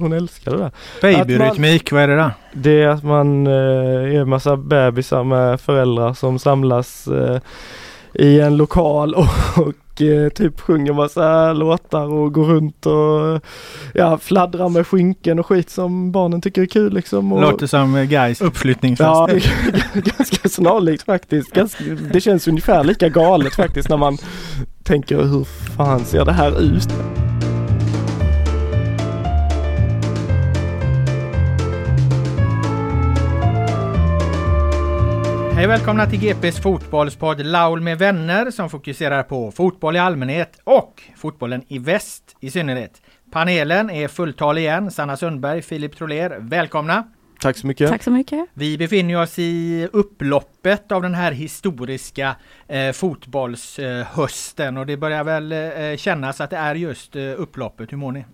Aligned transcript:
Hon 0.00 0.12
älskar 0.12 0.50
det 0.50 0.58
där. 0.58 0.70
Babyrytmik, 1.02 1.92
vad 1.92 2.02
är 2.02 2.08
det 2.08 2.16
då? 2.16 2.30
Det 2.52 2.82
är 2.82 2.88
att 2.88 3.02
man 3.02 3.46
eh, 3.46 3.52
är 3.52 4.20
en 4.20 4.28
massa 4.28 4.56
bebisar 4.56 5.24
med 5.24 5.60
föräldrar 5.60 6.14
som 6.14 6.38
samlas 6.38 7.06
eh, 7.06 7.40
i 8.14 8.40
en 8.40 8.56
lokal 8.56 9.14
och, 9.14 9.28
och 9.56 10.02
eh, 10.02 10.28
typ 10.28 10.60
sjunger 10.60 10.92
massa 10.92 11.52
låtar 11.52 12.12
och 12.12 12.32
går 12.32 12.44
runt 12.44 12.86
och 12.86 13.44
ja, 13.94 14.18
fladdrar 14.18 14.68
med 14.68 14.86
skinken 14.86 15.38
och 15.38 15.46
skit 15.46 15.70
som 15.70 16.12
barnen 16.12 16.40
tycker 16.40 16.62
är 16.62 16.66
kul 16.66 16.92
liksom. 16.92 17.32
Och, 17.32 17.40
Låter 17.40 17.66
som 17.66 17.96
eh, 17.96 18.04
Gais 18.04 18.40
uppflyttningsfest. 18.40 19.08
Ja, 19.08 19.28
ganska 19.94 20.48
snarlikt 20.48 21.02
faktiskt. 21.02 21.52
Ganska, 21.52 21.84
det 22.12 22.20
känns 22.20 22.48
ungefär 22.48 22.84
lika 22.84 23.08
galet 23.08 23.54
faktiskt 23.54 23.88
när 23.88 23.96
man 23.96 24.18
tänker 24.82 25.22
hur 25.22 25.44
fan 25.76 26.04
ser 26.04 26.24
det 26.24 26.32
här 26.32 26.60
ut? 26.60 26.88
Hej 35.56 35.64
och 35.64 35.70
välkomna 35.70 36.06
till 36.06 36.20
GPs 36.20 36.60
fotbollspodd 36.60 37.46
Laul 37.46 37.80
med 37.80 37.98
vänner 37.98 38.50
som 38.50 38.70
fokuserar 38.70 39.22
på 39.22 39.50
fotboll 39.52 39.96
i 39.96 39.98
allmänhet 39.98 40.60
och 40.64 41.02
fotbollen 41.16 41.62
i 41.68 41.78
väst 41.78 42.36
i 42.40 42.50
synnerhet. 42.50 43.02
Panelen 43.30 43.90
är 43.90 44.08
fulltal 44.08 44.58
igen. 44.58 44.90
Sanna 44.90 45.16
Sundberg, 45.16 45.62
Filip 45.62 45.96
Troler, 45.96 46.36
välkomna! 46.40 47.04
Tack 47.40 47.56
så 47.56 47.66
mycket. 47.66 47.90
Tack 47.90 48.02
så 48.02 48.10
mycket. 48.10 48.46
Vi 48.54 48.78
befinner 48.78 49.22
oss 49.22 49.38
i 49.38 49.88
upploppet 49.92 50.92
av 50.92 51.02
den 51.02 51.14
här 51.14 51.32
historiska 51.32 52.36
eh, 52.68 52.92
fotbollshösten 52.92 54.76
och 54.76 54.86
det 54.86 54.96
börjar 54.96 55.24
väl 55.24 55.52
eh, 55.52 55.96
kännas 55.96 56.40
att 56.40 56.50
det 56.50 56.56
är 56.56 56.74
just 56.74 57.16
eh, 57.16 57.22
upploppet. 57.22 57.92
Hur 57.92 57.96
mår 57.96 58.12
ni? 58.12 58.24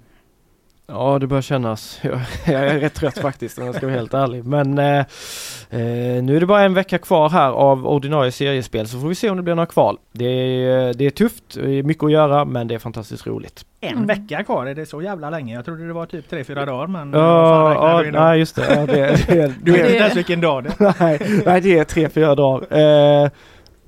Ja 0.95 1.19
det 1.19 1.27
börjar 1.27 1.43
kännas. 1.43 2.01
Jag, 2.03 2.21
jag 2.47 2.69
är 2.69 2.79
rätt 2.81 2.95
trött 2.95 3.19
faktiskt 3.19 3.59
om 3.59 3.67
jag 3.67 3.75
ska 3.75 3.87
vara 3.87 3.97
helt 3.97 4.15
ärlig. 4.15 4.45
Men 4.45 4.79
eh, 4.79 4.99
eh, 4.99 6.23
nu 6.23 6.37
är 6.37 6.41
det 6.41 6.47
bara 6.47 6.63
en 6.63 6.75
vecka 6.75 6.99
kvar 6.99 7.29
här 7.31 7.51
av 7.51 7.87
ordinarie 7.87 8.33
seriespel 8.33 8.89
så 8.89 9.01
får 9.01 9.09
vi 9.09 9.15
se 9.15 9.31
om 9.31 9.37
det 9.37 9.43
blir 9.43 9.55
några 9.55 9.67
kval. 9.67 9.99
Det 10.13 10.25
är, 10.25 10.95
det 10.95 11.07
är 11.07 11.11
tufft, 11.11 11.45
det 11.55 11.71
är 11.79 11.83
mycket 11.83 12.05
att 12.05 12.13
göra 12.13 12.45
men 12.45 12.69
det 12.69 12.75
är 12.75 12.79
fantastiskt 12.79 13.27
roligt. 13.27 13.65
En 13.81 13.93
Mm. 13.93 14.07
vecka 14.07 14.45
kvar, 14.45 14.67
är 14.67 14.75
det 14.75 14.87
så 14.87 15.03
jävla 15.03 15.31
länge? 15.31 15.55
Jag 15.55 15.65
trodde 15.65 15.87
det 15.87 15.93
var 15.93 16.07
typ 16.07 16.33
3-4 16.33 16.67
dagar 16.67 16.87
men... 16.87 17.13
Ja, 17.13 18.03
ja 18.05 18.11
nej 18.13 18.39
just 18.39 18.57
det. 18.57 18.75
Ja, 18.75 18.87
det, 18.87 19.27
det, 19.29 19.55
Du 19.63 19.73
vet 19.73 19.81
inte 19.87 19.97
ens 19.97 20.17
vilken 20.17 20.41
dag 20.41 20.65
det 20.65 20.85
är. 20.85 20.95
nej, 21.01 21.43
nej 21.47 21.61
det 21.61 21.79
är 21.79 21.85
tre, 21.85 22.09
fyra 22.09 22.35
dagar. 22.35 22.79
Eh, 23.25 23.31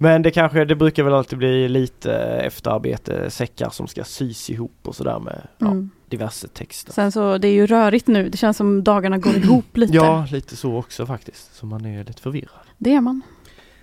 men 0.04 0.22
det 0.22 0.31
kanske, 0.31 0.65
det 0.65 0.75
brukar 0.75 1.03
väl 1.03 1.12
alltid 1.15 1.38
bli 1.38 1.69
lite 1.69 2.15
efterarbete, 2.19 3.31
säckar 3.31 3.70
som 3.70 3.87
ska 3.87 4.04
sys 4.04 4.50
ihop 4.50 4.78
och 4.82 4.94
sådär 4.97 5.19
med 5.19 5.47
ja, 5.59 5.66
Mm. 5.66 5.91
diverse 6.09 6.48
texter. 6.48 6.92
Sen 6.92 7.12
så, 7.12 7.38
det 7.38 7.48
är 7.48 7.53
ju 7.53 7.66
rörigt 7.66 8.06
nu. 8.06 8.28
Det 8.28 8.37
känns 8.38 8.56
som 8.56 8.84
dagarna 8.84 9.19
går 9.19 9.37
ihop 9.37 9.65
lite. 9.76 9.94
Ja, 9.94 10.26
lite 10.31 10.56
så 10.56 10.76
också 10.76 11.06
faktiskt. 11.06 11.54
Så 11.56 11.66
man 11.66 11.84
är 11.87 12.04
lite 12.04 12.22
förvirrad. 12.22 12.60
Det 12.78 12.94
är 12.94 13.00
man. 13.00 13.22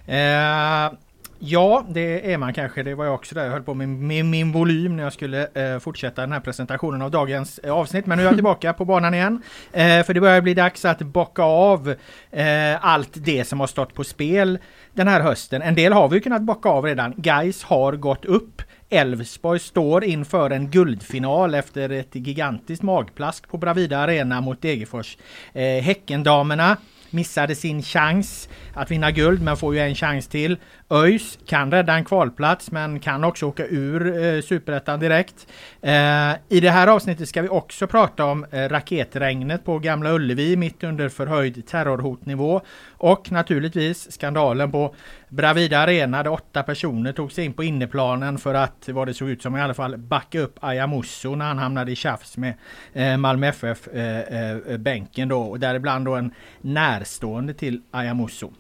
Eh, 0.05 0.97
ja, 1.39 1.85
det 1.89 2.33
är 2.33 2.37
man 2.37 2.53
kanske. 2.53 2.83
Det 2.83 2.95
var 2.95 3.05
jag 3.05 3.13
också 3.13 3.35
där. 3.35 3.43
Jag 3.43 3.51
höll 3.51 3.63
på 3.63 3.73
med, 3.73 3.89
med 3.89 4.25
min 4.25 4.51
volym 4.51 4.95
när 4.95 5.03
jag 5.03 5.13
skulle 5.13 5.47
eh, 5.53 5.79
fortsätta 5.79 6.21
den 6.21 6.31
här 6.31 6.39
presentationen 6.39 7.01
av 7.01 7.11
dagens 7.11 7.57
eh, 7.59 7.73
avsnitt. 7.73 8.05
Men 8.05 8.17
nu 8.17 8.23
är 8.23 8.27
jag 8.27 8.35
tillbaka 8.41 8.73
på 8.73 8.85
banan 8.85 9.13
igen. 9.13 9.41
Eh, 9.71 10.03
för 10.03 10.13
det 10.13 10.19
börjar 10.21 10.41
bli 10.41 10.53
dags 10.53 10.85
att 10.85 10.99
bocka 11.01 11.43
av 11.43 11.95
eh, 12.31 12.85
allt 12.85 13.09
det 13.13 13.45
som 13.47 13.59
har 13.59 13.67
stått 13.67 13.93
på 13.93 14.03
spel 14.03 14.59
den 14.93 15.07
här 15.07 15.21
hösten. 15.21 15.61
En 15.61 15.75
del 15.75 15.93
har 15.93 16.09
vi 16.09 16.21
kunnat 16.21 16.41
bocka 16.41 16.69
av 16.69 16.85
redan. 16.85 17.13
Guys 17.17 17.63
har 17.63 17.93
gått 17.93 18.25
upp. 18.25 18.61
Elfsborg 18.89 19.59
står 19.59 20.03
inför 20.03 20.49
en 20.49 20.69
guldfinal 20.69 21.53
efter 21.53 21.89
ett 21.89 22.15
gigantiskt 22.15 22.83
magplask 22.83 23.47
på 23.47 23.57
Bravida 23.57 23.97
Arena 23.97 24.41
mot 24.41 24.61
Degerfors. 24.61 25.17
Eh, 25.53 25.63
Häckendamerna 25.63 26.77
missade 27.11 27.55
sin 27.55 27.81
chans 27.81 28.49
att 28.73 28.91
vinna 28.91 29.11
guld 29.11 29.41
men 29.41 29.57
får 29.57 29.75
ju 29.75 29.79
en 29.79 29.95
chans 29.95 30.27
till. 30.27 30.57
ÖIS 30.89 31.39
kan 31.45 31.71
rädda 31.71 31.93
en 31.93 32.05
kvalplats 32.05 32.71
men 32.71 32.99
kan 32.99 33.23
också 33.23 33.45
åka 33.45 33.65
ur 33.65 34.23
eh, 34.23 34.41
Superettan 34.41 34.99
direkt. 34.99 35.47
Eh, 35.81 36.31
I 36.49 36.59
det 36.61 36.69
här 36.69 36.87
avsnittet 36.87 37.29
ska 37.29 37.41
vi 37.41 37.49
också 37.49 37.87
prata 37.87 38.25
om 38.25 38.45
eh, 38.51 38.69
raketregnet 38.69 39.65
på 39.65 39.79
Gamla 39.79 40.11
Ullevi 40.11 40.55
mitt 40.55 40.83
under 40.83 41.09
förhöjd 41.09 41.67
terrorhotnivå. 41.67 42.61
Och 43.01 43.31
naturligtvis 43.31 44.11
skandalen 44.11 44.71
på 44.71 44.95
Bravida 45.29 45.79
Arena 45.79 46.23
där 46.23 46.31
åtta 46.31 46.63
personer 46.63 47.11
tog 47.13 47.31
sig 47.31 47.45
in 47.45 47.53
på 47.53 47.63
inneplanen 47.63 48.37
för 48.37 48.53
att, 48.53 48.89
vad 48.89 49.07
det 49.07 49.13
såg 49.13 49.29
ut 49.29 49.41
som 49.41 49.57
i 49.57 49.61
alla 49.61 49.73
fall, 49.73 49.97
backa 49.97 50.39
upp 50.39 50.57
Ayamusso 50.59 51.35
när 51.35 51.45
han 51.45 51.57
hamnade 51.57 51.91
i 51.91 51.95
tjafs 51.95 52.37
med 52.37 52.53
eh, 52.93 53.17
Malmö 53.17 53.47
FF 53.47 53.87
eh, 53.87 54.19
eh, 54.19 54.77
bänken 54.77 55.27
då 55.27 55.41
och 55.41 55.59
däribland 55.59 56.05
då 56.05 56.15
en 56.15 56.33
närstående 56.61 57.53
till 57.53 57.81
Ayamusso. 57.91 58.51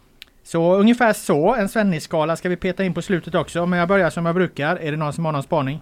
Så 0.43 0.75
ungefär 0.75 1.13
så, 1.13 1.55
en 1.55 1.69
Svennis-skala 1.69 2.35
ska 2.35 2.49
vi 2.49 2.55
peta 2.55 2.83
in 2.83 2.93
på 2.93 3.01
slutet 3.01 3.35
också, 3.35 3.65
men 3.65 3.79
jag 3.79 3.87
börjar 3.87 4.09
som 4.09 4.25
jag 4.25 4.35
brukar. 4.35 4.75
Är 4.75 4.91
det 4.91 4.97
någon 4.97 5.13
som 5.13 5.25
har 5.25 5.31
någon 5.31 5.43
spaning? 5.43 5.81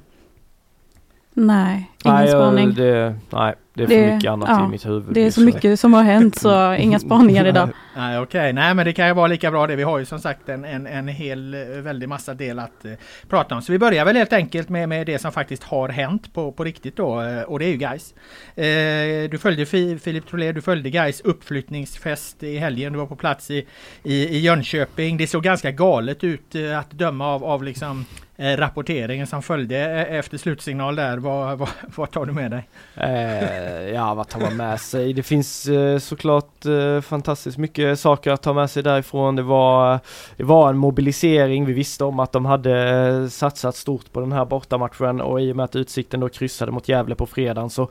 Nej, 1.34 1.92
ingen 2.06 2.18
nej, 2.18 2.28
spaning. 2.28 2.74
Det, 2.74 3.16
nej, 3.30 3.56
det 3.74 3.84
är 3.84 3.88
för 3.88 3.96
Det- 3.96 4.14
mycket 4.16 4.32
annat 4.32 4.50
ja, 4.50 4.66
i 4.66 4.70
mitt 4.70 4.86
huvud. 4.86 5.14
Det 5.14 5.22
är 5.26 5.32
så 5.32 5.42
mycket 5.42 5.80
som 5.80 5.94
har 5.94 6.04
hänt 6.04 6.36
så 6.40 6.74
inga 6.80 7.00
spaningar 7.00 7.46
idag. 7.46 7.70
Nej 7.96 8.20
okej, 8.20 8.54
nej 8.54 8.74
men 8.74 8.86
det 8.86 8.94
kan 8.94 9.08
ju 9.08 9.14
vara 9.14 9.28
lika 9.28 9.52
bra 9.52 9.68
det. 9.68 9.76
Vi 9.76 9.84
har 9.84 10.00
ju 10.00 10.06
som 10.06 10.20
sagt 10.20 10.50
en, 10.50 10.66
en, 10.66 10.88
en 10.88 11.08
hel 11.08 11.54
eh, 11.54 11.60
väldig 11.82 12.10
massa 12.10 12.34
del 12.34 12.60
att 12.60 12.86
eh, 12.86 12.92
prata 13.30 13.56
om. 13.56 13.62
Så 13.62 13.72
vi 13.72 13.80
börjar 13.80 14.06
väl 14.06 14.16
helt 14.16 14.34
enkelt 14.34 14.70
med, 14.70 14.90
med 14.90 15.06
det 15.06 15.20
som 15.20 15.32
faktiskt 15.32 15.64
har 15.64 15.90
hänt 15.90 16.34
på, 16.34 16.52
på 16.52 16.64
riktigt 16.64 16.96
då 16.98 17.22
eh, 17.22 17.42
och 17.42 17.60
det 17.60 17.66
är 17.66 17.70
ju 17.72 17.78
guys. 17.78 18.14
Eh, 18.56 19.30
du 19.32 19.38
följde 19.42 19.66
Fi, 19.66 20.00
Filip 20.00 20.28
Troler, 20.28 20.54
du 20.54 20.62
följde 20.62 20.90
guys 20.90 21.22
uppflyttningsfest 21.22 22.44
i 22.44 22.58
helgen. 22.58 22.94
Du 22.94 23.00
var 23.00 23.06
på 23.06 23.16
plats 23.16 23.52
i, 23.52 23.66
i, 24.04 24.14
i 24.26 24.40
Jönköping. 24.40 25.18
Det 25.18 25.28
såg 25.28 25.44
ganska 25.44 25.72
galet 25.72 26.24
ut 26.24 26.56
att 26.80 26.92
döma 26.92 27.28
av, 27.28 27.44
av 27.44 27.64
liksom 27.64 28.06
eh, 28.40 28.58
rapporteringen 28.58 29.28
som 29.28 29.42
följde 29.42 29.78
eh, 29.78 30.20
efter 30.20 30.38
slutsignal 30.38 30.96
där. 30.96 31.18
Vad, 31.18 31.58
vad, 31.58 31.70
vad 31.96 32.12
tar 32.12 32.26
du 32.26 32.34
med 32.34 32.52
dig? 32.52 32.68
Eh, 32.96 33.90
ja, 33.90 34.14
vad 34.14 34.28
tar 34.28 34.40
man 34.40 34.58
med 34.58 34.82
sig? 34.82 35.14
Det 35.14 35.24
finns 35.24 35.66
eh, 35.66 35.98
såklart 35.98 36.66
eh, 36.66 37.02
fantastiskt 37.02 37.58
mycket 37.58 38.00
saker 38.00 38.32
att 38.32 38.42
ta 38.42 38.54
med 38.54 38.70
sig 38.70 38.84
därifrån. 38.84 39.36
Det 39.36 39.42
var, 39.42 40.00
det 40.38 40.44
var 40.44 40.70
en 40.70 40.78
mobilisering. 40.78 41.66
Vi 41.66 41.74
visste 41.74 42.04
om 42.04 42.20
att 42.20 42.32
de 42.32 42.46
hade 42.46 43.00
eh, 43.08 43.28
satsat 43.28 43.76
stort 43.76 44.12
på 44.12 44.20
den 44.20 44.32
här 44.32 44.46
bortamatchen 44.46 45.22
och 45.22 45.42
i 45.42 45.52
och 45.52 45.56
med 45.56 45.64
att 45.64 45.76
Utsikten 45.76 46.20
då 46.20 46.30
kryssade 46.30 46.72
mot 46.72 46.90
Gävle 46.90 47.16
på 47.16 47.26
fredagen 47.26 47.70
så 47.70 47.90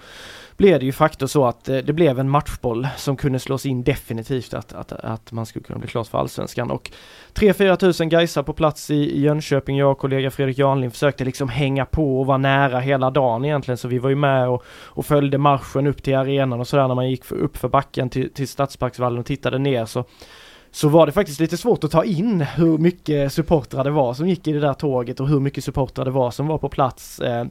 blev 0.59 0.79
det 0.79 0.87
ju 0.87 0.93
faktiskt 0.93 1.33
så 1.33 1.47
att 1.47 1.69
eh, 1.69 1.77
det 1.77 1.93
blev 1.93 2.19
en 2.19 2.31
matchboll 2.31 2.89
som 2.97 3.17
kunde 3.17 3.39
slås 3.39 3.67
in 3.67 3.85
definitivt 3.85 4.55
att, 4.55 4.73
att, 4.73 4.93
att 4.93 5.33
man 5.33 5.47
skulle 5.47 5.63
kunna 5.63 5.79
bli 5.79 5.89
klart 5.89 6.07
för 6.07 6.19
Allsvenskan 6.19 6.71
och 6.71 6.91
3-4 7.35 7.77
tusen 7.77 8.09
Gaisar 8.09 8.43
på 8.43 8.53
plats 8.53 8.91
i, 8.91 8.95
i 8.95 9.21
Jönköping. 9.21 9.77
Jag 9.77 9.91
och 9.91 9.99
kollega 9.99 10.31
Fredrik 10.31 10.59
Janlin 10.59 10.91
försökte 10.91 11.25
liksom 11.25 11.49
hänga 11.49 11.85
på 11.85 12.21
och 12.21 12.27
vara 12.27 12.39
nära 12.39 12.81
hela 12.81 13.11
dagen 13.11 13.45
egentligen 13.45 13.79
så 13.79 13.89
vi 13.89 13.99
var 13.99 14.11
ju 14.11 14.17
med 14.17 14.49
och, 14.49 14.65
och 14.69 15.07
följde 15.07 15.39
marschen 15.39 15.87
upp 15.87 16.03
till 16.03 16.17
arenan 16.17 16.61
och 16.61 16.69
sådär 16.69 16.89
när 16.89 16.95
man 16.95 17.11
gick 17.11 17.25
för, 17.25 17.37
upp 17.37 17.57
för 17.57 17.69
backen 17.69 18.11
till, 18.11 18.33
till 18.33 18.49
Stadsparksvallen 18.49 19.19
och 19.19 19.27
tittade 19.27 19.59
ner 19.59 19.85
så 19.85 20.05
så 20.71 20.89
var 20.89 21.07
det 21.07 21.13
faktiskt 21.13 21.41
lite 21.41 21.57
svårt 21.57 21.85
att 21.85 21.91
ta 21.91 22.05
in 22.05 22.41
hur 22.41 22.79
mycket 22.79 23.33
supportrar 23.33 23.85
det 23.85 23.91
var 23.91 24.15
som 24.15 24.29
gick 24.29 24.47
i 24.47 24.53
det 24.53 24.61
där 24.61 24.75
tåget 24.75 25.21
och 25.21 25.29
hur 25.29 25.41
mycket 25.41 25.65
supportrar 25.65 26.05
det 26.05 26.11
var 26.11 26.31
som 26.31 26.47
var 26.47 26.59
på 26.59 26.69
plats. 26.69 27.21
Eh, 27.21 27.47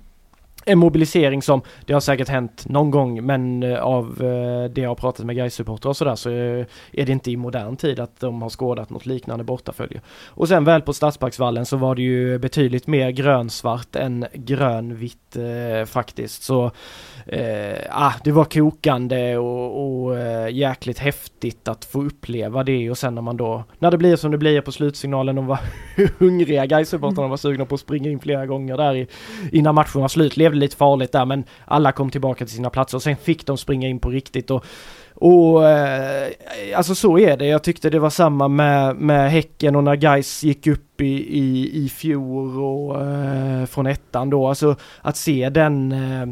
en 0.69 0.79
mobilisering 0.79 1.41
som, 1.41 1.61
det 1.85 1.93
har 1.93 1.99
säkert 1.99 2.29
hänt 2.29 2.65
någon 2.69 2.91
gång, 2.91 3.25
men 3.25 3.63
eh, 3.63 3.79
av 3.79 4.05
eh, 4.05 4.71
det 4.71 4.81
jag 4.81 4.89
har 4.89 4.95
pratat 4.95 5.25
med 5.25 5.35
Gais-supportrar 5.35 5.89
och 5.89 5.97
sådär 5.97 6.15
så 6.15 6.29
eh, 6.29 6.65
är 6.91 7.05
det 7.05 7.11
inte 7.11 7.31
i 7.31 7.37
modern 7.37 7.75
tid 7.75 7.99
att 7.99 8.19
de 8.19 8.41
har 8.41 8.49
skådat 8.49 8.89
något 8.89 9.05
liknande 9.05 9.43
bortafölje. 9.43 10.01
Och 10.27 10.47
sen 10.47 10.63
väl 10.63 10.81
på 10.81 10.93
Stadsparksvallen 10.93 11.65
så 11.65 11.77
var 11.77 11.95
det 11.95 12.01
ju 12.01 12.39
betydligt 12.39 12.87
mer 12.87 13.11
grönsvart 13.11 13.95
än 13.95 14.25
grönvitt 14.33 15.35
eh, 15.35 15.85
faktiskt. 15.85 16.43
Så 16.43 16.71
eh, 17.25 17.77
ah, 17.89 18.13
det 18.23 18.31
var 18.31 18.45
kokande 18.45 19.37
och, 19.37 20.03
och 20.03 20.19
eh, 20.19 20.55
jäkligt 20.55 20.99
häftigt 20.99 21.67
att 21.67 21.85
få 21.85 22.03
uppleva 22.03 22.63
det 22.63 22.89
och 22.89 22.97
sen 22.97 23.15
när 23.15 23.21
man 23.21 23.37
då, 23.37 23.63
när 23.79 23.91
det 23.91 23.97
blir 23.97 24.15
som 24.15 24.31
det 24.31 24.37
blir 24.37 24.61
på 24.61 24.71
slutsignalen, 24.71 25.35
de 25.35 25.47
var 25.47 25.59
hungriga, 26.19 26.65
Gais-supportrarna 26.65 27.27
var 27.27 27.37
sugna 27.37 27.65
på 27.65 27.75
att 27.75 27.81
springa 27.81 28.09
in 28.09 28.19
flera 28.19 28.45
gånger 28.45 28.77
där 28.77 28.95
i, 28.95 29.07
innan 29.51 29.75
matchen 29.75 30.01
var 30.01 30.07
slut, 30.07 30.37
levde 30.37 30.56
lite 30.59 30.75
farligt 30.75 31.11
där 31.11 31.25
men 31.25 31.43
alla 31.65 31.91
kom 31.91 32.09
tillbaka 32.09 32.45
till 32.45 32.55
sina 32.55 32.69
platser 32.69 32.97
och 32.97 33.03
sen 33.03 33.17
fick 33.17 33.45
de 33.45 33.57
springa 33.57 33.87
in 33.87 33.99
på 33.99 34.09
riktigt 34.09 34.51
och 34.51 34.65
och 35.19 35.69
eh, 35.69 36.31
alltså 36.75 36.95
så 36.95 37.19
är 37.19 37.37
det. 37.37 37.45
Jag 37.45 37.63
tyckte 37.63 37.89
det 37.89 37.99
var 37.99 38.09
samma 38.09 38.47
med, 38.47 38.95
med 38.95 39.31
Häcken 39.31 39.75
och 39.75 39.83
när 39.83 39.95
Guys 39.95 40.43
gick 40.43 40.67
upp 40.67 41.01
i, 41.01 41.39
i, 41.39 41.71
i 41.85 41.89
fjol 41.89 42.59
och 42.59 43.01
eh, 43.05 43.65
från 43.65 43.87
ettan 43.87 44.29
då. 44.29 44.47
Alltså 44.47 44.75
att 45.01 45.17
se 45.17 45.49
den 45.49 45.91
eh, 45.91 46.27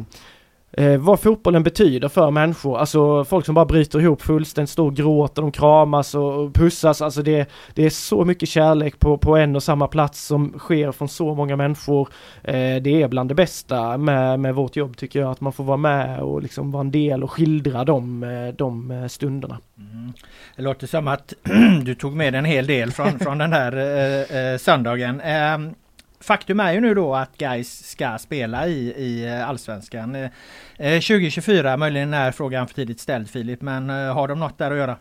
eh, 0.76 0.96
vad 0.96 1.20
fotbollen 1.20 1.62
betyder 1.62 2.08
för 2.08 2.30
människor. 2.30 2.78
Alltså 2.78 3.24
folk 3.24 3.46
som 3.46 3.54
bara 3.54 3.64
bryter 3.64 4.00
ihop 4.00 4.22
fullständigt, 4.22 4.70
står 4.70 4.86
och 4.86 4.96
gråter, 4.96 5.42
de 5.42 5.52
kramas 5.52 6.14
och 6.14 6.54
pussas. 6.54 7.02
Alltså 7.02 7.22
det, 7.22 7.50
det 7.74 7.86
är 7.86 7.90
så 7.90 8.24
mycket 8.24 8.48
kärlek 8.48 8.98
på, 8.98 9.18
på 9.18 9.36
en 9.36 9.56
och 9.56 9.62
samma 9.62 9.88
plats 9.88 10.26
som 10.26 10.54
sker 10.58 10.92
från 10.92 11.08
så 11.08 11.34
många 11.34 11.56
människor. 11.56 12.08
Eh, 12.42 12.76
det 12.82 13.02
är 13.02 13.08
bland 13.08 13.30
det 13.30 13.34
bästa 13.34 13.98
med, 13.98 14.40
med 14.40 14.54
vårt 14.54 14.76
jobb 14.76 14.96
tycker 14.96 15.20
jag, 15.20 15.30
att 15.30 15.40
man 15.40 15.52
får 15.52 15.64
vara 15.64 15.76
med 15.76 16.20
och 16.20 16.42
liksom 16.42 16.70
vara 16.70 16.80
en 16.80 16.90
del 16.90 17.24
och 17.24 17.30
skildra 17.30 17.78
eh, 17.78 17.84
de, 17.84 18.52
de 18.58 19.06
stunderna. 19.08 19.58
Mm. 19.78 20.12
Det 20.56 20.62
låter 20.62 20.86
som 20.86 21.08
att 21.08 21.34
du 21.82 21.94
tog 21.94 22.16
med 22.16 22.34
en 22.34 22.44
hel 22.44 22.66
del 22.66 22.90
från, 22.90 23.18
från 23.18 23.38
den 23.38 23.52
här 23.52 23.76
eh, 23.76 24.38
eh, 24.38 24.58
söndagen. 24.58 25.20
Ehm, 25.20 25.74
Faktum 26.20 26.60
är 26.60 26.72
ju 26.72 26.80
nu 26.80 26.94
då 26.94 27.14
att 27.14 27.38
Guys 27.38 27.90
ska 27.90 28.18
spela 28.18 28.66
i, 28.66 28.94
i 28.96 29.28
Allsvenskan. 29.40 30.14
Eh, 30.14 30.30
eh, 30.78 31.00
2024, 31.00 31.76
möjligen 31.76 32.14
är 32.14 32.32
frågan 32.32 32.66
för 32.66 32.74
tidigt 32.74 33.00
ställd 33.00 33.30
Filip, 33.30 33.60
men 33.60 33.90
eh, 33.90 34.14
har 34.14 34.28
de 34.28 34.38
något 34.38 34.58
där 34.58 34.70
att 34.70 34.76
göra? 34.76 34.96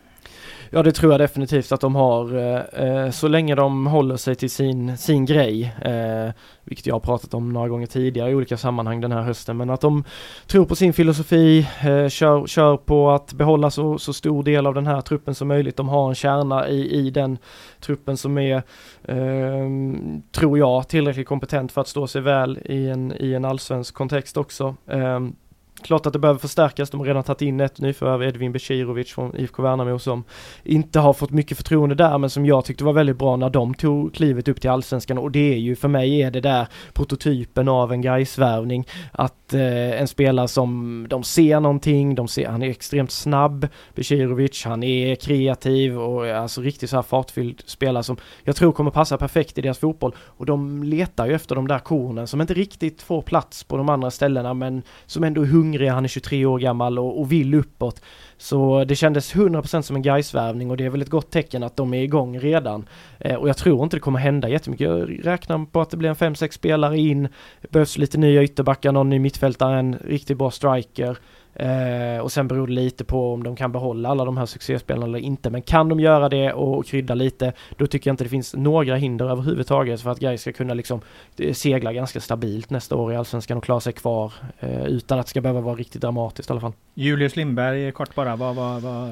Ja 0.69 0.83
det 0.83 0.91
tror 0.91 1.13
jag 1.13 1.19
definitivt 1.19 1.71
att 1.71 1.81
de 1.81 1.95
har. 1.95 2.37
Eh, 2.37 2.85
eh, 2.87 3.11
så 3.11 3.27
länge 3.27 3.55
de 3.55 3.87
håller 3.87 4.17
sig 4.17 4.35
till 4.35 4.49
sin, 4.49 4.97
sin 4.97 5.25
grej, 5.25 5.75
eh, 5.81 6.33
vilket 6.63 6.85
jag 6.85 6.95
har 6.95 6.99
pratat 6.99 7.33
om 7.33 7.53
några 7.53 7.67
gånger 7.67 7.87
tidigare 7.87 8.31
i 8.31 8.35
olika 8.35 8.57
sammanhang 8.57 9.01
den 9.01 9.11
här 9.11 9.21
hösten, 9.21 9.57
men 9.57 9.69
att 9.69 9.81
de 9.81 10.03
tror 10.47 10.65
på 10.65 10.75
sin 10.75 10.93
filosofi, 10.93 11.67
eh, 11.79 12.09
kör, 12.09 12.47
kör 12.47 12.77
på 12.77 13.11
att 13.11 13.33
behålla 13.33 13.69
så, 13.69 13.97
så 13.97 14.13
stor 14.13 14.43
del 14.43 14.67
av 14.67 14.73
den 14.73 14.87
här 14.87 15.01
truppen 15.01 15.35
som 15.35 15.47
möjligt. 15.47 15.77
De 15.77 15.89
har 15.89 16.09
en 16.09 16.15
kärna 16.15 16.67
i, 16.67 16.91
i 16.91 17.09
den 17.09 17.37
truppen 17.79 18.17
som 18.17 18.37
är, 18.37 18.63
ehm, 19.07 20.21
tror 20.31 20.57
jag, 20.57 20.87
tillräckligt 20.87 21.27
kompetent 21.27 21.71
för 21.71 21.81
att 21.81 21.87
stå 21.87 22.07
sig 22.07 22.21
väl 22.21 22.59
i 22.65 22.89
en, 22.89 23.13
i 23.19 23.33
en 23.33 23.45
allsvensk 23.45 23.93
kontext 23.93 24.37
också. 24.37 24.75
Ehm, 24.87 25.35
Klart 25.81 26.05
att 26.05 26.13
det 26.13 26.19
behöver 26.19 26.39
förstärkas. 26.39 26.89
De 26.89 26.99
har 26.99 27.07
redan 27.07 27.23
tagit 27.23 27.41
in 27.41 27.59
ett 27.59 27.79
nyförvärv, 27.79 28.23
Edvin 28.23 28.51
Becirovic 28.51 29.13
från 29.13 29.35
IFK 29.35 29.63
Värnamo 29.63 29.99
som 29.99 30.23
inte 30.63 30.99
har 30.99 31.13
fått 31.13 31.31
mycket 31.31 31.57
förtroende 31.57 31.95
där 31.95 32.17
men 32.17 32.29
som 32.29 32.45
jag 32.45 32.65
tyckte 32.65 32.83
var 32.83 32.93
väldigt 32.93 33.17
bra 33.17 33.35
när 33.35 33.49
de 33.49 33.73
tog 33.73 34.13
klivet 34.13 34.47
upp 34.47 34.61
till 34.61 34.69
allsvenskan. 34.69 35.17
Och 35.17 35.31
det 35.31 35.53
är 35.53 35.57
ju 35.57 35.75
för 35.75 35.87
mig 35.87 36.21
är 36.21 36.31
det 36.31 36.41
där 36.41 36.67
prototypen 36.93 37.67
av 37.67 37.93
en 37.93 38.01
Gais-värvning 38.01 38.87
att 39.11 39.53
eh, 39.53 40.01
en 40.01 40.07
spelare 40.07 40.47
som 40.47 41.05
de 41.09 41.23
ser 41.23 41.59
någonting, 41.59 42.15
de 42.15 42.27
ser, 42.27 42.47
han 42.47 42.63
är 42.63 42.69
extremt 42.69 43.11
snabb, 43.11 43.67
Becirovic, 43.95 44.65
han 44.65 44.83
är 44.83 45.15
kreativ 45.15 45.99
och 45.99 46.27
alltså 46.27 46.61
riktigt 46.61 46.89
så 46.89 46.95
här 46.95 47.03
fartfylld 47.03 47.61
spelare 47.65 48.03
som 48.03 48.17
jag 48.43 48.55
tror 48.55 48.71
kommer 48.71 48.91
passa 48.91 49.17
perfekt 49.17 49.57
i 49.57 49.61
deras 49.61 49.79
fotboll. 49.79 50.15
Och 50.19 50.45
de 50.45 50.83
letar 50.83 51.25
ju 51.25 51.33
efter 51.33 51.55
de 51.55 51.67
där 51.67 51.79
kornen 51.79 52.27
som 52.27 52.41
inte 52.41 52.53
riktigt 52.53 53.01
får 53.01 53.21
plats 53.21 53.63
på 53.63 53.77
de 53.77 53.89
andra 53.89 54.11
ställena 54.11 54.53
men 54.53 54.83
som 55.05 55.23
ändå 55.23 55.41
är 55.41 55.45
hungriga, 55.65 55.93
han 55.93 56.03
är 56.03 56.07
23 56.07 56.45
år 56.45 56.59
gammal 56.59 56.99
och, 56.99 57.19
och 57.19 57.31
vill 57.31 57.53
uppåt. 57.53 58.01
Så 58.37 58.83
det 58.83 58.95
kändes 58.95 59.35
100% 59.35 59.81
som 59.81 59.95
en 59.95 60.01
Gais-värvning 60.01 60.71
och 60.71 60.77
det 60.77 60.85
är 60.85 60.89
väl 60.89 61.01
ett 61.01 61.09
gott 61.09 61.31
tecken 61.31 61.63
att 61.63 61.77
de 61.77 61.93
är 61.93 62.03
igång 62.03 62.39
redan. 62.39 62.87
Eh, 63.19 63.35
och 63.35 63.49
jag 63.49 63.57
tror 63.57 63.83
inte 63.83 63.95
det 63.95 64.01
kommer 64.01 64.19
hända 64.19 64.49
jättemycket. 64.49 64.87
Jag 64.87 65.25
räknar 65.27 65.65
på 65.65 65.81
att 65.81 65.89
det 65.89 65.97
blir 65.97 66.09
en 66.09 66.15
5-6 66.15 66.51
spelare 66.51 66.97
in. 66.97 67.27
Det 67.61 67.71
behövs 67.71 67.97
lite 67.97 68.17
nya 68.17 68.43
ytterbackar, 68.43 68.91
någon 68.91 69.09
ny 69.09 69.19
mittfältare, 69.19 69.79
en 69.79 69.95
riktigt 69.95 70.37
bra 70.37 70.51
striker. 70.51 71.17
Eh, 71.55 72.19
och 72.19 72.31
sen 72.31 72.47
beror 72.47 72.67
det 72.67 72.73
lite 72.73 73.03
på 73.03 73.33
om 73.33 73.43
de 73.43 73.55
kan 73.55 73.71
behålla 73.71 74.09
alla 74.09 74.25
de 74.25 74.37
här 74.37 74.45
succéspelarna 74.45 75.05
eller 75.05 75.19
inte. 75.19 75.49
Men 75.49 75.61
kan 75.61 75.89
de 75.89 75.99
göra 75.99 76.29
det 76.29 76.53
och 76.53 76.85
krydda 76.85 77.13
lite, 77.13 77.53
då 77.77 77.87
tycker 77.87 78.09
jag 78.09 78.13
inte 78.13 78.23
det 78.23 78.29
finns 78.29 78.55
några 78.55 78.95
hinder 78.95 79.29
överhuvudtaget 79.29 80.01
för 80.01 80.09
att 80.09 80.19
Gais 80.19 80.41
ska 80.41 80.51
kunna 80.51 80.73
liksom 80.73 81.01
eh, 81.37 81.53
segla 81.53 81.93
ganska 81.93 82.21
stabilt 82.21 82.69
nästa 82.69 82.95
år 82.95 83.13
i 83.13 83.15
Allsvenskan 83.15 83.57
och 83.57 83.63
klara 83.63 83.79
sig 83.79 83.93
kvar 83.93 84.33
eh, 84.59 84.85
utan 84.85 85.19
att 85.19 85.25
det 85.25 85.29
ska 85.29 85.41
behöva 85.41 85.61
vara 85.61 85.75
riktigt 85.75 86.01
dramatiskt 86.01 86.49
i 86.49 86.53
alla 86.53 86.61
fall. 86.61 86.73
Julius 86.93 87.35
Lindberg, 87.35 87.91
kort 87.91 88.15
bara, 88.15 88.35
vad, 88.35 88.55
vad, 88.55 88.81
vad, 88.81 89.09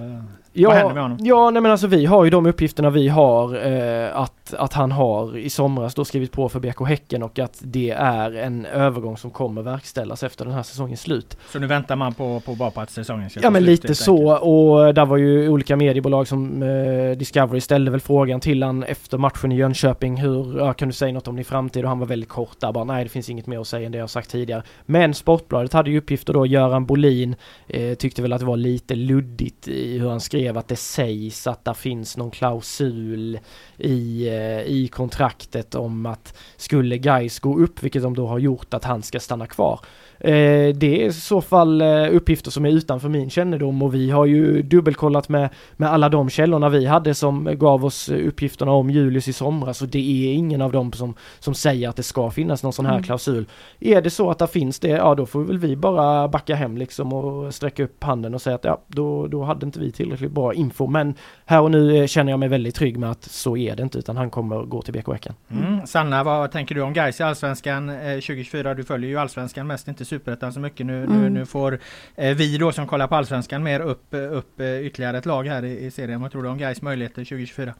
ja, 0.53 0.69
vad 0.69 0.77
händer 0.77 0.93
med 0.93 1.03
honom? 1.03 1.17
Ja, 1.21 1.49
nej 1.49 1.61
men 1.61 1.71
alltså 1.71 1.87
vi 1.87 2.05
har 2.05 2.23
ju 2.23 2.29
de 2.29 2.45
uppgifterna 2.45 2.89
vi 2.89 3.07
har 3.07 3.65
eh, 3.65 4.17
att, 4.17 4.53
att 4.53 4.73
han 4.73 4.91
har 4.91 5.37
i 5.37 5.49
somras 5.49 5.95
då 5.95 6.05
skrivit 6.05 6.31
på 6.31 6.49
för 6.49 6.59
BK 6.59 6.87
Häcken 6.87 7.23
och 7.23 7.39
att 7.39 7.59
det 7.61 7.89
är 7.89 8.31
en 8.31 8.65
övergång 8.65 9.17
som 9.17 9.31
kommer 9.31 9.61
verkställas 9.61 10.23
efter 10.23 10.45
den 10.45 10.53
här 10.53 10.63
säsongens 10.63 11.01
slut. 11.01 11.37
Så 11.51 11.59
nu 11.59 11.67
väntar 11.67 11.95
man 11.95 12.13
på, 12.13 12.32
på 12.39 12.55
bara 12.55 12.71
på 12.71 12.81
att 12.81 12.89
säsongen 12.89 13.29
ska 13.29 13.39
Ja 13.43 13.49
men 13.49 13.65
lite 13.65 13.95
så 13.95 14.37
och 14.37 14.93
där 14.93 15.05
var 15.05 15.17
ju 15.17 15.49
olika 15.49 15.75
mediebolag 15.75 16.27
som 16.27 16.63
eh, 16.63 17.17
Discovery 17.17 17.61
ställde 17.61 17.91
väl 17.91 17.99
frågan 17.99 18.39
till 18.39 18.63
han 18.63 18.83
efter 18.83 19.17
matchen 19.17 19.51
i 19.51 19.55
Jönköping 19.55 20.17
hur, 20.17 20.57
ja, 20.59 20.73
kan 20.73 20.87
du 20.87 20.93
säga 20.93 21.13
något 21.13 21.27
om 21.27 21.35
din 21.35 21.45
framtid? 21.45 21.83
Och 21.83 21.89
han 21.89 21.99
var 21.99 22.07
väldigt 22.07 22.29
kort 22.29 22.59
där 22.59 22.71
bara 22.71 22.83
nej 22.83 23.03
det 23.03 23.09
finns 23.09 23.29
inget 23.29 23.47
mer 23.47 23.59
att 23.59 23.67
säga 23.67 23.85
än 23.85 23.91
det 23.91 23.97
jag 23.97 24.09
sagt 24.09 24.29
tidigare. 24.29 24.63
Men 24.85 25.13
Sportbladet 25.13 25.73
hade 25.73 25.91
ju 25.91 25.97
uppgifter 25.97 26.33
då, 26.33 26.45
Göran 26.45 26.85
Bolin 26.85 27.35
eh, 27.67 27.93
tyckte 27.93 28.21
väl 28.21 28.33
att 28.33 28.39
det 28.39 28.45
var 28.45 28.57
lite 28.57 28.95
luddigt 28.95 29.67
i 29.67 29.99
hur 29.99 30.09
han 30.09 30.21
skrev 30.21 30.57
att 30.57 30.67
det 30.67 30.75
sägs 30.75 31.47
att 31.47 31.65
det 31.65 31.73
finns 31.73 32.17
någon 32.17 32.31
klausul 32.31 33.39
i, 33.77 34.27
eh, 34.27 34.61
i 34.61 34.89
kontraktet 34.91 35.75
om 35.75 36.05
att 36.05 36.37
skulle 36.57 36.97
guys 36.97 37.39
gå 37.39 37.59
upp, 37.59 37.83
vilket 37.83 38.03
de 38.03 38.15
då 38.15 38.27
har 38.27 38.39
gjort, 38.39 38.73
att 38.73 38.83
han 38.83 39.01
ska 39.01 39.19
stanna 39.19 39.47
kvar. 39.47 39.79
Eh, 40.19 40.75
det 40.75 41.03
är 41.03 41.07
i 41.07 41.11
så 41.11 41.41
fall 41.41 41.81
eh, 41.81 42.15
uppgifter 42.15 42.51
som 42.51 42.65
är 42.65 42.69
utanför 42.69 43.09
min 43.09 43.29
kännedom 43.29 43.81
och 43.81 43.95
vi 43.95 44.11
har 44.11 44.25
ju 44.25 44.61
dubbelkollat 44.61 45.29
med, 45.29 45.49
med 45.75 45.89
alla 45.89 46.09
de 46.09 46.29
källorna 46.29 46.69
vi 46.69 46.85
hade 46.85 47.13
som 47.13 47.57
gav 47.57 47.85
oss 47.85 48.09
uppgifterna 48.09 48.71
om 48.71 48.89
Julius 48.89 49.27
i 49.27 49.33
somras 49.33 49.81
och 49.81 49.87
det 49.87 50.29
är 50.29 50.33
ingen 50.33 50.61
av 50.61 50.71
dem 50.71 50.91
som, 50.91 51.15
som 51.39 51.53
säger 51.53 51.89
att 51.89 51.95
det 51.95 52.03
ska 52.03 52.31
finnas 52.31 52.63
någon 52.63 52.73
sån 52.73 52.85
här 52.85 52.93
mm. 52.93 53.03
klausul. 53.03 53.45
Är 53.79 54.01
det 54.01 54.09
så 54.09 54.31
att 54.31 54.39
det 54.39 54.47
finns 54.47 54.79
det, 54.79 54.87
ja 54.87 55.15
då 55.15 55.25
får 55.25 55.43
väl 55.43 55.57
vi 55.57 55.75
bara 55.75 56.27
backa 56.27 56.55
hem 56.55 56.77
liksom 56.77 57.13
och 57.13 57.53
sträcka 57.53 57.83
upp 57.83 58.03
handen 58.03 58.33
och 58.33 58.41
säga 58.41 58.55
att 58.55 58.63
ja, 58.63 58.81
då, 58.87 59.27
då 59.27 59.43
hade 59.43 59.65
inte 59.65 59.79
vi 59.79 59.91
tillräckligt 59.91 60.31
bra 60.31 60.53
info. 60.53 60.87
Men 60.87 61.13
här 61.45 61.61
och 61.61 61.71
nu 61.71 61.97
eh, 61.97 62.07
känner 62.07 62.31
jag 62.31 62.39
mig 62.39 62.49
väldigt 62.49 62.75
trygg 62.75 62.97
med 62.97 63.11
att 63.11 63.23
så 63.23 63.57
är 63.57 63.75
det 63.75 63.83
inte 63.83 63.97
utan 63.97 64.17
han 64.17 64.29
kommer 64.29 64.63
gå 64.63 64.81
till 64.81 64.93
BK 64.93 65.07
Häcken. 65.07 65.33
Mm. 65.51 65.87
Sanna, 65.87 66.23
vad 66.23 66.51
tänker 66.51 66.75
du 66.75 66.81
om 66.81 66.93
Gais 66.93 67.19
i 67.19 67.23
Allsvenskan 67.23 67.87
2024? 67.87 68.73
Du 68.73 68.83
följer 68.83 69.09
ju 69.09 69.17
Allsvenskan 69.17 69.67
mest, 69.67 69.87
inte 69.87 70.02
Superettan 70.05 70.53
så 70.53 70.59
mycket. 70.59 70.85
Nu, 70.85 71.03
mm. 71.03 71.21
nu, 71.21 71.29
nu 71.29 71.45
får 71.45 71.79
eh, 72.15 72.35
vi 72.35 72.57
då 72.57 72.71
som 72.71 72.87
kollar 72.87 73.07
på 73.07 73.15
Allsvenskan 73.15 73.63
mer 73.63 73.79
upp, 73.79 74.05
upp 74.31 74.59
eh, 74.59 74.85
ytterligare 74.85 75.17
ett 75.17 75.25
lag 75.25 75.47
här 75.47 75.65
i, 75.65 75.85
i 75.85 75.91
serien. 75.91 76.21
Vad 76.21 76.31
tror 76.31 76.43
du 76.43 76.49
om 76.49 76.57
Gais 76.57 76.81
möjligheter 76.81 77.25
2024? 77.25 77.73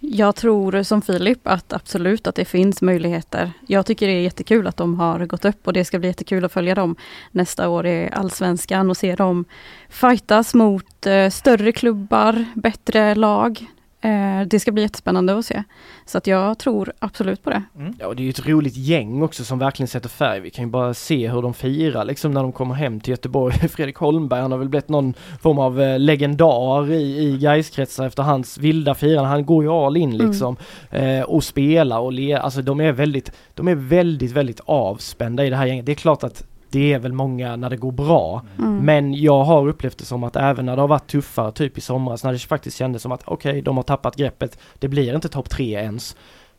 Jag 0.00 0.36
tror 0.36 0.82
som 0.82 1.02
Filip 1.02 1.46
att 1.46 1.72
absolut 1.72 2.26
att 2.26 2.34
det 2.34 2.44
finns 2.44 2.82
möjligheter. 2.82 3.52
Jag 3.66 3.86
tycker 3.86 4.06
det 4.06 4.12
är 4.12 4.20
jättekul 4.20 4.66
att 4.66 4.76
de 4.76 5.00
har 5.00 5.26
gått 5.26 5.44
upp 5.44 5.66
och 5.66 5.72
det 5.72 5.84
ska 5.84 5.98
bli 5.98 6.08
jättekul 6.08 6.44
att 6.44 6.52
följa 6.52 6.74
dem 6.74 6.96
nästa 7.30 7.68
år 7.68 7.86
i 7.86 8.08
Allsvenskan 8.12 8.90
och 8.90 8.96
se 8.96 9.14
dem 9.14 9.44
fightas 9.88 10.54
mot 10.54 11.06
eh, 11.06 11.30
större 11.30 11.72
klubbar, 11.72 12.44
bättre 12.54 13.14
lag. 13.14 13.66
Eh, 14.00 14.46
det 14.46 14.60
ska 14.60 14.72
bli 14.72 14.82
jättespännande 14.82 15.38
att 15.38 15.44
se. 15.44 15.62
Så 16.06 16.18
att 16.18 16.26
jag 16.26 16.58
tror 16.58 16.92
absolut 16.98 17.42
på 17.42 17.50
det. 17.50 17.62
Mm. 17.76 17.94
Ja, 17.98 18.06
och 18.06 18.16
det 18.16 18.22
är 18.22 18.24
ju 18.24 18.30
ett 18.30 18.46
roligt 18.46 18.76
gäng 18.76 19.22
också 19.22 19.44
som 19.44 19.58
verkligen 19.58 19.88
sätter 19.88 20.08
färg. 20.08 20.40
Vi 20.40 20.50
kan 20.50 20.64
ju 20.64 20.70
bara 20.70 20.94
se 20.94 21.28
hur 21.28 21.42
de 21.42 21.54
firar 21.54 22.04
liksom 22.04 22.32
när 22.32 22.42
de 22.42 22.52
kommer 22.52 22.74
hem 22.74 23.00
till 23.00 23.10
Göteborg. 23.10 23.54
Fredrik 23.68 23.96
Holmberg, 23.96 24.40
han 24.40 24.52
har 24.52 24.58
väl 24.58 24.68
blivit 24.68 24.88
någon 24.88 25.14
form 25.42 25.58
av 25.58 25.80
eh, 25.80 25.98
legendar 25.98 26.92
i, 26.92 27.18
i 27.18 27.38
Gaiskretsar 27.38 28.06
efter 28.06 28.22
hans 28.22 28.58
vilda 28.58 28.94
firande. 28.94 29.28
Han 29.28 29.46
går 29.46 29.64
ju 29.64 29.70
all 29.70 29.96
in 29.96 30.16
liksom 30.18 30.56
eh, 30.90 31.22
och 31.22 31.44
spelar 31.44 31.98
och 31.98 32.12
le. 32.12 32.34
Alltså 32.34 32.62
de 32.62 32.80
är 32.80 32.92
väldigt, 32.92 33.32
de 33.54 33.68
är 33.68 33.74
väldigt, 33.74 34.32
väldigt 34.32 34.60
avspända 34.64 35.46
i 35.46 35.50
det 35.50 35.56
här 35.56 35.66
gänget. 35.66 35.86
Det 35.86 35.92
är 35.92 35.96
klart 35.96 36.24
att 36.24 36.44
det 36.70 36.92
är 36.92 36.98
väl 36.98 37.12
många 37.12 37.56
när 37.56 37.70
det 37.70 37.76
går 37.76 37.92
bra. 37.92 38.42
Mm. 38.58 38.78
Men 38.78 39.14
jag 39.14 39.44
har 39.44 39.68
upplevt 39.68 39.98
det 39.98 40.04
som 40.04 40.24
att 40.24 40.36
även 40.36 40.66
när 40.66 40.76
det 40.76 40.82
har 40.82 40.88
varit 40.88 41.10
tuffare, 41.10 41.52
typ 41.52 41.78
i 41.78 41.80
somras, 41.80 42.24
när 42.24 42.32
det 42.32 42.38
faktiskt 42.38 42.76
kändes 42.76 43.02
som 43.02 43.12
att 43.12 43.22
okej, 43.24 43.62
de 43.62 43.76
har 43.76 43.84
tappat 43.84 44.16
greppet, 44.16 44.58
det 44.78 44.88
blir 44.88 45.14
inte 45.14 45.28
topp 45.28 45.50
tre 45.50 45.74
ens. 45.74 46.16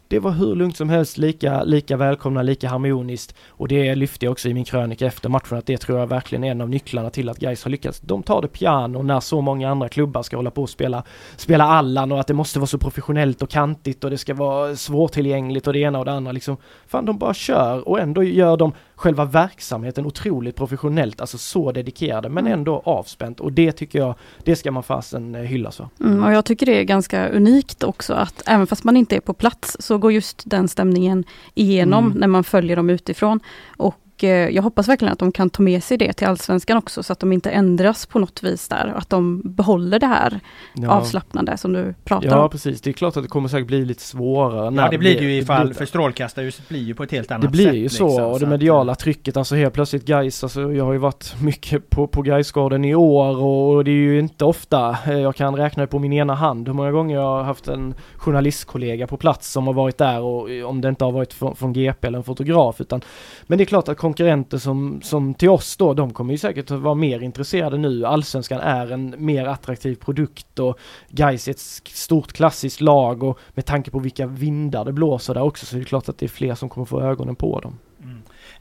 Det 0.10 0.20
var 0.20 0.32
hur 0.32 0.56
lugnt 0.56 0.78
som 0.78 0.90
helst, 0.90 1.18
lika, 1.18 1.64
lika 1.64 1.98
välkomna, 1.98 2.42
lika 2.42 2.70
harmoniskt 2.70 3.36
och 3.48 3.68
det 3.68 3.96
lyfte 3.96 4.26
jag 4.26 4.32
också 4.32 4.50
i 4.50 4.54
min 4.54 4.64
krönika 4.64 5.06
efter 5.06 5.30
matchen 5.30 5.58
att 5.58 5.66
det 5.66 5.78
tror 5.78 6.00
jag 6.00 6.08
verkligen 6.08 6.44
är 6.44 6.52
en 6.52 6.62
av 6.62 6.70
nycklarna 6.70 7.10
till 7.10 7.30
att 7.30 7.38
Gais 7.38 7.64
har 7.64 7.72
lyckats. 7.72 8.00
De 8.00 8.24
tar 8.24 8.42
det 8.42 8.48
piano 8.48 9.02
när 9.02 9.20
så 9.20 9.42
många 9.42 9.70
andra 9.70 9.90
klubbar 9.90 10.24
ska 10.24 10.36
hålla 10.36 10.52
på 10.52 10.62
och 10.62 10.70
spela, 10.70 11.04
spela 11.36 11.64
Allan 11.64 12.12
och 12.12 12.20
att 12.20 12.28
det 12.28 12.34
måste 12.34 12.60
vara 12.60 12.68
så 12.68 12.78
professionellt 12.78 13.42
och 13.42 13.50
kantigt 13.50 14.04
och 14.04 14.10
det 14.10 14.18
ska 14.18 14.34
vara 14.34 14.76
svårtillgängligt 14.76 15.68
och 15.68 15.74
det 15.74 15.80
ena 15.80 16.00
och 16.00 16.06
det 16.06 16.12
andra 16.12 16.32
liksom. 16.32 16.58
Fan, 16.88 17.06
de 17.06 17.18
bara 17.18 17.34
kör 17.34 17.88
och 17.88 18.00
ändå 18.00 18.24
gör 18.24 18.58
de 18.58 18.74
själva 19.00 19.26
verksamheten 19.26 20.06
otroligt 20.06 20.56
professionellt, 20.56 21.22
alltså 21.22 21.38
så 21.38 21.72
dedikerade 21.72 22.30
men 22.30 22.48
ändå 22.48 22.82
avspänt 22.86 23.40
och 23.40 23.54
det 23.54 23.72
tycker 23.72 24.00
jag, 24.00 24.16
det 24.44 24.56
ska 24.56 24.72
man 24.72 24.84
fasen 24.84 25.36
eh, 25.36 25.42
hyllas 25.42 25.78
för. 25.78 25.90
Mm, 26.00 26.24
och 26.24 26.34
jag 26.34 26.46
tycker 26.46 26.66
det 26.66 26.80
är 26.80 26.84
ganska 26.84 27.30
unikt 27.30 27.84
också 27.84 28.14
att 28.14 28.44
även 28.46 28.68
fast 28.68 28.84
man 28.84 28.98
inte 28.98 29.16
är 29.16 29.20
på 29.20 29.34
plats 29.34 29.78
så 29.80 29.98
går 29.98 30.12
just 30.12 30.44
den 30.46 30.68
stämningen 30.68 31.24
igenom 31.54 32.06
Mm. 32.06 32.18
när 32.18 32.28
man 32.28 32.44
följer 32.44 32.76
dem 32.76 32.90
utifrån. 32.90 33.40
Och 33.78 33.96
eh, 34.24 34.30
jag 34.50 34.64
hoppas 34.64 34.88
verkligen 34.88 35.12
att 35.14 35.20
de 35.20 35.32
kan 35.32 35.50
ta 35.50 35.64
med 35.64 35.84
sig 35.84 35.98
det 35.98 36.14
till 36.14 36.28
Allsvenskan 36.28 36.78
också 36.78 37.04
så 37.04 37.14
att 37.14 37.20
de 37.20 37.32
inte 37.34 37.50
ändras 37.52 38.06
på 38.06 38.20
något 38.20 38.44
vis 38.44 38.68
där. 38.68 38.94
Att 38.96 39.10
de 39.10 39.42
behåller 39.46 40.00
det 40.00 40.08
här 40.08 40.40
Ja. 40.74 40.90
avslappnande 40.90 41.58
som 41.58 41.74
du 41.74 41.94
pratar 42.04 42.28
Ja 42.28 42.44
om. 42.44 42.50
precis, 42.50 42.82
det 42.82 42.90
är 42.90 42.94
klart 42.94 43.18
att 43.18 43.24
det 43.24 43.30
kommer 43.30 43.50
säkert 43.50 43.68
bli 43.68 43.86
lite 43.86 44.04
svårare. 44.04 44.70
när 44.70 44.84
Ja 44.84 44.90
det 44.92 44.98
blir 44.98 45.16
det 45.16 45.22
ju 45.22 45.28
det 45.30 45.38
ifall, 45.38 45.66
blir- 45.68 45.76
för 45.76 45.86
strålkastarljuset 45.86 46.70
blir 46.70 46.80
ju 46.84 46.94
på 46.94 47.04
ett 47.04 47.12
helt 47.12 47.32
annat 47.32 47.42
Det 47.42 47.48
blir 47.48 47.66
sätt. 47.66 47.76
ju 47.76 47.90
så 47.90 48.06
liksom, 48.08 48.26
och 48.26 48.40
det 48.40 48.46
mediala 48.46 48.96
trycket, 48.96 49.38
alltså 49.38 49.56
helt 49.56 49.74
plötsligt 49.74 50.06
Gais, 50.06 50.44
alltså 50.44 50.62
jag 50.74 50.86
har 50.86 50.94
ju 50.94 51.00
varit 51.00 51.36
mycket 51.42 51.90
på, 51.90 52.08
på 52.08 52.22
Gaisgården 52.22 52.86
i 52.86 52.96
år 52.96 53.38
och 53.44 53.84
det 53.84 53.92
är 53.92 53.96
ju 53.96 54.20
inte 54.20 54.46
ofta, 54.46 54.98
eh, 55.08 55.20
jag 55.20 55.36
kan 55.36 55.56
räkna 55.56 55.88
på 55.88 56.00
min 56.00 56.14
ena 56.14 56.36
hand 56.36 56.68
hur 56.68 56.74
många 56.76 56.92
gånger 56.92 57.16
jag 57.16 57.22
har 57.22 57.44
haft 57.44 57.68
en 57.68 57.94
journalistkollega 58.16 59.08
på 59.08 59.18
plats 59.18 59.52
som 59.52 59.68
har 59.68 59.74
varit 59.74 59.98
där 59.98 60.22
och 60.22 60.52
eh, 60.52 60.66
om 60.66 60.82
det 60.82 60.90
inte 60.90 61.06
har 61.06 61.12
varit 61.12 61.34
från, 61.34 61.56
från 61.56 61.74
GP 61.74 62.08
eller 62.08 62.18
en 62.18 62.24
fotograf 62.24 62.82
utan 62.82 63.02
Men 63.48 63.58
det 63.58 63.64
är 63.64 63.66
klart 63.66 63.88
att 63.88 63.98
konkurrenter 64.10 64.58
som, 64.58 65.02
som 65.02 65.34
till 65.34 65.50
oss 65.50 65.78
då, 65.78 65.94
de 65.94 66.14
kommer 66.14 66.32
ju 66.32 66.38
säkert 66.38 66.72
att 66.72 66.80
vara 66.80 66.96
mer 66.96 67.20
intresserade 67.20 67.78
nu. 67.78 68.06
Allsvenskan 68.06 68.60
är 68.60 68.92
en 68.92 69.16
mer 69.18 69.46
attraktiv 69.46 69.96
produkt 69.96 70.60
och 70.60 70.80
Gais 71.10 71.48
är 71.48 71.52
ett 71.52 71.60
stort 71.90 72.34
klassiskt 72.34 72.82
lag 72.82 73.24
och 73.24 73.40
med 73.54 73.66
tanke 73.66 73.92
på 73.92 74.00
vilka 74.00 74.28
vindar 74.28 74.86
det 74.86 74.94
blåser 74.94 75.34
där 75.34 75.42
också 75.42 75.66
så 75.66 75.76
är 75.76 75.80
det 75.80 75.86
klart 75.86 76.10
att 76.10 76.18
det 76.18 76.26
är 76.26 76.28
fler 76.28 76.56
som 76.56 76.70
kommer 76.70 76.86
få 76.86 77.02
ögonen 77.02 77.36
på 77.36 77.60
dem. 77.60 77.78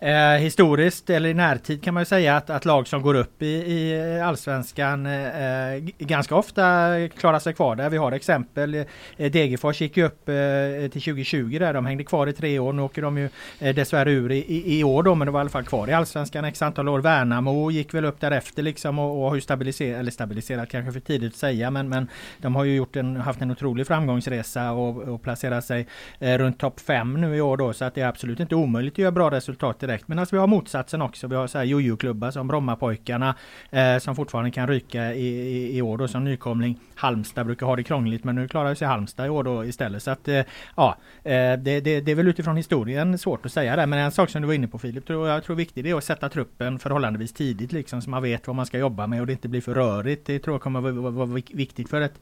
Eh, 0.01 0.41
historiskt 0.41 1.11
eller 1.11 1.29
i 1.29 1.35
närtid 1.35 1.83
kan 1.83 1.95
man 1.95 2.01
ju 2.01 2.05
säga 2.05 2.37
att, 2.37 2.51
att 2.51 2.65
lag 2.65 2.89
som 2.89 3.03
går 3.03 3.15
upp 3.15 3.43
i, 3.43 3.47
i 3.47 4.21
Allsvenskan 4.21 5.07
eh, 5.07 5.75
eh 5.75 5.83
ganska 5.99 6.35
ofta 6.35 6.63
klarar 7.09 7.39
sig 7.39 7.55
kvar 7.55 7.77
där. 7.77 7.91
Vi 7.91 7.97
har 7.97 8.13
exempel. 8.13 8.75
Eh, 8.75 8.85
Degerfors 9.31 9.81
gick 9.81 9.97
ju 9.97 10.05
upp 10.05 10.29
eh, 10.29 10.35
till 10.91 11.03
2020 11.03 11.59
där. 11.59 11.75
De 11.75 11.87
hängde 11.87 12.05
kvar 12.05 12.27
i 12.27 12.33
tre 12.33 12.59
år. 12.59 12.73
Nu 12.73 12.83
åker 12.83 13.03
de 13.03 13.19
ju 13.19 13.29
eh, 13.59 13.75
dessvärre 13.75 14.11
ur 14.11 14.33
i, 14.33 14.37
i, 14.37 14.79
i 14.79 14.85
år 14.85 15.03
då 15.03 15.15
men 15.15 15.27
de 15.27 15.33
var 15.33 15.41
i 15.41 15.43
alla 15.43 15.51
fall 15.51 15.65
kvar 15.65 15.89
i 15.89 15.93
Allsvenskan 15.93 16.45
x 16.45 16.63
antal 16.63 16.89
år. 16.89 17.01
Värnamo 17.01 17.71
gick 17.71 17.95
väl 17.95 18.05
upp 18.05 18.21
därefter 18.21 18.63
liksom 18.63 18.99
och, 18.99 19.23
och 19.23 19.29
har 19.29 19.35
ju 19.35 19.41
stabiliserat, 19.41 20.01
eller 20.01 20.11
stabiliserat 20.11 20.69
kanske 20.69 20.93
för 20.93 21.01
tidigt 21.01 21.33
att 21.33 21.39
säga 21.39 21.71
men, 21.71 21.89
men 21.89 22.09
de 22.39 22.57
har 22.57 22.65
ju 22.65 22.77
gjort 22.77 22.97
en, 22.97 23.17
haft 23.17 23.41
en 23.41 23.51
otrolig 23.51 23.87
framgångsresa 23.87 24.73
och, 24.73 25.03
och 25.03 25.23
placerat 25.23 25.65
sig 25.65 25.87
eh, 26.19 26.39
runt 26.39 26.59
topp 26.59 26.81
5 26.81 27.21
nu 27.21 27.37
i 27.37 27.41
år 27.41 27.57
då 27.57 27.73
så 27.73 27.85
att 27.85 27.95
det 27.95 28.01
är 28.01 28.09
absolut 28.09 28.41
inte 28.41 28.55
omöjligt 28.55 28.95
att 28.95 28.99
göra 28.99 29.13
bra 29.13 29.31
resultat 29.31 29.88
direkt. 29.89 30.09
Men 30.09 30.19
alltså 30.19 30.37
vi 30.37 30.41
har 30.41 30.47
motsatsen 30.47 31.03
också. 31.03 31.27
Vi 31.27 31.37
har 31.37 31.47
så 31.47 31.59
här 31.59 31.65
jojo-klubbar 31.65 32.31
som 32.31 32.49
Brommapojkarna 32.49 33.35
eh, 33.71 33.99
som 33.99 34.17
fortfarande 34.17 34.51
kan 34.51 34.69
ryka 34.69 35.15
i, 35.15 35.27
i, 35.27 35.77
i 35.79 35.83
år 35.83 35.99
då 35.99 36.09
som 36.09 36.25
nykomling. 36.25 36.81
Halmstad 36.95 37.47
brukar 37.47 37.67
ha 37.67 37.77
det 37.77 37.83
krångligt 37.83 38.25
men 38.25 38.35
nu 38.35 38.49
klarar 38.49 38.75
sig 38.75 38.89
Halmstad 38.89 39.27
i 39.27 39.29
år 39.29 39.45
då 39.45 39.65
istället. 39.65 40.03
Så 40.03 40.11
att 40.11 40.29
eh, 40.29 40.43
ja, 40.77 40.97
eh, 41.25 41.33
det, 41.33 41.81
det, 41.81 42.01
det 42.01 42.11
är 42.11 42.15
väl 42.15 42.29
utifrån 42.29 42.57
historien 42.57 43.19
svårt 43.19 43.47
att 43.47 43.53
säga 43.53 43.77
det. 43.77 43.87
Men 43.87 43.99
en 43.99 44.13
sak 44.13 44.31
som 44.31 44.43
du 44.43 44.47
var 44.47 44.55
inne 44.55 44.69
på 44.69 44.79
Filip, 44.79 45.07
tror 45.07 45.29
jag 45.29 45.45
tror 45.45 45.55
är 45.55 45.59
viktigt 45.59 45.85
det 45.85 45.91
är 45.91 45.95
att 45.95 46.05
sätta 46.05 46.29
truppen 46.29 46.79
förhållandevis 46.79 47.33
tidigt 47.33 47.73
liksom 47.73 48.03
så 48.03 48.11
man 48.11 48.23
vet 48.23 48.47
vad 48.47 48.57
man 48.57 48.67
ska 48.67 48.79
jobba 48.79 49.07
med 49.07 49.21
och 49.21 49.27
det 49.27 49.33
inte 49.33 49.49
blir 49.49 49.61
för 49.61 49.75
rörigt. 49.75 50.27
Det 50.27 50.39
tror 50.39 50.55
jag 50.55 50.63
kommer 50.63 50.81
vara, 51.11 51.43
viktigt 51.53 51.91
för 51.91 52.01
ett 52.01 52.21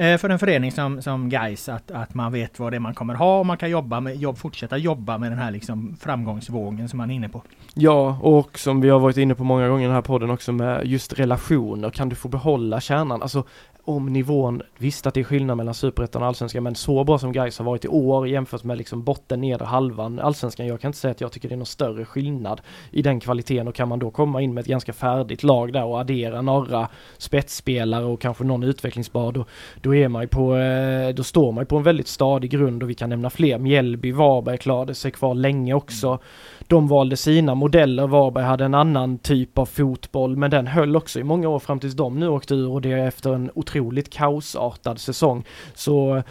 Eh, 0.00 0.18
för 0.18 0.28
en 0.28 0.38
förening 0.38 0.72
som, 0.72 1.02
som 1.02 1.28
Gais 1.28 1.68
att, 1.68 1.90
att 1.90 2.14
man 2.14 2.32
vet 2.32 2.58
vad 2.58 2.72
det 2.72 2.76
är 2.76 2.80
man 2.80 2.94
kommer 2.94 3.14
ha 3.14 3.38
och 3.38 3.46
man 3.46 3.56
kan 3.56 3.70
jobba 3.70 4.00
med, 4.00 4.16
jobb, 4.16 4.38
fortsätta 4.38 4.76
jobba 4.76 5.18
med 5.18 5.32
den 5.32 5.38
här 5.38 5.50
liksom 5.50 5.96
framgångsvågen 6.00 6.88
som 6.88 6.96
man 6.96 7.10
är 7.10 7.14
inne 7.14 7.28
på. 7.28 7.42
Ja, 7.74 8.18
och 8.22 8.58
som 8.58 8.80
vi 8.80 8.88
har 8.88 8.98
varit 8.98 9.16
inne 9.16 9.34
på 9.34 9.44
många 9.44 9.68
gånger 9.68 9.82
i 9.82 9.86
den 9.86 9.94
här 9.94 10.02
podden 10.02 10.30
också 10.30 10.52
med 10.52 10.86
just 10.86 11.12
relationer, 11.12 11.90
kan 11.90 12.08
du 12.08 12.16
få 12.16 12.28
behålla 12.28 12.80
kärnan? 12.80 13.22
Alltså 13.22 13.44
om 13.84 14.12
nivån, 14.12 14.62
visst 14.78 15.06
att 15.06 15.14
det 15.14 15.20
är 15.20 15.24
skillnad 15.24 15.56
mellan 15.56 15.74
superettan 15.74 16.22
och 16.22 16.28
allsvenskan 16.28 16.62
men 16.62 16.74
så 16.74 17.04
bra 17.04 17.18
som 17.18 17.32
Gais 17.32 17.58
har 17.58 17.64
varit 17.64 17.84
i 17.84 17.88
år 17.88 18.28
jämfört 18.28 18.64
med 18.64 18.78
liksom 18.78 19.02
botten, 19.02 19.40
nedre 19.40 19.64
halvan 19.64 20.18
allsvenskan. 20.18 20.66
Jag 20.66 20.80
kan 20.80 20.88
inte 20.88 20.98
säga 20.98 21.10
att 21.10 21.20
jag 21.20 21.32
tycker 21.32 21.48
det 21.48 21.54
är 21.54 21.56
någon 21.56 21.66
större 21.66 22.04
skillnad 22.04 22.60
i 22.90 23.02
den 23.02 23.20
kvaliteten 23.20 23.68
och 23.68 23.74
kan 23.74 23.88
man 23.88 23.98
då 23.98 24.10
komma 24.10 24.42
in 24.42 24.54
med 24.54 24.60
ett 24.60 24.66
ganska 24.66 24.92
färdigt 24.92 25.42
lag 25.42 25.72
där 25.72 25.84
och 25.84 26.00
addera 26.00 26.42
några 26.42 26.88
spetsspelare 27.18 28.04
och 28.04 28.20
kanske 28.20 28.44
någon 28.44 28.62
utvecklingsbar 28.62 29.32
då, 29.32 29.44
då 29.80 29.94
är 29.94 30.08
man 30.08 30.22
ju 30.22 30.28
på, 30.28 30.56
eh, 30.56 31.14
då 31.14 31.24
står 31.24 31.52
man 31.52 31.62
ju 31.62 31.66
på 31.66 31.76
en 31.76 31.82
väldigt 31.82 32.08
stadig 32.08 32.50
grund 32.50 32.82
och 32.82 32.90
vi 32.90 32.94
kan 32.94 33.10
nämna 33.10 33.30
fler. 33.30 33.58
Mjällby, 33.58 34.12
Varberg 34.12 34.58
klarade 34.58 34.94
sig 34.94 35.10
kvar 35.10 35.34
länge 35.34 35.74
också. 35.74 36.18
De 36.70 36.88
valde 36.88 37.16
sina 37.16 37.54
modeller, 37.54 38.06
Varberg 38.06 38.44
hade 38.44 38.64
en 38.64 38.74
annan 38.74 39.18
typ 39.18 39.58
av 39.58 39.66
fotboll 39.66 40.36
men 40.36 40.50
den 40.50 40.66
höll 40.66 40.96
också 40.96 41.20
i 41.20 41.24
många 41.24 41.48
år 41.48 41.58
fram 41.58 41.80
tills 41.80 41.94
de 41.94 42.20
nu 42.20 42.28
åkte 42.28 42.54
ur 42.54 42.70
och 42.70 42.80
det 42.80 42.92
är 42.92 43.06
efter 43.06 43.34
en 43.34 43.50
otroligt 43.54 44.10
kaosartad 44.10 44.98
säsong. 44.98 45.44
Så 45.74 46.22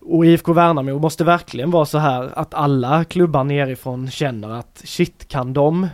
och 0.00 0.26
IFK 0.26 0.52
Värnamo 0.52 0.98
måste 0.98 1.24
verkligen 1.24 1.70
vara 1.70 1.84
så 1.84 1.98
här 1.98 2.38
att 2.38 2.54
alla 2.54 3.04
klubbar 3.04 3.44
nerifrån 3.44 4.10
känner 4.10 4.50
att 4.50 4.82
shit 4.84 5.28
kan 5.28 5.52
de 5.52 5.88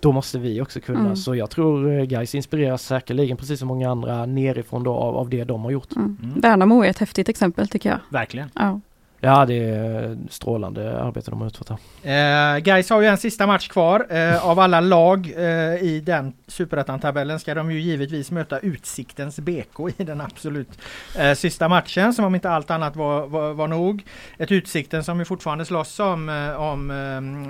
då 0.00 0.12
måste 0.12 0.38
vi 0.38 0.60
också 0.60 0.80
kunna. 0.80 1.00
Mm. 1.00 1.16
Så 1.16 1.34
jag 1.34 1.50
tror 1.50 1.98
eh, 1.98 2.04
Gais 2.04 2.34
inspireras 2.34 2.82
säkerligen 2.82 3.36
precis 3.36 3.58
som 3.58 3.68
många 3.68 3.90
andra 3.90 4.26
nerifrån 4.26 4.82
då 4.82 4.94
av, 4.94 5.16
av 5.16 5.28
det 5.28 5.44
de 5.44 5.64
har 5.64 5.70
gjort. 5.70 5.96
Mm. 5.96 6.18
Mm. 6.22 6.40
Värnamo 6.40 6.82
är 6.84 6.90
ett 6.90 6.98
häftigt 6.98 7.28
exempel 7.28 7.68
tycker 7.68 7.90
jag. 7.90 7.98
Verkligen. 8.08 8.50
Ja. 8.54 8.80
Ja 9.24 9.46
det 9.46 9.54
är 9.54 10.18
strålande 10.30 11.02
arbete 11.02 11.30
de 11.30 11.40
har 11.40 11.46
utfört 11.46 11.68
här. 11.68 12.56
Eh, 12.56 12.58
Gais 12.58 12.90
har 12.90 13.00
ju 13.00 13.06
en 13.06 13.18
sista 13.18 13.46
match 13.46 13.68
kvar. 13.68 14.06
Eh, 14.10 14.46
av 14.48 14.58
alla 14.58 14.80
lag 14.80 15.32
eh, 15.36 15.82
i 15.82 16.02
den 16.06 16.32
superettan-tabellen 16.46 17.38
ska 17.38 17.54
de 17.54 17.70
ju 17.70 17.80
givetvis 17.80 18.30
möta 18.30 18.58
Utsiktens 18.58 19.38
BK 19.38 19.88
i 19.96 20.04
den 20.04 20.20
absolut 20.20 20.78
eh, 21.18 21.32
sista 21.32 21.68
matchen 21.68 22.14
som 22.14 22.24
om 22.24 22.34
inte 22.34 22.50
allt 22.50 22.70
annat 22.70 22.96
var, 22.96 23.26
var, 23.26 23.52
var 23.52 23.68
nog. 23.68 24.04
Ett 24.38 24.52
Utsikten 24.52 25.04
som 25.04 25.18
ju 25.18 25.24
fortfarande 25.24 25.64
slåss 25.64 26.00
om, 26.00 26.28
eh, 26.28 26.60
om 26.60 26.90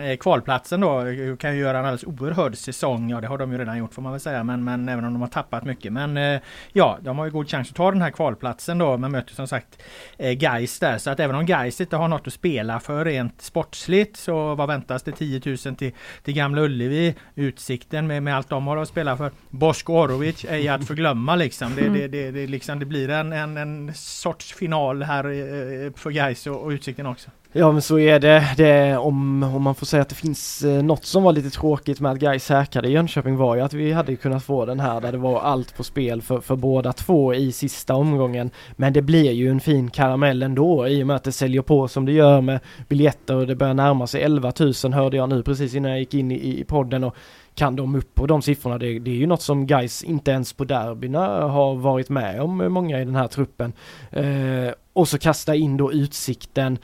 eh, 0.00 0.10
eh, 0.10 0.16
kvalplatsen 0.16 0.80
då. 0.80 1.00
Eh, 1.00 1.36
kan 1.36 1.54
ju 1.54 1.60
göra 1.60 1.78
en 1.78 1.84
alldeles 1.84 2.04
oerhörd 2.04 2.56
säsong. 2.56 3.10
Ja 3.10 3.20
det 3.20 3.26
har 3.26 3.38
de 3.38 3.52
ju 3.52 3.58
redan 3.58 3.78
gjort 3.78 3.94
får 3.94 4.02
man 4.02 4.12
väl 4.12 4.20
säga. 4.20 4.44
Men, 4.44 4.64
men 4.64 4.88
även 4.88 5.04
om 5.04 5.12
de 5.12 5.22
har 5.22 5.28
tappat 5.28 5.64
mycket. 5.64 5.92
Men 5.92 6.16
eh, 6.16 6.40
ja, 6.72 6.98
de 7.00 7.18
har 7.18 7.24
ju 7.24 7.30
god 7.30 7.48
chans 7.48 7.70
att 7.70 7.76
ta 7.76 7.90
den 7.90 8.02
här 8.02 8.10
kvalplatsen 8.10 8.78
då. 8.78 8.96
Men 8.96 9.12
möter 9.12 9.34
som 9.34 9.48
sagt 9.48 9.82
eh, 10.18 10.32
Gais 10.32 10.78
där. 10.78 10.98
Så 10.98 11.10
att 11.10 11.20
även 11.20 11.36
om 11.36 11.46
Gais 11.46 11.61
inte 11.66 11.96
har 11.96 12.08
något 12.08 12.26
att 12.26 12.32
spela 12.32 12.80
för 12.80 13.04
rent 13.04 13.42
sportsligt 13.42 14.16
så 14.16 14.54
vad 14.54 14.68
väntas 14.68 15.02
det 15.02 15.12
10 15.12 15.40
000 15.44 15.56
till, 15.76 15.92
till 16.22 16.34
Gamla 16.34 16.62
Ullevi. 16.62 17.14
Utsikten 17.34 18.06
med, 18.06 18.22
med 18.22 18.36
allt 18.36 18.48
de 18.48 18.66
har 18.66 18.76
att 18.76 18.88
spela 18.88 19.16
för. 19.16 19.30
Bosko 19.50 19.92
Orovic 19.92 20.44
är 20.48 20.56
ju 20.56 20.68
att 20.68 20.86
förglömma 20.86 21.36
liksom. 21.36 21.74
Det, 21.74 21.88
det, 21.88 22.08
det, 22.08 22.30
det, 22.30 22.46
liksom, 22.46 22.78
det 22.78 22.86
blir 22.86 23.10
en, 23.10 23.32
en, 23.32 23.56
en 23.56 23.94
sorts 23.94 24.54
final 24.54 25.02
här 25.02 25.24
eh, 25.24 25.86
eh, 25.86 25.92
för 25.92 26.10
Gais 26.10 26.46
och, 26.46 26.62
och 26.62 26.68
Utsikten 26.68 27.06
också. 27.06 27.30
Ja 27.54 27.72
men 27.72 27.82
så 27.82 27.98
är 27.98 28.20
det. 28.20 28.54
det 28.56 28.96
om, 28.96 29.42
om 29.42 29.62
man 29.62 29.74
får 29.74 29.86
säga 29.86 30.02
att 30.02 30.08
det 30.08 30.14
finns 30.14 30.62
eh, 30.62 30.82
något 30.82 31.04
som 31.04 31.22
var 31.22 31.32
lite 31.32 31.50
tråkigt 31.50 32.00
med 32.00 32.12
att 32.12 32.18
Gais 32.18 32.44
säkrade 32.44 32.88
Jönköping 32.88 33.36
var 33.36 33.56
ju 33.56 33.60
att 33.60 33.72
vi 33.72 33.92
hade 33.92 34.16
kunnat 34.16 34.44
få 34.44 34.66
den 34.66 34.80
här 34.80 35.00
där 35.00 35.12
det 35.12 35.18
var 35.18 35.40
allt 35.40 35.76
på 35.76 35.84
spel 35.84 36.22
för, 36.22 36.40
för 36.40 36.56
båda 36.56 36.92
två 36.92 37.34
i 37.34 37.52
sista 37.52 37.94
omgången. 37.94 38.50
Men 38.72 38.92
det 38.92 39.02
blir 39.02 39.32
ju 39.32 39.50
en 39.50 39.60
fin 39.60 39.90
karamell 39.90 40.42
ändå 40.42 40.88
i 40.88 41.02
och 41.02 41.06
med 41.06 41.16
att 41.16 41.24
det 41.24 41.32
säljer 41.32 41.62
på 41.62 41.88
som 41.88 42.04
det 42.06 42.12
gör 42.12 42.40
med 42.40 42.60
biljetter 42.88 43.36
och 43.36 43.46
det 43.46 43.56
börjar 43.56 43.74
närma 43.74 44.06
sig 44.06 44.22
11 44.22 44.52
000 44.84 44.92
hörde 44.92 45.16
jag 45.16 45.28
nu 45.28 45.42
precis 45.42 45.74
innan 45.74 45.90
jag 45.90 46.00
gick 46.00 46.14
in 46.14 46.32
i, 46.32 46.60
i 46.60 46.64
podden 46.64 47.04
och 47.04 47.16
kan 47.54 47.76
de 47.76 47.94
upp 47.94 48.14
på 48.14 48.26
de 48.26 48.42
siffrorna, 48.42 48.78
det, 48.78 48.98
det 48.98 49.10
är 49.10 49.14
ju 49.14 49.26
något 49.26 49.42
som 49.42 49.66
guys 49.66 50.02
inte 50.02 50.30
ens 50.30 50.52
på 50.52 50.64
derbyna 50.64 51.48
har 51.48 51.74
varit 51.74 52.08
med 52.08 52.40
om 52.40 52.60
eh, 52.60 52.68
många 52.68 53.00
i 53.00 53.04
den 53.04 53.16
här 53.16 53.28
truppen. 53.28 53.72
Eh, 54.10 54.72
och 54.92 55.08
så 55.08 55.18
kasta 55.18 55.54
in 55.54 55.76
då 55.76 55.92
utsikten 55.92 56.78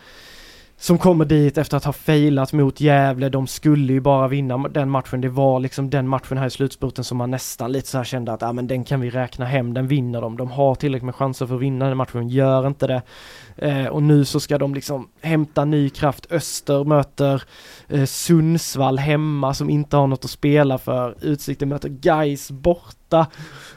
som 0.80 0.99
kommer 0.99 1.25
dit 1.25 1.58
efter 1.58 1.76
att 1.76 1.85
ha 1.85 1.92
failat 1.92 2.52
mot 2.52 2.80
Gävle. 2.80 3.28
De 3.28 3.47
skulle 3.47 3.92
ju 3.92 4.00
bara 4.00 4.28
vinna 4.28 4.58
den 4.58 4.90
matchen. 4.90 5.20
Det 5.20 5.28
var 5.28 5.61
liksom 5.61 5.90
den 5.90 6.08
matchen 6.08 6.38
här 6.38 6.47
i 6.47 6.50
slutspurten 6.50 7.04
som 7.04 7.18
man 7.18 7.30
nästan 7.30 7.73
lite 7.73 7.88
så 7.88 7.97
här 7.97 8.04
kände 8.04 8.32
att 8.32 8.42
ja, 8.42 8.52
men 8.52 8.66
den 8.66 8.85
kan 8.85 9.00
vi 9.00 9.11
räkna 9.11 9.44
hem, 9.44 9.75
den 9.75 9.87
vinner 9.87 10.20
de. 10.20 10.37
De 10.37 10.50
har 10.50 10.75
tillräckligt 10.75 11.04
med 11.04 11.14
chanser 11.14 11.47
för 11.47 11.54
att 11.54 11.61
vinna 11.61 11.88
den 11.88 11.97
matchen, 11.97 12.28
gör 12.28 12.66
inte 12.66 12.87
det. 12.87 13.02
Eh, 13.58 13.86
och 13.86 14.02
nu 14.02 14.24
så 14.24 14.40
ska 14.40 14.58
de 14.58 14.74
liksom 14.74 15.08
hämta 15.20 15.64
ny 15.64 15.90
kraft. 15.90 16.32
Öster 16.32 16.84
möter 16.84 17.42
eh, 17.88 18.04
Sundsvall 18.04 18.98
hemma 18.98 19.54
som 19.54 19.70
inte 19.70 19.96
har 19.96 20.06
något 20.06 20.24
att 20.24 20.30
spela 20.30 20.78
för. 20.78 21.16
Utsikten 21.20 21.68
möter 21.68 21.88
Gais 21.88 22.50
borta. 22.50 23.26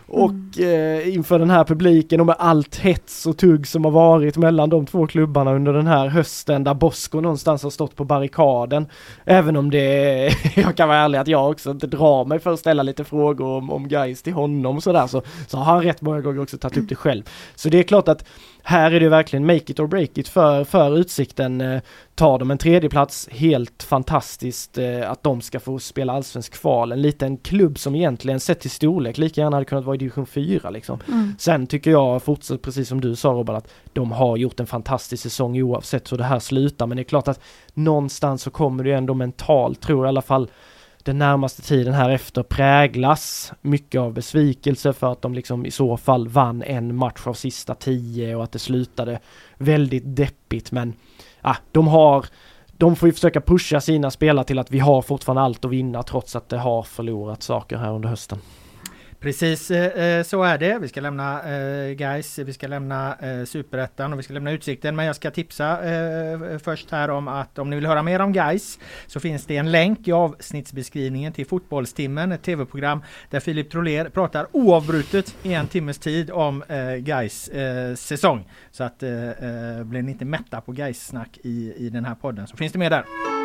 Och 0.07 0.31
mm. 0.57 1.00
eh, 1.00 1.15
inför 1.15 1.39
den 1.39 1.50
här 1.50 1.63
publiken 1.63 2.19
och 2.19 2.25
med 2.25 2.35
allt 2.39 2.75
hets 2.75 3.25
och 3.25 3.38
tugg 3.38 3.67
som 3.67 3.85
har 3.85 3.91
varit 3.91 4.38
mellan 4.38 4.69
de 4.69 4.85
två 4.85 5.07
klubbarna 5.07 5.53
under 5.53 5.73
den 5.73 5.88
här 5.88 6.07
hösten 6.07 6.63
där 6.63 6.73
Bosko 6.73 7.21
någonstans 7.21 7.63
har 7.63 7.69
stått 7.69 7.95
på 7.95 8.03
barrikaden. 8.03 8.88
Även 9.25 9.55
om 9.55 9.71
det, 9.71 10.29
jag 10.55 10.77
kan 10.77 10.88
vara 10.88 10.97
ärlig 10.97 11.19
att 11.19 11.27
jag 11.27 11.51
också 11.51 11.71
inte 11.71 11.88
drar 11.88 12.25
mig 12.25 12.39
för 12.39 12.53
att 12.53 12.59
ställa 12.59 12.83
lite 12.83 13.03
frågor 13.03 13.47
om, 13.47 13.71
om 13.71 13.88
guys 13.88 14.21
till 14.21 14.33
honom 14.33 14.75
och 14.77 14.83
sådär 14.83 15.07
så, 15.07 15.21
så 15.47 15.57
har 15.57 15.63
han 15.63 15.83
rätt 15.83 16.01
många 16.01 16.21
gånger 16.21 16.41
också 16.41 16.57
tagit 16.57 16.77
upp 16.77 16.89
det 16.89 16.95
själv. 16.95 17.23
Så 17.55 17.69
det 17.69 17.79
är 17.79 17.83
klart 17.83 18.07
att 18.07 18.25
här 18.63 18.91
är 18.91 19.00
det 19.00 19.10
verkligen 19.10 19.46
make 19.46 19.72
it 19.72 19.80
or 19.80 19.88
break 19.88 20.18
it 20.18 20.27
för, 20.27 20.63
för 20.63 20.98
Utsikten. 20.98 21.62
Eh, 21.62 21.82
tar 22.15 22.39
de 22.39 22.51
en 22.51 22.58
tredjeplats, 22.58 23.30
helt 23.32 23.84
fantastiskt 23.84 24.77
eh, 24.77 25.12
att 25.12 25.24
de 25.24 25.41
ska 25.41 25.60
få 25.60 25.80
spela 25.80 26.13
allsvensk 26.13 26.53
kval. 26.53 26.91
En 26.91 27.01
liten 27.01 27.38
klubb 27.38 27.80
som 27.80 27.96
egentligen 27.96 28.39
sett 28.39 28.60
till 28.60 28.72
storlek 28.72 29.18
lika 29.18 29.41
gärna 29.41 29.56
hade 29.56 29.65
kunnat 29.65 29.86
vara 29.86 29.96
i 29.96 30.00
division 30.00 30.25
4 30.25 30.70
liksom. 30.70 31.00
Mm. 31.08 31.36
Sen 31.39 31.68
tycker 31.68 31.91
jag 31.91 32.24
fortsatt, 32.24 32.62
precis 32.62 32.88
som 32.88 33.01
du 33.01 33.15
sa 33.15 33.30
Robert, 33.30 33.58
att 33.58 33.74
de 33.94 34.12
har 34.12 34.38
gjort 34.38 34.60
en 34.60 34.68
fantastisk 34.68 35.24
säsong 35.24 35.62
oavsett 35.62 36.12
hur 36.12 36.18
det 36.18 36.24
här 36.24 36.39
slutar. 36.39 36.88
Men 36.88 36.98
det 36.98 37.01
är 37.01 37.03
klart 37.03 37.27
att 37.27 37.39
någonstans 37.74 38.41
så 38.41 38.50
kommer 38.50 38.84
det 38.84 38.91
ändå 38.91 39.13
mentalt, 39.13 39.82
tror 39.82 40.00
jag 40.00 40.08
i 40.08 40.10
alla 40.10 40.22
fall, 40.22 40.50
den 41.05 41.17
närmaste 41.17 41.62
tiden 41.62 41.93
här 41.93 42.10
efter 42.10 42.43
präglas 42.43 43.53
mycket 43.62 44.01
av 44.01 44.13
besvikelse 44.13 44.93
för 44.93 45.12
att 45.12 45.22
de 45.22 45.34
liksom 45.34 45.65
i 45.65 45.72
så 45.72 45.98
fall 45.98 46.27
vann 46.27 46.63
en 46.63 46.96
match 46.96 47.27
av 47.27 47.34
sista 47.34 47.75
tio 47.75 48.36
och 48.36 48.43
att 48.43 48.51
det 48.51 48.60
slutade 48.60 49.20
väldigt 49.58 50.03
deppigt 50.05 50.72
men 50.72 50.93
ah, 51.41 51.55
de 51.72 51.88
har 51.88 52.25
de 52.77 52.96
får 52.96 53.10
ju 53.10 53.13
försöka 53.13 53.41
pusha 53.41 53.81
sina 53.81 54.12
spelare 54.12 54.46
till 54.46 54.60
att 54.60 54.72
vi 54.72 54.79
har 54.79 55.01
fortfarande 55.01 55.41
allt 55.41 55.65
att 55.65 55.72
vinna 55.72 56.03
trots 56.03 56.36
att 56.36 56.50
det 56.50 56.58
har 56.58 56.84
förlorat 56.84 57.43
saker 57.43 57.77
här 57.77 57.93
under 57.93 58.10
hösten. 58.10 58.39
Precis 59.22 59.72
eh, 59.72 60.04
eh, 60.04 60.24
så 60.24 60.44
är 60.44 60.58
det. 60.58 60.80
Vi 60.80 60.88
ska 60.88 61.01
lämna 61.01 61.44
eh, 61.44 61.92
Guys, 61.94 62.40
vi 62.40 62.54
ska 62.54 62.68
lämna 62.68 63.16
eh, 63.16 63.46
Superettan 63.46 64.13
och 64.13 64.20
vi 64.20 64.24
ska 64.24 64.34
lämna 64.34 64.51
Utsikten. 64.51 64.96
Men 64.96 65.06
jag 65.06 65.16
ska 65.16 65.32
tipsa 65.32 65.94
eh, 65.94 66.58
först 66.63 66.92
här 66.92 67.10
om 67.10 67.28
att 67.28 67.60
om 67.60 67.70
ni 67.70 67.75
vill 67.75 67.86
höra 67.86 68.04
mer 68.04 68.22
om 68.22 68.34
Guys 68.34 68.80
så 69.08 69.20
finns 69.20 69.46
det 69.46 69.58
en 69.58 69.72
länk 69.72 70.08
i 70.08 70.12
avsnittsbeskrivningen 70.12 71.34
till 71.34 71.46
Fotbollstimmen, 71.46 72.32
ett 72.32 72.44
tv-program 72.44 73.04
där 73.30 73.40
Filip 73.40 73.72
Troler 73.72 74.10
pratar 74.10 74.48
oavbrutet 74.51 75.36
i 75.44 75.54
en 75.54 75.68
timmes 75.68 76.00
tid 76.00 76.32
om 76.32 76.63
eh, 76.68 76.96
Guys 76.96 77.48
eh, 77.48 77.96
säsong. 77.96 78.50
Så 78.72 78.84
att 78.84 79.04
eh, 79.04 79.30
eh 79.30 79.84
blir 79.84 80.01
ni 80.01 80.12
inte 80.12 80.25
mätta 80.25 80.62
på 80.62 80.72
Guys 80.72 81.08
snack 81.08 81.40
i, 81.44 81.74
i 81.78 81.90
den 81.90 82.06
här 82.06 82.16
podden 82.16 82.48
så 82.48 82.58
finns 82.58 82.74
det 82.74 82.80
mer 82.80 82.90
där. 82.90 83.40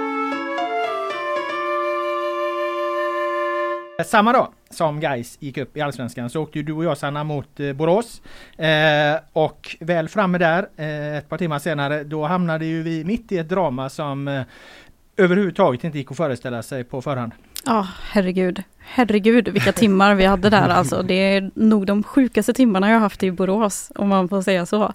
Eh, 3.98 4.04
samma 4.04 4.32
dag 4.32 4.48
som 4.70 5.00
Geis 5.00 5.36
gick 5.40 5.58
upp 5.58 5.76
i 5.76 5.80
Allsvenskan 5.80 6.30
så 6.30 6.42
åkte 6.42 6.58
ju 6.58 6.62
du 6.62 6.72
och 6.72 6.84
jag 6.84 6.98
Sanna 6.98 7.24
mot 7.24 7.60
eh, 7.60 7.72
Borås. 7.72 8.22
Eh, 8.58 9.16
och 9.32 9.76
väl 9.80 10.08
framme 10.08 10.38
där, 10.38 10.68
eh, 10.76 11.16
ett 11.16 11.28
par 11.28 11.38
timmar 11.38 11.58
senare, 11.58 12.04
då 12.04 12.24
hamnade 12.24 12.66
ju 12.66 12.82
vi 12.82 13.04
mitt 13.04 13.32
i 13.32 13.38
ett 13.38 13.48
drama 13.48 13.88
som 13.88 14.28
eh, 14.28 14.42
överhuvudtaget 15.16 15.84
inte 15.84 15.98
gick 15.98 16.10
att 16.10 16.16
föreställa 16.16 16.62
sig 16.62 16.84
på 16.84 17.02
förhand. 17.02 17.32
Ja, 17.66 17.80
oh, 17.80 17.87
herregud. 18.11 18.62
Herregud 18.78 19.49
vilka 19.49 19.73
timmar 19.73 20.14
vi 20.14 20.25
hade 20.25 20.50
där 20.50 20.68
alltså. 20.68 21.02
Det 21.02 21.14
är 21.14 21.50
nog 21.54 21.87
de 21.87 22.02
sjukaste 22.02 22.52
timmarna 22.52 22.90
jag 22.90 23.00
haft 23.00 23.23
i 23.23 23.30
Borås, 23.30 23.93
om 23.95 24.08
man 24.08 24.28
får 24.28 24.43
säga 24.43 24.67
så. 24.67 24.93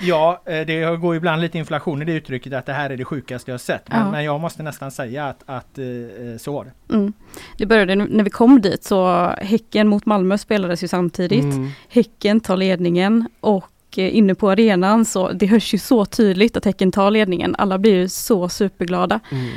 ja, 0.00 0.42
eh, 0.46 0.60
det 0.66 0.96
går 1.00 1.16
ibland 1.16 1.42
lite 1.42 1.58
inflation 1.58 2.02
i 2.02 2.04
det 2.04 2.12
uttrycket 2.12 2.52
att 2.52 2.66
det 2.66 2.72
här 2.72 2.90
är 2.90 2.96
det 2.96 3.04
sjukaste 3.04 3.50
jag 3.50 3.60
sett. 3.60 3.88
Men, 3.88 3.98
ja. 3.98 4.10
men 4.10 4.24
jag 4.24 4.40
måste 4.40 4.62
nästan 4.62 4.90
säga 4.90 5.28
att, 5.28 5.42
att 5.46 5.78
eh, 5.78 5.86
eh, 5.86 6.36
så 6.38 6.52
var 6.52 6.64
det. 6.64 6.94
Mm. 6.94 7.12
Det 7.56 7.66
började 7.66 7.94
när 7.94 8.24
vi 8.24 8.30
kom 8.30 8.60
dit 8.60 8.84
så 8.84 9.26
Häcken 9.38 9.88
mot 9.88 10.06
Malmö 10.06 10.38
spelades 10.38 10.84
ju 10.84 10.88
samtidigt. 10.88 11.44
Mm. 11.44 11.68
Häcken 11.88 12.40
tar 12.40 12.56
ledningen 12.56 13.28
och 13.40 13.70
inne 13.96 14.34
på 14.34 14.50
arenan 14.50 15.04
så 15.04 15.32
det 15.32 15.46
hörs 15.46 15.74
ju 15.74 15.78
så 15.78 16.04
tydligt 16.04 16.56
att 16.56 16.64
Häcken 16.64 16.92
tar 16.92 17.10
ledningen. 17.10 17.54
Alla 17.58 17.78
blir 17.78 17.94
ju 17.94 18.08
så 18.08 18.48
superglada. 18.48 19.20
Mm. 19.30 19.50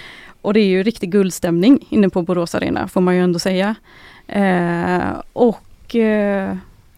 Och 0.43 0.53
det 0.53 0.59
är 0.59 0.67
ju 0.67 0.83
riktig 0.83 1.11
guldstämning 1.11 1.87
inne 1.89 2.09
på 2.09 2.21
Borås 2.21 2.55
Arena 2.55 2.87
får 2.87 3.01
man 3.01 3.15
ju 3.15 3.21
ändå 3.21 3.39
säga. 3.39 3.75
Eh, 4.27 5.21
och 5.33 5.95
eh, 5.95 6.57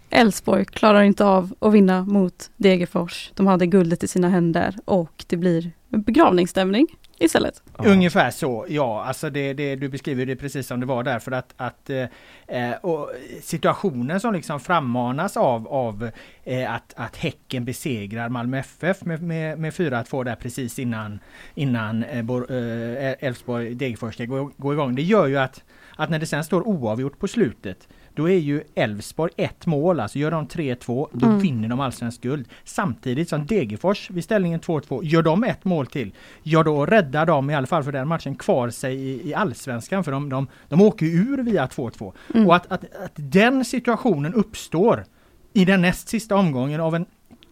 Elfsborg 0.09 0.61
eh, 0.61 0.65
klarar 0.65 1.03
inte 1.03 1.25
av 1.25 1.53
att 1.59 1.73
vinna 1.73 2.03
mot 2.03 2.49
Degerfors. 2.57 3.31
De 3.35 3.47
hade 3.47 3.65
guldet 3.65 4.03
i 4.03 4.07
sina 4.07 4.29
händer 4.29 4.75
och 4.85 5.25
det 5.27 5.37
blir 5.37 5.71
begravningsstämning 5.89 6.87
istället. 7.19 7.63
Ja. 7.77 7.85
Ungefär 7.85 8.31
så, 8.31 8.65
ja. 8.69 9.03
Alltså 9.03 9.29
det, 9.29 9.53
det, 9.53 9.75
du 9.75 9.89
beskriver 9.89 10.25
det 10.25 10.35
precis 10.35 10.67
som 10.67 10.79
det 10.79 10.85
var 10.85 11.03
därför 11.03 11.31
att, 11.31 11.53
att 11.57 11.89
eh, 11.89 12.05
eh, 12.47 12.71
och 12.81 13.11
situationen 13.41 14.19
som 14.19 14.33
liksom 14.33 14.59
frammanas 14.59 15.37
av, 15.37 15.67
av 15.67 16.11
eh, 16.43 16.73
att, 16.73 16.93
att 16.95 17.15
Häcken 17.15 17.65
besegrar 17.65 18.29
Malmö 18.29 18.57
FF 18.57 19.01
med, 19.01 19.23
med, 19.23 19.59
med 19.59 19.73
4-2 19.73 20.23
där 20.23 20.35
precis 20.35 20.79
innan 20.79 21.19
innan 21.53 22.03
Elfsborg 22.03 23.65
eh, 23.65 23.71
eh, 23.71 23.77
Degerfors 23.77 24.13
ska 24.13 24.25
gå, 24.25 24.51
gå 24.57 24.73
igång. 24.73 24.95
Det 24.95 25.01
gör 25.01 25.27
ju 25.27 25.37
att, 25.37 25.63
att 25.95 26.09
när 26.09 26.19
det 26.19 26.25
sen 26.25 26.43
står 26.43 26.67
oavgjort 26.67 27.19
på 27.19 27.27
slutet 27.27 27.87
då 28.15 28.29
är 28.29 28.37
ju 28.37 28.63
Elfsborg 28.75 29.31
ett 29.37 29.65
mål, 29.65 29.99
alltså 29.99 30.19
gör 30.19 30.31
de 30.31 30.47
3-2, 30.47 31.07
då 31.11 31.25
mm. 31.25 31.39
vinner 31.39 31.69
de 31.69 31.79
allsvensk 31.79 32.21
guld. 32.21 32.47
Samtidigt 32.63 33.29
som 33.29 33.45
Degerfors 33.45 34.09
vid 34.09 34.23
ställningen 34.23 34.59
2-2, 34.59 35.03
gör 35.03 35.21
de 35.21 35.43
ett 35.43 35.65
mål 35.65 35.87
till, 35.87 36.13
ja 36.43 36.63
då 36.63 36.85
räddar 36.85 37.25
de 37.25 37.49
i 37.49 37.55
alla 37.55 37.67
fall 37.67 37.83
för 37.83 37.91
den 37.91 38.07
matchen 38.07 38.35
kvar 38.35 38.69
sig 38.69 38.95
i, 38.95 39.29
i 39.29 39.33
allsvenskan, 39.33 40.03
för 40.03 40.11
de, 40.11 40.29
de, 40.29 40.47
de 40.69 40.81
åker 40.81 41.05
ur 41.05 41.43
via 41.43 41.65
2-2. 41.65 42.13
Mm. 42.33 42.47
Och 42.47 42.55
att, 42.55 42.71
att, 42.71 42.95
att 42.95 43.13
den 43.15 43.65
situationen 43.65 44.33
uppstår 44.33 45.05
i 45.53 45.65
den 45.65 45.81
näst 45.81 46.07
sista 46.07 46.35
omgången 46.35 46.81
av 46.81 46.95
en 46.95 47.05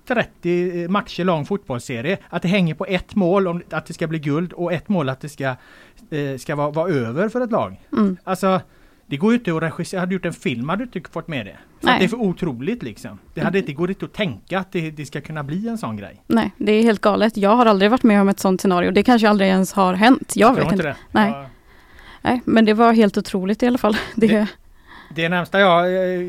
30 0.08 0.88
matcher 0.88 1.24
lång 1.24 1.46
fotbollsserie. 1.46 2.18
Att 2.30 2.42
det 2.42 2.48
hänger 2.48 2.76
på 2.76 2.86
ett 2.86 3.16
mål 3.16 3.48
om 3.48 3.62
att 3.70 3.86
det 3.86 3.94
ska 3.94 4.08
bli 4.08 4.20
guld 4.20 4.54
och 4.54 4.74
ett 4.74 4.90
mål 4.90 5.10
att 5.10 5.22
det 5.22 5.30
ska, 5.30 5.56
eh, 6.10 6.38
ska 6.40 6.56
vara, 6.56 6.72
vara 6.72 6.90
över 6.90 7.30
för 7.30 7.42
ett 7.42 7.52
lag. 7.52 7.82
Mm. 7.92 8.18
Alltså 8.24 8.62
det 9.08 9.18
går 9.18 9.32
ju 9.32 9.38
inte 9.38 9.56
att 9.56 9.64
regissera, 9.64 10.00
hade 10.00 10.10
du 10.10 10.16
gjort 10.16 10.26
en 10.26 10.34
film 10.34 10.70
hade 10.70 10.86
du 10.86 11.00
inte 11.00 11.10
fått 11.12 11.28
med 11.28 11.46
det. 11.46 11.58
För 11.82 12.00
det 12.00 12.04
är 12.04 12.08
för 12.08 12.22
otroligt 12.22 12.84
liksom. 12.84 13.20
Det 13.34 13.42
hade 13.42 13.60
inte 13.60 13.74
gått 13.74 14.04
att 14.04 14.14
tänka 14.14 14.60
att 14.60 14.72
det, 14.72 14.92
det, 14.92 15.06
ska 15.06 15.22
kunna 15.22 15.44
bli 15.44 15.68
en 15.68 15.78
sån 15.78 15.98
grej. 15.98 16.22
Nej, 16.28 16.52
det 16.58 16.72
är 16.72 16.84
helt 16.84 17.02
galet. 17.02 17.38
Jag 17.38 17.56
har 17.56 17.66
aldrig 17.66 17.92
varit 17.92 18.04
med 18.04 18.22
om 18.22 18.30
ett 18.30 18.40
sånt 18.40 18.62
scenario. 18.62 18.92
Det 18.92 19.04
kanske 19.04 19.30
aldrig 19.30 19.50
ens 19.50 19.74
har 19.74 19.94
hänt. 19.94 20.34
Jag, 20.36 20.50
jag 20.50 20.64
vet 20.64 20.72
inte. 20.72 20.84
Det. 20.84 20.96
Nej. 21.12 21.32
Ja. 21.32 21.46
Nej, 22.22 22.42
men 22.46 22.66
det 22.66 22.74
var 22.74 22.94
helt 22.94 23.18
otroligt 23.18 23.64
i 23.64 23.68
alla 23.68 23.78
fall. 23.78 23.98
Det, 24.16 24.28
det, 24.28 24.48
det 25.16 25.30
närmsta 25.30 25.60
jag, 25.60 25.86
eh, 25.86 26.28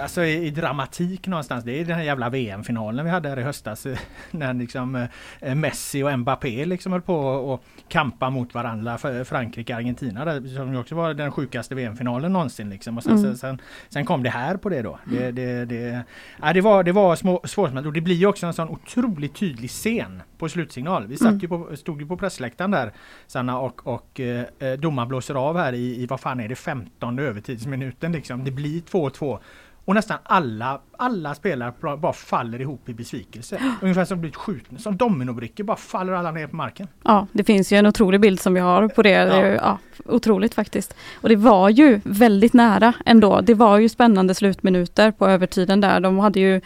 alltså 0.00 0.24
i, 0.24 0.50
dramatik 0.50 1.26
någonstans, 1.26 1.64
det 1.64 1.80
är 1.80 1.84
den 1.84 1.96
här 1.96 2.04
jävla 2.04 2.30
VM-finalen 2.30 3.04
vi 3.04 3.10
hade 3.10 3.28
här 3.28 3.38
i 3.38 3.42
höstas. 3.42 3.86
När 4.30 4.54
liksom 4.54 5.08
eh, 5.40 5.54
Messi 5.54 6.02
och 6.02 6.18
Mbappé 6.18 6.64
liksom 6.64 6.92
höll 6.92 7.02
på 7.02 7.16
och 7.16 7.64
kampa 7.88 8.30
mot 8.30 8.54
varandra. 8.54 8.98
Frankrike 9.24 9.76
Argentina 9.76 10.40
som 10.56 10.76
också 10.76 10.94
var 10.94 11.14
den 11.14 11.32
sjukaste 11.32 11.74
VM-finalen 11.74 12.32
någonsin. 12.32 12.70
Liksom. 12.70 12.96
Och 12.96 13.02
sen, 13.02 13.18
mm. 13.18 13.36
sen, 13.36 13.58
sen, 13.88 14.04
kom 14.04 14.22
det 14.22 14.30
här 14.30 14.56
på 14.56 14.68
det 14.68 14.82
då. 14.82 14.98
Det, 15.04 15.30
det, 15.30 15.64
det, 15.64 16.02
ja, 16.42 16.52
det 16.52 16.60
var, 16.60 16.84
det 16.84 16.92
var 16.92 17.46
svårt 17.46 17.86
och 17.86 17.92
det 17.92 18.00
blir 18.00 18.16
ju 18.16 18.26
också 18.26 18.46
en 18.46 18.54
sån 18.54 18.68
otroligt 18.68 19.34
tydlig 19.34 19.70
scen 19.70 20.22
på 20.38 20.48
slutsignal. 20.48 21.06
Vi 21.06 21.16
satt 21.16 21.28
mm. 21.28 21.38
ju 21.38 21.48
på, 21.48 21.76
stod 21.76 22.00
ju 22.00 22.06
på 22.06 22.16
pressläktaren 22.16 22.70
där 22.70 22.92
Sanna 23.26 23.58
och, 23.58 23.86
och 23.86 24.20
eh, 24.20 24.78
domaren 24.78 25.08
blåser 25.08 25.34
av 25.34 25.58
här 25.58 25.72
i, 25.72 26.02
i 26.02 26.06
vad 26.06 26.20
fan 26.20 26.40
är 26.40 26.48
det 26.48 26.54
15 26.54 27.18
övertidsminuten 27.18 28.12
liksom. 28.12 28.44
Det 28.44 28.50
blir 28.50 28.80
2-2. 28.80 29.38
Och 29.84 29.94
nästan 29.94 30.18
alla, 30.22 30.80
alla 30.96 31.34
spelare 31.34 31.72
bara- 31.80 32.12
faller 32.12 32.60
ihop 32.60 32.88
i 32.88 32.94
besvikelse. 32.94 33.60
Ungefär 33.82 34.04
som 34.04 34.20
blivit 34.20 34.36
skjutna, 34.36 34.78
som 34.78 34.96
dominobrickor 34.96 35.64
bara 35.64 35.76
faller 35.76 36.12
alla 36.12 36.30
ner 36.30 36.46
på 36.46 36.56
marken. 36.56 36.88
Ja, 37.04 37.26
det 37.32 37.44
finns 37.44 37.72
ju 37.72 37.76
en 37.76 37.86
otrolig 37.86 38.20
bild 38.20 38.40
som 38.40 38.54
vi 38.54 38.60
har 38.60 38.88
på 38.88 39.02
det. 39.02 39.10
det 39.10 39.16
är 39.34 39.50
Ja. 39.54 39.56
ja, 39.56 39.78
otroligt 40.04 40.54
faktiskt. 40.54 40.94
Och 41.20 41.28
det 41.28 41.36
var 41.36 41.68
ju 41.68 42.00
väldigt 42.04 42.52
nära 42.52 42.92
ändå. 43.06 43.40
Det 43.40 43.54
var 43.54 43.78
ju 43.78 43.88
spännande 43.88 44.34
slutminuter 44.34 45.10
på 45.10 45.26
övertiden 45.28 45.80
där. 45.80 46.00
De 46.00 46.18
hade 46.18 46.40
ju 46.40 46.60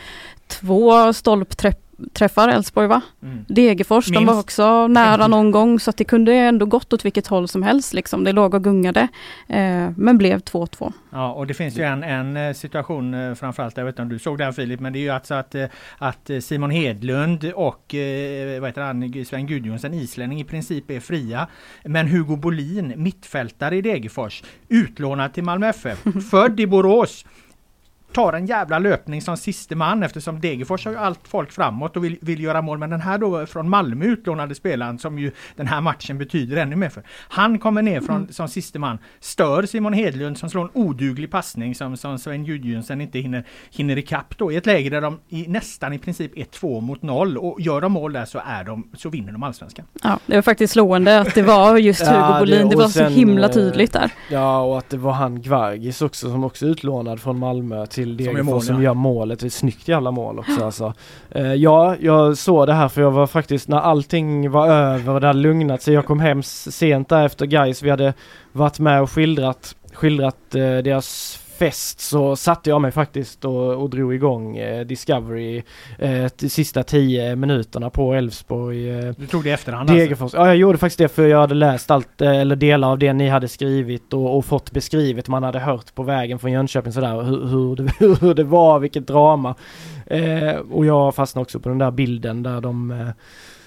två 0.47 1.13
stolpträffar, 1.97 2.49
Elfsborg 2.49 2.89
va? 2.89 3.01
Mm. 3.23 3.45
Degerfors, 3.49 4.07
de 4.07 4.27
var 4.27 4.41
också 4.41 4.89
nära 4.89 5.27
någon 5.27 5.51
gång 5.51 5.81
så 5.81 5.91
att 5.91 5.97
det 5.97 6.05
kunde 6.05 6.35
ändå 6.35 6.67
gått 6.67 6.93
åt 6.93 7.05
vilket 7.05 7.27
håll 7.27 7.49
som 7.49 7.63
helst 7.63 7.95
liksom. 7.95 8.25
Det 8.25 8.33
låg 8.33 8.55
och 8.55 8.65
gungade. 8.65 9.09
Eh, 9.49 9.91
men 9.97 10.19
blev 10.19 10.41
2-2. 10.41 10.93
Ja, 11.11 11.33
och 11.33 11.47
det 11.47 11.55
finns 11.55 11.79
ju 11.79 11.83
en, 11.83 12.03
en 12.03 12.37
eh, 12.37 12.55
situation 12.55 13.15
eh, 13.15 13.35
framförallt, 13.35 13.77
jag 13.77 13.85
vet 13.85 13.93
inte 13.93 14.03
om 14.03 14.09
du 14.09 14.19
såg 14.19 14.39
den 14.39 14.53
Filip, 14.53 14.81
men 14.81 14.93
det 14.93 14.99
är 14.99 15.01
ju 15.01 15.11
alltså 15.11 15.35
att, 15.35 15.55
eh, 15.55 15.67
att 15.99 16.31
Simon 16.41 16.71
Hedlund 16.71 17.45
och 17.55 17.95
vad 18.61 18.69
heter 18.69 18.81
han, 18.81 19.25
Sven 19.25 19.47
Gudjonsen, 19.47 19.95
islänning, 19.95 20.41
i 20.41 20.45
princip 20.45 20.91
är 20.91 21.01
fria. 21.01 21.49
Men 21.85 22.09
Hugo 22.09 22.37
Bolin, 22.37 22.93
mittfältare 22.97 23.77
i 23.77 23.83
Degerfors, 23.83 24.43
utlånad 24.69 25.35
till 25.35 25.45
Malmö 25.45 25.69
FF, 25.69 25.99
född 26.31 26.61
i 26.61 26.67
Borås, 26.67 27.25
tar 28.17 28.33
en 28.33 28.47
jävla 28.47 28.79
löpning 28.79 29.23
som 29.23 29.37
siste 29.37 29.75
man 29.77 30.03
eftersom 30.03 30.41
Degerfors 30.41 30.85
har 30.85 30.93
ju 30.93 30.99
allt 30.99 31.21
folk 31.29 31.53
framåt 31.53 31.97
och 31.97 32.05
vill, 32.05 32.19
vill 32.21 32.41
göra 32.43 32.63
mål. 32.63 32.79
Men 32.79 32.91
den 32.91 33.01
här 33.01 33.19
då 33.19 33.47
från 33.47 33.69
Malmö 33.69 34.05
utlånade 34.05 34.55
spelaren 34.55 34.99
som 34.99 35.19
ju 35.19 35.31
den 35.57 35.67
här 35.67 35.81
matchen 35.81 36.19
betyder 36.19 36.57
ännu 36.57 36.77
mer 36.77 36.89
för. 36.89 37.03
Han 37.29 37.59
kommer 37.59 37.83
ner 37.83 38.01
från, 38.01 38.29
som 38.33 38.49
siste 38.49 38.79
man, 38.79 38.99
stör 39.21 39.63
Simon 39.63 39.93
Hedlund 39.93 40.39
som 40.39 40.51
slår 40.51 40.63
en 40.65 40.71
oduglig 40.73 41.31
passning 41.31 41.75
som, 41.75 41.97
som 41.97 42.19
Sven 42.19 42.45
Gudjonsen 42.45 43.01
inte 43.01 43.19
hinner, 43.19 43.45
hinner 43.71 43.99
ikapp 43.99 44.39
då 44.39 44.53
i 44.53 44.57
ett 44.57 44.67
läge 44.67 44.91
där 44.91 45.01
de 45.01 45.19
i, 45.29 45.49
nästan 45.49 45.93
i 45.93 45.99
princip 45.99 46.39
är 46.39 46.45
två 46.45 46.81
mot 46.81 47.03
noll 47.03 47.39
och 47.39 47.61
gör 47.61 47.81
de 47.81 47.93
mål 47.93 48.13
där 48.13 48.25
så, 48.25 48.41
är 48.47 48.65
de, 48.65 48.89
så 48.97 49.09
vinner 49.09 49.33
de 49.33 49.43
allsvenskan. 49.43 49.87
Ja, 50.03 50.19
det 50.27 50.35
var 50.35 50.43
faktiskt 50.43 50.73
slående 50.73 51.21
att 51.21 51.35
det 51.35 51.43
var 51.43 51.77
just 51.77 52.01
Ja, 52.01 52.07
Hugo 52.13 52.33
det- 52.35 52.41
Bolin. 52.41 52.69
Det, 52.69 52.77
och 52.77 52.83
var 52.83 52.89
sen, 52.89 53.09
så 53.13 53.19
himla 53.19 53.47
eh, 53.47 53.53
tydligt 53.53 53.93
där. 53.93 54.11
Ja 54.31 54.61
och 54.63 54.79
att 54.79 54.91
det 54.91 54.97
var 54.97 55.13
han 55.13 55.43
Gvargis 55.43 56.03
också 56.03 56.31
som 56.31 56.45
också 56.45 56.67
utlånad 56.67 57.21
från 57.21 57.39
Malmö 57.39 57.87
till 57.87 58.06
gör 58.09 58.17
Degerfors 58.17 58.65
som 58.67 58.83
gör 58.83 58.95
målet. 58.95 59.43
Ett 59.43 59.53
snyggt 59.53 59.89
jävla 59.89 60.11
mål 60.11 60.39
också 60.39 60.65
alltså. 60.65 60.95
Eh, 61.31 61.55
ja, 61.55 61.97
jag 62.01 62.39
såg 62.39 62.67
det 62.67 62.73
här 62.73 62.89
för 62.89 63.03
jag 63.03 63.11
var 63.11 63.27
faktiskt 63.27 63.69
när 63.69 63.79
allting 63.79 64.51
var 64.51 64.69
över 64.69 65.15
och 65.15 65.21
det 65.21 65.27
hade 65.27 65.39
lugnat 65.39 65.83
sig. 65.83 65.95
Jag 65.95 66.07
kom 66.07 66.21
hem 66.21 66.43
sent 66.43 67.09
där 67.09 67.27
efter 67.27 67.47
guys. 67.47 67.83
Vi 67.83 67.91
hade 67.91 68.15
varit 68.53 68.79
med 68.79 69.03
och 69.03 69.11
skildrat, 69.11 69.77
skildrat 69.93 70.55
eh, 70.55 70.61
deras 70.61 71.39
fest 71.59 72.01
så 72.01 72.37
satte 72.37 72.71
jag 72.71 72.81
mig 72.81 72.91
faktiskt 72.91 73.45
och, 73.45 73.83
och 73.83 73.91
drog 73.91 74.15
igång 74.15 74.57
eh, 74.57 74.87
Discovery 74.87 75.63
eh, 75.99 76.27
de 76.41 76.49
sista 76.49 76.83
tio 76.83 77.37
minuterna 77.37 77.91
på 77.91 78.15
Elfsborg. 78.15 78.91
Eh, 78.99 79.15
Du 79.19 79.27
tog 79.27 79.45
det 79.45 79.49
i 79.51 79.53
efterhand 79.53 79.91
alltså. 79.91 80.37
Ja, 80.37 80.47
jag 80.47 80.57
gjorde 80.57 80.79
faktiskt 80.79 80.99
det 80.99 81.09
för 81.09 81.27
jag 81.27 81.41
hade 81.41 81.55
läst 81.55 81.91
allt, 81.91 82.21
eh, 82.21 82.37
eller 82.37 82.57
delar 82.57 82.91
av 82.91 82.99
det 82.99 83.13
ni 83.13 83.29
hade 83.29 83.49
skrivit 83.49 84.13
och, 84.13 84.37
och 84.37 84.45
fått 84.45 84.71
beskrivet. 84.73 85.29
Man 85.29 85.43
hade 85.43 85.59
hört 85.59 85.95
på 85.95 86.03
vägen 86.03 86.39
från 86.39 86.53
Jönköping 86.53 86.93
sådär 86.93 87.23
hur, 87.23 87.47
hur, 87.47 87.77
det, 87.77 87.93
hur 88.27 88.35
det 88.35 88.45
var, 88.45 88.79
vilket 88.79 89.07
drama. 89.07 89.55
Eh, 90.07 90.57
och 90.71 90.87
jag 90.87 91.15
fastnade 91.15 91.43
också 91.43 91.61
på 91.61 91.69
den 91.69 91.79
där 91.79 91.91
bilden 91.91 92.43
där 92.43 92.61
de 92.61 92.91
eh, 92.91 93.09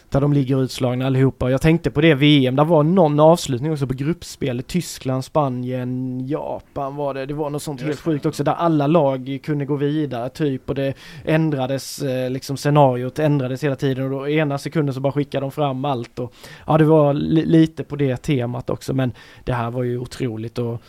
där 0.09 0.21
de 0.21 0.33
ligger 0.33 0.63
utslagna 0.63 1.05
allihopa. 1.05 1.51
Jag 1.51 1.61
tänkte 1.61 1.91
på 1.91 2.01
det 2.01 2.13
VM, 2.15 2.55
där 2.55 2.65
var 2.65 2.83
någon 2.83 3.19
avslutning 3.19 3.71
också 3.71 3.87
på 3.87 3.93
gruppspelet. 3.93 4.67
Tyskland, 4.67 5.25
Spanien, 5.25 6.19
Japan 6.27 6.95
var 6.95 7.13
det. 7.13 7.25
Det 7.25 7.33
var 7.33 7.49
något 7.49 7.63
sånt 7.63 7.81
helt 7.81 7.99
sjukt 7.99 8.25
också 8.25 8.43
där 8.43 8.53
alla 8.53 8.87
lag 8.87 9.39
kunde 9.43 9.65
gå 9.65 9.75
vidare 9.75 10.29
typ 10.29 10.69
och 10.69 10.75
det 10.75 10.93
ändrades 11.25 12.01
eh, 12.01 12.29
liksom 12.29 12.57
scenariot 12.57 13.19
ändrades 13.19 13.63
hela 13.63 13.75
tiden 13.75 14.03
och 14.03 14.09
då 14.09 14.27
ena 14.27 14.57
sekunden 14.57 14.93
så 14.95 14.99
bara 15.01 15.13
skickade 15.13 15.43
de 15.43 15.51
fram 15.51 15.85
allt 15.85 16.19
och 16.19 16.33
ja 16.67 16.77
det 16.77 16.85
var 16.85 17.13
li- 17.13 17.45
lite 17.45 17.83
på 17.83 17.95
det 17.95 18.17
temat 18.17 18.69
också 18.69 18.93
men 18.93 19.11
det 19.43 19.53
här 19.53 19.71
var 19.71 19.83
ju 19.83 19.97
otroligt 19.99 20.57
och 20.57 20.81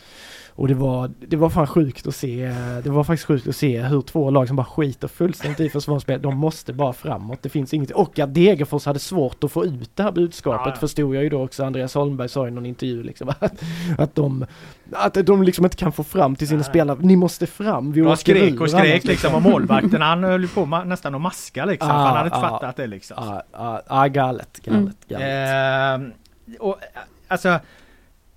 och 0.61 0.67
det 0.67 0.73
var, 0.73 1.11
det 1.19 1.35
var 1.35 1.49
fan 1.49 1.67
sjukt 1.67 2.07
att 2.07 2.15
se, 2.15 2.53
det 2.83 2.89
var 2.89 3.03
faktiskt 3.03 3.27
sjukt 3.27 3.47
att 3.47 3.55
se 3.55 3.81
hur 3.81 4.01
två 4.01 4.29
lag 4.29 4.47
som 4.47 4.55
bara 4.55 4.65
skiter 4.65 5.07
fullständigt 5.07 5.59
i 5.59 5.69
försvarsspel, 5.69 6.21
de 6.21 6.37
måste 6.37 6.73
bara 6.73 6.93
framåt, 6.93 7.39
det 7.41 7.49
finns 7.49 7.73
inget, 7.73 7.91
och 7.91 8.19
att 8.19 8.33
Degerfors 8.33 8.85
hade 8.85 8.99
svårt 8.99 9.43
att 9.43 9.51
få 9.51 9.65
ut 9.65 9.95
det 9.95 10.03
här 10.03 10.11
budskapet 10.11 10.61
Ja, 10.65 10.71
ja. 10.71 10.79
förstod 10.79 11.15
jag 11.15 11.23
ju 11.23 11.29
då 11.29 11.43
också, 11.43 11.63
Andreas 11.63 11.93
Holmberg 11.93 12.29
sa 12.29 12.47
i 12.47 12.51
någon 12.51 12.65
intervju 12.65 13.03
liksom 13.03 13.29
att, 13.39 13.63
att 13.97 14.15
de, 14.15 14.45
att 14.91 15.13
de 15.13 15.43
liksom 15.43 15.65
inte 15.65 15.77
kan 15.77 15.91
få 15.91 16.03
fram 16.03 16.35
till 16.35 16.47
sina 16.47 16.57
Nej. 16.57 16.69
spelare, 16.69 16.97
ni 17.01 17.15
måste 17.15 17.47
fram, 17.47 17.91
vi 17.91 18.01
åker 18.01 18.15
skrek 18.15 18.53
ur 18.53 18.61
och 18.61 18.69
skrek 18.69 18.91
annars, 18.91 19.03
liksom 19.03 19.35
och 19.35 19.41
målvakten 19.41 20.01
han 20.01 20.23
höll 20.23 20.41
ju 20.41 20.47
på 20.47 20.65
nästan 20.65 21.15
att 21.15 21.21
maska 21.21 21.65
liksom. 21.65 21.89
Ah, 21.89 21.93
han 21.93 22.17
hade 22.17 22.27
inte 22.27 22.37
ah. 22.37 22.49
fattat 22.49 22.75
det 22.75 22.87
liksom. 22.87 23.17
Ja, 23.19 23.43
ja, 23.51 23.81
ja, 23.89 24.07
galet, 24.07 24.59
galet, 24.63 25.07
galet. 25.07 25.27
Ehm, 25.27 26.11
och, 26.59 26.77
eh, 26.81 27.01
alltså 27.27 27.59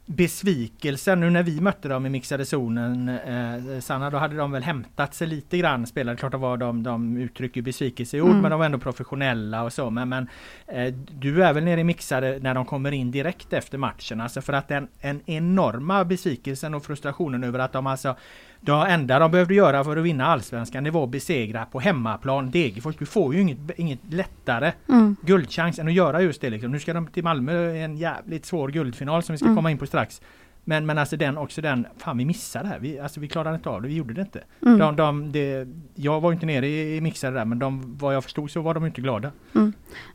besvikelsen 0.07 1.21
nu 1.21 1.31
när 1.31 1.43
vi 1.43 1.61
mötte 1.61 1.89
dem 1.89 2.07
i 2.07 2.09
mixade 2.09 2.45
zonen 2.45 3.09
eh, 3.09 3.81
Sanna, 3.81 4.11
då 4.11 4.19
hade 4.19 4.37
de 4.37 4.53
väl 4.53 4.63
hämtat 4.63 5.15
sig 5.15 5.27
lite 5.27 5.59
grann 5.59 5.87
spelare. 5.87 6.17
Klart 6.17 6.35
var 6.35 6.57
de, 6.57 6.83
de 6.83 7.17
uttrycker 7.17 7.63
besvikelse 7.63 8.17
i 8.17 8.21
ord 8.21 8.31
Mm. 8.31 8.43
men 8.43 8.51
de 8.51 8.59
var 8.59 8.67
ändå 8.67 8.79
professionella 8.79 9.63
och 9.63 9.73
så. 9.73 9.91
Men, 9.91 10.09
men 10.09 10.29
eh, 10.67 10.95
du 10.95 11.45
är 11.45 11.53
väl 11.53 11.65
nere 11.65 11.81
i 11.81 11.85
mixade 11.85 12.39
när 12.43 12.55
de 12.55 12.65
kommer 12.65 12.93
in 12.93 13.11
direkt 13.11 13.53
efter 13.53 13.79
matchen. 13.79 14.21
Alltså 14.21 14.43
för 14.43 14.53
att 14.53 14.69
den 14.69 14.89
en 15.01 15.21
enorma 15.27 16.05
besvikelsen 16.05 16.75
och 16.75 16.85
frustrationen 16.85 17.45
över 17.45 17.59
att 17.59 17.73
de 17.73 17.87
alltså 17.87 18.17
det 18.65 18.73
enda 18.73 19.19
de 19.19 19.31
behövde 19.31 19.55
göra 19.55 19.85
för 19.85 19.97
att 19.97 20.05
vinna 20.05 20.27
allsvenskan 20.27 20.85
det 20.85 20.91
var 20.91 21.05
att 21.05 21.11
besegra 21.11 21.65
på 21.65 21.81
hemmaplan 21.81 22.51
Degerfors. 22.51 22.97
Du 22.97 23.07
får 23.07 23.35
ju 23.35 23.41
inget, 23.41 23.59
inget 23.77 23.99
lättare 24.11 24.73
Mm. 24.89 25.17
guldchans 25.23 25.79
än 25.79 25.89
att 25.89 25.95
göra 25.95 26.21
just 26.23 26.41
det. 26.41 26.51
Liksom. 26.51 26.73
Nu 26.73 26.81
ska 26.81 26.93
de 26.93 27.07
till 27.07 27.25
Malmö 27.25 27.75
en 27.77 27.97
jävligt 27.97 28.47
svår 28.47 28.69
guldfinal 28.69 29.23
som 29.23 29.33
vi 29.33 29.37
ska 29.39 29.47
Mm. 29.47 29.57
komma 29.57 29.71
in 29.71 29.79
på 29.79 29.87
strax. 29.87 30.23
Men, 30.65 30.87
men 30.87 30.99
alltså 30.99 31.17
den 31.17 31.39
också 31.39 31.61
den, 31.61 31.87
fan 31.99 32.19
vi 32.19 32.25
missade 32.25 32.65
det 32.65 32.69
här. 32.69 32.79
Vi, 32.79 32.99
alltså 32.99 33.21
vi 33.21 33.29
klarade 33.29 33.55
inte 33.55 33.69
av 33.69 33.83
det, 33.83 33.89
vi 33.89 33.95
gjorde 33.95 34.15
det 34.15 34.21
inte. 34.21 34.41
Mm. 34.67 34.79
De, 34.79 34.97
de, 34.97 35.33
det, 35.33 35.69
jag 35.95 36.21
var 36.21 36.33
inte 36.33 36.47
nere 36.47 36.67
i, 36.67 36.97
i 36.97 37.01
mixade 37.01 37.37
där 37.37 37.45
men 37.45 37.59
de, 37.59 37.97
vad 37.99 38.15
jag 38.15 38.25
förstod 38.25 38.51
så 38.51 38.61
var 38.61 38.75
de 38.75 38.87
inte 38.87 39.01
glada. 39.01 39.33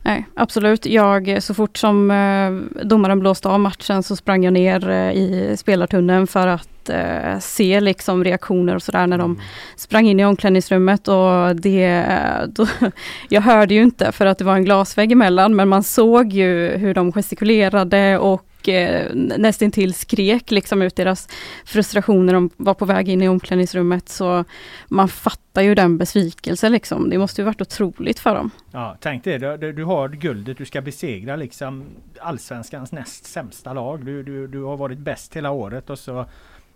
Nej, 0.02 0.26
absolut. 0.34 0.86
Jag, 0.86 1.42
så 1.42 1.54
fort 1.54 1.76
som 1.78 2.10
eh, 2.10 2.84
domaren 2.84 3.20
blåste 3.20 3.48
av 3.48 3.60
matchen 3.60 4.02
så 4.02 4.16
sprang 4.16 4.44
jag 4.44 4.52
ner 4.52 4.88
eh, 4.90 5.12
i 5.12 5.54
spelartunneln 5.58 6.26
för 6.26 6.46
att 6.46 6.88
eh, 6.88 7.38
se 7.38 7.80
liksom 7.80 8.24
reaktioner 8.24 8.74
och 8.74 8.82
sådär 8.82 9.06
när 9.06 9.18
de 9.18 9.40
sprang 9.76 10.06
in 10.06 10.20
i 10.20 10.24
omklädningsrummet 10.24 11.08
och 11.08 11.56
det, 11.56 12.06
då, 12.48 12.66
jag 13.28 13.40
hörde 13.40 13.74
ju 13.74 13.82
inte 13.82 14.12
för 14.12 14.26
att 14.26 14.38
det 14.38 14.44
var 14.44 14.54
en 14.54 14.64
glasvägg 14.64 15.12
emellan 15.12 15.56
men 15.56 15.68
man 15.68 15.82
såg 15.82 16.32
ju 16.32 16.68
hur 16.68 16.94
de 16.94 17.12
gestikulerade 17.12 18.18
och 18.18 18.49
eh, 18.68 19.14
nästintill 19.14 19.94
skrek 19.94 20.50
liksom 20.50 20.82
ut 20.82 20.96
deras 20.96 21.28
frustration 21.64 22.26
när 22.26 22.32
de 22.32 22.50
var 22.56 22.74
på 22.74 22.84
väg 22.84 23.08
in 23.08 23.22
i 23.22 23.28
omklädningsrummet 23.28 24.08
så 24.08 24.44
man 24.88 25.08
fattar 25.08 25.62
ju 25.62 25.74
den 25.74 25.98
besvikelsen 25.98 26.72
liksom. 26.72 27.10
Det 27.10 27.18
måste 27.18 27.40
ju 27.40 27.44
varit 27.44 27.60
otroligt 27.60 28.18
för 28.18 28.34
dem. 28.34 28.50
Ja, 28.72 28.96
tänk 29.00 29.24
det, 29.24 29.38
du, 29.38 29.56
du- 29.56 29.72
du 29.72 29.84
har 29.84 30.08
guldet, 30.08 30.58
du 30.58 30.64
ska 30.66 30.80
besegra 30.80 31.36
liksom 31.36 31.84
allsvenskans 32.20 32.92
näst 32.92 33.24
sämsta 33.26 33.72
lag. 33.72 34.04
Du, 34.04 34.22
du, 34.22 34.46
du 34.46 34.62
har 34.62 34.76
varit 34.76 34.98
bäst 34.98 35.36
hela 35.36 35.50
året 35.50 35.90
och 35.90 35.98
så 35.98 36.24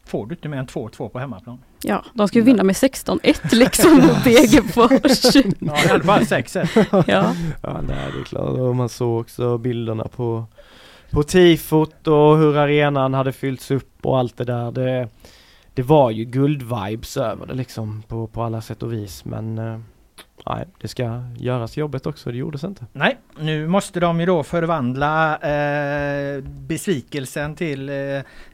får 0.07 0.27
du 0.27 0.35
inte 0.35 0.49
mer 0.49 0.59
än 0.59 0.66
2-2 0.66 1.09
på 1.09 1.18
hemmaplan. 1.18 1.59
Ja, 1.83 2.05
de 2.14 2.29
ska 2.29 2.38
ju 2.38 2.44
vinna 2.44 2.62
med 2.62 2.75
16-1 2.75 3.37
liksom 3.55 3.92
mot 3.97 4.25
Degerfors. 4.25 5.35
Ja, 5.61 5.85
i 5.87 5.88
alla 5.90 6.05
fall 6.05 6.23
6-1. 6.23 7.05
ja. 7.07 7.35
Ja, 7.62 7.81
nej, 7.88 7.97
det 8.14 8.20
är 8.20 8.25
klart. 8.25 8.59
Och 8.59 8.77
man 8.77 8.88
såg 8.88 9.20
också 9.20 9.59
bilderna 9.59 10.05
på, 10.05 10.44
på 11.14 11.22
tifot 11.22 12.07
och 12.07 12.38
hur 12.38 12.57
arenan 12.57 13.14
hade 13.14 13.33
fyllts 13.33 13.70
upp 13.70 14.07
och 14.07 14.18
allt 14.18 14.37
det 14.37 14.44
där. 14.44 14.72
Det, 14.72 15.09
det 15.74 15.83
var 15.83 16.11
ju 16.11 16.24
guldvibes 16.24 17.16
över 17.16 17.46
det 17.46 17.55
liksom 17.55 18.03
på, 18.09 18.27
på 18.27 18.42
alla 18.42 18.61
sätt 18.61 18.83
och 18.83 18.92
vis. 18.92 19.24
Men 19.24 19.59
eh, 19.59 19.79
nej, 20.46 20.64
det 20.80 20.88
ska 20.88 21.22
göras 21.37 21.76
jobbet 21.76 22.07
också. 22.07 22.30
Det 22.30 22.37
gjordes 22.37 22.64
inte. 22.64 22.87
Nej, 22.92 23.18
nu 23.38 23.68
måste 23.68 24.00
de 24.00 24.20
ju 24.20 24.26
då 24.26 24.42
förvandla 24.42 25.38
eh, 25.38 26.42
besvikelsen 26.42 27.54
till 27.54 27.88
eh, 27.88 27.94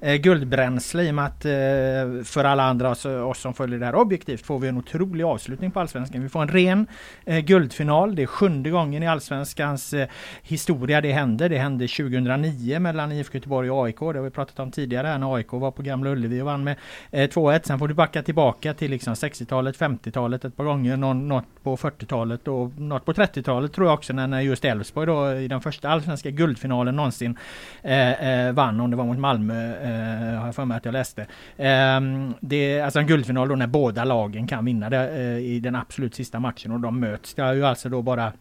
eh 0.01 0.17
guldbränsle 0.17 1.03
i 1.03 1.11
och 1.11 1.15
med 1.15 1.25
att 1.25 1.45
eh, 1.45 2.25
för 2.25 2.45
alla 2.45 2.63
andra, 2.63 2.91
oss, 2.91 3.05
oss 3.05 3.39
som 3.39 3.55
följer 3.55 3.79
det 3.79 3.87
här 3.87 3.95
objektivt, 3.95 4.47
får 4.47 4.59
vi 4.59 4.69
en 4.69 4.77
otrolig 4.77 5.25
avslutning 5.25 5.71
på 5.71 5.81
Allsvenskan. 5.81 6.23
Vi 6.23 6.29
får 6.29 6.43
en 6.43 6.49
ren 6.49 6.87
eh, 7.25 7.39
guldfinal. 7.39 8.15
Det 8.15 8.23
är 8.23 8.27
sjunde 8.27 8.71
gången 8.71 9.03
i 9.03 9.09
Allsvenskans 9.09 9.93
eh, 9.93 10.09
historia 10.43 11.01
det 11.01 11.13
händer. 11.13 11.49
Det 11.49 11.59
hände 11.59 11.89
2009 11.89 12.79
mellan 12.79 13.13
IFK 13.13 13.35
Göteborg 13.35 13.71
och 13.71 13.85
AIK. 13.85 14.01
Det 14.01 14.07
har 14.07 14.23
vi 14.23 14.31
pratat 14.31 14.59
om 14.59 14.71
tidigare 14.71 15.07
här 15.07 15.19
när 15.19 15.35
AIK 15.35 15.53
var 15.53 15.71
på 15.71 15.83
Gamla 15.83 16.11
Ullevi 16.11 16.41
och 16.41 16.47
vann 16.47 16.65
med 16.65 16.77
eh, 17.11 17.29
2-1. 17.29 17.61
Sen 17.65 17.79
får 17.79 17.89
du 17.89 17.95
backa 17.95 18.23
tillbaka 18.23 18.75
till 18.75 18.91
liksom 18.91 19.15
60-talet, 19.15 19.79
50-talet 19.79 20.45
ett 20.45 20.57
par 20.57 20.65
gånger. 20.65 20.97
Någon, 20.97 21.29
något 21.29 21.45
på 21.63 21.77
40-talet 21.81 22.49
och 22.49 22.81
något 22.81 23.05
på 23.05 23.13
30-talet 23.13 23.73
tror 23.73 23.87
jag 23.87 23.95
också 23.95 24.13
när, 24.13 24.41
just 24.41 24.65
Elfsborg 24.65 25.07
då 25.07 25.33
i 25.33 25.49
den 25.49 25.61
första 25.61 25.89
allsvenska 25.89 26.31
guldfinalen 26.31 26.97
någonsin 26.97 27.39
eh, 27.83 28.47
eh, 28.47 28.53
vann, 28.53 28.81
om 28.81 28.91
det 28.91 28.97
var 28.97 29.05
mot 29.05 29.19
Malmö, 29.19 29.75
eh, 29.83 30.39
har 30.39 30.47
jag 30.47 30.55
för 30.55 30.65
mig 30.65 30.77
att 30.77 30.85
jag 30.85 30.93
läste. 30.93 31.23
Eh, 31.57 32.01
det 32.41 32.57
är 32.57 32.85
alltså 32.85 32.99
en 32.99 33.07
guldfinal 33.07 33.49
då 33.49 33.57
när 33.57 33.67
båda 33.67 34.05
lagen 34.05 34.47
kan 34.47 34.65
vinna 34.65 34.91
det 34.91 35.09
eh, 35.09 35.39
i 35.39 35.61
den 35.61 35.77
absolut 35.77 36.15
sista 36.15 36.41
matchen 36.41 36.73
och 36.73 36.81
de 36.81 37.01
möts. 37.01 37.35
Det 37.35 37.43
är 37.43 37.53
ju 37.53 37.65
alltså 37.65 37.89
då 37.89 38.03
bara 38.03 38.33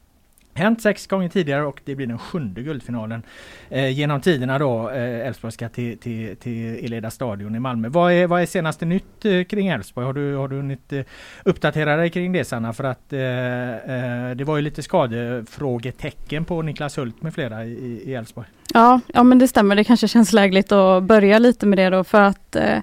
Hänt 0.60 0.82
sex 0.82 1.08
gånger 1.08 1.30
tidigare 1.30 1.66
och 1.66 1.82
det 1.86 1.96
blir 1.96 2.08
den 2.08 2.20
sjunde 2.20 2.62
guldfinalen 2.62 3.24
eh, 3.70 3.90
genom 3.90 4.22
tiderna 4.22 4.60
då 4.60 4.90
eh, 4.90 5.34
ska 5.50 5.70
till, 5.70 5.98
till, 5.98 6.36
till 6.36 6.86
Eleda 6.86 7.12
stadion 7.12 7.56
i 7.56 7.60
Malmö. 7.60 7.90
Vad 7.90 8.14
är, 8.14 8.28
vad 8.28 8.42
är 8.42 8.46
senaste 8.46 8.86
nytt 8.86 9.26
eh, 9.26 9.44
kring 9.44 9.68
Elfsborg? 9.68 10.06
Har 10.06 10.14
du, 10.14 10.36
har 10.36 10.48
du 10.48 10.56
hunnit 10.56 10.94
eh, 10.94 11.02
uppdatera 11.46 11.96
dig 11.96 12.10
kring 12.10 12.32
det 12.32 12.46
Sanna? 12.46 12.74
För 12.74 12.84
att 12.84 13.14
eh, 13.14 13.20
eh, 13.20 14.36
det 14.36 14.44
var 14.44 14.56
ju 14.56 14.62
lite 14.62 14.84
skadefrågetecken 14.84 16.46
på 16.46 16.62
Niklas 16.62 16.98
Hult 16.98 17.22
med 17.22 17.34
flera 17.34 17.66
i 17.66 18.14
Elfsborg. 18.14 18.48
Ja, 18.74 19.00
ja 19.08 19.24
men 19.24 19.40
det 19.40 19.48
stämmer. 19.48 19.76
Det 19.76 19.84
kanske 19.84 20.08
känns 20.08 20.34
lägligt 20.34 20.72
att 20.72 21.04
börja 21.04 21.40
lite 21.40 21.66
med 21.66 21.78
det 21.78 21.90
då 21.90 22.04
för 22.04 22.22
att 22.22 22.56
eh, 22.56 22.78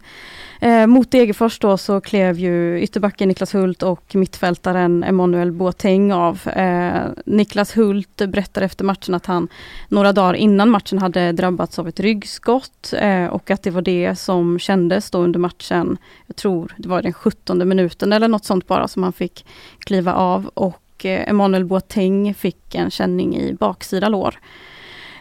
eh, 0.60 0.86
mot 0.86 1.10
Degerfors 1.10 1.58
då 1.58 1.76
så 1.76 2.00
klev 2.00 2.38
ju 2.38 2.80
ytterbacken 2.80 3.28
Niklas 3.28 3.54
Hult 3.54 3.82
och 3.82 4.14
mittfältaren 4.14 5.04
Emanuel 5.04 5.52
Boateng 5.52 6.12
av. 6.12 6.48
Eh, 6.48 7.02
Niklas 7.26 7.76
Hult 7.76 8.16
berättar 8.16 8.62
efter 8.62 8.84
matchen 8.84 9.14
att 9.14 9.26
han 9.26 9.48
några 9.88 10.12
dagar 10.12 10.34
innan 10.34 10.70
matchen 10.70 10.98
hade 10.98 11.32
drabbats 11.32 11.78
av 11.78 11.88
ett 11.88 12.00
ryggskott 12.00 12.92
eh, 12.98 13.26
och 13.26 13.50
att 13.50 13.62
det 13.62 13.70
var 13.70 13.82
det 13.82 14.16
som 14.16 14.58
kändes 14.58 15.10
då 15.10 15.18
under 15.18 15.38
matchen. 15.38 15.98
Jag 16.26 16.36
tror 16.36 16.74
det 16.76 16.88
var 16.88 17.02
den 17.02 17.12
17 17.12 17.68
minuten 17.68 18.12
eller 18.12 18.28
något 18.28 18.44
sånt 18.44 18.66
bara 18.66 18.88
som 18.88 19.02
han 19.02 19.12
fick 19.12 19.46
kliva 19.78 20.14
av 20.14 20.50
och 20.54 21.04
eh, 21.04 21.28
Emanuel 21.28 21.64
Boateng 21.64 22.34
fick 22.34 22.74
en 22.74 22.90
känning 22.90 23.36
i 23.36 23.54
baksida 23.54 24.08
lår. 24.08 24.38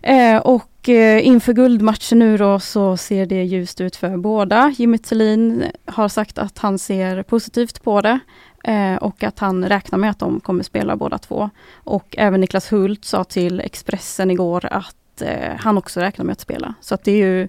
Eh, 0.05 0.37
och 0.37 0.89
eh, 0.89 1.27
inför 1.27 1.53
guldmatchen 1.53 2.19
nu 2.19 2.37
då 2.37 2.59
så 2.59 2.97
ser 2.97 3.25
det 3.25 3.43
ljust 3.43 3.81
ut 3.81 3.95
för 3.95 4.17
båda. 4.17 4.73
Jimmy 4.77 4.97
Tillin 4.97 5.65
har 5.85 6.07
sagt 6.07 6.37
att 6.37 6.57
han 6.57 6.79
ser 6.79 7.23
positivt 7.23 7.83
på 7.83 8.01
det 8.01 8.19
eh, 8.63 8.95
och 8.95 9.23
att 9.23 9.39
han 9.39 9.69
räknar 9.69 9.99
med 9.99 10.09
att 10.09 10.19
de 10.19 10.39
kommer 10.39 10.63
spela 10.63 10.95
båda 10.95 11.17
två. 11.17 11.49
Och 11.73 12.15
även 12.17 12.41
Niklas 12.41 12.71
Hult 12.71 13.05
sa 13.05 13.23
till 13.23 13.59
Expressen 13.59 14.31
igår 14.31 14.65
att 14.65 15.21
eh, 15.21 15.55
han 15.57 15.77
också 15.77 15.99
räknar 15.99 16.25
med 16.25 16.33
att 16.33 16.41
spela. 16.41 16.73
Så 16.81 16.95
att 16.95 17.03
det 17.03 17.11
är 17.11 17.27
ju 17.27 17.47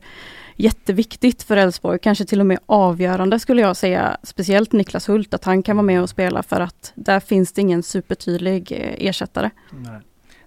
jätteviktigt 0.57 1.43
för 1.43 1.57
Elfsborg, 1.57 1.99
kanske 1.99 2.25
till 2.25 2.41
och 2.41 2.47
med 2.47 2.59
avgörande 2.67 3.39
skulle 3.39 3.63
jag 3.63 3.77
säga. 3.77 4.17
Speciellt 4.23 4.73
Niklas 4.73 5.09
Hult, 5.09 5.35
att 5.35 5.45
han 5.45 5.63
kan 5.63 5.77
vara 5.77 5.87
med 5.87 6.03
och 6.03 6.11
spela 6.11 6.43
för 6.43 6.61
att 6.61 6.93
där 6.95 7.21
finns 7.21 7.53
det 7.53 7.61
ingen 7.61 7.83
supertydlig 7.83 8.73
eh, 8.73 9.09
ersättare. 9.09 9.51
Nej. 9.71 10.01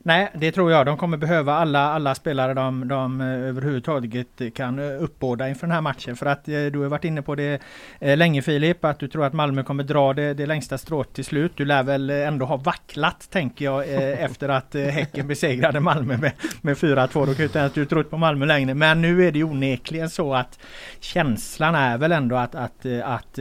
Nej, 0.04 0.32
det 0.34 0.52
tror 0.52 0.72
jag. 0.72 0.86
De 0.86 0.98
kommer 0.98 1.18
behöva 1.18 1.54
alla, 1.54 1.80
alla 1.80 2.16
spelare 2.16 2.54
de, 2.54 2.88
de 2.88 3.22
eh, 3.22 3.28
överhuvudtaget 3.28 4.54
kan 4.56 4.80
eh, 4.80 5.04
uppbåda 5.04 5.50
inför 5.50 5.68
den 5.68 5.74
här 5.74 5.82
matchen. 5.82 6.16
För 6.16 6.26
att 6.26 6.48
eh, 6.48 6.66
du 6.66 6.80
har 6.80 6.88
varit 6.88 7.06
inne 7.06 7.22
på 7.22 7.36
det 7.36 7.62
länge 8.00 8.42
Filip, 8.42 8.86
att 8.86 9.00
du 9.00 9.08
tror 9.08 9.26
att 9.26 9.34
Malmö 9.34 9.64
kommer 9.64 9.84
dra 9.84 10.14
det, 10.14 10.34
det 10.34 10.46
längsta 10.46 10.78
strået 10.78 11.14
till 11.14 11.26
slut. 11.26 11.52
Du 11.56 11.66
lär 11.66 11.84
väl 11.84 12.10
ändå 12.10 12.46
ha 12.46 12.58
vacklat, 12.58 13.28
tänker 13.32 13.66
jag, 13.66 13.86
efter 14.20 14.50
att 14.50 14.74
Häcken 14.74 15.28
besegrade 15.28 15.80
Malmö 15.80 16.18
med, 16.18 16.32
med 16.62 16.78
4-2. 16.78 17.26
Då 17.26 17.34
kan 17.34 17.46
inte 17.46 17.60
ens 17.60 17.74
du 17.74 17.86
trott 17.86 18.10
på 18.10 18.18
Malmö 18.18 18.46
längre. 18.46 18.74
Men 18.74 19.02
nu 19.02 19.28
är 19.28 19.32
det 19.32 19.44
onekligen 19.44 20.10
så 20.10 20.34
att 20.34 20.60
känslan 21.00 21.76
är 21.76 21.98
väl 21.98 22.12
ändå 22.12 22.36
att, 22.36 22.56
att, 22.56 22.86
att 23.04 23.40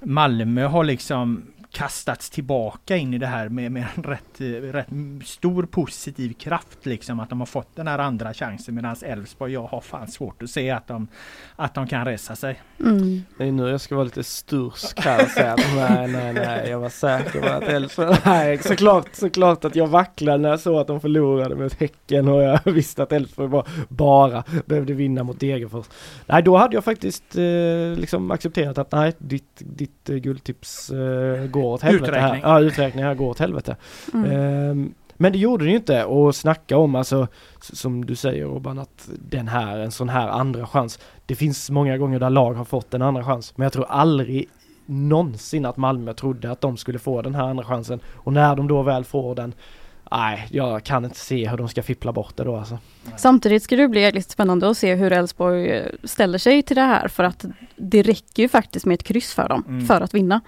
Malmö 0.00 0.66
har 0.66 0.84
liksom 0.84 1.53
kastats 1.74 2.30
tillbaka 2.30 2.96
in 2.96 3.14
i 3.14 3.18
det 3.18 3.26
här 3.26 3.48
med, 3.48 3.72
med 3.72 3.86
en 3.96 4.02
rätt, 4.02 4.40
rätt 4.74 4.88
stor 5.24 5.62
positiv 5.66 6.32
kraft 6.32 6.86
liksom 6.86 7.20
att 7.20 7.28
de 7.28 7.40
har 7.40 7.46
fått 7.46 7.76
den 7.76 7.86
här 7.86 7.98
andra 7.98 8.34
chansen 8.34 8.74
medan 8.74 8.96
Elfsborg, 9.02 9.52
jag 9.52 9.66
har 9.66 9.80
fan 9.80 10.08
svårt 10.08 10.42
att 10.42 10.50
se 10.50 10.70
att 10.70 10.86
de, 10.86 11.08
att 11.56 11.74
de 11.74 11.86
kan 11.86 12.04
resa 12.04 12.36
sig. 12.36 12.60
Mm. 12.80 13.22
Det 13.38 13.44
är 13.44 13.52
nu 13.52 13.68
jag 13.68 13.80
ska 13.80 13.94
vara 13.94 14.04
lite 14.04 14.24
stursk 14.24 15.00
här 15.00 15.24
och 15.24 15.30
säga 15.30 15.52
att 15.52 15.74
nej, 15.76 16.08
nej, 16.08 16.32
nej, 16.32 16.70
jag 16.70 16.80
var 16.80 16.88
säker 16.88 17.40
på 17.40 17.48
att 17.48 17.62
Elfsborg, 17.62 18.16
nej 18.24 18.58
såklart, 18.58 19.08
såklart 19.12 19.64
att 19.64 19.76
jag 19.76 19.86
vacklade 19.86 20.38
när 20.38 20.48
jag 20.48 20.60
såg 20.60 20.80
att 20.80 20.86
de 20.86 21.00
förlorade 21.00 21.54
mot 21.54 21.80
Häcken 21.80 22.28
och 22.28 22.42
jag 22.42 22.60
visste 22.64 23.02
att 23.02 23.12
Elfsborg 23.12 23.48
bara, 23.48 23.64
bara 23.88 24.44
behövde 24.66 24.92
vinna 24.92 25.22
mot 25.22 25.40
Degerfors. 25.40 25.86
Nej, 26.26 26.42
då 26.42 26.56
hade 26.56 26.76
jag 26.76 26.84
faktiskt 26.84 27.36
eh, 27.36 27.98
liksom 28.00 28.30
accepterat 28.30 28.78
att 28.78 28.92
nej, 28.92 29.12
ditt, 29.18 29.56
ditt 29.58 30.10
eh, 30.10 30.16
guldtips 30.16 30.90
eh, 30.90 31.46
går 31.46 31.63
åt 31.72 31.82
helvete 31.82 32.04
uträkning. 32.04 32.42
här. 32.42 32.50
Ja, 32.50 32.60
uträkningen 32.60 33.08
här 33.08 33.14
går 33.14 33.30
åt 33.30 33.38
helvete. 33.38 33.76
Mm. 34.14 34.70
Um, 34.70 34.94
men 35.16 35.32
det 35.32 35.38
gjorde 35.38 35.64
det 35.64 35.70
ju 35.70 35.76
inte 35.76 36.04
och 36.04 36.34
snacka 36.34 36.78
om 36.78 36.94
alltså 36.94 37.26
som 37.60 38.06
du 38.06 38.16
säger 38.16 38.44
Robban 38.44 38.78
att 38.78 39.08
den 39.28 39.48
här, 39.48 39.78
en 39.78 39.92
sån 39.92 40.08
här 40.08 40.28
andra 40.28 40.66
chans. 40.66 40.98
Det 41.26 41.34
finns 41.34 41.70
många 41.70 41.98
gånger 41.98 42.18
där 42.18 42.30
lag 42.30 42.54
har 42.54 42.64
fått 42.64 42.94
en 42.94 43.02
andra 43.02 43.24
chans 43.24 43.56
men 43.56 43.64
jag 43.64 43.72
tror 43.72 43.86
aldrig 43.88 44.48
någonsin 44.86 45.66
att 45.66 45.76
Malmö 45.76 46.14
trodde 46.14 46.50
att 46.50 46.60
de 46.60 46.76
skulle 46.76 46.98
få 46.98 47.22
den 47.22 47.34
här 47.34 47.42
andra 47.42 47.64
chansen 47.64 48.00
och 48.06 48.32
när 48.32 48.56
de 48.56 48.68
då 48.68 48.82
väl 48.82 49.04
får 49.04 49.34
den 49.34 49.54
Nej, 50.10 50.46
jag 50.50 50.84
kan 50.84 51.04
inte 51.04 51.18
se 51.18 51.48
hur 51.48 51.56
de 51.56 51.68
ska 51.68 51.82
fippla 51.82 52.12
bort 52.12 52.36
det 52.36 52.44
då 52.44 52.56
alltså. 52.56 52.78
Samtidigt 53.16 53.62
ska 53.62 53.76
det 53.76 53.88
bli 53.88 54.12
lite 54.12 54.32
spännande 54.32 54.70
att 54.70 54.78
se 54.78 54.94
hur 54.94 55.12
Elfsborg 55.12 55.70
eh, 55.70 55.86
ställer 56.04 56.38
sig 56.38 56.62
till 56.62 56.76
det 56.76 56.82
här 56.82 57.08
för 57.08 57.24
att 57.24 57.44
det 57.76 58.02
räcker 58.02 58.42
ju 58.42 58.48
faktiskt 58.48 58.86
med 58.86 58.94
ett 58.94 59.02
kryss 59.02 59.34
för 59.34 59.48
dem 59.48 59.64
mm. 59.68 59.86
för 59.86 60.00
att 60.00 60.14
vinna. 60.14 60.40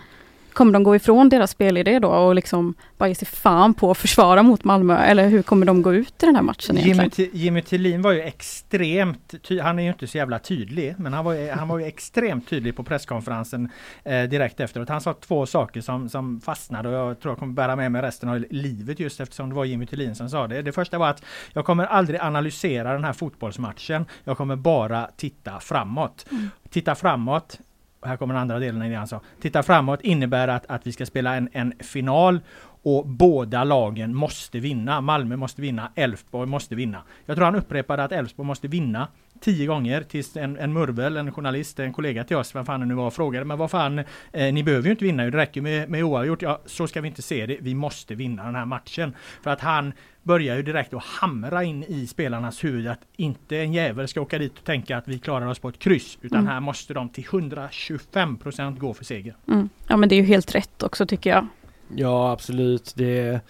Kommer 0.56 0.72
de 0.72 0.82
gå 0.82 0.96
ifrån 0.96 1.28
deras 1.28 1.50
spelidé 1.50 1.98
då 1.98 2.08
och 2.08 2.34
liksom 2.34 2.74
bara 2.98 3.08
ge 3.08 3.14
sig 3.14 3.28
fan 3.28 3.74
på 3.74 3.90
att 3.90 3.98
försvara 3.98 4.42
mot 4.42 4.64
Malmö? 4.64 4.98
Eller 4.98 5.28
hur 5.28 5.42
kommer 5.42 5.66
de 5.66 5.82
gå 5.82 5.94
ut 5.94 6.22
i 6.22 6.26
den 6.26 6.36
här 6.36 6.42
matchen 6.42 6.78
egentligen? 6.78 7.10
Jimmy, 7.16 7.44
Jimmy 7.44 7.62
Tillin 7.62 8.02
var 8.02 8.12
ju 8.12 8.20
extremt, 8.20 9.34
han 9.62 9.78
är 9.78 9.82
ju 9.82 9.88
inte 9.88 10.06
så 10.06 10.18
jävla 10.18 10.38
tydlig, 10.38 10.94
men 10.98 11.12
han 11.12 11.24
var 11.24 11.32
ju, 11.32 11.50
han 11.50 11.68
var 11.68 11.78
ju 11.78 11.84
extremt 11.84 12.48
tydlig 12.48 12.76
på 12.76 12.84
presskonferensen 12.84 13.70
eh, 14.04 14.22
direkt 14.22 14.60
efteråt. 14.60 14.88
Han 14.88 15.00
sa 15.00 15.12
två 15.14 15.46
saker 15.46 15.80
som, 15.80 16.08
som 16.08 16.40
fastnade 16.40 16.88
och 16.88 16.94
jag 16.94 17.20
tror 17.20 17.32
jag 17.32 17.38
kommer 17.38 17.54
bära 17.54 17.76
med 17.76 17.92
mig 17.92 18.02
resten 18.02 18.28
av 18.28 18.44
livet 18.50 19.00
just 19.00 19.20
eftersom 19.20 19.48
det 19.48 19.54
var 19.54 19.64
Jimmy 19.64 19.86
Tillin 19.86 20.14
som 20.14 20.30
sa 20.30 20.46
det. 20.46 20.62
Det 20.62 20.72
första 20.72 20.98
var 20.98 21.08
att 21.08 21.22
jag 21.52 21.64
kommer 21.64 21.86
aldrig 21.86 22.20
analysera 22.20 22.92
den 22.92 23.04
här 23.04 23.12
fotbollsmatchen. 23.12 24.06
Jag 24.24 24.36
kommer 24.36 24.56
bara 24.56 25.10
titta 25.16 25.60
framåt. 25.60 26.26
Mm. 26.30 26.50
Titta 26.70 26.94
framåt 26.94 27.60
här 28.06 28.16
kommer 28.16 28.34
den 28.34 28.40
andra 28.40 28.58
delen 28.58 28.82
i 28.82 28.88
det 28.88 28.96
han 28.96 29.08
sa. 29.08 29.20
Titta 29.40 29.62
framåt 29.62 30.00
innebär 30.00 30.48
att, 30.48 30.66
att 30.66 30.86
vi 30.86 30.92
ska 30.92 31.06
spela 31.06 31.34
en, 31.34 31.48
en 31.52 31.72
final 31.80 32.40
och 32.86 33.06
båda 33.06 33.64
lagen 33.64 34.14
måste 34.14 34.60
vinna. 34.60 35.00
Malmö 35.00 35.36
måste 35.36 35.62
vinna, 35.62 35.90
Elfsborg 35.94 36.48
måste 36.48 36.74
vinna. 36.74 37.02
Jag 37.26 37.36
tror 37.36 37.44
han 37.44 37.54
upprepade 37.54 38.04
att 38.04 38.12
Elfsborg 38.12 38.46
måste 38.46 38.68
vinna 38.68 39.08
tio 39.40 39.66
gånger 39.66 40.02
tills 40.02 40.36
en, 40.36 40.58
en 40.58 40.72
murvel, 40.72 41.16
en 41.16 41.32
journalist, 41.32 41.78
en 41.78 41.92
kollega 41.92 42.24
till 42.24 42.36
oss, 42.36 42.54
vem 42.54 42.66
fan 42.66 42.80
det 42.80 42.86
nu 42.86 42.94
var, 42.94 43.10
frågade 43.10 43.44
men 43.44 43.58
vad 43.58 43.70
fan, 43.70 43.98
eh, 44.32 44.52
ni 44.52 44.62
behöver 44.62 44.84
ju 44.84 44.90
inte 44.90 45.04
vinna, 45.04 45.24
det 45.24 45.38
räcker 45.38 45.60
med, 45.60 45.90
med 45.90 46.04
oavgjort. 46.04 46.42
Ja, 46.42 46.60
så 46.66 46.86
ska 46.86 47.00
vi 47.00 47.08
inte 47.08 47.22
se 47.22 47.46
det. 47.46 47.58
Vi 47.60 47.74
måste 47.74 48.14
vinna 48.14 48.44
den 48.44 48.54
här 48.54 48.64
matchen. 48.64 49.14
För 49.42 49.50
att 49.50 49.60
han 49.60 49.92
börjar 50.22 50.56
ju 50.56 50.62
direkt 50.62 50.94
att 50.94 51.04
hamra 51.04 51.64
in 51.64 51.84
i 51.84 52.06
spelarnas 52.06 52.64
huvud 52.64 52.86
att 52.86 53.00
inte 53.16 53.58
en 53.58 53.72
jävel 53.72 54.08
ska 54.08 54.20
åka 54.20 54.38
dit 54.38 54.58
och 54.58 54.64
tänka 54.64 54.96
att 54.96 55.08
vi 55.08 55.18
klarar 55.18 55.46
oss 55.46 55.58
på 55.58 55.68
ett 55.68 55.78
kryss. 55.78 56.18
Utan 56.22 56.38
mm. 56.38 56.52
här 56.52 56.60
måste 56.60 56.94
de 56.94 57.08
till 57.08 57.24
125% 57.24 58.78
gå 58.78 58.94
för 58.94 59.04
seger. 59.04 59.36
Mm. 59.48 59.68
Ja 59.88 59.96
men 59.96 60.08
det 60.08 60.14
är 60.14 60.20
ju 60.20 60.26
helt 60.26 60.54
rätt 60.54 60.82
också 60.82 61.06
tycker 61.06 61.30
jag. 61.30 61.46
Ja 61.94 62.32
absolut. 62.32 62.92
Det, 62.96 63.40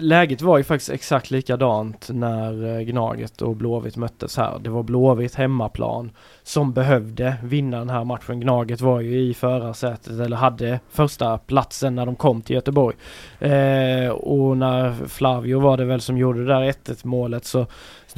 läget 0.00 0.42
var 0.42 0.58
ju 0.58 0.64
faktiskt 0.64 0.90
exakt 0.90 1.30
likadant 1.30 2.08
när 2.12 2.78
eh, 2.78 2.80
Gnaget 2.80 3.42
och 3.42 3.56
Blåvitt 3.56 3.96
möttes 3.96 4.36
här. 4.36 4.58
Det 4.58 4.70
var 4.70 4.82
Blåvitt 4.82 5.34
hemmaplan 5.34 6.10
som 6.42 6.72
behövde 6.72 7.34
vinna 7.42 7.78
den 7.78 7.90
här 7.90 8.04
matchen. 8.04 8.40
Gnaget 8.40 8.80
var 8.80 9.00
ju 9.00 9.20
i 9.20 9.34
förarsätet 9.34 10.20
eller 10.20 10.36
hade 10.36 10.80
första 10.90 11.38
platsen 11.38 11.94
när 11.94 12.06
de 12.06 12.16
kom 12.16 12.42
till 12.42 12.56
Göteborg. 12.56 12.96
Eh, 13.38 14.10
och 14.10 14.56
när 14.56 15.06
Flavio 15.08 15.60
var 15.60 15.76
det 15.76 15.84
väl 15.84 16.00
som 16.00 16.18
gjorde 16.18 16.44
det 16.44 16.54
där 16.54 16.72
1-1 16.72 17.06
målet 17.06 17.44
så 17.44 17.66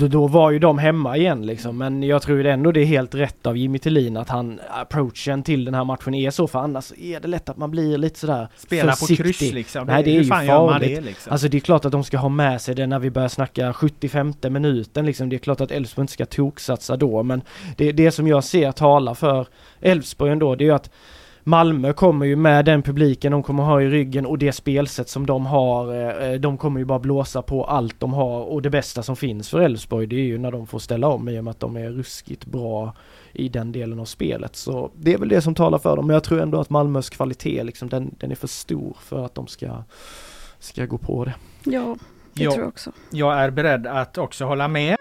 så 0.01 0.07
då 0.07 0.27
var 0.27 0.51
ju 0.51 0.59
de 0.59 0.79
hemma 0.79 1.17
igen 1.17 1.47
liksom. 1.47 1.79
Men 1.79 2.03
jag 2.03 2.23
tror 2.23 2.47
ändå 2.47 2.73
det 2.73 2.81
är 2.81 2.85
helt 2.85 3.15
rätt 3.15 3.47
av 3.47 3.57
Jimmy 3.57 3.79
Tillin 3.79 4.17
att 4.17 4.29
han 4.29 4.61
approachen 4.71 5.43
till 5.43 5.65
den 5.65 5.75
här 5.75 5.85
matchen 5.85 6.15
är 6.15 6.31
så 6.31 6.47
för 6.47 6.59
annars 6.59 6.93
är 6.99 7.21
det 7.21 7.29
lätt 7.29 7.49
att 7.49 7.57
man 7.57 7.71
blir 7.71 7.99
lite 7.99 8.19
sådär 8.19 8.49
Spela 8.57 8.93
försiktig. 8.93 9.17
på 9.17 9.33
kryss 9.33 9.53
liksom. 9.53 9.87
Nej 9.87 10.03
det 10.03 10.11
är 10.11 10.23
ju 10.23 10.25
farligt. 10.25 10.97
Det, 10.97 11.01
liksom? 11.01 11.33
Alltså 11.33 11.49
det 11.49 11.59
är 11.59 11.61
klart 11.61 11.85
att 11.85 11.93
de 11.93 12.05
ska 12.05 12.19
ha 12.19 12.29
med 12.29 12.61
sig 12.61 12.75
det 12.75 12.87
när 12.87 12.99
vi 12.99 13.11
börjar 13.11 13.29
snacka 13.29 13.73
75 13.73 14.35
minuten 14.43 15.07
liksom. 15.07 15.29
Det 15.29 15.37
är 15.37 15.39
klart 15.39 15.61
att 15.61 15.71
Elfsborg 15.71 16.03
inte 16.03 16.13
ska 16.13 16.27
toksatsa 16.27 16.97
då 16.97 17.23
men 17.23 17.43
det, 17.77 17.93
det 17.93 18.11
som 18.11 18.29
jag 18.29 18.45
ser 18.45 18.73
talar 18.73 19.15
för 19.15 19.47
Elfsborg 19.81 20.33
ändå 20.33 20.55
det 20.55 20.65
är 20.65 20.67
ju 20.67 20.75
att 20.75 20.91
Malmö 21.45 21.93
kommer 21.93 22.27
ju 22.27 22.37
med 22.37 22.65
den 22.65 22.83
publiken 22.83 23.33
de 23.33 23.43
kommer 23.43 23.63
ha 23.63 23.83
i 23.83 23.89
ryggen 23.89 24.27
och 24.27 24.39
det 24.39 24.53
spelsätt 24.53 25.09
som 25.09 25.27
de 25.27 25.47
har. 25.47 25.95
Eh, 26.33 26.41
de 26.41 26.59
kommer 26.59 26.81
ju 26.81 26.85
bara 26.87 26.99
blåsa 26.99 27.43
på 27.43 27.65
allt 27.65 28.01
de 28.01 28.13
har 28.13 28.41
och 28.41 28.63
det 28.63 28.71
bästa 28.71 29.03
som 29.03 29.17
finns 29.17 29.51
för 29.51 29.61
Elfsborg 29.61 30.07
det 30.07 30.17
är 30.17 30.21
ju 30.25 30.39
när 30.39 30.51
de 30.51 30.67
får 30.67 30.79
ställa 30.79 31.09
om 31.09 31.29
i 31.29 31.41
och 31.41 31.45
med 31.45 31.51
att 31.51 31.61
de 31.61 31.77
är 31.77 31.91
ruskigt 31.91 32.45
bra 32.47 32.95
i 33.33 33.49
den 33.49 33.73
delen 33.73 34.01
av 34.01 34.05
spelet. 34.05 34.57
Så 34.57 34.91
det 34.97 35.15
är 35.15 35.19
väl 35.19 35.29
det 35.29 35.43
som 35.43 35.55
talar 35.55 35.79
för 35.79 35.97
dem, 35.97 36.07
men 36.07 36.15
jag 36.15 36.25
tror 36.25 36.41
ändå 36.41 36.61
att 36.61 36.71
Malmös 36.71 37.11
kvalitet 37.11 37.65
liksom, 37.65 37.89
den, 37.89 38.15
den 38.19 38.31
är 38.31 38.35
för 38.35 38.49
stor 38.49 38.97
för 39.01 39.25
att 39.25 39.35
de 39.35 39.47
ska, 39.47 39.83
ska 40.59 40.87
gå 40.87 40.99
på 40.99 41.25
det. 41.25 41.35
Ja, 41.65 41.97
det 42.35 42.45
Ja. 42.45 42.51
tror 42.51 42.63
jag 42.63 42.69
också. 42.69 42.93
Jag 43.11 43.39
är 43.39 43.51
beredd 43.51 43.87
att 43.87 44.19
också 44.19 44.45
hålla 44.45 44.69
med. 44.69 44.97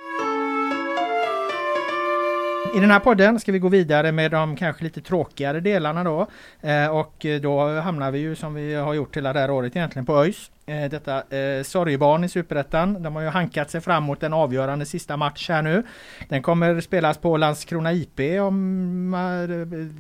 I 2.76 2.80
den 2.80 2.92
här 2.92 3.00
podden 3.00 3.40
ska 3.40 3.52
vi 3.52 3.60
gå 3.60 3.70
vidare 3.70 4.12
med 4.12 4.32
de 4.32 4.56
kanske 4.56 4.84
lite 4.84 5.02
tråkigare 5.02 5.60
delarna 5.60 6.04
då. 6.04 6.28
Eh, 6.62 6.88
och 6.88 7.26
då 7.42 7.80
hamnar 7.80 8.12
vi 8.12 8.20
ju 8.20 8.36
som 8.36 8.54
vi 8.54 8.74
har 8.76 8.94
gjort 8.94 9.18
hela 9.18 9.34
det 9.34 9.40
här 9.40 9.52
året 9.52 9.76
egentligen 9.76 10.06
på 10.06 10.24
ÖIS. 10.24 10.52
Eh, 10.66 10.90
detta 10.90 11.16
eh, 11.38 11.64
sorgebarn 11.64 12.24
i 12.24 12.30
Superettan. 12.30 13.04
De 13.04 13.16
har 13.16 13.22
ju 13.22 13.28
hankat 13.28 13.72
sig 13.72 13.82
fram 13.82 14.04
mot 14.04 14.24
en 14.24 14.34
avgörande 14.34 14.86
sista 14.86 15.18
match 15.18 15.50
här 15.50 15.62
nu. 15.62 15.84
Den 16.30 16.42
kommer 16.42 16.82
spelas 16.82 17.18
på 17.18 17.38
Landskrona 17.38 17.94
IP 17.94 18.20
om 18.42 19.14
eh, 19.14 19.50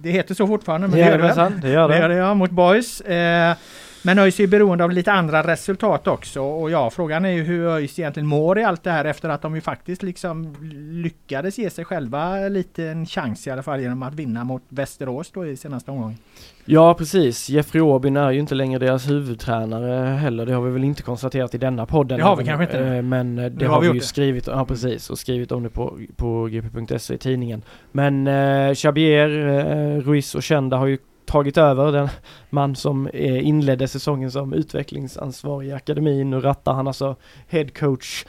det 0.01 0.09
heter 0.11 0.35
så 0.35 0.47
fortfarande. 0.47 0.87
Men 0.87 0.97
det 0.99 1.05
gör 1.05 1.17
det 1.17 1.61
det 1.61 1.69
gör 1.69 1.87
Det 1.89 1.93
det. 1.93 1.99
gör 1.99 2.09
det 2.09 2.15
ja, 2.15 2.33
mot 2.33 2.51
Boys. 2.51 3.01
Eh, 3.01 3.55
men 4.03 4.19
ÖIS 4.19 4.39
är 4.39 4.47
beroende 4.47 4.83
av 4.83 4.91
lite 4.91 5.11
andra 5.11 5.43
resultat 5.47 6.07
också 6.07 6.41
och 6.41 6.71
ja, 6.71 6.89
frågan 6.89 7.25
är 7.25 7.29
ju 7.29 7.43
hur 7.43 7.67
ÖIS 7.67 7.99
egentligen 7.99 8.27
mår 8.27 8.59
i 8.59 8.63
allt 8.63 8.83
det 8.83 8.91
här 8.91 9.05
efter 9.05 9.29
att 9.29 9.41
de 9.41 9.55
ju 9.55 9.61
faktiskt 9.61 10.03
liksom 10.03 10.55
lyckades 10.91 11.57
ge 11.57 11.69
sig 11.69 11.85
själva 11.85 12.35
lite 12.47 12.83
en 12.87 13.05
chans 13.05 13.47
i 13.47 13.51
alla 13.51 13.63
fall 13.63 13.81
genom 13.81 14.03
att 14.03 14.13
vinna 14.13 14.43
mot 14.43 14.63
Västerås 14.69 15.31
då 15.31 15.45
i 15.45 15.57
senaste 15.57 15.91
omgången. 15.91 16.17
Ja 16.65 16.93
precis, 16.93 17.49
Jeffrey 17.49 17.81
Aubin 17.83 18.17
är 18.17 18.31
ju 18.31 18.39
inte 18.39 18.55
längre 18.55 18.79
deras 18.79 19.09
huvudtränare 19.09 20.05
heller, 20.15 20.45
det 20.45 20.53
har 20.53 20.61
vi 20.61 20.71
väl 20.71 20.83
inte 20.83 21.01
konstaterat 21.03 21.55
i 21.55 21.57
denna 21.57 21.85
podden. 21.85 22.17
Det 22.17 22.23
har 22.23 22.35
vi 22.35 22.45
kanske 22.45 22.63
inte. 22.63 22.79
Eh, 22.79 23.01
Men 23.01 23.39
eh, 23.39 23.45
det 23.45 23.65
har 23.65 23.73
har 23.75 23.81
vi 23.81 23.87
ju 23.87 23.93
det. 23.93 23.99
skrivit, 24.01 24.47
ja 24.47 24.65
precis, 24.65 25.09
och 25.09 25.19
skrivit 25.19 25.51
om 25.51 25.63
det 25.63 25.69
på, 25.69 25.97
på 26.15 26.45
gp.se 26.47 27.13
i 27.13 27.17
tidningen. 27.17 27.61
Men 27.91 28.27
eh, 28.27 28.73
Xabier, 28.73 29.47
eh, 29.47 30.01
Ruiz 30.01 30.35
och 30.35 30.43
Kända 30.43 30.77
har 30.77 30.87
ju 30.87 30.97
tagit 31.29 31.57
över 31.57 31.91
den 31.91 32.09
man 32.49 32.75
som 32.75 33.07
eh, 33.07 33.47
inledde 33.47 33.87
säsongen 33.87 34.31
som 34.31 34.53
utvecklingsansvarig 34.53 35.69
i 35.69 35.71
akademin. 35.71 36.29
Nu 36.29 36.41
rattar 36.41 36.73
han 36.73 36.87
alltså 36.87 37.15
headcoach 37.47 38.25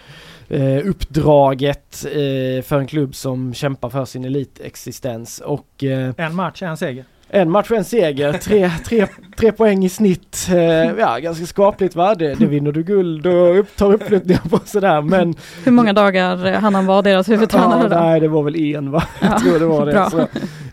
eh, 0.49 0.89
uppdraget 0.89 2.05
eh, 2.05 2.63
för 2.63 2.79
en 2.79 2.87
klubb 2.87 3.15
som 3.15 3.55
kämpar 3.55 3.91
för 3.91 4.05
sin 4.05 4.25
elitexistens 4.25 5.41
och 5.41 5.85
eh, 5.85 6.15
En 6.17 6.35
match, 6.35 6.63
en 6.63 6.77
seger 6.77 7.05
en 7.33 7.51
match 7.51 7.71
och 7.71 7.77
en 7.77 7.85
seger, 7.85 8.33
tre, 8.33 8.71
tre, 8.85 9.07
tre 9.37 9.53
poäng 9.53 9.85
i 9.85 9.89
snitt. 9.89 10.49
Eh, 10.51 10.57
ja, 10.99 11.19
ganska 11.19 11.47
skapligt 11.47 11.95
va? 11.97 12.15
Det, 12.15 12.35
det 12.35 12.47
vinner 12.47 12.73
du 12.73 12.83
guld 12.83 13.27
och 13.27 13.59
upp, 13.59 13.77
tar 13.77 13.93
uppflyttningar 13.93 14.41
på 14.51 14.61
sådär 14.65 15.03
men... 15.03 15.35
Hur 15.65 15.73
många 15.73 15.93
dagar 15.93 16.53
hann 16.61 16.75
han 16.75 16.87
vara 16.87 17.03
deras 17.03 17.29
huvudtränare 17.29 17.83
Ja, 17.83 17.89
då? 17.89 17.97
nej, 18.05 18.21
det 18.21 18.29
var 18.29 18.43
väl 18.43 18.57
en 18.57 18.91
va? 18.91 19.03
Ja, 19.21 19.27
Jag 19.31 19.39
tror 19.43 19.59
det 19.59 19.67
var 19.67 19.87
det. 19.87 20.11
Så, 20.11 20.27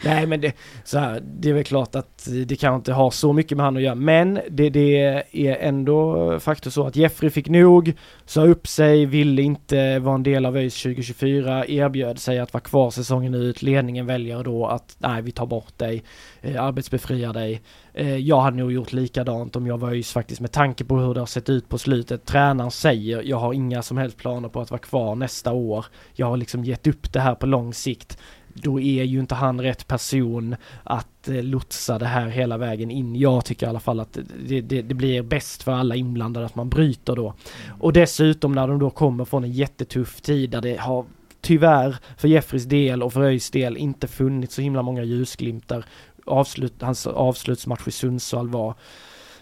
nej 0.06 0.26
men 0.26 0.42
det, 0.42 0.52
så 0.84 1.00
här, 1.00 1.22
det 1.40 1.50
är 1.50 1.54
väl 1.54 1.64
klart 1.64 1.96
att 1.96 2.28
det 2.48 2.56
kanske 2.56 2.76
inte 2.76 2.94
har 2.94 3.12
så 3.12 3.34
mycket 3.34 3.58
med 3.58 3.66
han 3.66 3.78
att 3.78 3.84
göra 3.84 3.96
men 3.96 4.40
det, 4.50 4.70
det 4.70 5.24
är 5.32 5.58
ändå 5.60 6.40
faktiskt 6.40 6.76
så 6.76 6.88
att 6.88 6.96
Jeffrey 6.96 7.30
fick 7.30 7.50
nog, 7.50 7.94
sa 8.28 8.46
upp 8.46 8.68
sig, 8.68 9.06
ville 9.06 9.42
inte 9.42 10.00
vara 10.00 10.16
en 10.16 10.24
del 10.24 10.46
av 10.46 10.58
ÖIS 10.58 10.82
2024, 10.82 11.66
erbjöd 11.66 12.20
sig 12.20 12.40
att 12.40 12.54
vara 12.54 12.64
kvar 12.64 12.92
säsongen 12.92 13.34
ut. 13.34 13.62
Ledningen 13.62 14.06
väljer 14.06 14.44
då 14.44 14.68
att 14.68 14.96
nej 15.00 15.22
vi 15.22 15.32
tar 15.32 15.46
bort 15.46 15.78
dig, 15.78 16.04
eh, 16.42 16.64
arbetsbefriar 16.64 17.34
dig. 17.34 17.62
Eh, 17.94 18.18
jag 18.18 18.42
hade 18.42 18.58
nog 18.58 18.72
gjort 18.72 18.94
likadant 18.94 19.56
om 19.56 19.68
jag 19.68 19.78
var 19.78 19.90
ÖIS 19.90 20.12
faktiskt 20.12 20.42
med 20.42 20.52
tanke 20.52 20.86
på 20.86 20.98
hur 20.98 21.14
det 21.14 21.20
har 21.20 21.26
sett 21.26 21.50
ut 21.50 21.70
på 21.70 21.78
slutet. 21.78 22.26
Tränaren 22.26 22.72
säger 22.72 23.22
jag 23.24 23.38
har 23.38 23.54
inga 23.54 23.82
som 23.82 23.98
helst 23.98 24.18
planer 24.18 24.50
på 24.50 24.62
att 24.62 24.72
vara 24.72 24.82
kvar 24.82 25.16
nästa 25.16 25.52
år. 25.52 25.86
Jag 26.14 26.28
har 26.28 26.38
liksom 26.38 26.64
gett 26.64 26.88
upp 26.88 27.14
det 27.14 27.20
här 27.20 27.36
på 27.36 27.46
lång 27.46 27.74
sikt. 27.74 28.18
Då 28.62 28.80
är 28.80 29.04
ju 29.04 29.20
inte 29.20 29.36
han 29.36 29.62
rätt 29.62 29.88
person 29.88 30.56
att 30.84 31.28
eh, 31.28 31.44
lotsa 31.44 32.00
det 32.00 32.06
här 32.06 32.28
hela 32.28 32.58
vägen 32.58 32.92
in. 32.92 33.16
Jag 33.16 33.46
tycker 33.46 33.66
i 33.66 33.70
alla 33.70 33.80
fall 33.80 34.00
att 34.00 34.18
det, 34.48 34.62
det, 34.62 34.82
det 34.82 34.94
blir 34.94 35.22
bäst 35.22 35.64
för 35.64 35.72
alla 35.72 35.96
inblandade 35.96 36.46
att 36.46 36.56
man 36.56 36.70
bryter 36.70 37.16
då. 37.16 37.34
Och 37.80 37.94
dessutom 37.94 38.52
när 38.52 38.68
de 38.68 38.80
då 38.80 38.90
kommer 38.90 39.26
från 39.26 39.44
en 39.44 39.52
jättetuff 39.52 40.22
tid 40.22 40.50
där 40.50 40.62
det 40.62 40.78
har 40.78 41.06
tyvärr 41.42 41.96
för 42.18 42.28
Jeffreys 42.28 42.64
del 42.64 43.04
och 43.04 43.14
för 43.14 43.22
ÖIS 43.22 43.52
del 43.52 43.78
inte 43.78 44.08
funnits 44.08 44.56
så 44.56 44.62
himla 44.62 44.82
många 44.82 45.04
ljusglimtar. 45.04 45.86
Avslut, 46.26 46.82
hans 46.82 47.08
avslutsmatch 47.08 47.88
i 47.88 47.92
Sundsvall 47.92 48.50
var 48.50 48.76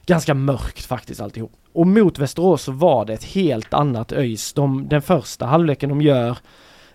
ganska 0.05 0.33
mörkt 0.33 0.85
faktiskt 0.85 1.21
alltihop. 1.21 1.51
Och 1.73 1.87
mot 1.87 2.19
Västerås 2.19 2.61
så 2.61 2.71
var 2.71 3.05
det 3.05 3.13
ett 3.13 3.23
helt 3.23 3.73
annat 3.73 4.11
ÖIS. 4.11 4.53
De, 4.53 4.87
den 4.87 5.01
första 5.01 5.45
halvleken 5.45 5.89
de 5.89 6.01
gör 6.01 6.37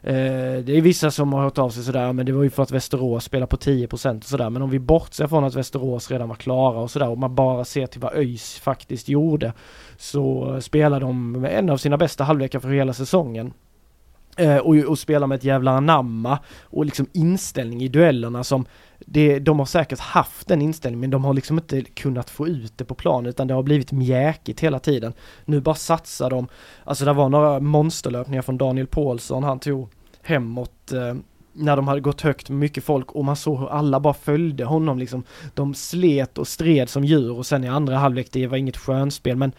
Eh, 0.02 0.64
det 0.64 0.76
är 0.76 0.80
vissa 0.80 1.10
som 1.10 1.32
har 1.32 1.42
hört 1.42 1.58
av 1.58 1.70
sig 1.70 1.82
sådär, 1.82 2.12
men 2.12 2.26
det 2.26 2.32
var 2.32 2.42
ju 2.42 2.50
för 2.50 2.62
att 2.62 2.70
Västerås 2.70 3.24
spelar 3.24 3.46
på 3.46 3.56
10% 3.56 4.18
och 4.18 4.24
sådär. 4.24 4.50
Men 4.50 4.62
om 4.62 4.70
vi 4.70 4.78
bortser 4.78 5.26
från 5.26 5.44
att 5.44 5.54
Västerås 5.54 6.10
redan 6.10 6.28
var 6.28 6.36
klara 6.36 6.78
och 6.78 6.90
sådär 6.90 7.08
och 7.08 7.18
man 7.18 7.34
bara 7.34 7.64
ser 7.64 7.86
till 7.86 8.00
vad 8.00 8.14
ÖIS 8.14 8.58
faktiskt 8.58 9.08
gjorde 9.08 9.52
så 9.96 10.56
spelar 10.60 11.00
de 11.00 11.44
en 11.44 11.70
av 11.70 11.76
sina 11.76 11.96
bästa 11.96 12.24
halvlekar 12.24 12.60
för 12.60 12.68
hela 12.68 12.92
säsongen. 12.92 13.52
Eh, 14.36 14.56
och, 14.56 14.76
och 14.76 14.98
spelar 14.98 15.26
med 15.26 15.36
ett 15.36 15.44
jävla 15.44 15.70
anamma 15.70 16.38
och 16.62 16.84
liksom 16.84 17.06
inställning 17.12 17.82
i 17.82 17.88
duellerna 17.88 18.44
som 18.44 18.66
det, 19.06 19.38
de 19.38 19.58
har 19.58 19.66
säkert 19.66 19.98
haft 19.98 20.48
den 20.48 20.62
inställningen 20.62 21.00
men 21.00 21.10
de 21.10 21.24
har 21.24 21.34
liksom 21.34 21.58
inte 21.58 21.82
kunnat 21.82 22.30
få 22.30 22.48
ut 22.48 22.78
det 22.78 22.84
på 22.84 22.94
plan 22.94 23.26
utan 23.26 23.46
det 23.46 23.54
har 23.54 23.62
blivit 23.62 23.92
mjäkigt 23.92 24.60
hela 24.60 24.78
tiden. 24.78 25.12
Nu 25.44 25.60
bara 25.60 25.74
satsar 25.74 26.30
de, 26.30 26.48
alltså 26.84 27.04
det 27.04 27.12
var 27.12 27.28
några 27.28 27.60
monsterlöpningar 27.60 28.42
från 28.42 28.58
Daniel 28.58 28.86
Paulsson 28.86 29.44
han 29.44 29.58
tog 29.58 29.88
hemåt 30.22 30.92
eh, 30.92 31.14
när 31.52 31.76
de 31.76 31.88
hade 31.88 32.00
gått 32.00 32.20
högt 32.20 32.50
med 32.50 32.58
mycket 32.58 32.84
folk 32.84 33.12
och 33.12 33.24
man 33.24 33.36
såg 33.36 33.58
hur 33.58 33.68
alla 33.68 34.00
bara 34.00 34.14
följde 34.14 34.64
honom 34.64 34.98
liksom. 34.98 35.24
De 35.54 35.74
slet 35.74 36.38
och 36.38 36.48
stred 36.48 36.88
som 36.88 37.04
djur 37.04 37.32
och 37.32 37.46
sen 37.46 37.64
i 37.64 37.68
andra 37.68 37.96
halvlek 37.96 38.28
det 38.32 38.46
var 38.46 38.56
inget 38.56 38.76
skönspel 38.76 39.36
men 39.36 39.52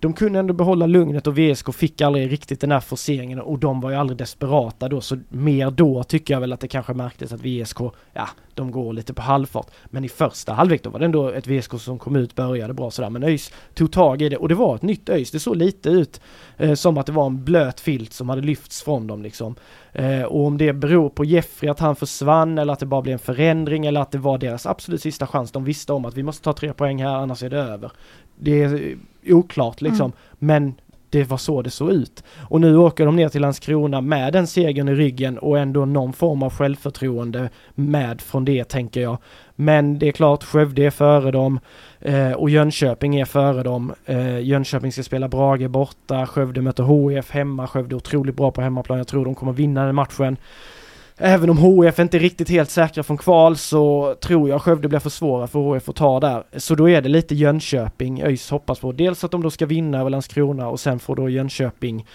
de 0.00 0.12
kunde 0.12 0.38
ändå 0.38 0.54
behålla 0.54 0.86
lugnet 0.86 1.26
och 1.26 1.38
VSK 1.38 1.74
fick 1.74 2.00
aldrig 2.00 2.32
riktigt 2.32 2.60
den 2.60 2.72
här 2.72 2.80
forceringen 2.80 3.40
och 3.40 3.58
de 3.58 3.80
var 3.80 3.90
ju 3.90 3.96
aldrig 3.96 4.18
desperata 4.18 4.88
då 4.88 5.00
så 5.00 5.18
mer 5.28 5.70
då 5.70 6.02
tycker 6.02 6.34
jag 6.34 6.40
väl 6.40 6.52
att 6.52 6.60
det 6.60 6.68
kanske 6.68 6.94
märktes 6.94 7.32
att 7.32 7.40
VSK, 7.40 7.80
ja, 8.12 8.28
de 8.54 8.70
går 8.70 8.92
lite 8.92 9.14
på 9.14 9.22
halvfart. 9.22 9.70
Men 9.84 10.04
i 10.04 10.08
första 10.08 10.52
halvlek 10.52 10.82
då 10.82 10.90
var 10.90 10.98
det 10.98 11.04
ändå 11.04 11.28
ett 11.28 11.46
VSK 11.46 11.80
som 11.80 11.98
kom 11.98 12.16
ut, 12.16 12.34
började 12.34 12.74
bra 12.74 12.90
sådär 12.90 13.10
men 13.10 13.22
ÖIS 13.22 13.52
tog 13.74 13.92
tag 13.92 14.22
i 14.22 14.28
det 14.28 14.36
och 14.36 14.48
det 14.48 14.54
var 14.54 14.74
ett 14.74 14.82
nytt 14.82 15.08
ÖIS. 15.08 15.30
Det 15.30 15.40
såg 15.40 15.56
lite 15.56 15.88
ut 15.88 16.20
eh, 16.56 16.74
som 16.74 16.98
att 16.98 17.06
det 17.06 17.12
var 17.12 17.26
en 17.26 17.44
blöt 17.44 17.80
filt 17.80 18.12
som 18.12 18.28
hade 18.28 18.42
lyfts 18.42 18.82
från 18.82 19.06
dem 19.06 19.22
liksom. 19.22 19.54
Eh, 19.92 20.22
och 20.22 20.46
om 20.46 20.58
det 20.58 20.72
beror 20.72 21.08
på 21.08 21.24
Jeffrey 21.24 21.70
att 21.70 21.80
han 21.80 21.96
försvann 21.96 22.58
eller 22.58 22.72
att 22.72 22.78
det 22.78 22.86
bara 22.86 23.02
blev 23.02 23.12
en 23.12 23.18
förändring 23.18 23.86
eller 23.86 24.00
att 24.00 24.10
det 24.10 24.18
var 24.18 24.38
deras 24.38 24.66
absolut 24.66 25.02
sista 25.02 25.26
chans. 25.26 25.52
De 25.52 25.64
visste 25.64 25.92
om 25.92 26.04
att 26.04 26.16
vi 26.16 26.22
måste 26.22 26.44
ta 26.44 26.52
tre 26.52 26.72
poäng 26.72 27.02
här 27.02 27.14
annars 27.14 27.42
är 27.42 27.50
det 27.50 27.58
över. 27.58 27.92
Det 28.36 28.62
är 28.62 28.96
oklart 29.32 29.80
liksom. 29.80 30.12
Men 30.38 30.74
det 31.10 31.24
var 31.24 31.36
så 31.36 31.62
det 31.62 31.70
såg 31.70 31.90
ut. 31.90 32.24
Och 32.40 32.60
nu 32.60 32.76
åker 32.76 33.06
de 33.06 33.16
ner 33.16 33.28
till 33.28 33.40
Landskrona 33.40 34.00
med 34.00 34.32
den 34.32 34.46
segern 34.46 34.88
i 34.88 34.94
ryggen 34.94 35.38
och 35.38 35.58
ändå 35.58 35.84
någon 35.84 36.12
form 36.12 36.42
av 36.42 36.52
självförtroende 36.52 37.50
med 37.74 38.20
från 38.20 38.44
det 38.44 38.64
tänker 38.64 39.00
jag. 39.00 39.18
Men 39.54 39.98
det 39.98 40.08
är 40.08 40.12
klart, 40.12 40.44
Skövde 40.44 40.84
är 40.84 40.90
före 40.90 41.30
dem 41.30 41.60
eh, 42.00 42.32
och 42.32 42.50
Jönköping 42.50 43.16
är 43.16 43.24
före 43.24 43.62
dem. 43.62 43.94
Eh, 44.04 44.40
Jönköping 44.40 44.92
ska 44.92 45.02
spela 45.02 45.28
Brage 45.28 45.70
borta, 45.70 46.26
Skövde 46.26 46.62
möter 46.62 47.10
HIF 47.10 47.30
hemma, 47.30 47.66
Skövde 47.66 47.94
är 47.94 47.96
otroligt 47.96 48.36
bra 48.36 48.50
på 48.50 48.60
hemmaplan. 48.60 48.98
Jag 48.98 49.08
tror 49.08 49.24
de 49.24 49.34
kommer 49.34 49.52
vinna 49.52 49.86
den 49.86 49.94
matchen. 49.94 50.36
Även 51.20 51.50
om 51.50 51.58
HF 51.58 51.98
inte 51.98 52.16
är 52.16 52.20
riktigt 52.20 52.48
helt 52.48 52.70
säkra 52.70 53.02
från 53.02 53.18
kval 53.18 53.56
så 53.56 54.14
tror 54.20 54.48
jag 54.48 54.62
Skövde 54.62 54.88
blir 54.88 54.98
för 54.98 55.10
svåra 55.10 55.46
för 55.46 55.58
HF 55.58 55.88
att 55.88 55.96
ta 55.96 56.20
där. 56.20 56.42
Så 56.56 56.74
då 56.74 56.88
är 56.88 57.02
det 57.02 57.08
lite 57.08 57.34
Jönköping 57.34 58.22
ÖIS 58.22 58.50
hoppas 58.50 58.78
på. 58.78 58.92
Dels 58.92 59.24
att 59.24 59.30
de 59.30 59.42
då 59.42 59.50
ska 59.50 59.66
vinna 59.66 60.00
över 60.00 60.10
Landskrona 60.10 60.68
och 60.68 60.80
sen 60.80 60.98
får 60.98 61.16
då 61.16 61.28
Jönköping 61.28 62.06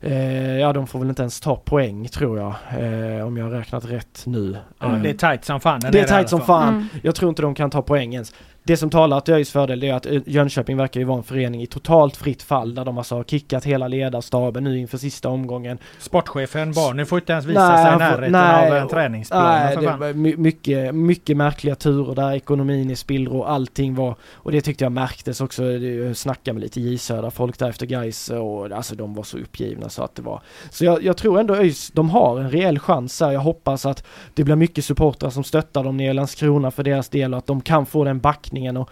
eh, 0.00 0.58
Ja 0.58 0.72
de 0.72 0.86
får 0.86 0.98
väl 0.98 1.08
inte 1.08 1.22
ens 1.22 1.40
ta 1.40 1.56
poäng 1.56 2.08
tror 2.08 2.38
jag. 2.38 2.54
Eh, 2.78 3.26
om 3.26 3.36
jag 3.36 3.44
har 3.44 3.50
räknat 3.50 3.84
rätt 3.84 4.22
nu. 4.26 4.56
Eh, 4.80 4.94
det 5.02 5.10
är 5.10 5.14
tight 5.14 5.44
som 5.44 5.60
fan. 5.60 5.80
det 5.92 6.00
är 6.00 6.08
tajt 6.08 6.28
som 6.28 6.40
fan. 6.40 6.74
Mm. 6.74 6.88
Jag 7.02 7.14
tror 7.14 7.28
inte 7.28 7.42
de 7.42 7.54
kan 7.54 7.70
ta 7.70 7.82
poäng 7.82 8.14
ens. 8.14 8.34
Det 8.64 8.76
som 8.76 8.90
talar 8.90 9.20
till 9.20 9.34
ÖIS 9.34 9.50
fördel 9.50 9.82
är 9.84 9.94
att 9.94 10.06
Jönköping 10.26 10.76
verkar 10.76 11.00
ju 11.00 11.06
vara 11.06 11.18
en 11.18 11.24
förening 11.24 11.62
i 11.62 11.66
totalt 11.66 12.16
fritt 12.16 12.42
fall 12.42 12.74
där 12.74 12.84
de 12.84 12.98
alltså 12.98 13.14
har 13.14 13.24
kickat 13.24 13.64
hela 13.64 13.88
ledarstaben 13.88 14.64
nu 14.64 14.78
inför 14.78 14.98
sista 14.98 15.28
omgången. 15.28 15.78
Sportchefen 15.98 16.72
Barney 16.72 17.04
får 17.04 17.18
inte 17.18 17.32
ens 17.32 17.46
visa 17.46 17.68
Nej, 17.68 17.84
sig 17.84 17.94
i 17.94 17.98
närheten 17.98 18.32
nej, 18.32 18.70
av 18.70 18.76
en 18.76 18.88
träningsplan. 18.88 19.44
Nej, 19.44 19.76
det 19.76 19.86
var 19.86 20.12
my- 20.12 20.36
mycket, 20.36 20.94
mycket 20.94 21.36
märkliga 21.36 21.74
turer 21.74 22.14
där, 22.14 22.32
ekonomin 22.32 22.90
i 22.90 22.96
spillror, 22.96 23.46
allting 23.46 23.94
var, 23.94 24.16
och 24.32 24.52
det 24.52 24.60
tyckte 24.60 24.84
jag 24.84 24.92
märktes 24.92 25.40
också, 25.40 25.64
jag 25.64 26.16
snackade 26.16 26.54
med 26.54 26.62
lite 26.62 26.80
J 26.80 26.98
Södra 26.98 27.30
folk 27.30 27.58
där 27.58 27.68
efter 27.68 27.86
guys 27.86 28.28
och 28.30 28.70
alltså 28.72 28.94
de 28.94 29.14
var 29.14 29.22
så 29.22 29.38
uppgivna 29.38 29.88
sa 29.88 30.04
att 30.04 30.14
det 30.14 30.22
var. 30.22 30.42
Så 30.70 30.84
jag, 30.84 31.02
jag 31.02 31.16
tror 31.16 31.40
ändå 31.40 31.56
ÖIS, 31.56 31.90
de 31.90 32.10
har 32.10 32.40
en 32.40 32.50
reell 32.50 32.78
chans 32.78 33.20
här. 33.20 33.32
Jag 33.32 33.40
hoppas 33.40 33.86
att 33.86 34.04
det 34.34 34.44
blir 34.44 34.56
mycket 34.56 34.84
supportrar 34.84 35.30
som 35.30 35.44
stöttar 35.44 35.84
dem 35.84 35.96
nere 35.96 36.10
i 36.10 36.14
Landskrona 36.14 36.70
för 36.70 36.82
deras 36.82 37.08
del 37.08 37.34
och 37.34 37.38
att 37.38 37.46
de 37.46 37.60
kan 37.60 37.86
få 37.86 38.04
den 38.04 38.20
backningen 38.52 38.76
och 38.76 38.90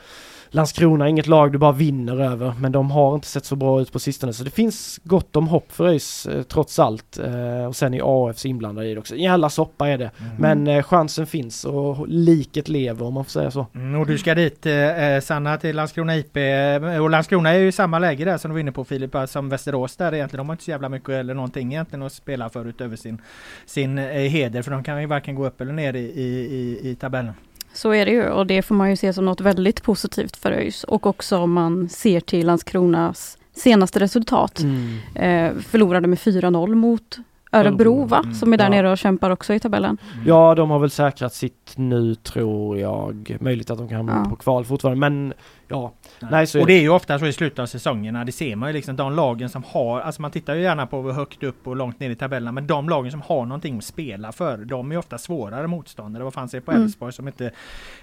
Landskrona 0.52 1.04
är 1.04 1.08
inget 1.08 1.26
lag 1.26 1.52
du 1.52 1.58
bara 1.58 1.72
vinner 1.72 2.20
över, 2.20 2.54
men 2.60 2.72
de 2.72 2.90
har 2.90 3.14
inte 3.14 3.26
sett 3.26 3.44
så 3.44 3.56
bra 3.56 3.80
ut 3.80 3.92
på 3.92 3.98
sistone. 3.98 4.32
Så 4.32 4.44
det 4.44 4.50
finns 4.50 5.00
gott 5.04 5.36
om 5.36 5.48
hopp 5.48 5.72
för 5.72 5.88
ÖIS 5.88 6.26
eh, 6.26 6.42
trots 6.42 6.78
allt. 6.78 7.18
Eh, 7.18 7.66
och 7.66 7.76
sen 7.76 7.94
är 7.94 8.28
AFs 8.28 8.46
inblandade 8.46 8.88
i 8.88 8.94
det 8.94 9.00
också. 9.00 9.16
Jävla 9.16 9.50
soppa 9.50 9.88
är 9.88 9.98
det. 9.98 10.10
Mm. 10.18 10.36
Men 10.38 10.66
eh, 10.66 10.82
chansen 10.82 11.26
finns 11.26 11.64
och 11.64 12.08
liket 12.08 12.68
lever 12.68 13.06
om 13.06 13.14
man 13.14 13.24
får 13.24 13.30
säga 13.30 13.50
så. 13.50 13.66
Mm, 13.74 14.00
och 14.00 14.06
du 14.06 14.18
ska 14.18 14.34
dit 14.34 14.66
Sanna 15.22 15.56
till 15.56 15.76
Landskrona 15.76 16.16
IP. 16.16 16.36
Och 17.00 17.10
Landskrona 17.10 17.50
är 17.50 17.58
ju 17.58 17.68
i 17.68 17.72
samma 17.72 17.98
läge 17.98 18.24
där 18.24 18.38
som 18.38 18.48
du 18.48 18.52
var 18.52 18.60
inne 18.60 18.72
på 18.72 18.84
Filip, 18.84 19.16
som 19.26 19.48
Västerås 19.48 19.96
där 19.96 20.14
egentligen. 20.14 20.38
De 20.38 20.48
har 20.48 20.54
inte 20.54 20.64
så 20.64 20.70
jävla 20.70 20.88
mycket 20.88 21.08
eller 21.08 21.34
någonting 21.34 21.72
egentligen 21.72 22.02
att 22.02 22.12
spela 22.12 22.48
för 22.48 22.68
utöver 22.68 22.96
sin, 22.96 23.22
sin 23.66 23.98
heder. 23.98 24.62
För 24.62 24.70
de 24.70 24.84
kan 24.84 25.00
ju 25.00 25.06
varken 25.06 25.34
gå 25.34 25.46
upp 25.46 25.60
eller 25.60 25.72
ner 25.72 25.96
i, 25.96 25.98
i, 25.98 26.28
i, 26.54 26.90
i 26.90 26.94
tabellen. 26.94 27.34
Så 27.72 27.94
är 27.94 28.04
det 28.06 28.12
ju 28.12 28.28
och 28.28 28.46
det 28.46 28.62
får 28.62 28.74
man 28.74 28.90
ju 28.90 28.96
se 28.96 29.12
som 29.12 29.24
något 29.24 29.40
väldigt 29.40 29.82
positivt 29.82 30.36
för 30.36 30.52
ÖIS 30.52 30.84
och 30.84 31.06
också 31.06 31.38
om 31.38 31.52
man 31.52 31.88
ser 31.88 32.20
till 32.20 32.46
Landskronas 32.46 33.38
senaste 33.52 34.00
resultat. 34.00 34.60
Eh, 35.14 35.52
förlorade 35.54 36.08
med 36.08 36.18
4-0 36.18 36.74
mot 36.74 37.18
Örebro 37.52 38.04
va? 38.04 38.18
Mm, 38.24 38.34
Som 38.34 38.52
är 38.52 38.56
där 38.56 38.64
ja. 38.64 38.70
nere 38.70 38.90
och 38.90 38.98
kämpar 38.98 39.30
också 39.30 39.54
i 39.54 39.60
tabellen. 39.60 39.98
Ja, 40.26 40.54
de 40.54 40.70
har 40.70 40.78
väl 40.78 40.90
säkrat 40.90 41.34
sitt 41.34 41.72
nu 41.76 42.14
tror 42.14 42.78
jag. 42.78 43.36
Möjligt 43.40 43.70
att 43.70 43.78
de 43.78 43.88
kan 43.88 44.08
Ja. 44.08 44.26
på 44.30 44.36
kval 44.36 44.64
fortfarande, 44.64 45.00
men 45.10 45.32
ja. 45.70 45.92
Nej, 46.30 46.46
är 46.54 46.60
och 46.60 46.66
det 46.66 46.72
är 46.72 46.80
ju 46.80 46.88
ofta 46.88 47.18
så 47.18 47.26
i 47.26 47.32
slutet 47.32 47.58
av 47.58 47.66
säsongerna. 47.66 48.24
Det 48.24 48.32
ser 48.32 48.56
man 48.56 48.68
ju 48.68 48.72
liksom 48.72 48.96
de 48.96 49.12
lagen 49.12 49.48
som 49.48 49.64
har, 49.66 50.00
alltså 50.00 50.22
man 50.22 50.30
tittar 50.30 50.54
ju 50.54 50.62
gärna 50.62 50.86
på 50.86 51.02
hur 51.02 51.12
högt 51.12 51.42
upp 51.42 51.66
och 51.66 51.76
långt 51.76 52.00
ner 52.00 52.10
i 52.10 52.16
tabellerna. 52.16 52.52
Men 52.52 52.66
de 52.66 52.88
lagen 52.88 53.10
som 53.10 53.22
har 53.22 53.46
någonting 53.46 53.78
att 53.78 53.84
spela 53.84 54.32
för, 54.32 54.58
de 54.58 54.92
är 54.92 54.96
ofta 54.96 55.18
svårare 55.18 55.66
motståndare. 55.66 56.24
Vad 56.24 56.34
fanns 56.34 56.52
det 56.52 56.60
på 56.60 56.70
Mm. 56.70 56.82
Elfsborg 56.82 57.12
som 57.12 57.28
inte 57.28 57.50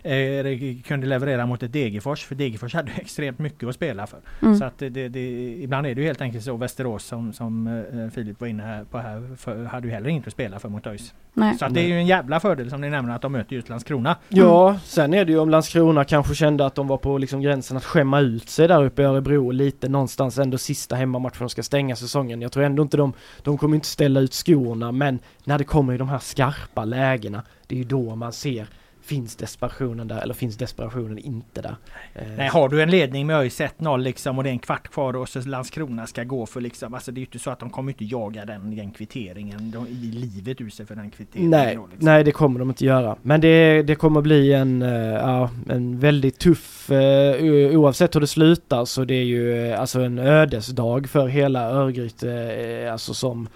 eh, 0.03 0.81
kunde 0.85 1.07
leverera 1.07 1.45
mot 1.45 1.63
ett 1.63 1.73
Degerfors? 1.73 2.25
För 2.25 2.35
Degerfors 2.35 2.73
hade 2.73 2.91
extremt 2.95 3.39
mycket 3.39 3.69
att 3.69 3.75
spela 3.75 4.07
för. 4.07 4.19
Mm. 4.41 4.55
Så 4.57 4.65
att 4.65 4.77
det, 4.77 4.89
det, 4.89 5.19
ibland 5.63 5.87
är 5.87 5.95
det 5.95 6.01
ju 6.01 6.07
helt 6.07 6.21
enkelt 6.21 6.43
så. 6.43 6.57
Västerås 6.57 7.03
som, 7.03 7.33
som 7.33 7.67
eh, 7.67 8.09
Filip 8.09 8.41
var 8.41 8.47
inne 8.47 8.63
här 8.63 8.83
på 8.83 8.97
här, 8.97 9.35
för, 9.37 9.65
hade 9.65 9.87
ju 9.87 9.93
heller 9.93 10.09
inte 10.09 10.27
att 10.27 10.33
spela 10.33 10.59
för 10.59 10.69
mot 10.69 10.87
ÖIS. 10.87 11.13
Nej. 11.33 11.57
Så 11.57 11.65
att 11.65 11.73
det 11.73 11.81
är 11.81 11.87
ju 11.87 11.93
en 11.93 12.07
jävla 12.07 12.39
fördel 12.39 12.69
som 12.69 12.81
ni 12.81 12.89
nämner 12.89 13.15
att 13.15 13.21
de 13.21 13.31
möter 13.31 13.55
just 13.55 13.69
Landskrona. 13.69 14.15
Ja, 14.29 14.79
sen 14.83 15.13
är 15.13 15.25
det 15.25 15.31
ju 15.31 15.39
om 15.39 15.49
Landskrona 15.49 16.03
kanske 16.03 16.35
kände 16.35 16.65
att 16.65 16.75
de 16.75 16.87
var 16.87 16.97
på 16.97 17.17
liksom 17.17 17.41
gränsen 17.41 17.56
att 17.77 17.85
skämma 17.85 18.19
ut 18.19 18.49
sig 18.49 18.67
där 18.67 18.83
uppe 18.83 19.01
i 19.01 19.05
Örebro 19.05 19.51
lite 19.51 19.89
någonstans 19.89 20.37
ändå 20.37 20.57
sista 20.57 20.95
hemmamatchen 20.95 21.39
de 21.39 21.49
ska 21.49 21.63
stänga 21.63 21.95
säsongen. 21.95 22.41
Jag 22.41 22.51
tror 22.51 22.63
ändå 22.63 22.83
inte 22.83 22.97
de, 22.97 23.13
de 23.43 23.57
kommer 23.57 23.75
inte 23.75 23.87
ställa 23.87 24.19
ut 24.19 24.33
skorna 24.33 24.91
men 24.91 25.19
när 25.43 25.57
det 25.57 25.63
kommer 25.63 25.93
i 25.93 25.97
de 25.97 26.09
här 26.09 26.19
skarpa 26.19 26.85
lägena, 26.85 27.43
det 27.67 27.75
är 27.75 27.79
ju 27.79 27.85
då 27.85 28.15
man 28.15 28.33
ser 28.33 28.67
Finns 29.07 29.35
desperationen 29.35 30.07
där 30.07 30.21
eller 30.21 30.33
finns 30.33 30.57
desperationen 30.57 31.17
inte 31.17 31.61
där? 31.61 31.75
Eh, 32.15 32.27
Nej, 32.37 32.47
har 32.47 32.69
du 32.69 32.81
en 32.81 32.91
ledning 32.91 33.27
med 33.27 33.35
ÖIS 33.39 33.61
1-0 33.61 33.97
liksom 33.97 34.37
och 34.37 34.43
det 34.43 34.49
är 34.49 34.51
en 34.51 34.59
kvart 34.59 34.87
kvar 34.87 35.15
och 35.15 35.29
så 35.29 35.39
Landskrona 35.39 36.07
ska 36.07 36.23
gå 36.23 36.45
för 36.45 36.61
liksom, 36.61 36.93
alltså 36.93 37.11
det 37.11 37.17
är 37.17 37.19
ju 37.19 37.25
inte 37.25 37.39
så 37.39 37.49
att 37.49 37.59
de 37.59 37.69
kommer 37.69 37.91
inte 37.91 38.05
jaga 38.05 38.45
den, 38.45 38.75
den 38.75 38.91
kvitteringen 38.91 39.71
de, 39.71 39.87
i 39.87 40.11
livet 40.11 40.61
ur 40.61 40.69
sig 40.69 40.85
för 40.85 40.95
den 40.95 41.11
kvitteringen. 41.11 41.51
Nej, 41.51 41.75
då, 41.75 41.87
liksom. 41.87 42.05
nej 42.05 42.23
det 42.23 42.31
kommer 42.31 42.59
de 42.59 42.69
inte 42.69 42.85
göra. 42.85 43.15
Men 43.21 43.41
det, 43.41 43.81
det 43.81 43.95
kommer 43.95 44.21
bli 44.21 44.53
en, 44.53 44.81
eh, 44.81 45.13
ja, 45.13 45.49
en 45.69 45.99
väldigt 45.99 46.39
tuff, 46.39 46.91
eh, 46.91 47.45
oavsett 47.79 48.15
hur 48.15 48.21
det 48.21 48.27
slutar 48.27 48.85
så 48.85 49.05
det 49.05 49.15
är 49.15 49.25
ju 49.25 49.71
alltså 49.73 50.01
en 50.01 50.19
ödesdag 50.19 51.09
för 51.09 51.27
hela 51.27 51.69
Örgryte, 51.69 52.89
alltså 52.91 53.13
som 53.13 53.47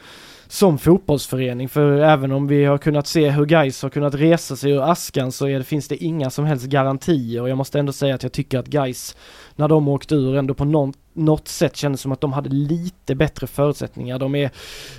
som 0.51 0.77
fotbollsförening. 0.77 1.69
För 1.69 1.97
även 1.97 2.31
om 2.31 2.47
vi 2.47 2.65
har 2.65 2.77
kunnat 2.77 3.07
se 3.07 3.29
hur 3.29 3.45
Gais 3.45 3.81
har 3.81 3.89
kunnat 3.89 4.15
resa 4.15 4.55
sig 4.55 4.71
ur 4.71 4.91
askan 4.91 5.31
så 5.31 5.47
är 5.47 5.57
det, 5.57 5.63
finns 5.63 5.87
det 5.87 6.03
inga 6.03 6.29
som 6.29 6.45
helst 6.45 6.65
garantier. 6.65 7.41
Och 7.41 7.49
jag 7.49 7.57
måste 7.57 7.79
ändå 7.79 7.93
säga 7.93 8.15
att 8.15 8.23
jag 8.23 8.31
tycker 8.31 8.59
att 8.59 8.67
Gais 8.67 9.15
när 9.61 9.67
de 9.67 9.87
åkte 9.87 10.15
ur 10.15 10.35
ändå 10.35 10.53
på 10.53 10.65
någon, 10.65 10.93
något 11.13 11.47
sätt 11.47 11.75
kändes 11.75 12.01
som 12.01 12.11
att 12.11 12.21
de 12.21 12.33
hade 12.33 12.49
lite 12.49 13.15
bättre 13.15 13.47
förutsättningar. 13.47 14.19
De 14.19 14.35
är, 14.35 14.51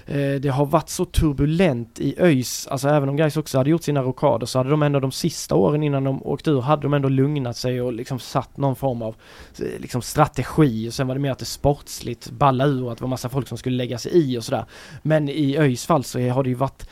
eh, 0.06 0.40
det 0.40 0.48
har 0.48 0.66
varit 0.66 0.88
så 0.88 1.04
turbulent 1.04 2.00
i 2.00 2.14
ÖIS, 2.18 2.66
alltså 2.66 2.88
även 2.88 3.08
om 3.08 3.16
Gais 3.16 3.36
också 3.36 3.58
hade 3.58 3.70
gjort 3.70 3.82
sina 3.82 4.02
rockader 4.02 4.46
så 4.46 4.58
hade 4.58 4.70
de 4.70 4.82
ändå 4.82 5.00
de 5.00 5.12
sista 5.12 5.54
åren 5.54 5.82
innan 5.82 6.04
de 6.04 6.22
åkte 6.22 6.50
ur 6.50 6.60
hade 6.60 6.82
de 6.82 6.94
ändå 6.94 7.08
lugnat 7.08 7.56
sig 7.56 7.82
och 7.82 7.92
liksom 7.92 8.18
satt 8.18 8.56
någon 8.56 8.76
form 8.76 9.02
av 9.02 9.16
eh, 9.58 9.80
liksom 9.80 10.02
strategi 10.02 10.88
och 10.88 10.94
sen 10.94 11.06
var 11.06 11.14
det 11.14 11.20
mer 11.20 11.30
att 11.30 11.38
det 11.38 11.44
sportsligt 11.44 12.30
balla 12.30 12.66
ur 12.66 12.92
att 12.92 12.98
det 12.98 13.04
var 13.04 13.08
massa 13.08 13.28
folk 13.28 13.48
som 13.48 13.58
skulle 13.58 13.76
lägga 13.76 13.98
sig 13.98 14.12
i 14.12 14.38
och 14.38 14.44
sådär. 14.44 14.64
Men 15.02 15.28
i 15.28 15.58
ÖIS 15.58 15.86
fall 15.86 16.04
så 16.04 16.20
har 16.28 16.42
det 16.42 16.48
ju 16.48 16.54
varit 16.56 16.88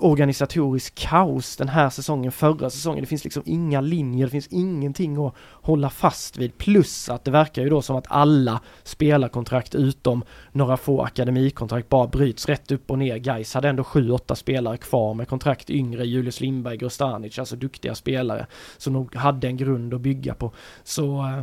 organisatorisk 0.00 0.94
kaos 0.94 1.56
den 1.56 1.68
här 1.68 1.90
säsongen, 1.90 2.32
förra 2.32 2.70
säsongen. 2.70 3.00
Det 3.00 3.06
finns 3.06 3.24
liksom 3.24 3.42
inga 3.46 3.80
linjer, 3.80 4.26
det 4.26 4.30
finns 4.30 4.48
ingenting 4.48 5.26
att 5.26 5.34
hålla 5.52 5.90
fast 5.90 6.36
vid. 6.36 6.58
Plus 6.58 7.08
att 7.08 7.24
det 7.24 7.30
verkar 7.30 7.62
ju 7.62 7.68
då 7.68 7.82
som 7.82 7.96
att 7.96 8.06
alla 8.08 8.60
spelarkontrakt 8.82 9.74
utom 9.74 10.24
några 10.52 10.76
få 10.76 11.02
akademikontrakt 11.02 11.88
bara 11.88 12.06
bryts 12.06 12.46
rätt 12.46 12.70
upp 12.70 12.90
och 12.90 12.98
ner. 12.98 13.16
Gais 13.16 13.54
hade 13.54 13.68
ändå 13.68 13.84
sju, 13.84 14.10
åtta 14.10 14.34
spelare 14.34 14.76
kvar 14.76 15.14
med 15.14 15.28
kontrakt 15.28 15.70
yngre, 15.70 16.06
Julius 16.06 16.40
Lindberg, 16.40 16.76
Grostanic, 16.76 17.38
alltså 17.38 17.56
duktiga 17.56 17.94
spelare 17.94 18.46
som 18.76 18.92
nog 18.92 19.14
hade 19.14 19.46
en 19.46 19.56
grund 19.56 19.94
att 19.94 20.00
bygga 20.00 20.34
på. 20.34 20.52
Så 20.84 21.18
eh, 21.18 21.42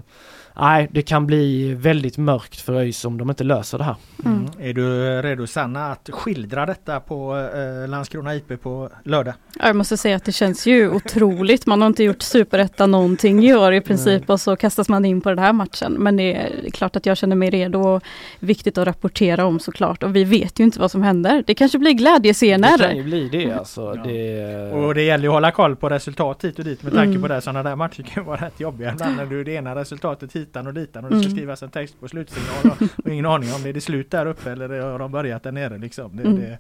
nej, 0.55 0.89
det 0.91 1.01
kan 1.01 1.27
bli 1.27 1.73
väldigt 1.73 2.17
mörkt 2.17 2.59
för 2.59 2.73
ÖIS 2.73 3.05
om 3.05 3.17
de 3.17 3.29
inte 3.29 3.43
löser 3.43 3.77
det 3.77 3.83
här. 3.83 3.95
Mm. 4.25 4.45
Är 4.59 4.73
du 4.73 5.21
redo 5.21 5.47
Sanna 5.47 5.91
att 5.91 6.09
skildra 6.13 6.65
detta 6.65 6.99
på 6.99 7.37
eh, 7.37 7.87
Landskrona 7.87 8.35
IP 8.35 8.44
på 8.47 8.89
lördag? 9.03 9.33
Ja, 9.59 9.67
Jag 9.67 9.75
måste 9.75 9.97
säga 9.97 10.15
att 10.15 10.23
det 10.25 10.31
känns 10.31 10.65
ju 10.65 10.89
otroligt. 10.89 11.65
Man 11.65 11.81
har 11.81 11.87
inte 11.87 12.03
gjort 12.03 12.21
superetta 12.21 12.85
någonting 12.87 13.43
i 13.45 13.53
år 13.55 13.73
i 13.73 13.81
princip 13.81 14.29
och 14.29 14.39
så 14.41 14.55
kastas 14.55 14.89
man 14.89 15.05
in 15.05 15.21
på 15.21 15.29
den 15.29 15.39
här 15.39 15.53
matchen. 15.53 15.93
Men 15.93 16.17
det 16.17 16.33
är 16.35 16.71
klart 16.71 16.95
att 16.95 17.05
jag 17.05 17.17
känner 17.17 17.35
mig 17.35 17.49
redo 17.49 17.79
och 17.79 18.03
viktigt 18.39 18.77
att 18.77 18.87
rapportera 18.87 19.45
om 19.45 19.59
såklart. 19.59 20.03
Och 20.03 20.15
vi 20.15 20.23
vet 20.23 20.59
ju 20.59 20.63
inte 20.63 20.79
vad 20.79 20.91
som 20.91 21.03
händer. 21.03 21.43
Det 21.47 21.53
kanske 21.55 21.77
blir 21.79 21.91
Det 21.93 21.97
kan 21.97 22.03
ju 22.05 22.11
glädjescener. 22.11 23.03
bli 23.03 23.29
det 23.29 23.51
alltså. 23.51 23.93
Ja. 23.95 24.03
Det, 24.03 24.71
Och 24.71 24.95
det 24.95 25.01
gäller 25.03 25.23
ju 25.23 25.27
att 25.29 25.33
hålla 25.33 25.51
koll 25.51 25.75
på 25.75 25.89
resultat 25.89 26.43
hit 26.45 26.59
och 26.59 26.65
dit 26.65 26.83
med 26.83 26.93
tanke 26.93 27.09
Mm. 27.09 27.21
på 27.21 27.27
det. 27.27 27.41
Sådana 27.41 27.63
där 27.63 27.75
matcher 27.75 28.03
kan 28.03 28.25
vara 28.25 28.45
rätt 28.45 28.59
jobbiga 28.59 28.91
ibland 28.93 29.15
när 29.17 29.25
du 29.25 29.43
det 29.43 29.51
ena 29.51 29.75
resultatet 29.75 30.33
hitan 30.35 30.67
och 30.67 30.73
ditan 30.73 31.05
och 31.05 31.11
det 31.11 31.17
ska 31.19 31.25
Mm. 31.25 31.37
skrivas 31.37 31.63
en 31.63 31.69
text 31.69 31.99
på 31.99 32.07
slutsignal 32.07 32.71
och, 32.79 33.05
och 33.05 33.11
ingen 33.11 33.25
aning 33.25 33.53
om 33.53 33.63
det 33.63 33.69
är 33.69 33.73
det 33.73 33.81
slut 33.81 34.11
där 34.11 34.25
uppe 34.25 34.51
eller 34.51 34.79
har 34.79 34.99
de 34.99 35.11
börjat 35.11 35.43
där 35.43 35.51
nere 35.51 35.77
liksom. 35.77 36.15
Det, 36.17 36.23
Mm. 36.23 36.39
det, 36.39 36.57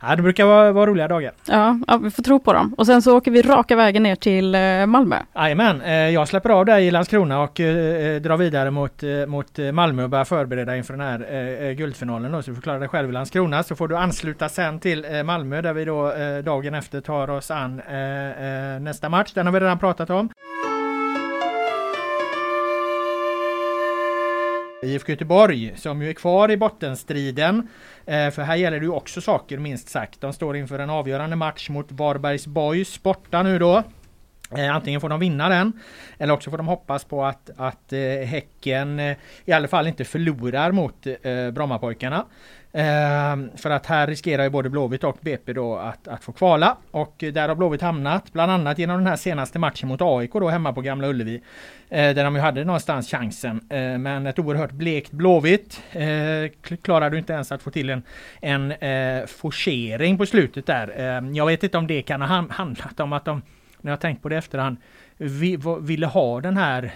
ja, 0.00 0.16
det 0.16 0.22
brukar 0.22 0.44
vara, 0.44 0.72
vara 0.72 0.86
roliga 0.90 1.08
dagar. 1.08 1.23
Ja, 1.46 1.78
ja, 1.86 1.96
vi 1.96 2.10
får 2.10 2.22
tro 2.22 2.40
på 2.40 2.52
dem. 2.52 2.74
Och 2.78 2.86
sen 2.86 3.02
så 3.02 3.16
åker 3.16 3.30
vi 3.30 3.42
raka 3.42 3.76
vägen 3.76 4.02
ner 4.02 4.16
till 4.16 4.54
eh, 4.54 4.86
Malmö. 4.86 5.16
Jajamän, 5.34 5.80
eh, 5.80 5.92
jag 5.92 6.28
släpper 6.28 6.50
av 6.50 6.64
dig 6.64 6.86
i 6.86 6.90
Landskrona 6.90 7.42
och 7.42 7.60
eh, 7.60 8.20
drar 8.20 8.36
vidare 8.36 8.70
mot, 8.70 9.02
mot 9.26 9.58
Malmö 9.72 10.02
och 10.04 10.10
börjar 10.10 10.24
förbereda 10.24 10.76
inför 10.76 10.96
den 10.96 11.06
här 11.06 11.72
guldfinalen 11.72 12.32
då. 12.32 12.42
Så 12.42 12.50
du 12.50 12.54
får 12.54 12.62
klara 12.62 12.78
dig 12.78 12.88
själv 12.88 13.08
i 13.08 13.12
Landskrona 13.12 13.62
så 13.62 13.76
får 13.76 13.88
du 13.88 13.96
ansluta 13.96 14.48
sen 14.48 14.80
till 14.80 15.06
Malmö 15.24 15.62
där 15.62 15.72
vi 15.72 15.84
då 15.84 16.12
dagen 16.44 16.74
efter 16.74 17.00
tar 17.00 17.30
oss 17.30 17.50
an 17.50 17.82
nästa 18.80 19.08
match. 19.08 19.32
Den 19.34 19.46
har 19.46 19.52
vi 19.52 19.60
redan 19.60 19.78
pratat 19.78 20.10
om. 20.10 20.30
IFK 24.84 25.12
Göteborg 25.12 25.72
som 25.76 26.02
ju 26.02 26.08
är 26.08 26.12
kvar 26.12 26.50
i 26.50 26.56
bottenstriden. 26.56 27.68
Eh, 28.06 28.30
för 28.30 28.42
här 28.42 28.56
gäller 28.56 28.80
det 28.80 28.86
ju 28.86 28.92
också 28.92 29.20
saker 29.20 29.58
minst 29.58 29.88
sagt. 29.88 30.20
De 30.20 30.32
står 30.32 30.56
inför 30.56 30.78
en 30.78 30.90
avgörande 30.90 31.36
match 31.36 31.68
mot 31.68 31.92
Varbergs 31.92 32.46
Boys 32.46 33.02
borta 33.02 33.42
nu 33.42 33.58
då. 33.58 33.82
Eh, 34.58 34.74
antingen 34.74 35.00
får 35.00 35.08
de 35.08 35.20
vinna 35.20 35.48
den 35.48 35.72
eller 36.18 36.34
också 36.34 36.50
får 36.50 36.56
de 36.56 36.68
hoppas 36.68 37.04
på 37.04 37.24
att, 37.24 37.50
att 37.56 37.92
eh, 37.92 38.00
Häcken 38.00 39.00
eh, 39.00 39.16
i 39.44 39.52
alla 39.52 39.68
fall 39.68 39.86
inte 39.86 40.04
förlorar 40.04 40.72
mot 40.72 41.06
eh, 41.06 41.50
Brommapojkarna. 41.50 42.24
Ehm, 42.76 43.50
för 43.56 43.70
att 43.70 43.86
här 43.86 44.06
riskerar 44.06 44.44
ju 44.44 44.50
både 44.50 44.70
Blåvitt 44.70 45.04
och 45.04 45.18
BP 45.20 45.52
då 45.52 45.76
att, 45.76 46.08
att 46.08 46.24
få 46.24 46.32
kvala. 46.32 46.76
Och 46.90 47.14
där 47.32 47.48
har 47.48 47.54
Blåvitt 47.54 47.80
hamnat 47.80 48.32
bland 48.32 48.52
annat 48.52 48.78
genom 48.78 48.96
den 48.96 49.06
här 49.06 49.16
senaste 49.16 49.58
matchen 49.58 49.88
mot 49.88 50.02
AIK 50.02 50.32
då 50.32 50.48
hemma 50.48 50.72
på 50.72 50.80
Gamla 50.80 51.08
Ullevi. 51.08 51.42
Eh, 51.88 52.14
där 52.14 52.24
de 52.24 52.34
ju 52.34 52.40
hade 52.40 52.64
någonstans 52.64 53.10
chansen. 53.10 53.60
Men 53.98 54.26
ett 54.26 54.38
oerhört 54.38 54.72
blekt 54.72 55.12
Blåvitt. 55.12 55.82
Klarade 56.82 57.16
ju 57.16 57.18
inte 57.18 57.32
ens 57.32 57.52
att 57.52 57.62
få 57.62 57.70
till 57.70 57.90
en, 57.90 58.02
en 58.40 58.74
forcering 59.28 60.18
på 60.18 60.26
slutet 60.26 60.66
där. 60.66 61.00
Ehm, 61.00 61.34
jag 61.34 61.46
vet 61.46 61.62
inte 61.62 61.78
om 61.78 61.86
det 61.86 62.02
kan 62.02 62.20
ha 62.20 62.46
handlat 62.50 63.00
om 63.00 63.12
att 63.12 63.24
de 63.24 63.42
när 63.84 63.92
jag 63.92 64.00
tänkt 64.00 64.22
på 64.22 64.28
det 64.28 64.34
i 64.34 64.38
efterhand, 64.38 64.76
vi, 65.16 65.58
ville 65.80 66.06
ha 66.06 66.40
den 66.40 66.56
här 66.56 66.92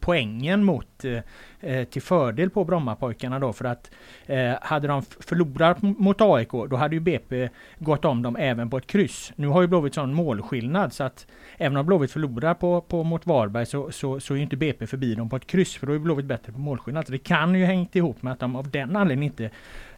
poängen 0.00 0.64
mot 0.64 1.04
eh, 1.04 1.20
eh, 1.60 1.84
till 1.84 2.02
fördel 2.02 2.50
på 2.50 2.64
Brommapojkarna 2.64 3.38
då 3.38 3.52
för 3.52 3.64
att 3.64 3.90
eh, 4.26 4.52
hade 4.62 4.88
de 4.88 5.02
förlorat 5.02 5.82
mot 5.82 6.20
AIK 6.20 6.50
då 6.50 6.76
hade 6.76 6.94
ju 6.96 7.00
BP 7.00 7.48
gått 7.78 8.04
om 8.04 8.22
dem 8.22 8.36
även 8.36 8.70
på 8.70 8.78
ett 8.78 8.86
kryss. 8.86 9.32
Nu 9.36 9.48
har 9.48 9.60
ju 9.60 9.66
Blåvitt 9.66 9.94
sån 9.94 10.14
målskillnad 10.14 10.92
så 10.92 11.04
att 11.04 11.26
även 11.58 11.76
om 11.76 11.86
Blåvitt 11.86 12.12
förlorar 12.12 12.54
på, 12.54 12.80
på, 12.80 13.04
mot 13.04 13.26
Varberg 13.26 13.66
så, 13.66 13.90
så, 13.92 14.20
så 14.20 14.34
är 14.34 14.38
inte 14.38 14.56
BP 14.56 14.86
förbi 14.86 15.14
dem 15.14 15.28
på 15.28 15.36
ett 15.36 15.46
kryss 15.46 15.76
för 15.76 15.86
då 15.86 15.92
är 15.92 15.98
Blåvitt 15.98 16.26
bättre 16.26 16.52
på 16.52 16.58
målskillnad. 16.58 17.06
Så 17.06 17.12
det 17.12 17.18
kan 17.18 17.54
ju 17.54 17.64
hängt 17.64 17.96
ihop 17.96 18.22
med 18.22 18.32
att 18.32 18.40
de 18.40 18.56
av 18.56 18.70
den 18.70 18.96
anledningen 18.96 19.32
inte 19.32 19.50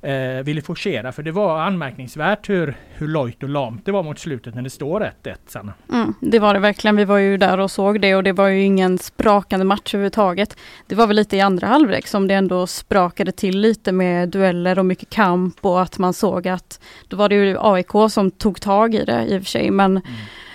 eh, 0.02 0.44
ville 0.44 0.62
forcera. 0.62 1.12
För 1.12 1.22
det 1.22 1.32
var 1.32 1.60
anmärkningsvärt 1.60 2.48
hur, 2.48 2.76
hur 2.94 3.08
lojt 3.08 3.42
och 3.42 3.48
lamt 3.48 3.86
det 3.86 3.92
var 3.92 4.02
mot 4.02 4.18
slutet 4.18 4.54
när 4.54 4.62
det 4.62 4.70
står 4.70 5.00
1-1 5.22 5.34
Sanna. 5.46 5.74
Mm, 5.92 6.14
det 6.20 6.38
var 6.38 6.54
det 6.54 6.60
verkligen. 6.60 6.96
Vi 6.96 7.04
var 7.04 7.18
ju 7.18 7.36
där 7.36 7.60
och 7.60 7.70
såg 7.70 8.00
det 8.00 8.14
och 8.14 8.22
det 8.22 8.32
var 8.32 8.48
ju 8.48 8.62
ingen 8.62 8.98
sprakande 8.98 9.64
match 9.64 9.94
överhuvudtaget. 9.94 10.56
Det 10.86 10.94
var 10.94 11.06
väl 11.06 11.16
lite 11.16 11.36
i 11.36 11.40
andra 11.40 11.66
halvlek 11.66 12.06
som 12.06 12.28
det 12.28 12.34
ändå 12.34 12.66
sprakade 12.66 13.32
till 13.32 13.60
lite 13.60 13.92
med 13.92 14.28
dueller 14.28 14.78
och 14.78 14.86
mycket 14.86 15.10
kamp 15.10 15.56
och 15.60 15.82
att 15.82 15.98
man 15.98 16.14
såg 16.14 16.48
att 16.48 16.80
då 17.08 17.16
var 17.16 17.28
det 17.28 17.34
ju 17.34 17.56
AIK 17.60 18.10
som 18.10 18.30
tog 18.30 18.60
tag 18.60 18.94
i 18.94 19.04
det 19.04 19.26
i 19.28 19.38
och 19.38 19.42
för 19.42 19.50
sig 19.50 19.70
men 19.70 19.90
mm 19.96 20.02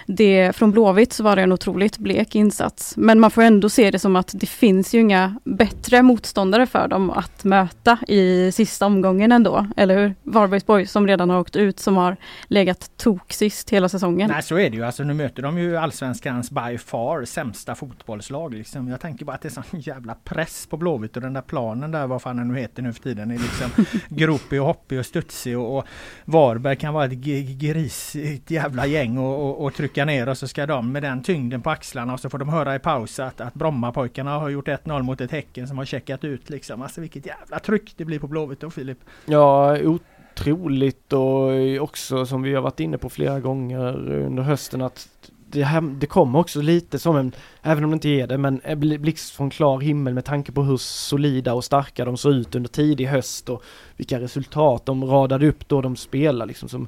det, 0.06 0.56
från 0.56 0.72
Blåvitt 0.72 1.14
så 1.14 1.24
var 1.24 1.36
det 1.36 1.42
en 1.42 1.52
otroligt 1.52 1.98
blek 1.98 2.36
insats. 2.36 2.94
Men 2.98 3.20
man 3.20 3.32
får 3.32 3.42
ändå 3.42 3.70
se 3.70 3.92
det 3.92 4.00
som 4.00 4.16
att 4.16 4.32
det 4.34 4.46
finns 4.46 4.94
ju 4.94 5.00
inga 5.00 5.36
bättre 5.44 6.02
motståndare 6.02 6.66
för 6.66 6.88
dem 6.88 7.10
att 7.10 7.44
möta 7.44 7.98
i 8.08 8.52
sista 8.52 8.86
omgången 8.86 9.32
ändå. 9.32 9.68
Eller 9.78 9.98
hur? 9.98 10.16
Varbergsborg 10.24 10.88
som 10.88 11.08
redan 11.08 11.30
har 11.30 11.40
åkt 11.40 11.56
ut 11.56 11.80
som 11.80 11.98
har 11.98 12.18
legat 12.48 12.92
tok 12.98 13.34
sist 13.34 13.70
hela 13.70 13.90
säsongen. 13.90 14.30
Nej 14.30 14.44
så 14.44 14.56
är 14.56 14.70
det 14.70 14.76
ju. 14.76 14.86
Alltså 14.86 15.04
nu 15.04 15.14
möter 15.14 15.44
de 15.44 15.58
ju 15.58 15.78
allsvenskans 15.78 16.52
by 16.52 16.78
far 16.78 17.26
sämsta 17.26 17.76
fotbollslag. 17.76 18.54
Liksom. 18.54 18.88
Jag 18.88 19.00
tänker 19.00 19.26
bara 19.26 19.36
att 19.36 19.42
det 19.42 19.48
är 19.48 19.64
sån 19.64 19.80
jävla 19.80 20.16
press 20.24 20.68
på 20.70 20.78
Blåvitt 20.78 21.16
och 21.16 21.22
den 21.22 21.34
där 21.34 21.42
planen 21.42 21.92
där, 21.92 22.08
vad 22.08 22.22
fan 22.22 22.38
den 22.38 22.48
nu 22.48 22.60
heter 22.60 22.82
nu 22.82 22.94
för 22.94 23.02
tiden, 23.02 23.32
är 23.32 23.38
liksom 23.38 23.86
gropig 24.10 24.62
och 24.62 24.68
hoppig 24.68 25.00
och 25.00 25.06
studsig 25.06 25.58
och, 25.58 25.78
och 25.78 25.86
Varberg 26.26 26.76
kan 26.76 26.94
vara 26.94 27.06
ett 27.06 27.12
grisigt 27.60 28.52
jävla 28.52 28.86
gäng 28.86 29.18
och, 29.18 29.50
och, 29.50 29.66
och 29.66 29.74
trycka 29.74 29.95
trycka 29.96 30.06
ner 30.06 30.30
och 30.30 30.38
så 30.38 30.48
ska 30.48 30.66
de 30.66 30.92
med 30.92 31.04
den 31.04 31.24
tyngden 31.24 31.62
på 31.62 31.70
axlarna 31.70 32.14
och 32.14 32.20
så 32.20 32.30
får 32.30 32.38
de 32.38 32.50
höra 32.50 32.76
i 32.76 32.80
paus 32.80 33.20
att, 33.20 33.42
att 33.42 33.54
Brommapojkarna 33.54 34.40
har 34.40 34.50
gjort 34.50 34.68
1-0 34.68 35.04
mot 35.04 35.22
ett 35.22 35.32
Häcken 35.32 35.68
som 35.68 35.78
har 35.78 35.86
checkat 35.86 36.24
ut 36.24 36.50
liksom. 36.50 36.82
Alltså 36.82 37.02
vilket 37.02 37.26
jävla 37.26 37.60
tryck 37.60 37.94
det 37.98 38.06
blir 38.06 38.20
på 38.20 38.28
Blåvitt 38.28 38.60
då 38.60 38.70
Filip. 38.70 38.98
Ja, 39.26 39.78
otroligt 39.80 41.14
och 41.14 41.52
också 41.80 42.26
som 42.26 42.42
vi 42.42 42.54
har 42.54 42.62
varit 42.62 42.80
inne 42.80 42.98
på 42.98 43.10
flera 43.10 43.40
gånger 43.40 44.12
under 44.12 44.44
hösten 44.44 44.82
att 44.82 45.08
det, 45.52 45.64
här, 45.64 45.82
det 45.82 46.08
kommer 46.08 46.40
också 46.40 46.62
lite 46.62 47.00
som 47.00 47.16
en, 47.16 47.32
även 47.62 47.84
om 47.84 47.90
det 47.90 47.94
inte 47.94 48.10
är 48.10 48.28
det, 48.28 48.38
men 48.38 48.62
blixt 48.78 49.36
från 49.36 49.50
klar 49.50 49.80
himmel 49.80 50.14
med 50.14 50.26
tanke 50.26 50.52
på 50.52 50.64
hur 50.64 50.78
solida 50.78 51.54
och 51.54 51.64
starka 51.64 52.06
de 52.06 52.18
såg 52.18 52.34
ut 52.34 52.56
under 52.56 52.70
tidig 52.70 53.06
höst 53.06 53.50
och 53.50 53.64
vilka 53.98 54.20
resultat 54.20 54.86
de 54.86 55.06
radade 55.06 55.48
upp 55.48 55.68
då 55.68 55.82
de 55.82 55.96
spelar 55.96 56.46
liksom 56.46 56.70
som 56.70 56.88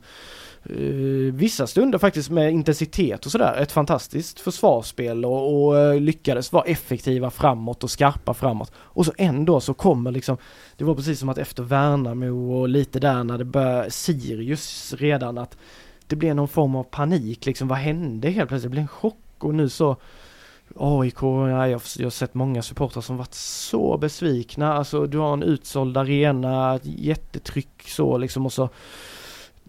Eh, 0.70 1.34
vissa 1.34 1.68
stunder 1.68 1.97
faktiskt 1.97 2.30
med 2.30 2.51
intensitet 2.51 3.26
och 3.26 3.32
sådär. 3.32 3.55
Ett 3.57 3.72
fantastiskt 3.72 4.39
försvarsspel 4.39 5.26
och, 5.26 5.68
och 5.68 5.74
uh, 5.76 5.99
lyckades 5.99 6.53
vara 6.53 6.63
effektiva 6.63 7.30
framåt 7.30 7.84
och 7.84 7.91
skarpa 7.91 8.34
framåt. 8.34 8.72
Och 8.76 9.05
så 9.05 9.13
ändå 9.18 9.59
så 9.59 9.74
kommer 9.74 10.11
liksom, 10.11 10.38
det 10.78 10.84
var 10.84 10.95
precis 10.95 11.20
som 11.20 11.30
att 11.30 11.38
efter 11.38 11.63
Värnamo 11.63 12.53
och 12.53 12.70
lite 12.70 12.99
där 12.99 13.24
när 13.24 13.38
det 13.38 13.45
började, 13.45 13.91
Sirius 13.91 14.93
redan 14.97 15.38
att 15.38 15.57
det 16.07 16.15
blev 16.15 16.36
någon 16.36 16.47
form 16.47 16.76
av 16.76 16.84
panik 16.84 17.45
liksom. 17.45 17.68
Vad 17.68 17.78
hände 17.78 18.30
helt 18.30 18.49
plötsligt? 18.49 18.72
Det 18.72 18.76
blev 18.76 18.82
en 18.82 18.88
chock 18.88 19.15
och 19.39 19.55
nu 19.55 19.70
så 19.70 19.97
AIK, 20.76 21.22
ja, 21.22 21.68
jag, 21.68 21.82
jag 21.97 22.05
har 22.05 22.09
sett 22.09 22.34
många 22.34 22.61
supportrar 22.61 23.01
som 23.01 23.18
varit 23.18 23.34
så 23.34 23.97
besvikna. 23.97 24.74
Alltså 24.74 25.05
du 25.05 25.18
har 25.18 25.34
en 25.34 25.43
utsåld 25.43 25.97
arena, 25.97 26.80
jättetryck 26.84 27.84
så 27.86 28.18
liksom 28.18 28.45
och 28.45 28.53
så 28.53 28.70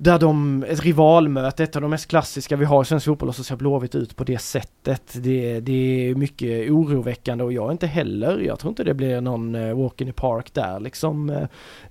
där 0.01 0.19
de, 0.19 0.65
ett 0.69 0.83
rivalmöte, 0.83 1.65
ett 1.65 1.77
av 1.77 1.83
de 1.83 1.91
mest 1.91 2.09
klassiska 2.09 2.57
vi 2.57 2.65
har 2.65 2.83
i 2.83 2.85
svensk 2.85 3.07
fotboll 3.07 3.29
och 3.29 3.35
så 3.35 3.45
ser 3.45 3.57
Blåvitt 3.57 3.95
ut 3.95 4.17
på 4.17 4.25
det 4.25 4.39
sättet. 4.39 5.03
Det, 5.23 5.61
det 5.61 5.73
är 6.09 6.15
mycket 6.15 6.71
oroväckande 6.71 7.45
och 7.45 7.53
jag 7.53 7.69
är 7.69 7.73
inte 7.73 7.87
heller, 7.87 8.39
jag 8.39 8.59
tror 8.59 8.71
inte 8.71 8.85
det 8.85 8.95
blir 8.95 9.21
någon 9.21 9.55
uh, 9.55 9.83
walk 9.83 10.01
in 10.01 10.07
the 10.07 10.13
park 10.13 10.55
där 10.55 10.81
liksom. 10.81 11.31
Uh, 11.31 11.37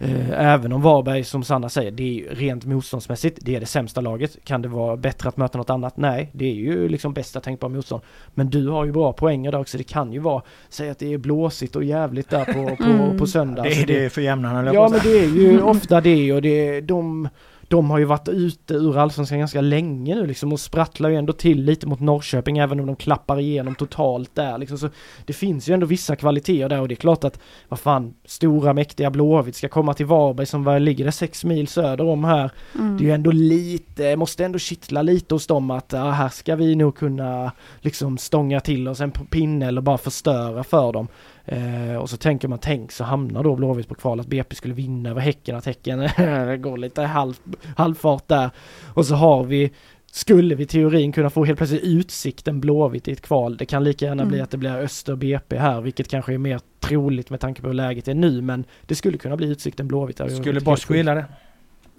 uh, 0.01 0.31
även 0.31 0.73
om 0.73 0.81
Varberg 0.81 1.23
som 1.23 1.43
Sanna 1.43 1.69
säger, 1.69 1.91
det 1.91 2.03
är 2.03 2.35
rent 2.35 2.65
motståndsmässigt, 2.65 3.39
det 3.41 3.55
är 3.55 3.59
det 3.59 3.65
sämsta 3.65 4.01
laget. 4.01 4.45
Kan 4.45 4.61
det 4.61 4.67
vara 4.67 4.97
bättre 4.97 5.29
att 5.29 5.37
möta 5.37 5.57
något 5.57 5.69
annat? 5.69 5.97
Nej, 5.97 6.31
det 6.33 6.45
är 6.45 6.55
ju 6.55 6.89
liksom 6.89 7.13
bästa 7.13 7.39
tänkbara 7.39 7.71
motstånd. 7.71 8.01
Men 8.33 8.49
du 8.49 8.69
har 8.69 8.85
ju 8.85 8.91
bra 8.91 9.13
poänger 9.13 9.51
där 9.51 9.59
också, 9.59 9.77
det 9.77 9.83
kan 9.83 10.13
ju 10.13 10.19
vara, 10.19 10.41
säg 10.69 10.89
att 10.89 10.99
det 10.99 11.13
är 11.13 11.17
blåsigt 11.17 11.75
och 11.75 11.83
jävligt 11.83 12.29
där 12.29 12.45
på, 12.45 12.75
på, 12.75 12.83
mm. 12.83 13.17
på 13.17 13.27
söndag. 13.27 13.63
Det 13.63 13.81
är 13.81 13.85
det 13.85 14.09
för 14.09 14.21
jämnarna 14.21 14.73
Ja 14.73 14.89
men 14.89 14.99
det 15.03 15.19
är 15.19 15.27
ju 15.27 15.61
ofta 15.61 16.01
det 16.01 16.33
och 16.33 16.41
det, 16.41 16.81
de 16.81 17.29
de 17.67 17.89
har 17.89 17.97
ju 17.97 18.05
varit 18.05 18.29
ute 18.29 18.73
ur 18.73 18.97
allsvenskan 18.97 19.39
ganska 19.39 19.61
länge 19.61 20.15
nu 20.15 20.25
liksom 20.25 20.53
och 20.53 20.59
sprattlar 20.59 21.09
ju 21.09 21.15
ändå 21.15 21.33
till 21.33 21.63
lite 21.63 21.87
mot 21.87 21.99
Norrköping 21.99 22.57
även 22.57 22.79
om 22.79 22.85
de 22.85 22.95
klappar 22.95 23.39
igenom 23.39 23.75
totalt 23.75 24.35
där 24.35 24.57
liksom. 24.57 24.77
Så 24.77 24.89
det 25.25 25.33
finns 25.33 25.69
ju 25.69 25.73
ändå 25.73 25.85
vissa 25.85 26.15
kvaliteter 26.15 26.69
där 26.69 26.81
och 26.81 26.87
det 26.87 26.93
är 26.93 26.95
klart 26.95 27.23
att 27.23 27.39
vad 27.67 27.79
fan, 27.79 28.13
stora 28.25 28.73
mäktiga 28.73 29.11
Blåvitt 29.11 29.55
ska 29.55 29.69
komma 29.69 29.93
till 29.93 30.05
Varberg 30.05 30.45
som 30.45 30.63
var, 30.63 30.79
ligger 30.79 31.05
det 31.05 31.11
sex 31.11 31.45
mil 31.45 31.67
söder 31.67 32.05
om 32.05 32.23
här. 32.23 32.51
Mm. 32.75 32.97
Det 32.97 33.03
är 33.03 33.05
ju 33.05 33.13
ändå 33.13 33.31
lite, 33.31 34.15
måste 34.15 34.45
ändå 34.45 34.59
kittla 34.59 35.01
lite 35.01 35.35
hos 35.35 35.47
dem 35.47 35.71
att 35.71 35.93
ja, 35.93 36.09
här 36.11 36.29
ska 36.29 36.55
vi 36.55 36.75
nog 36.75 36.95
kunna 36.97 37.51
liksom 37.81 38.17
stånga 38.17 38.59
till 38.59 38.87
oss 38.87 39.01
en 39.01 39.11
pinne 39.11 39.67
eller 39.67 39.81
bara 39.81 39.97
förstöra 39.97 40.63
för 40.63 40.93
dem. 40.93 41.07
Eh, 41.47 41.95
och 41.95 42.09
så 42.09 42.17
tänker 42.17 42.47
man, 42.47 42.59
tänk 42.59 42.91
så 42.91 43.03
hamnar 43.03 43.43
då 43.43 43.55
Blåvitt 43.55 43.87
på 43.87 43.95
kval 43.95 44.19
att 44.19 44.27
BP 44.27 44.55
skulle 44.55 44.73
vinna 44.73 45.09
över 45.09 45.21
Häcken, 45.21 45.55
att 45.55 45.65
Häcken 45.65 45.99
går 46.61 46.77
lite 46.77 47.01
halv, 47.01 47.33
halvfart 47.75 48.27
där. 48.27 48.49
Och 48.93 49.05
så 49.05 49.15
har 49.15 49.43
vi 49.43 49.71
skulle 50.11 50.55
vi 50.55 50.65
teorin 50.65 51.11
kunna 51.11 51.29
få 51.29 51.45
helt 51.45 51.57
plötsligt 51.57 51.83
utsikten 51.83 52.59
Blåvitt 52.59 53.07
i 53.07 53.11
ett 53.11 53.21
kval. 53.21 53.57
Det 53.57 53.65
kan 53.65 53.83
lika 53.83 54.05
gärna 54.05 54.23
mm. 54.23 54.31
bli 54.31 54.41
att 54.41 54.51
det 54.51 54.57
blir 54.57 54.75
Öster 54.75 55.15
BP 55.15 55.57
här, 55.57 55.81
vilket 55.81 56.07
kanske 56.07 56.33
är 56.33 56.37
mer 56.37 56.59
troligt 56.79 57.29
med 57.29 57.39
tanke 57.39 57.61
på 57.61 57.67
hur 57.67 57.73
läget 57.73 58.07
är 58.07 58.13
nu, 58.13 58.41
men 58.41 58.65
det 58.85 58.95
skulle 58.95 59.17
kunna 59.17 59.37
bli 59.37 59.47
utsikten 59.47 59.87
Blåvitt. 59.87 60.21
Skulle 60.39 60.61
Bosko 60.61 60.93
gilla 60.93 61.15
det? 61.15 61.25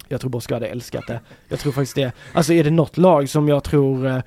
Jag 0.07 0.21
tror 0.21 0.29
Bosko 0.31 0.53
hade 0.53 0.67
älskat 0.67 1.07
det. 1.07 1.19
Jag 1.47 1.59
tror 1.59 1.71
faktiskt 1.71 1.95
det. 1.95 2.11
Alltså 2.33 2.53
är 2.53 2.63
det 2.63 2.71
något 2.71 2.97
lag 2.97 3.29
som 3.29 3.47
jag 3.47 3.63
tror 3.63 4.07
eh, 4.07 4.19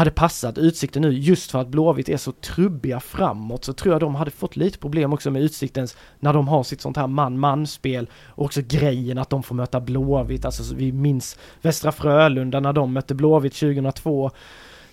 hade 0.00 0.10
passat 0.10 0.58
Utsikten 0.58 1.02
nu 1.02 1.12
just 1.12 1.50
för 1.50 1.58
att 1.58 1.68
Blåvitt 1.68 2.08
är 2.08 2.16
så 2.16 2.32
trubbiga 2.32 3.00
framåt 3.00 3.64
så 3.64 3.72
tror 3.72 3.94
jag 3.94 4.00
de 4.00 4.14
hade 4.14 4.30
fått 4.30 4.56
lite 4.56 4.78
problem 4.78 5.12
också 5.12 5.30
med 5.30 5.42
Utsiktens 5.42 5.96
när 6.20 6.32
de 6.32 6.48
har 6.48 6.62
sitt 6.62 6.80
sånt 6.80 6.96
här 6.96 7.06
man-man-spel 7.06 8.08
och 8.26 8.44
också 8.44 8.60
grejen 8.68 9.18
att 9.18 9.30
de 9.30 9.42
får 9.42 9.54
möta 9.54 9.80
Blåvitt, 9.80 10.44
alltså 10.44 10.74
vi 10.74 10.92
minns 10.92 11.38
Västra 11.62 11.92
Frölunda 11.92 12.60
när 12.60 12.72
de 12.72 12.92
mötte 12.92 13.14
Blåvitt 13.14 13.54
2002 13.54 14.30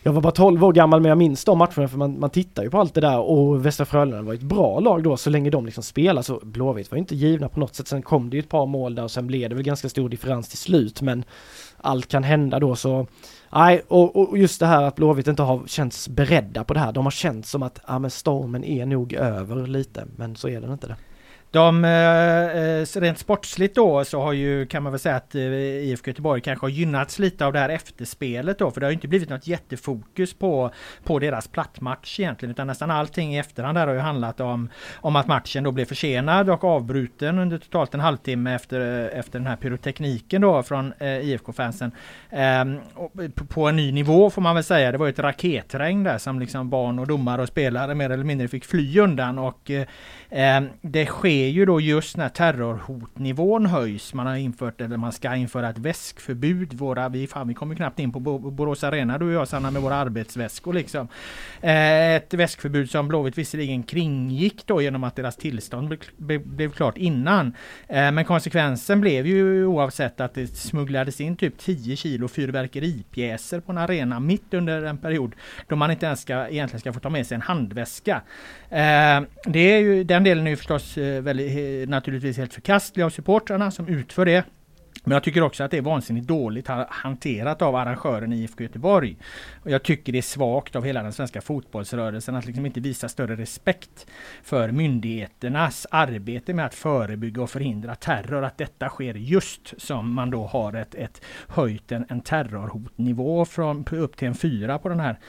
jag 0.03 0.13
var 0.13 0.21
bara 0.21 0.31
12 0.31 0.63
år 0.63 0.73
gammal 0.73 1.01
men 1.01 1.09
jag 1.09 1.17
minns 1.17 1.45
de 1.45 1.57
matcherna 1.57 1.87
för 1.87 1.97
man, 1.97 2.19
man 2.19 2.29
tittar 2.29 2.63
ju 2.63 2.69
på 2.69 2.79
allt 2.79 2.93
det 2.93 3.01
där. 3.01 3.19
Och 3.19 3.65
Västra 3.65 3.85
Frölunda 3.85 4.21
var 4.21 4.33
ett 4.33 4.41
bra 4.41 4.79
lag 4.79 5.03
då 5.03 5.17
så 5.17 5.29
länge 5.29 5.49
de 5.49 5.65
liksom 5.65 5.83
spelade 5.83 6.23
så 6.23 6.39
Blåvitt 6.43 6.91
var 6.91 6.97
inte 6.97 7.15
givna 7.15 7.49
på 7.49 7.59
något 7.59 7.75
sätt. 7.75 7.87
Sen 7.87 8.01
kom 8.01 8.29
det 8.29 8.35
ju 8.35 8.39
ett 8.39 8.49
par 8.49 8.65
mål 8.65 8.95
där 8.95 9.03
och 9.03 9.11
sen 9.11 9.27
blev 9.27 9.49
det 9.49 9.55
väl 9.55 9.63
ganska 9.63 9.89
stor 9.89 10.09
differens 10.09 10.49
till 10.49 10.57
slut 10.57 11.01
men 11.01 11.23
allt 11.77 12.07
kan 12.07 12.23
hända 12.23 12.59
då 12.59 12.75
så 12.75 13.07
Nej, 13.51 13.81
och, 13.87 14.15
och, 14.15 14.37
just 14.37 14.59
det 14.59 14.65
här 14.65 14.83
att 14.83 14.95
Blåvitt 14.95 15.27
inte 15.27 15.43
har 15.43 15.67
känts 15.67 16.09
beredda 16.09 16.63
på 16.63 16.73
det 16.73 16.79
här. 16.79 16.91
De 16.91 17.05
har 17.05 17.11
känt 17.11 17.45
som 17.45 17.63
att, 17.63 17.79
ja 17.87 17.99
men 17.99 18.11
stormen 18.11 18.63
är 18.63 18.85
nog 18.85 19.13
över 19.13 19.67
lite, 19.67 20.07
men 20.15 20.35
så 20.35 20.49
är 20.49 20.61
den 20.61 20.71
inte 20.71 20.87
det. 20.87 20.95
De, 21.51 21.85
eh, 21.85 21.91
eh, 21.91 22.85
rent 22.95 23.19
sportsligt 23.19 23.75
då 23.75 24.05
så 24.05 24.21
har 24.21 24.33
ju 24.33 24.65
kan 24.65 24.83
man 24.83 24.91
väl 24.91 24.99
säga 24.99 25.15
att 25.15 25.35
eh, 25.35 25.41
IFK 25.41 26.09
Göteborg 26.09 26.41
kanske 26.41 26.63
har 26.63 26.69
gynnats 26.69 27.19
lite 27.19 27.45
av 27.45 27.53
det 27.53 27.59
här 27.59 27.69
efterspelet 27.69 28.59
då 28.59 28.71
för 28.71 28.79
det 28.79 28.87
har 28.87 28.91
inte 28.91 29.07
blivit 29.07 29.29
något 29.29 29.47
jättefokus 29.47 30.33
på, 30.33 30.71
på 31.03 31.19
deras 31.19 31.47
plattmatch 31.47 32.19
egentligen 32.19 32.51
utan 32.51 32.67
nästan 32.67 32.91
allting 32.91 33.35
i 33.35 33.39
efterhand 33.39 33.77
där 33.77 33.87
har 33.87 33.93
ju 33.93 33.99
handlat 33.99 34.39
om, 34.39 34.69
om 34.95 35.15
att 35.15 35.27
matchen 35.27 35.63
då 35.63 35.71
blev 35.71 35.85
försenad 35.85 36.49
och 36.49 36.63
avbruten 36.63 37.39
under 37.39 37.57
totalt 37.57 37.93
en 37.93 37.99
halvtimme 37.99 38.55
efter, 38.55 39.09
efter 39.09 39.39
den 39.39 39.47
här 39.47 39.55
pyrotekniken 39.55 40.41
då 40.41 40.63
från 40.63 40.93
IFK-fansen. 41.01 41.91
Ehm, 42.29 42.79
på, 43.47 43.67
en 43.67 43.75
ny 43.75 43.91
nivå 43.91 44.29
får 44.29 44.41
man 44.41 44.55
väl 44.55 44.63
säga. 44.63 44.91
Det 44.91 44.97
var 44.97 45.07
ett 45.07 45.19
raketregn 45.19 46.03
där 46.03 46.17
som 46.17 46.39
liksom 46.39 46.69
barn 46.69 46.99
och 46.99 47.07
domare 47.07 47.41
och 47.41 47.47
spelare 47.47 47.95
mer 47.95 48.09
eller 48.09 48.23
mindre 48.23 48.47
fick 48.47 48.65
fly 48.65 48.99
undan 48.99 49.39
och 49.39 49.71
Ehm, 50.29 50.69
det 50.81 51.05
sker 51.05 51.47
ju 51.47 51.65
då 51.65 51.81
just 51.81 52.17
när 52.17 52.29
terrorhotnivån 52.29 53.65
höjs. 53.65 54.13
Man 54.13 54.27
har 54.27 54.35
infört, 54.35 54.81
eller 54.81 54.97
man 54.97 55.11
ska 55.11 55.35
införa 55.35 55.69
ett 55.69 55.77
väskförbud. 55.77 56.73
Våra, 56.73 57.09
vi, 57.09 57.27
fan, 57.27 57.47
vi 57.47 57.53
kommer 57.53 57.75
knappt 57.75 57.99
in 57.99 58.11
på 58.11 58.19
Borås 58.19 58.83
Arena 58.83 59.17
du 59.17 59.25
och 59.25 59.31
jag 59.31 59.47
Sanna 59.47 59.71
med 59.71 59.81
våra 59.81 59.95
arbetsväskor 59.95 60.73
liksom. 60.73 61.07
Ehm, 61.61 62.17
ett 62.17 62.33
väskförbud 62.33 62.89
som 62.89 63.07
Blåvitt 63.07 63.37
visserligen 63.37 63.83
kringgick 63.83 64.67
då 64.67 64.81
genom 64.81 65.03
att 65.03 65.15
deras 65.15 65.35
tillstånd 65.35 65.97
blev, 66.17 66.71
klart 66.71 66.97
innan. 66.97 67.53
Ehm, 67.87 68.15
men 68.15 68.25
konsekvensen 68.25 69.01
blev 69.01 69.27
ju 69.27 69.65
oavsett 69.65 70.21
att 70.21 70.33
det 70.33 70.47
smugglades 70.47 71.21
in 71.21 71.35
typ 71.35 71.57
10 71.57 71.95
kilo 71.95 72.27
fyrverkeripjäser 72.27 73.59
på 73.59 73.71
en 73.71 73.77
arena 73.77 74.19
mitt 74.19 74.53
under 74.53 74.83
en 74.83 74.97
period 74.97 75.35
då 75.67 75.75
man 75.75 75.91
inte 75.91 76.05
ens 76.05 76.21
ska, 76.21 76.47
egentligen 76.47 76.79
ska 76.79 76.93
få 76.93 76.99
ta 76.99 77.09
med 77.09 77.27
sig 77.27 77.35
en 77.35 77.41
handväska. 77.41 78.21
Det 79.45 79.59
är 79.59 79.79
ju, 79.79 80.03
den 80.17 80.23
delen 80.23 80.47
är 80.47 80.51
ju 80.51 80.57
förstås 80.57 80.97
eh, 80.97 81.21
väldigt, 81.21 81.83
eh, 81.83 81.89
naturligtvis 81.89 82.37
helt 82.37 82.53
förkastlig 82.53 83.03
av 83.03 83.09
supportrarna 83.09 83.71
som 83.71 83.87
utför 83.87 84.25
det. 84.25 84.45
Men 85.03 85.11
jag 85.11 85.23
tycker 85.23 85.41
också 85.41 85.63
att 85.63 85.71
det 85.71 85.77
är 85.77 85.81
vansinnigt 85.81 86.27
dåligt 86.27 86.67
hanterat 86.89 87.61
av 87.61 87.75
arrangören 87.75 88.33
IFK 88.33 88.63
Göteborg. 88.63 89.17
Och 89.63 89.71
jag 89.71 89.83
tycker 89.83 90.11
det 90.11 90.17
är 90.17 90.21
svagt 90.21 90.75
av 90.75 90.83
hela 90.83 91.03
den 91.03 91.13
svenska 91.13 91.41
fotbollsrörelsen 91.41 92.35
att 92.35 92.45
liksom 92.45 92.65
inte 92.65 92.79
visa 92.79 93.09
större 93.09 93.35
respekt 93.35 94.07
för 94.43 94.71
myndigheternas 94.71 95.87
arbete 95.91 96.53
med 96.53 96.65
att 96.65 96.75
förebygga 96.75 97.41
och 97.41 97.49
förhindra 97.49 97.95
terror. 97.95 98.43
Att 98.43 98.57
detta 98.57 98.89
sker 98.89 99.13
just 99.13 99.81
som 99.81 100.13
man 100.13 100.29
då 100.29 100.45
har 100.45 100.73
ett, 100.73 100.95
ett 100.95 101.21
höjt 101.47 101.91
en, 101.91 102.05
en 102.09 102.21
terrorhotnivå 102.21 103.45
från 103.45 103.85
upp 103.91 104.17
till 104.17 104.27
en 104.27 104.35
fyra 104.35 104.79
på 104.79 104.89
den 104.89 104.99
här 104.99 105.19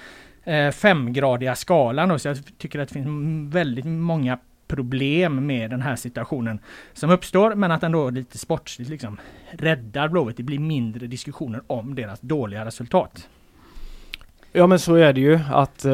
eh, 0.45 0.71
femgradiga 0.71 1.55
skalan. 1.55 2.19
Så 2.19 2.29
jag 2.29 2.39
tycker 2.59 2.79
att 2.79 2.89
det 2.89 2.95
finns 2.95 3.55
väldigt 3.55 3.85
många 3.85 4.39
problem 4.69 5.47
med 5.47 5.71
den 5.71 5.83
här 5.83 5.97
situationen 5.97 6.59
som 6.93 7.11
uppstår 7.11 7.55
men 7.55 7.71
att 7.71 7.81
den 7.81 7.93
då 7.93 8.11
lite 8.11 8.39
sportsligt 8.39 8.91
liksom 8.91 9.19
räddar 9.51 10.09
Blåvitt. 10.09 10.37
Det 10.37 10.43
blir 10.43 10.59
mindre 10.59 11.07
diskussioner 11.07 11.63
om 11.67 11.95
deras 11.95 12.21
dåliga 12.21 12.65
resultat. 12.65 13.29
Ja 14.53 14.67
men 14.67 14.79
så 14.79 14.95
är 14.95 15.13
det 15.13 15.21
ju 15.21 15.41
att 15.51 15.85
eh, 15.85 15.93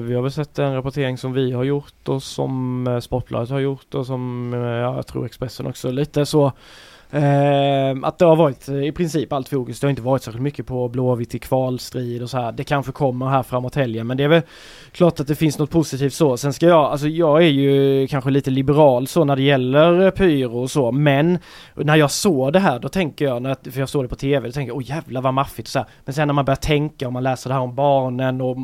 vi 0.00 0.14
har 0.14 0.22
väl 0.22 0.32
sett 0.32 0.58
en 0.58 0.74
rapportering 0.74 1.18
som 1.18 1.32
vi 1.32 1.52
har 1.52 1.64
gjort 1.64 2.08
och 2.08 2.22
som 2.22 2.86
eh, 2.86 2.98
Sportbladet 2.98 3.50
har 3.50 3.58
gjort 3.58 3.94
och 3.94 4.06
som 4.06 4.54
eh, 4.54 4.60
jag 4.60 5.06
tror 5.06 5.26
Expressen 5.26 5.66
också 5.66 5.90
lite 5.90 6.26
så 6.26 6.52
Ehm, 7.14 8.04
att 8.04 8.18
det 8.18 8.24
har 8.24 8.36
varit 8.36 8.68
eh, 8.68 8.84
i 8.84 8.92
princip 8.92 9.32
allt 9.32 9.48
fokus. 9.48 9.80
Det 9.80 9.86
har 9.86 9.90
inte 9.90 10.02
varit 10.02 10.22
särskilt 10.22 10.42
mycket 10.42 10.66
på 10.66 10.88
Blåvitt 10.88 11.34
i 11.34 11.38
kvalstrid 11.38 12.22
och 12.22 12.30
så 12.30 12.38
här. 12.38 12.52
Det 12.52 12.64
kanske 12.64 12.92
kommer 12.92 13.26
här 13.26 13.42
framåt 13.42 13.74
helgen 13.74 14.06
men 14.06 14.16
det 14.16 14.24
är 14.24 14.28
väl 14.28 14.42
klart 14.92 15.20
att 15.20 15.26
det 15.26 15.34
finns 15.34 15.58
något 15.58 15.70
positivt 15.70 16.14
så. 16.14 16.36
Sen 16.36 16.52
ska 16.52 16.66
jag, 16.66 16.84
alltså 16.84 17.08
jag 17.08 17.42
är 17.42 17.48
ju 17.48 18.06
kanske 18.06 18.30
lite 18.30 18.50
liberal 18.50 19.06
så 19.06 19.24
när 19.24 19.36
det 19.36 19.42
gäller 19.42 20.04
eh, 20.04 20.10
pyro 20.10 20.58
och 20.58 20.70
så 20.70 20.92
men 20.92 21.38
när 21.74 21.96
jag 21.96 22.10
såg 22.10 22.52
det 22.52 22.60
här 22.60 22.78
då 22.78 22.88
tänker 22.88 23.24
jag, 23.24 23.42
när, 23.42 23.70
för 23.70 23.80
jag 23.80 23.88
såg 23.88 24.04
det 24.04 24.08
på 24.08 24.16
tv, 24.16 24.48
då 24.48 24.52
tänker 24.52 24.70
jag 24.70 24.76
åh 24.76 24.88
jävlar 24.88 25.20
vad 25.20 25.34
maffigt 25.34 25.68
och 25.68 25.72
så 25.72 25.78
här. 25.78 25.88
Men 26.04 26.14
sen 26.14 26.28
när 26.28 26.34
man 26.34 26.44
börjar 26.44 26.56
tänka 26.56 27.06
och 27.06 27.12
man 27.12 27.22
läser 27.22 27.50
det 27.50 27.54
här 27.54 27.62
om 27.62 27.74
barnen 27.74 28.40
och 28.40 28.56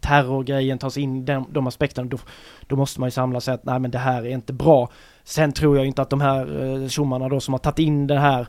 terrorgrejen 0.00 0.78
tas 0.78 0.96
in, 0.96 1.24
den, 1.24 1.44
de 1.50 1.66
aspekterna, 1.66 2.08
då, 2.08 2.18
då 2.66 2.76
måste 2.76 3.00
man 3.00 3.06
ju 3.06 3.10
samla 3.10 3.40
sig 3.40 3.54
att 3.54 3.64
nej 3.64 3.78
men 3.78 3.90
det 3.90 3.98
här 3.98 4.22
är 4.26 4.30
inte 4.30 4.52
bra. 4.52 4.88
Sen 5.28 5.52
tror 5.52 5.76
jag 5.76 5.86
inte 5.86 6.02
att 6.02 6.10
de 6.10 6.20
här 6.20 6.64
eh, 6.64 6.88
tjommarna 6.88 7.28
då 7.28 7.40
som 7.40 7.54
har 7.54 7.58
tagit 7.58 7.78
in 7.78 8.06
det 8.06 8.18
här 8.18 8.46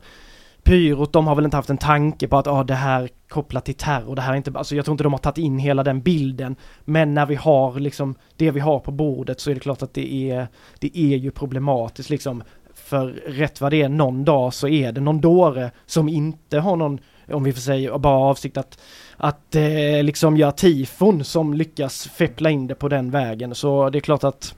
pyrot, 0.62 1.12
de 1.12 1.26
har 1.26 1.34
väl 1.34 1.44
inte 1.44 1.56
haft 1.56 1.70
en 1.70 1.78
tanke 1.78 2.28
på 2.28 2.36
att 2.36 2.46
ah, 2.46 2.64
det 2.64 2.74
här 2.74 3.08
kopplat 3.28 3.64
till 3.64 3.74
terror, 3.74 4.16
det 4.16 4.22
här 4.22 4.32
är 4.32 4.36
inte, 4.36 4.52
alltså 4.54 4.76
jag 4.76 4.84
tror 4.84 4.92
inte 4.92 5.04
de 5.04 5.12
har 5.12 5.20
tagit 5.20 5.38
in 5.38 5.58
hela 5.58 5.82
den 5.82 6.00
bilden. 6.00 6.56
Men 6.84 7.14
när 7.14 7.26
vi 7.26 7.34
har 7.34 7.80
liksom 7.80 8.14
det 8.36 8.50
vi 8.50 8.60
har 8.60 8.78
på 8.78 8.90
bordet 8.90 9.40
så 9.40 9.50
är 9.50 9.54
det 9.54 9.60
klart 9.60 9.82
att 9.82 9.94
det 9.94 10.30
är, 10.30 10.48
det 10.78 10.98
är 10.98 11.16
ju 11.16 11.30
problematiskt 11.30 12.10
liksom. 12.10 12.42
För 12.74 13.06
rätt 13.26 13.60
vad 13.60 13.72
det 13.72 13.82
är 13.82 13.88
någon 13.88 14.24
dag 14.24 14.54
så 14.54 14.68
är 14.68 14.92
det 14.92 15.00
någon 15.00 15.20
dåre 15.20 15.70
som 15.86 16.08
inte 16.08 16.58
har 16.58 16.76
någon, 16.76 16.98
om 17.32 17.44
vi 17.44 17.52
får 17.52 17.60
säga, 17.60 17.98
bara 17.98 18.30
avsikt 18.30 18.56
att, 18.56 18.78
att 19.16 19.54
eh, 19.54 20.02
liksom 20.02 20.36
göra 20.36 20.52
tifon 20.52 21.24
som 21.24 21.54
lyckas 21.54 22.08
feppla 22.08 22.50
in 22.50 22.66
det 22.66 22.74
på 22.74 22.88
den 22.88 23.10
vägen. 23.10 23.54
Så 23.54 23.90
det 23.90 23.98
är 23.98 24.00
klart 24.00 24.24
att 24.24 24.54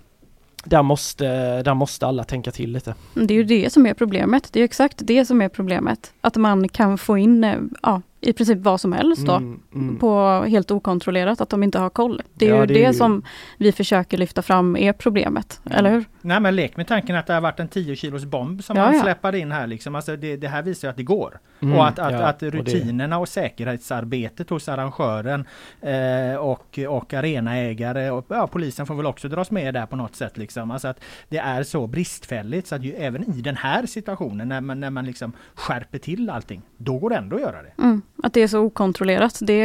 där 0.65 0.83
måste, 0.83 1.27
där 1.63 1.75
måste 1.75 2.07
alla 2.07 2.25
tänka 2.25 2.51
till 2.51 2.73
lite. 2.73 2.95
Mm, 3.17 3.27
det 3.27 3.35
är 3.35 3.37
ju 3.37 3.45
det 3.45 3.73
som 3.73 3.87
är 3.87 3.95
problemet. 3.95 4.53
Det 4.53 4.61
är 4.61 4.65
exakt 4.65 4.97
det 4.99 5.25
som 5.25 5.43
är 5.43 5.49
problemet. 5.49 6.13
Att 6.21 6.37
man 6.37 6.69
kan 6.69 6.99
få 6.99 7.19
in 7.19 7.45
eh, 7.45 7.57
ja, 7.83 8.03
i 8.21 8.33
princip 8.33 8.59
vad 8.59 8.81
som 8.81 8.93
helst 8.93 9.27
då. 9.27 9.33
Mm, 9.33 9.61
mm. 9.75 9.99
På 9.99 10.43
helt 10.49 10.71
okontrollerat, 10.71 11.41
att 11.41 11.49
de 11.49 11.63
inte 11.63 11.79
har 11.79 11.91
koll. 11.91 12.23
Det 12.35 12.47
är 12.47 12.51
ja, 12.51 12.61
ju 12.61 12.67
det, 12.67 12.75
är 12.75 12.83
det 12.83 12.87
ju... 12.87 12.95
som 12.95 13.23
vi 13.59 13.73
försöker 13.73 14.19
lyfta 14.19 14.43
fram 14.43 14.77
är 14.77 14.93
problemet, 14.93 15.61
mm. 15.65 15.79
eller 15.79 15.91
hur? 15.91 16.05
Nej 16.21 16.41
men 16.41 16.57
lek 16.57 16.77
med 16.77 16.87
tanken 16.87 17.17
att 17.17 17.27
det 17.27 17.33
har 17.33 17.41
varit 17.41 17.61
en 17.61 17.69
10 17.69 17.97
kilos 17.97 18.25
bomb 18.25 18.65
som 18.65 18.77
ja, 18.77 18.85
man 18.85 18.95
ja. 18.95 19.03
släppade 19.03 19.39
in 19.39 19.53
här 19.53 19.67
liksom. 19.67 19.95
Alltså 19.95 20.17
det, 20.17 20.37
det 20.37 20.49
här 20.49 20.63
visar 20.63 20.89
att 20.89 20.97
det 20.97 21.03
går. 21.03 21.41
Mm, 21.61 21.77
och 21.77 21.89
att, 21.89 21.99
att, 21.99 22.15
att 22.15 22.43
rutinerna 22.43 23.17
och, 23.17 23.23
och, 23.23 23.29
säkerhetsarbetet 23.29 24.51
hos 24.51 24.69
arrangören 24.69 25.45
eh, 25.81 26.37
och, 26.37 26.79
och 26.89 27.15
arenaägare 27.15 28.11
och 28.11 28.27
ja, 28.29 28.47
polisen 28.47 28.87
får 28.87 28.95
väl 28.95 29.07
också 29.07 29.29
dras 29.29 29.51
med 29.51 29.75
där 29.75 29.87
på 29.87 29.97
något 29.97 30.17
sätt 30.17 30.39
liksom. 30.39 30.71
Alltså 30.71 30.89
att 30.89 31.01
det 31.29 31.39
är 31.39 31.63
så 31.63 31.87
bristfälligt 31.87 32.67
så 32.67 32.75
att 32.75 32.83
ju, 32.83 32.93
även 32.93 33.35
i 33.35 33.41
den 33.41 33.57
här 33.57 33.87
situationen 33.87 34.49
när 34.49 34.61
man, 34.61 34.81
när 34.81 34.91
man 34.91 35.05
liksom 35.05 35.33
skärper 35.55 35.99
till 35.99 36.31
allting, 36.31 36.63
då 36.77 36.99
går 36.99 37.11
det 37.11 37.17
ändå 37.17 37.37
att 37.37 37.43
göra 37.43 37.63
det. 37.63 38.01
Mm. 38.21 38.27
Att 38.27 38.35
det 38.35 38.43
är 38.43 38.49
så 38.49 38.59
okontrollerat, 38.59 39.39
det, 39.43 39.59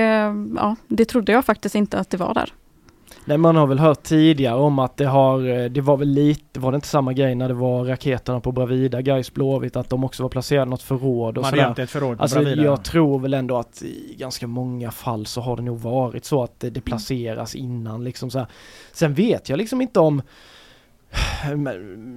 ja, 0.56 0.76
det 0.88 1.06
trodde 1.06 1.32
jag 1.32 1.46
faktiskt 1.46 1.76
inte 1.76 2.00
att 2.00 2.10
det 2.10 2.18
var 2.18 2.34
där. 2.34 2.54
Nej 3.28 3.38
man 3.38 3.56
har 3.56 3.68
väl 3.68 3.80
hört 3.80 4.04
tidigare 4.04 4.56
om 4.56 4.80
att 4.80 4.98
det 4.98 5.06
har, 5.06 5.48
eh, 5.50 5.66
det 5.66 5.82
var 5.82 5.98
väl 5.98 6.08
lite, 6.08 6.60
var 6.60 6.72
det 6.72 6.76
inte 6.76 6.88
samma 6.88 7.14
grej 7.14 7.36
när 7.36 7.48
det 7.48 7.54
var 7.54 7.86
raketerna 7.86 8.40
på 8.40 8.52
Bravida, 8.52 9.02
Gais 9.02 9.34
Blåvitt, 9.34 9.76
att 9.76 9.90
de 9.90 10.04
också 10.04 10.24
var 10.24 10.30
placerade 10.30 10.70
något 10.70 10.82
förråd 10.82 11.38
och 11.38 11.42
man 11.42 11.52
sådär. 11.52 11.80
ett 11.80 11.90
förråd 11.90 12.18
på 12.18 12.24
alltså 12.24 12.40
Bravida. 12.40 12.64
jag 12.64 12.84
tror 12.84 13.20
väl 13.20 13.34
ändå 13.34 13.58
att 13.58 13.82
i 13.82 14.16
ganska 14.20 14.48
många 14.48 14.92
fall 14.92 15.26
så 15.26 15.42
har 15.42 15.56
det 15.56 15.64
nog 15.64 15.80
varit 15.80 16.26
så 16.26 16.44
att 16.44 16.60
det, 16.60 16.70
det 16.70 16.82
placeras 16.82 17.56
innan 17.56 18.04
liksom 18.04 18.32
så 18.32 18.40
här. 18.40 18.48
Sen 18.92 19.14
vet 19.14 19.50
jag 19.50 19.58
liksom 19.58 19.82
inte 19.82 20.00
om 20.00 20.22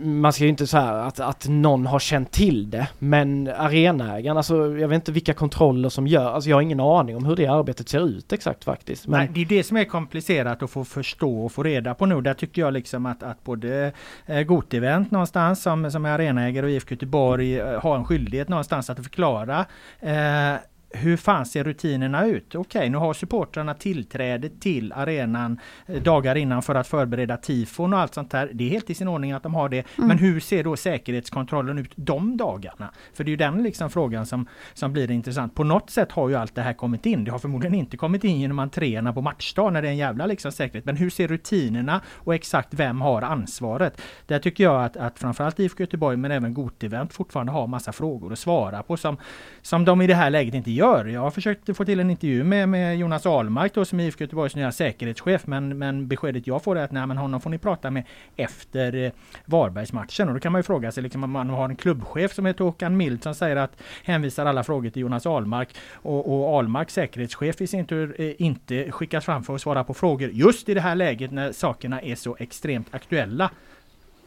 man 0.03 0.32
ska 0.32 0.44
ju 0.44 0.51
inte 0.51 0.66
säga 0.66 0.82
att, 0.82 1.20
att 1.20 1.46
någon 1.49 1.86
har 1.86 1.99
känt 1.99 2.32
till 2.32 2.70
det, 2.70 2.88
men 2.99 3.49
arenaägaren, 3.57 4.36
alltså 4.36 4.78
jag 4.78 4.88
vet 4.88 4.96
inte 4.96 5.12
vilka 5.12 5.34
kontroller 5.34 5.88
som 5.88 6.07
gör, 6.07 6.32
alltså 6.32 6.51
jag 6.51 6.57
har 6.57 6.62
ingen 6.62 6.80
aning 6.80 7.16
om 7.16 7.24
hur 7.24 7.36
det 7.36 7.46
arbetet 7.46 7.88
ser 7.88 8.09
ut 8.09 8.32
exakt 8.32 8.64
faktiskt. 8.64 9.07
Men... 9.07 9.18
Nej, 9.18 9.30
det 9.34 9.40
är 9.40 9.46
det 9.46 9.64
som 9.64 9.76
är 9.76 9.84
komplicerat 9.84 10.62
att 10.62 10.70
få 10.70 10.84
förstå 10.84 11.44
och 11.44 11.53
få 11.53 11.62
reda 11.62 11.94
på 11.94 12.07
nu. 12.07 12.20
Där 12.20 12.34
tycker 12.34 12.62
jag 12.62 12.72
liksom 12.72 13.07
att, 13.07 13.22
att 13.22 13.44
både 13.44 13.92
eh, 14.26 14.42
Gotevent 14.42 15.11
någonstans 15.11 15.62
som, 15.62 15.90
som 15.90 16.05
är 16.05 16.11
arenaägare 16.11 16.66
och 16.66 16.72
IFK 16.72 16.94
Göteborg 16.94 17.59
eh, 17.59 17.80
har 17.80 17.96
en 17.96 18.05
skyldighet 18.05 18.49
någonstans 18.49 18.90
att 18.90 18.99
förklara 19.03 19.64
eh, 20.01 20.55
hur 20.91 21.16
fan 21.16 21.47
ser 21.47 21.64
rutinerna 21.64 22.26
ut? 22.26 22.55
Okej, 22.55 22.59
okay, 22.61 22.91
nu 22.91 22.99
har 22.99 23.14
supportrarna 23.14 23.74
tillträde 23.74 24.49
till 24.49 24.93
arenan 24.93 25.61
eh, 25.86 26.03
dagar 26.03 26.34
innan 26.34 26.62
för 26.62 26.74
att 26.74 26.89
förbereda 26.89 27.36
tifon 27.36 27.95
och 27.95 28.01
allt 28.01 28.14
sånt 28.14 28.30
där. 28.30 28.51
Det 28.53 28.64
är 28.64 28.70
helt 28.70 28.91
i 28.91 28.95
sin 28.95 29.09
ordning 29.09 29.32
att 29.32 29.43
de 29.43 29.55
har 29.55 29.68
det. 29.68 29.84
Mm. 29.97 30.09
Men 30.09 30.18
hur 30.18 30.41
ser 30.41 30.64
då 30.64 30.76
säkerhetskontrollen 30.76 31.78
ut 31.78 31.93
de 31.95 32.36
dagarna? 32.36 32.91
För 33.14 33.24
det 33.24 33.28
är 33.28 33.30
ju 33.30 33.36
den 33.36 33.62
liksom 33.62 33.91
frågan 33.91 34.26
som, 34.26 34.47
som 34.74 34.93
blir 34.93 35.11
intressant. 35.11 35.55
På 35.55 35.64
något 35.64 35.91
sätt 35.91 36.12
har 36.12 36.28
ju 36.28 36.34
allt 36.34 36.55
det 36.55 36.62
här 36.62 36.72
kommit 36.72 37.07
in. 37.07 37.24
Det 37.24 37.30
har 37.30 37.39
förmodligen 37.39 37.74
inte 37.74 37.97
kommit 37.97 38.24
in 38.24 38.41
genom 38.41 38.59
entréerna 38.59 39.12
på 39.12 39.20
matchdag 39.20 39.72
när 39.72 39.82
det 39.82 39.89
är 39.89 39.93
en 39.93 39.97
jävla 39.97 40.26
liksom 40.26 40.53
säkerhet. 40.53 40.84
Men 40.84 40.97
hur 40.97 41.11
ser 41.11 41.28
rutinerna 41.28 42.01
och 42.14 42.34
exakt 42.34 42.74
vem 42.74 43.01
har 43.01 43.22
ansvaret? 43.22 44.01
Där 44.26 44.39
tycker 44.39 44.64
jag 44.64 44.84
att, 44.84 44.97
att 44.97 45.18
framförallt 45.18 45.61
IFK 45.61 45.82
Göteborg 45.82 46.16
men 46.16 46.30
även 46.30 46.55
Gotevent 46.55 47.12
fortfarande 47.12 47.53
har 47.53 47.66
massa 47.66 47.93
frågor 47.93 48.32
att 48.32 48.39
svara 48.39 48.82
på 48.82 48.97
som, 48.97 49.16
som 49.62 49.84
de 49.84 50.01
i 50.01 50.07
det 50.07 50.14
här 50.14 50.30
läget 50.30 50.55
inte 50.55 50.70
gör. 50.79 51.05
Jag 51.05 51.20
har 51.20 51.31
försökt 51.31 51.76
få 51.76 51.85
till 51.85 52.01
en 52.01 52.11
intervju 52.11 52.45
med, 52.45 52.68
med 52.68 52.99
Jonas 52.99 53.26
Ahlmark 53.26 53.74
då, 53.74 53.85
som 53.85 54.01
är 54.01 54.05
IFK 54.05 54.24
Göteborgs 54.24 54.57
nya 54.57 54.72
säkerhetschef 54.72 55.47
men, 55.47 55.79
men 55.79 56.09
beskedet 56.09 56.47
jag 56.47 56.62
får 56.62 56.79
är 56.79 56.85
att 56.85 56.93
nej, 56.93 57.07
men 57.07 57.16
honom 57.16 57.41
får 57.41 57.51
ni 57.51 57.59
prata 57.59 57.91
med 57.91 58.05
efter 58.37 58.95
eh, 58.95 59.12
Varbergsmatchen. 59.45 60.29
Och 60.29 60.35
då 60.35 60.41
kan 60.41 60.53
man 60.53 60.59
ju 60.59 60.62
fråga 60.62 60.93
sig 60.93 61.03
liksom, 61.03 61.24
om 61.24 61.31
man 61.31 61.51
har 61.51 61.68
en 61.68 61.76
klubbchef 61.76 62.35
som 62.35 62.47
heter 62.47 62.64
Håkan 62.64 62.97
Mild 62.97 63.22
som 63.22 63.35
säger 63.35 63.57
att 63.57 63.83
hänvisar 64.05 64.47
alla 64.47 64.64
frågor 64.64 64.91
till 64.91 65.03
Jonas 65.03 65.26
Ahlmark 65.26 65.68
och, 65.93 66.33
och 66.33 66.57
Ahlmark 66.57 66.91
säkerhetschef 66.91 67.61
i 67.61 67.66
sin 67.66 67.87
tur 67.87 68.14
eh, 68.18 68.33
inte 68.39 68.93
skickas 68.93 69.24
fram 69.24 69.45
för 69.45 69.55
att 69.55 69.61
svara 69.61 69.85
på 69.85 69.95
frågor 69.95 70.31
just 70.33 70.68
i 70.68 70.74
det 70.74 70.81
här 70.81 70.95
läget 70.95 71.31
när 71.31 71.53
sakerna 71.53 72.01
är 72.01 72.14
så 72.14 72.37
extremt 72.41 72.95
aktuella 72.95 73.51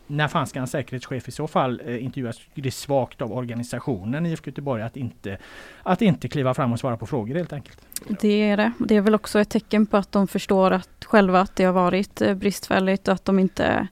när 0.08 0.28
fan 0.28 0.48
ska 0.48 0.60
en 0.60 0.68
säkerhetschef 0.68 1.28
i 1.28 1.32
så 1.32 1.48
fall 1.48 1.82
eh, 1.86 2.04
intervjuas? 2.04 2.42
Det 2.54 2.70
är 2.70 2.72
svagt 2.72 3.22
av 3.22 3.34
organisationen 3.34 4.26
IFK 4.26 4.50
Göteborg 4.50 4.84
att 4.84 4.98
inte, 4.98 5.38
att 5.84 6.02
inte 6.02 6.28
kliva 6.28 6.54
fram 6.54 6.74
och 6.74 6.80
svara 6.80 6.98
på 6.98 7.06
frågor 7.06 7.36
helt 7.36 7.54
enkelt. 7.54 7.82
Det 8.22 8.50
är 8.50 8.58
det. 8.58 8.72
Det 8.80 8.96
är 8.96 9.02
väl 9.02 9.16
också 9.16 9.40
ett 9.40 9.50
tecken 9.50 9.86
på 9.86 9.98
att 9.98 10.12
de 10.12 10.28
förstår 10.28 10.72
att 10.72 11.06
själva 11.06 11.42
att 11.42 11.56
det 11.56 11.64
har 11.64 11.74
varit 11.74 12.22
eh, 12.22 12.34
bristfälligt 12.34 13.08
och 13.08 13.14
att 13.14 13.26
de 13.26 13.40
inte, 13.40 13.88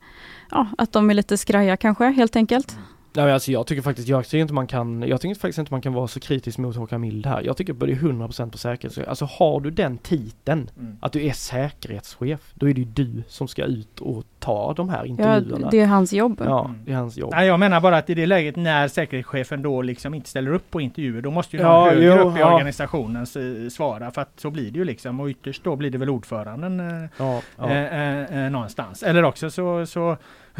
ja, 0.51 0.67
att 0.77 0.91
de 0.91 1.09
är 1.09 1.13
lite 1.13 1.37
skraja 1.37 1.77
kanske 1.77 2.05
helt 2.05 2.35
enkelt. 2.35 2.77
Nej, 3.13 3.31
alltså 3.31 3.51
jag 3.51 3.67
tycker 3.67 3.81
faktiskt, 3.81 4.07
jag 4.07 4.25
tycker 4.25 4.37
inte 4.37 4.53
man 4.53 4.67
kan, 4.67 5.01
jag 5.07 5.21
tycker 5.21 5.35
faktiskt 5.35 5.59
inte 5.59 5.73
man 5.73 5.81
kan 5.81 5.93
vara 5.93 6.07
så 6.07 6.19
kritisk 6.19 6.57
mot 6.57 6.75
Håkan 6.75 7.01
Mild 7.01 7.25
här. 7.25 7.41
Jag 7.41 7.57
tycker 7.57 7.73
att 7.73 7.79
det 7.79 7.91
är 7.91 7.95
100% 7.95 8.51
på 8.51 8.57
säkerhet. 8.57 9.07
Alltså 9.07 9.25
har 9.25 9.61
du 9.61 9.71
den 9.71 9.97
titeln, 9.97 10.69
mm. 10.79 10.97
att 11.01 11.11
du 11.11 11.25
är 11.25 11.31
säkerhetschef, 11.33 12.51
då 12.53 12.69
är 12.69 12.73
det 12.73 12.81
ju 12.81 12.85
du 12.85 13.23
som 13.27 13.47
ska 13.47 13.63
ut 13.63 13.99
och 13.99 14.23
ta 14.39 14.73
de 14.73 14.89
här 14.89 14.99
Ja, 14.99 15.05
intervjuerna. 15.05 15.69
det 15.69 15.79
är 15.79 15.85
hans 15.87 16.13
jobb. 16.13 16.41
Ja, 16.45 16.71
det 16.85 16.91
är 16.91 16.95
hans 16.95 17.17
jobb. 17.17 17.31
Nej, 17.35 17.47
jag 17.47 17.59
menar 17.59 17.81
bara 17.81 17.97
att 17.97 18.09
i 18.09 18.13
det 18.13 18.25
läget 18.25 18.55
när 18.55 18.87
säkerhetschefen 18.87 19.61
då 19.61 19.81
liksom 19.81 20.13
inte 20.13 20.29
ställer 20.29 20.53
upp 20.53 20.71
på 20.71 20.81
intervjuer, 20.81 21.21
då 21.21 21.31
måste 21.31 21.57
ju 21.57 21.63
någon 21.63 21.71
Ja, 21.71 21.89
högre 21.89 22.05
jo, 22.05 22.29
upp 22.29 22.37
i 22.37 22.39
ja. 22.39 22.53
organisationen 22.53 23.25
svara. 23.71 24.11
För 24.11 24.21
att 24.21 24.39
så 24.39 24.49
blir 24.49 24.71
det 24.71 24.79
ju 24.79 24.85
liksom. 24.85 25.19
Och 25.19 25.27
ytterst 25.27 25.63
då 25.63 25.75
blir 25.75 25.89
det 25.89 25.97
väl 25.97 26.09
ordföranden 26.09 26.79
eh, 26.79 27.09
Ja, 27.17 27.41
ja. 27.57 27.69
eh, 27.69 27.99
eh, 27.99 28.45
eh, 28.45 28.51
någonstans. 28.51 29.03
Eller 29.03 29.23
också 29.23 29.49
så, 29.49 29.85
så 29.85 30.17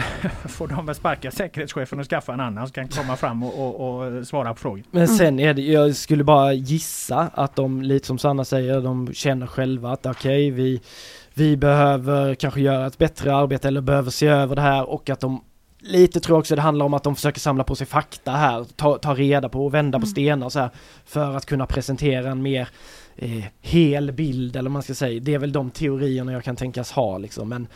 får 0.45 0.67
de 0.67 0.85
väl 0.85 0.95
sparka 0.95 1.31
säkerhetschefen 1.31 1.99
och 1.99 2.05
skaffa 2.05 2.33
en 2.33 2.39
annan 2.39 2.67
som 2.67 2.73
kan 2.73 2.87
komma 2.87 3.15
fram 3.15 3.43
och, 3.43 3.59
och, 3.59 4.05
och 4.05 4.27
svara 4.27 4.53
på 4.53 4.59
frågor. 4.59 4.83
Men 4.91 5.07
sen 5.07 5.39
är 5.39 5.53
det, 5.53 5.61
jag 5.61 5.95
skulle 5.95 6.23
bara 6.23 6.53
gissa 6.53 7.29
att 7.33 7.55
de, 7.55 7.81
lite 7.81 8.07
som 8.07 8.17
Sanna 8.17 8.45
säger, 8.45 8.81
de 8.81 9.13
känner 9.13 9.47
själva 9.47 9.91
att 9.91 10.05
okej, 10.05 10.51
vi, 10.51 10.81
vi 11.33 11.57
behöver 11.57 12.35
kanske 12.35 12.61
göra 12.61 12.87
ett 12.87 12.97
bättre 12.97 13.35
arbete 13.35 13.67
eller 13.67 13.81
behöver 13.81 14.11
se 14.11 14.27
över 14.27 14.55
det 14.55 14.61
här 14.61 14.89
och 14.89 15.09
att 15.09 15.19
de 15.19 15.41
Lite 15.81 16.19
tror 16.19 16.35
jag 16.35 16.39
också 16.39 16.55
det 16.55 16.61
handlar 16.61 16.85
om 16.85 16.93
att 16.93 17.03
de 17.03 17.15
försöker 17.15 17.39
samla 17.39 17.63
på 17.63 17.75
sig 17.75 17.87
fakta 17.87 18.31
här, 18.31 18.65
ta, 18.75 18.97
ta 18.97 19.13
reda 19.13 19.49
på 19.49 19.65
och 19.65 19.73
vända 19.73 19.99
på 19.99 20.05
stenar 20.05 20.49
så 20.49 20.59
här 20.59 20.69
för 21.05 21.35
att 21.35 21.45
kunna 21.45 21.65
presentera 21.65 22.29
en 22.29 22.41
mer 22.41 22.69
eh, 23.15 23.43
hel 23.61 24.11
bild 24.11 24.55
eller 24.55 24.69
vad 24.69 24.73
man 24.73 24.83
ska 24.83 24.93
säga. 24.93 25.19
Det 25.19 25.33
är 25.33 25.39
väl 25.39 25.51
de 25.51 25.71
teorierna 25.71 26.31
jag 26.31 26.43
kan 26.43 26.55
tänkas 26.55 26.91
ha 26.91 27.17
liksom 27.17 27.49
men 27.49 27.67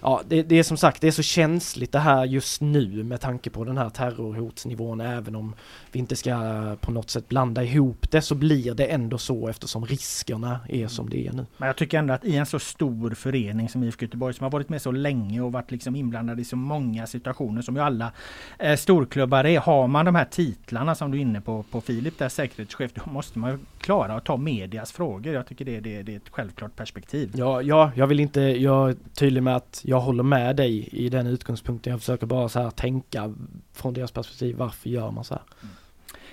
Ja, 0.00 0.22
det, 0.28 0.42
det 0.42 0.58
är 0.58 0.62
som 0.62 0.76
sagt, 0.76 1.00
det 1.00 1.06
är 1.06 1.12
så 1.12 1.22
känsligt 1.22 1.92
det 1.92 1.98
här 1.98 2.24
just 2.24 2.60
nu 2.60 3.04
med 3.04 3.20
tanke 3.20 3.50
på 3.50 3.64
den 3.64 3.78
här 3.78 3.90
terrorhotsnivån 3.90 5.00
även 5.00 5.36
om 5.36 5.54
vi 5.92 5.98
inte 5.98 6.16
ska 6.16 6.36
på 6.80 6.92
något 6.92 7.10
sätt 7.10 7.28
blanda 7.28 7.64
ihop 7.64 8.10
det 8.10 8.20
så 8.20 8.34
blir 8.34 8.74
det 8.74 8.84
ändå 8.84 9.18
så 9.18 9.48
eftersom 9.48 9.86
riskerna 9.86 10.60
är 10.68 10.88
som 10.88 11.10
det 11.10 11.26
är 11.26 11.32
nu. 11.32 11.46
Men 11.56 11.66
jag 11.66 11.76
tycker 11.76 11.98
ändå 11.98 12.14
att 12.14 12.24
i 12.24 12.36
en 12.36 12.46
så 12.46 12.58
stor 12.58 13.10
förening 13.10 13.68
som 13.68 13.82
IFK 13.82 14.04
Göteborg 14.04 14.34
som 14.34 14.44
har 14.44 14.50
varit 14.50 14.68
med 14.68 14.82
så 14.82 14.90
länge 14.90 15.40
och 15.40 15.52
varit 15.52 15.70
liksom 15.70 15.96
inblandad 15.96 16.40
i 16.40 16.44
så 16.44 16.56
många 16.56 17.06
situationer 17.06 17.62
som 17.62 17.76
ju 17.76 17.82
alla 17.82 18.12
eh, 18.58 18.76
storklubbar 18.76 19.44
är. 19.44 19.60
Har 19.60 19.86
man 19.86 20.04
de 20.04 20.14
här 20.14 20.24
titlarna 20.24 20.94
som 20.94 21.10
du 21.10 21.18
är 21.18 21.22
inne 21.22 21.40
på, 21.40 21.64
på 21.70 21.80
Filip, 21.80 22.18
där 22.18 22.28
säkerhetschef, 22.28 22.92
då 22.94 23.10
måste 23.10 23.38
man 23.38 23.50
ju 23.50 23.58
klara 23.80 24.14
att 24.14 24.24
ta 24.24 24.36
medias 24.36 24.92
frågor. 24.92 25.34
Jag 25.34 25.46
tycker 25.46 25.64
det, 25.64 25.80
det, 25.80 26.02
det 26.02 26.12
är 26.12 26.16
ett 26.16 26.28
självklart 26.30 26.76
perspektiv. 26.76 27.32
Ja, 27.34 27.62
ja, 27.62 27.92
jag 27.94 28.06
vill 28.06 28.20
inte, 28.20 28.40
jag 28.40 28.90
är 28.90 28.96
tydlig 29.14 29.42
med 29.42 29.56
att 29.56 29.82
jag 29.88 30.00
håller 30.00 30.22
med 30.22 30.56
dig 30.56 30.88
i 30.92 31.08
den 31.08 31.26
utgångspunkten. 31.26 31.90
Jag 31.90 32.00
försöker 32.00 32.26
bara 32.26 32.48
så 32.48 32.60
här 32.60 32.70
tänka 32.70 33.34
från 33.72 33.94
deras 33.94 34.12
perspektiv, 34.12 34.56
varför 34.56 34.90
gör 34.90 35.10
man 35.10 35.24
så 35.24 35.34
här? 35.34 35.42
Mm. 35.62 35.74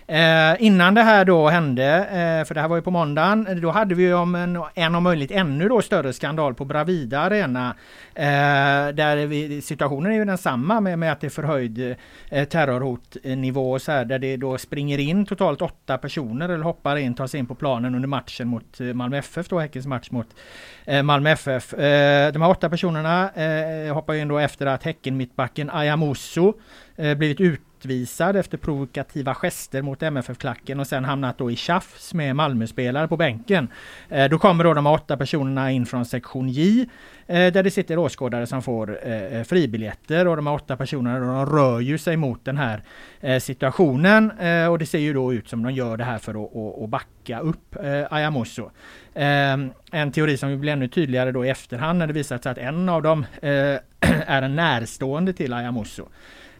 Eh, 0.08 0.56
innan 0.60 0.94
det 0.94 1.02
här 1.02 1.26
då 1.26 1.50
hände, 1.50 1.86
eh, 1.98 2.48
för 2.48 2.54
det 2.54 2.62
här 2.62 2.68
var 2.68 2.76
ju 2.76 2.82
på 2.82 2.92
måndagen, 2.92 3.48
eh, 3.48 3.56
då 3.56 3.72
hade 3.72 3.96
vi 3.96 4.04
ju 4.04 4.14
om 4.14 4.36
en, 4.36 4.64
en 4.76 4.96
om 4.96 5.04
möjligt 5.04 5.32
ännu 5.32 5.70
då 5.70 5.82
större 5.82 6.14
skandal 6.14 6.54
på 6.54 6.66
Bravida 6.66 7.20
Arena. 7.20 7.76
Eh, 8.16 8.94
där 8.94 9.26
vi, 9.26 9.62
situationen 9.62 10.12
är 10.12 10.16
ju 10.16 10.26
densamma 10.26 10.82
med, 10.82 11.00
med 11.00 11.12
att 11.12 11.22
det 11.22 11.28
är 11.28 11.30
förhöjd 11.30 11.96
eh, 12.30 12.46
terrorhotnivå 12.48 13.80
så 13.80 13.92
här, 13.92 14.06
där 14.06 14.20
det 14.20 14.38
då 14.38 14.58
springer 14.58 14.98
in 14.98 15.26
totalt 15.26 15.62
åtta 15.62 15.98
personer 15.98 16.50
eller 16.50 16.64
hoppar 16.64 16.96
in, 16.96 17.14
tar 17.14 17.28
sig 17.28 17.40
in 17.40 17.46
på 17.46 17.56
planen 17.56 17.96
under 17.96 18.08
matchen 18.08 18.48
mot 18.48 18.82
eh, 18.82 18.86
Malmö 18.86 19.18
FF 19.18 19.48
då, 19.48 19.60
Häckens 19.60 19.88
match 19.88 20.12
mot 20.12 20.28
eh, 20.86 21.04
Malmö 21.04 21.30
FF. 21.30 21.74
Eh, 21.74 22.34
de 22.34 22.42
här 22.42 22.50
åtta 22.50 22.70
personerna 22.70 23.32
eh, 23.32 23.94
hoppar 23.94 24.14
in 24.14 24.28
då 24.28 24.38
efter 24.38 24.66
att 24.66 24.84
Häcken 24.84 25.18
mittbacken 25.18 25.70
Ayamusso 25.70 26.54
eh, 26.96 27.18
blivit 27.18 27.40
utvisad 27.76 28.36
efter 28.36 28.58
provokativa 28.58 29.36
gester 29.36 29.82
mot 29.82 30.04
MFF-klacken 30.04 30.80
och 30.80 30.88
sen 30.88 31.06
hamnat 31.06 31.38
då 31.38 31.52
i 31.52 31.56
tjafs 31.56 32.14
med 32.14 32.36
Malmöspelare 32.36 33.08
på 33.08 33.18
bänken. 33.18 33.68
Eh, 34.10 34.30
då 34.30 34.38
kommer 34.38 34.64
då 34.64 34.74
de 34.74 34.88
åtta 34.88 35.18
personerna 35.18 35.72
in 35.72 35.86
från 35.86 36.06
sektion 36.06 36.50
J 36.50 36.90
eh, 37.28 37.54
där 37.54 37.64
det 37.64 37.72
sitter 37.72 37.98
åskådare 37.98 38.48
som 38.48 38.62
får 38.62 39.00
eh, 39.08 39.44
fribiljetter 39.44 40.28
och 40.28 40.36
de 40.36 40.48
här 40.48 40.54
åtta 40.54 40.78
personerna 40.78 41.20
de 41.20 41.46
rör 41.46 41.80
ju 41.80 41.98
sig 41.98 42.18
mot 42.18 42.46
den 42.46 42.58
här 42.58 42.84
eh, 43.22 43.40
situationen 43.40 44.32
eh, 44.40 44.68
och 44.68 44.80
det 44.80 44.86
ser 44.86 45.00
ju 45.00 45.14
då 45.14 45.34
ut 45.34 45.50
som 45.50 45.64
de 45.64 45.74
gör 45.74 45.98
det 45.98 46.04
här 46.04 46.18
för 46.18 46.32
att, 46.32 46.56
att, 46.56 46.84
att 46.84 46.90
backa 46.90 47.40
upp 47.40 47.76
eh, 47.76 48.14
Ayamusso. 48.14 48.70
Eh, 49.14 49.58
en 49.92 50.12
teori 50.12 50.38
som 50.38 50.60
blir 50.60 50.72
ännu 50.74 50.88
tydligare 50.88 51.32
då 51.32 51.46
i 51.46 51.50
efterhand 51.50 52.00
när 52.00 52.08
det 52.08 52.14
visat 52.14 52.44
sig 52.44 52.52
att 52.52 52.58
en 52.58 52.90
av 52.90 53.02
dem 53.02 53.26
eh, 53.42 53.80
är 54.28 54.42
en 54.42 54.56
närstående 54.56 55.34
till 55.34 55.54
Ayamuso. 55.54 56.08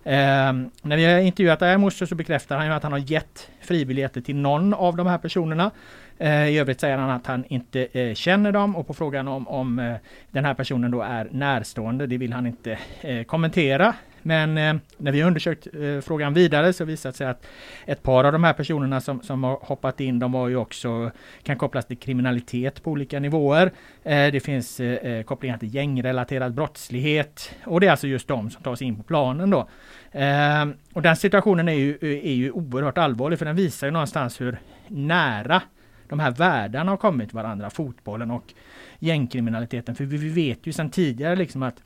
Eh, 0.08 0.54
när 0.82 0.98
vi 0.98 1.06
har 1.06 1.20
intervjuat 1.20 1.62
Ayamusso 1.62 2.08
så 2.08 2.16
bekräftar 2.16 2.58
han 2.58 2.66
ju 2.66 2.74
att 2.74 2.84
han 2.84 2.92
har 2.92 3.00
gett 3.00 3.50
fribiljetter 3.62 4.22
till 4.22 4.36
någon 4.36 4.74
av 4.74 4.96
de 4.96 5.08
här 5.08 5.18
personerna. 5.18 5.72
Eh, 6.18 6.48
I 6.48 6.60
övrigt 6.60 6.80
säger 6.80 6.98
han 6.98 7.10
att 7.10 7.28
han 7.28 7.46
inte 7.48 7.88
eh, 7.92 8.14
känner 8.14 8.52
dem 8.52 8.76
och 8.76 8.88
på 8.88 8.94
frågan 8.94 9.28
om, 9.28 9.48
om 9.48 9.80
eh, 9.80 9.96
den 10.32 10.46
här 10.46 10.54
personen 10.54 10.92
då 10.92 11.02
är 11.02 11.28
närstående, 11.32 12.08
det 12.08 12.18
vill 12.18 12.34
han 12.34 12.48
inte 12.48 12.80
eh, 13.02 13.24
kommentera. 13.24 13.94
Men 14.28 14.58
eh, 14.58 14.76
när 14.98 15.12
vi 15.12 15.22
har 15.22 15.28
undersökt 15.28 15.68
eh, 15.68 16.02
frågan 16.02 16.34
vidare 16.34 16.74
så 16.74 16.86
visar 16.86 17.10
det 17.10 17.18
sig 17.18 17.28
att 17.28 17.46
ett 17.86 18.04
par 18.04 18.24
av 18.24 18.32
de 18.32 18.44
här 18.44 18.54
personerna 18.54 19.02
som, 19.02 19.22
som 19.22 19.44
har 19.44 19.60
hoppat 19.62 20.00
in, 20.00 20.20
de 20.20 20.34
har 20.34 20.48
ju 20.48 20.56
också 20.56 21.12
kan 21.44 21.58
kopplas 21.58 21.86
till 21.86 21.98
kriminalitet 21.98 22.84
på 22.84 22.92
olika 22.92 23.20
nivåer. 23.20 23.72
Eh, 24.04 24.32
det 24.32 24.40
finns 24.40 24.80
eh, 24.80 24.94
eh 24.94 25.24
kopplingar 25.24 25.58
till 25.58 25.76
gängrelaterad 25.76 26.54
brottslighet 26.54 27.56
och 27.66 27.80
det 27.80 27.88
är 27.88 27.92
alltså 27.92 28.08
just 28.08 28.28
de 28.28 28.50
som 28.50 28.64
tar 28.64 28.76
sig 28.76 28.88
in 28.88 28.96
på 28.96 29.04
planen 29.04 29.50
då. 29.50 29.70
Eh, 30.12 30.66
och 30.94 31.02
den 31.02 31.16
situationen 31.16 31.68
är 31.68 31.74
ju, 31.74 31.98
är 32.02 32.34
ju 32.34 32.52
oerhört 32.52 32.98
allvarlig 32.98 33.40
för 33.40 33.46
den 33.46 33.56
visar 33.56 33.88
ju 33.88 33.92
någonstans 33.92 34.42
hur 34.42 34.58
nära 34.88 35.62
de 36.10 36.20
här 36.20 36.32
världarna 36.32 36.92
har 36.92 36.98
kommit 36.98 37.34
varandra, 37.34 37.70
fotbollen 37.70 38.32
och 38.32 38.54
gängkriminaliteten. 39.00 39.96
För 39.96 40.04
vi, 40.04 40.18
vi 40.18 40.30
vet 40.30 40.68
ju 40.68 40.74
sedan 40.74 40.90
tidigare 40.90 41.36
liksom 41.36 41.64
att 41.64 41.84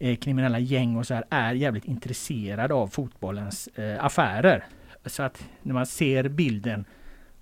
eh, 0.00 0.16
kriminella 0.16 0.58
gäng 0.58 0.96
och 0.96 1.06
så 1.06 1.14
här 1.14 1.24
är 1.30 1.54
jävligt 1.54 1.84
intresserade 1.84 2.74
av 2.74 2.86
fotbollens 2.86 3.66
eh, 3.66 4.04
affärer. 4.04 4.64
Så 5.06 5.22
att 5.22 5.44
när 5.62 5.74
man 5.74 5.86
ser 5.86 6.28
bilden 6.28 6.84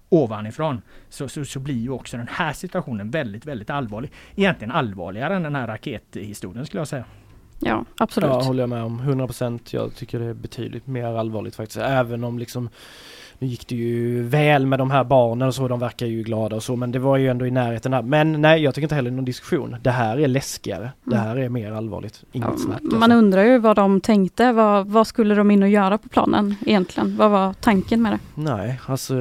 ovanifrån 0.09 0.83
så, 1.09 1.29
så, 1.29 1.45
så 1.45 1.61
blir 1.61 1.79
ju 1.79 1.91
också 1.91 2.17
den 2.17 2.29
här 2.31 2.53
situationen 2.53 3.11
väldigt, 3.11 3.47
väldigt 3.47 3.71
allvarlig. 3.71 4.13
Egentligen 4.35 4.71
allvarligare 4.71 5.37
än 5.37 5.43
den 5.43 5.55
här 5.55 5.67
rakethistorien 5.67 6.67
skulle 6.67 6.81
jag 6.81 6.89
säga. 6.89 7.05
Ja, 7.61 7.85
absolut. 7.99 8.31
Ja, 8.31 8.43
håller 8.43 8.63
jag 8.63 8.69
med 8.69 8.83
om. 8.83 9.01
100% 9.01 9.61
jag 9.71 9.95
tycker 9.95 10.19
det 10.19 10.27
är 10.27 10.35
betydligt 10.35 10.87
mer 10.87 11.05
allvarligt 11.05 11.55
faktiskt. 11.55 11.79
Även 11.79 12.25
om 12.25 12.39
liksom 12.39 12.69
nu 13.41 13.47
gick 13.47 13.69
det 13.69 13.75
ju 13.77 14.23
väl 14.23 14.67
med 14.67 14.79
de 14.79 14.91
här 14.91 15.05
barnen 15.05 15.49
och 15.49 15.55
så, 15.55 15.69
de 15.69 15.81
verkar 15.81 16.07
ju 16.07 16.23
glada 16.23 16.57
och 16.57 16.63
så, 16.63 16.77
men 16.77 16.93
det 16.93 16.99
var 16.99 17.17
ju 17.17 17.29
ändå 17.29 17.47
i 17.47 17.51
närheten 17.51 17.93
här. 17.93 18.03
Men 18.03 18.43
nej, 18.43 18.63
jag 18.63 18.75
tycker 18.75 18.85
inte 18.85 18.95
heller 18.95 19.11
någon 19.11 19.25
diskussion. 19.25 19.77
Det 19.83 19.91
här 19.91 20.19
är 20.21 20.29
läskigare. 20.29 20.93
Det 21.05 21.17
här 21.17 21.37
är 21.37 21.49
mer 21.49 21.73
allvarligt. 21.73 22.25
Inget 22.33 22.49
Ja, 22.53 22.57
snack. 22.57 22.83
Man 22.83 23.03
alltså. 23.03 23.17
undrar 23.19 23.43
ju 23.43 23.59
vad 23.59 23.77
de 23.77 24.01
tänkte. 24.01 24.53
Vad, 24.53 24.87
vad 24.87 25.07
skulle 25.07 25.35
de 25.35 25.51
in 25.51 25.63
och 25.63 25.69
göra 25.69 25.99
på 25.99 26.09
planen 26.09 26.55
egentligen? 26.67 27.17
Vad 27.17 27.31
var 27.31 27.53
tanken 27.53 28.03
med 28.03 28.13
det? 28.13 28.19
Nej, 28.35 28.81
alltså 28.87 29.15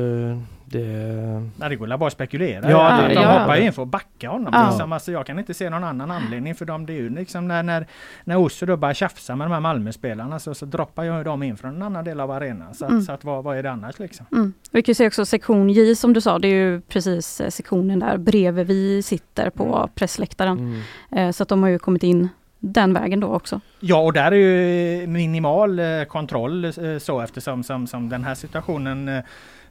det... 0.72 1.50
Nej, 1.58 1.70
det 1.70 1.76
går 1.76 1.98
bara 1.98 2.08
att 2.08 2.14
spekulera. 2.14 2.72
Ja, 2.72 3.02
Ja, 3.02 3.08
det- 3.08 3.14
de 3.14 3.22
ja. 3.22 3.40
hoppar 3.40 3.56
ju 3.58 3.64
in 3.64 3.74
för 3.74 3.82
att 3.82 3.88
backa 3.88 4.30
honom. 4.30 4.50
Ja. 4.54 4.70
Liksom. 4.70 4.92
Alltså, 4.94 5.12
jag 5.12 5.26
kan 5.26 5.40
inte 5.40 5.54
se 5.54 5.70
någon 5.70 5.84
annan 5.84 6.12
anledning 6.12 6.56
för 6.56 6.66
dem. 6.66 6.86
Det 6.86 6.94
är 6.94 6.98
ju 6.98 7.10
liksom 7.10 7.48
när, 7.48 7.64
när, 7.64 7.88
när 8.24 8.38
Osso 8.38 8.66
då 8.66 8.78
börjar 8.78 8.94
tjafsa 8.94 9.36
med 9.36 9.48
de 9.48 9.52
här 9.54 9.60
Malmöspelarna 9.60 10.40
så, 10.40 10.54
så 10.54 10.66
droppar 10.66 11.04
ju 11.04 11.24
de 11.24 11.44
in 11.44 11.58
från 11.58 11.76
en 11.76 11.82
annan 11.84 12.06
del 12.06 12.20
av 12.20 12.32
arenan. 12.32 12.74
Så, 12.74 12.86
att, 12.86 12.92
Mm. 12.92 13.02
så 13.04 13.12
att 13.12 13.24
vad, 13.24 13.44
vad 13.44 13.58
är 13.58 13.64
det 13.64 13.72
annars 13.72 14.00
liksom? 14.00 14.26
Mm. 14.32 14.54
Vi 14.72 14.82
kan 14.82 14.92
ju 14.92 14.96
se 14.96 15.08
också 15.08 15.26
sektion 15.26 15.70
J 15.70 15.96
som 15.96 16.14
du 16.14 16.22
sa, 16.22 16.40
det 16.40 16.48
är 16.48 16.52
ju 16.72 16.82
precis 16.82 17.42
eh, 17.42 17.50
sektionen 17.50 18.00
där 18.00 18.18
bredvid 18.18 18.68
vi 18.68 19.02
sitter 19.04 19.50
på 19.50 19.90
pressläktaren. 19.96 20.58
Mm. 20.60 20.82
Eh, 21.28 21.32
Så 21.32 21.44
att 21.44 21.50
de 21.50 21.64
har 21.64 21.70
ju 21.70 21.80
kommit 21.80 22.04
in 22.04 22.30
den 22.62 22.94
vägen 22.94 23.20
då 23.20 23.28
också. 23.28 23.62
Ja, 23.80 23.98
och 23.98 24.14
där 24.14 24.32
är 24.32 24.36
ju 24.36 25.08
minimal 25.08 25.80
eh, 25.80 26.04
kontroll 26.08 26.74
så 27.00 27.22
eftersom 27.22 27.64
som, 27.64 27.88
som 27.88 28.10
den 28.10 28.24
här 28.24 28.36
situationen 28.36 29.22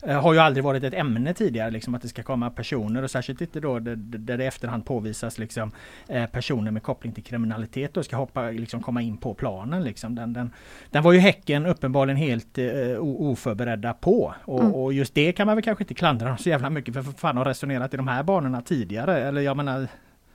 har 0.06 0.32
ju 0.32 0.38
aldrig 0.38 0.64
varit 0.64 0.84
ett 0.84 0.94
ämne 0.94 1.34
tidigare, 1.34 1.70
liksom 1.70 1.94
att 1.94 2.02
det 2.02 2.08
ska 2.08 2.22
komma 2.22 2.50
personer 2.50 3.02
och 3.02 3.10
särskilt 3.10 3.40
inte 3.40 3.60
då 3.60 3.78
där, 3.78 3.96
det 3.96 4.44
i 4.44 4.46
efterhand 4.46 4.84
påvisas 4.84 5.38
liksom, 5.38 5.70
eh, 6.08 6.26
personer 6.26 6.70
med 6.70 6.82
koppling 6.82 7.12
till 7.12 7.24
kriminalitet 7.24 7.96
och 7.96 8.04
ska 8.04 8.16
hoppa, 8.16 8.50
liksom, 8.50 8.82
komma 8.82 9.02
in 9.02 9.16
på 9.16 9.34
planen. 9.34 9.84
Liksom. 9.84 10.14
Den, 10.14 10.32
den, 10.32 10.50
den 10.90 11.02
var 11.02 11.12
ju 11.12 11.18
Häcken 11.18 11.66
uppenbarligen 11.66 12.16
helt 12.16 12.58
eh, 12.58 12.66
o- 12.98 13.30
oförberedda 13.32 13.92
på 13.92 14.34
och, 14.44 14.60
Mm. 14.60 14.74
och 14.74 14.92
just 14.92 15.14
det 15.14 15.32
kan 15.32 15.46
man 15.46 15.56
väl 15.56 15.62
kanske 15.64 15.84
inte 15.84 15.94
klandra 15.94 16.28
dem 16.28 16.38
så 16.38 16.48
jävla 16.48 16.70
mycket 16.70 16.94
för 16.94 17.02
för 17.02 17.12
fan 17.12 17.36
har 17.36 17.44
resonerat 17.44 17.94
i 17.94 17.96
de 17.96 18.08
här 18.08 18.22
banorna 18.22 18.62
tidigare. 18.62 19.22
Eller 19.22 19.40
jag 19.40 19.56
menar, 19.56 19.86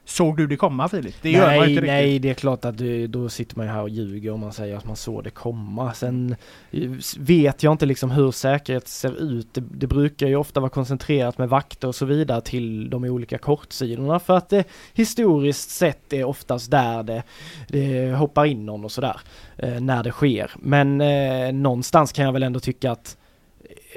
såg 0.05 0.37
du 0.37 0.47
det 0.47 0.55
komma 0.57 0.89
Filip? 0.89 1.15
Det 1.21 1.31
gör 1.31 1.39
man 1.39 1.49
nej, 1.49 1.57
inte 1.57 1.69
riktigt. 1.69 1.87
nej, 1.87 2.19
det 2.19 2.29
är 2.29 2.33
klart 2.33 2.65
att 2.65 2.77
det, 2.77 3.07
då 3.07 3.29
sitter 3.29 3.57
man 3.57 3.65
ju 3.65 3.71
här 3.71 3.81
och 3.81 3.89
ljuger 3.89 4.31
om 4.31 4.39
man 4.39 4.53
säger 4.53 4.77
att 4.77 4.85
man 4.85 4.95
såg 4.95 5.23
det 5.23 5.29
komma. 5.29 5.93
Sen 5.93 6.35
eh, 6.71 6.91
vet 7.17 7.63
jag 7.63 7.71
inte 7.71 7.85
liksom 7.85 8.11
hur 8.11 8.31
säkerhet 8.31 8.87
ser 8.87 9.21
ut. 9.21 9.53
Det, 9.53 9.61
det 9.61 9.87
brukar 9.87 10.27
ju 10.27 10.35
ofta 10.35 10.59
vara 10.59 10.69
koncentrerat 10.69 11.37
med 11.37 11.49
vakter 11.49 11.87
och 11.87 11.95
så 11.95 12.05
vidare 12.05 12.41
till 12.41 12.89
de 12.89 13.03
olika 13.03 13.37
kortsidorna 13.37 14.19
för 14.19 14.37
att 14.37 14.49
det 14.49 14.63
historiskt 14.93 15.69
sett 15.69 16.13
är 16.13 16.23
oftast 16.23 16.71
där 16.71 17.03
det, 17.03 17.23
det 17.67 18.11
hoppar 18.11 18.45
in 18.45 18.65
någon 18.65 18.85
och 18.85 18.91
sådär 18.91 19.21
eh, 19.57 19.81
när 19.81 20.03
det 20.03 20.11
sker. 20.11 20.51
Men 20.55 21.01
eh, 21.01 21.53
någonstans 21.53 22.11
kan 22.11 22.25
jag 22.25 22.33
väl 22.33 22.43
ändå 22.43 22.59
tycka 22.59 22.91
att 22.91 23.17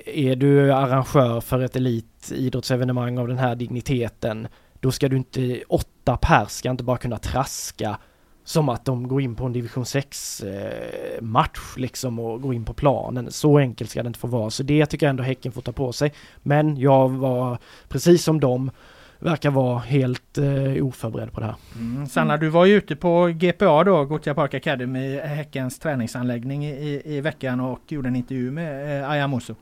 är 0.06 0.36
du 0.36 0.72
arrangör 0.72 1.40
för 1.40 1.60
ett 1.60 1.76
elitidrottsevenemang 1.76 3.18
av 3.18 3.28
den 3.28 3.38
här 3.38 3.54
digniteten 3.54 4.48
då 4.80 4.92
ska 4.92 5.08
du 5.08 5.16
inte, 5.16 5.62
åtta 5.68 6.16
pers 6.16 6.50
ska 6.50 6.70
inte 6.70 6.84
bara 6.84 6.98
kunna 6.98 7.18
traska 7.18 7.98
som 8.44 8.68
att 8.68 8.84
de 8.84 9.08
går 9.08 9.20
in 9.20 9.34
på 9.34 9.44
en 9.44 9.52
division 9.52 9.86
6 9.86 10.42
eh, 10.42 11.22
match 11.22 11.74
liksom 11.76 12.18
och 12.18 12.42
går 12.42 12.54
in 12.54 12.64
på 12.64 12.74
planen. 12.74 13.32
Så 13.32 13.58
enkelt 13.58 13.90
ska 13.90 14.02
det 14.02 14.06
inte 14.06 14.18
få 14.18 14.26
vara. 14.26 14.50
Så 14.50 14.62
det 14.62 14.86
tycker 14.86 15.06
jag 15.06 15.10
ändå 15.10 15.22
Häcken 15.22 15.52
får 15.52 15.62
ta 15.62 15.72
på 15.72 15.92
sig. 15.92 16.12
Men 16.42 16.76
jag 16.76 17.08
var 17.08 17.58
precis 17.88 18.24
som 18.24 18.40
dem 18.40 18.70
verkar 19.18 19.50
vara 19.50 19.78
helt 19.78 20.38
eh, 20.38 20.86
oförberedd 20.86 21.32
på 21.32 21.40
det 21.40 21.46
här. 21.46 21.54
Mm. 21.74 22.06
Sanna, 22.06 22.36
du 22.36 22.48
var 22.48 22.64
ju 22.64 22.74
ute 22.74 22.96
på 22.96 23.26
GPA 23.26 23.84
då, 23.84 24.04
Gothia 24.04 24.34
Park 24.34 24.54
Academy, 24.54 25.18
Häckens 25.18 25.78
träningsanläggning 25.78 26.66
i, 26.66 27.02
i 27.04 27.20
veckan 27.20 27.60
och 27.60 27.80
gjorde 27.88 28.08
en 28.08 28.16
intervju 28.16 28.50
med 28.50 29.02
eh, 29.02 29.10
Ayamuso. 29.10 29.54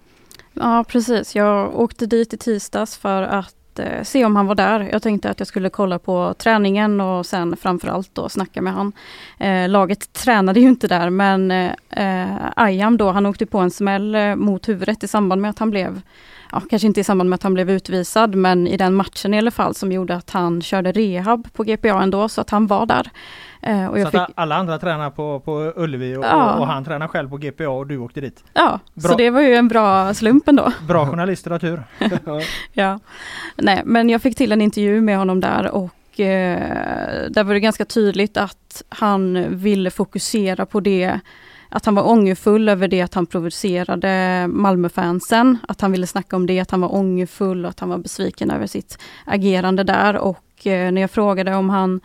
Ja 0.53 0.85
precis, 0.89 1.37
jag 1.37 1.81
åkte 1.81 2.07
dit 2.07 2.35
i 2.35 2.37
tisdags 2.37 2.97
för 2.97 3.23
att 3.23 3.55
eh, 3.79 4.03
se 4.03 4.25
om 4.25 4.37
han 4.37 4.47
var 4.47 4.55
där. 4.55 4.89
Jag 4.93 5.03
tänkte 5.03 5.31
att 5.31 5.41
jag 5.41 5.47
skulle 5.47 5.71
kolla 5.71 5.99
på 5.99 6.35
träningen 6.39 7.01
och 7.01 7.27
sen 7.27 7.57
framförallt 7.57 8.15
då 8.15 8.29
snacka 8.29 8.63
med 8.63 8.73
han. 8.73 8.93
Eh, 9.39 9.69
laget 9.69 10.13
tränade 10.13 10.61
ju 10.61 10.69
inte 10.69 10.89
där 10.89 11.11
men 11.11 11.51
eh, 11.51 11.71
eh 11.91 12.37
Ayam 12.57 12.97
då, 12.97 13.11
han 13.11 13.27
åkte 13.27 13.47
på 13.47 13.59
en 13.59 13.71
smäll 13.71 14.15
eh, 14.15 14.37
mot 14.37 14.69
huvudet 14.69 15.05
i 15.05 15.09
samband 15.09 15.43
med 15.43 15.51
att 15.51 15.59
han 15.59 15.71
blev 15.71 16.01
ja, 16.53 16.63
kanske 16.71 16.87
inte 16.87 17.01
i 17.01 17.05
samband 17.05 17.31
med 17.31 17.35
att 17.35 17.43
han 17.43 17.55
blev 17.55 17.71
utvisad, 17.71 18.35
men 18.35 18.67
i 18.67 18.77
den 18.77 18.95
matchen 18.95 19.35
i 19.35 19.39
alla 19.39 19.51
fall 19.51 19.75
som 19.75 19.93
gjorde 19.93 20.17
att 20.17 20.31
han 20.31 20.63
körde 20.63 20.93
rehab 20.93 21.53
på 21.53 21.63
GPA 21.63 22.03
ändå, 22.03 22.29
så 22.29 22.41
att 22.41 22.51
han 22.51 22.67
var 22.67 22.87
där. 22.87 23.11
Eh, 23.67 23.87
och 23.87 23.99
jag 23.99 24.13
så 24.13 24.19
fick... 24.19 24.35
alla 24.35 24.57
andra 24.57 24.79
tränar 24.79 25.11
på, 25.11 25.41
på 25.41 25.73
Ullevi 25.77 26.17
och, 26.17 26.25
ja. 26.25 26.55
och, 26.55 26.67
han 26.67 26.85
tränar 26.85 27.09
själv 27.09 27.29
på 27.29 27.37
GPA 27.37 27.69
och 27.69 27.87
du 27.87 27.99
åkte 27.99 28.21
dit? 28.21 28.45
Ja, 28.53 28.81
bra. 28.95 29.11
så 29.11 29.17
det 29.17 29.31
var 29.31 29.41
ju 29.41 29.55
en 29.55 29.69
bra 29.69 30.15
slump 30.15 30.49
ändå. 30.49 30.73
Bra 30.89 31.07
journalister 31.07 31.51
har 31.51 31.59
tur. 31.59 31.83
ja, 32.73 33.01
nej 33.57 33.83
men 33.85 34.09
jag 34.09 34.23
fick 34.23 34.37
till 34.37 34.53
en 34.53 34.61
intervju 34.61 35.01
med 35.01 35.19
honom 35.19 35.41
där 35.41 35.71
och 35.71 36.21
eh, 36.21 37.31
där 37.31 37.45
var 37.45 37.55
det 37.55 37.61
ganska 37.61 37.85
tydligt 37.85 38.37
att 38.37 38.83
han 38.89 39.45
ville 39.49 39.91
fokusera 39.91 40.67
på 40.67 40.81
det 40.81 41.21
att 41.75 41.87
han 41.87 41.95
var 41.95 42.09
ångerfull 42.09 42.69
över 42.69 42.89
det 42.89 43.01
att 43.01 43.15
han 43.15 43.27
provocerade 43.27 44.47
Malmöfansen, 44.49 45.59
att 45.69 45.81
han 45.81 45.93
ville 45.93 46.07
snacka 46.07 46.37
om 46.37 46.47
det, 46.47 46.61
att 46.61 46.71
han 46.71 46.81
var 46.81 46.95
ångerfull 46.95 47.65
och 47.65 47.71
att 47.71 47.81
han 47.81 47.89
var 47.89 47.99
besviken 47.99 48.51
över 48.51 48.67
sitt 48.67 48.99
agerande 49.25 49.85
där 49.85 50.17
och 50.17 50.67
eh, 50.67 50.93
när 50.93 51.01
jag 51.01 51.11
frågade 51.11 51.55
om 51.55 51.71
han 51.71 52.01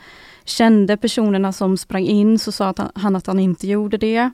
kände 0.45 0.97
personerna 0.97 1.53
som 1.53 1.77
sprang 1.77 2.05
in 2.05 2.39
så 2.39 2.51
sa 2.51 2.73
han 2.95 3.15
att 3.15 3.27
han 3.27 3.39
inte 3.39 3.67
gjorde 3.67 3.97
det. 3.97 4.31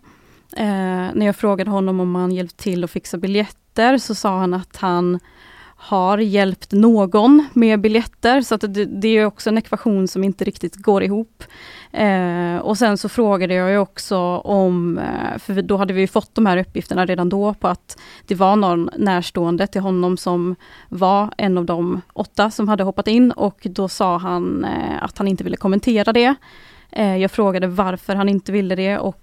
Eh, 0.57 1.07
när 1.13 1.25
jag 1.25 1.35
frågade 1.35 1.71
honom 1.71 1.99
om 1.99 2.15
han 2.15 2.31
hjälpt 2.31 2.57
till 2.57 2.83
att 2.83 2.91
fixa 2.91 3.17
biljetter 3.17 3.97
så 3.97 4.15
sa 4.15 4.39
han 4.39 4.53
att 4.53 4.77
han 4.77 5.19
har 5.75 6.17
hjälpt 6.17 6.71
någon 6.71 7.47
med 7.53 7.81
biljetter, 7.81 8.41
så 8.41 8.55
att 8.55 8.61
det, 8.61 8.85
det 8.85 9.07
är 9.07 9.25
också 9.25 9.49
en 9.49 9.57
ekvation 9.57 10.07
som 10.07 10.23
inte 10.23 10.43
riktigt 10.43 10.75
går 10.75 11.03
ihop. 11.03 11.43
Eh, 11.91 12.57
och 12.57 12.77
sen 12.77 12.97
så 12.97 13.09
frågade 13.09 13.53
jag 13.53 13.71
ju 13.71 13.77
också 13.77 14.17
om, 14.37 14.97
eh, 14.97 15.37
för 15.37 15.61
då 15.61 15.77
hade 15.77 15.93
vi 15.93 16.07
fått 16.07 16.35
de 16.35 16.45
här 16.45 16.57
uppgifterna 16.57 17.05
redan 17.05 17.29
då 17.29 17.53
på 17.53 17.67
att 17.67 17.97
det 18.27 18.35
var 18.35 18.55
någon 18.55 18.89
närstående 18.97 19.67
till 19.67 19.81
honom 19.81 20.17
som 20.17 20.55
var 20.89 21.33
en 21.37 21.57
av 21.57 21.65
de 21.65 22.01
åtta 22.13 22.51
som 22.51 22.69
hade 22.69 22.83
hoppat 22.83 23.07
in 23.07 23.31
och 23.31 23.67
då 23.69 23.87
sa 23.87 24.17
han 24.17 24.65
eh, 24.65 25.03
att 25.03 25.17
han 25.17 25.27
inte 25.27 25.43
ville 25.43 25.57
kommentera 25.57 26.13
det. 26.13 26.35
Eh, 26.91 27.17
jag 27.17 27.31
frågade 27.31 27.67
varför 27.67 28.15
han 28.15 28.29
inte 28.29 28.51
ville 28.51 28.75
det 28.75 28.97
och 28.97 29.21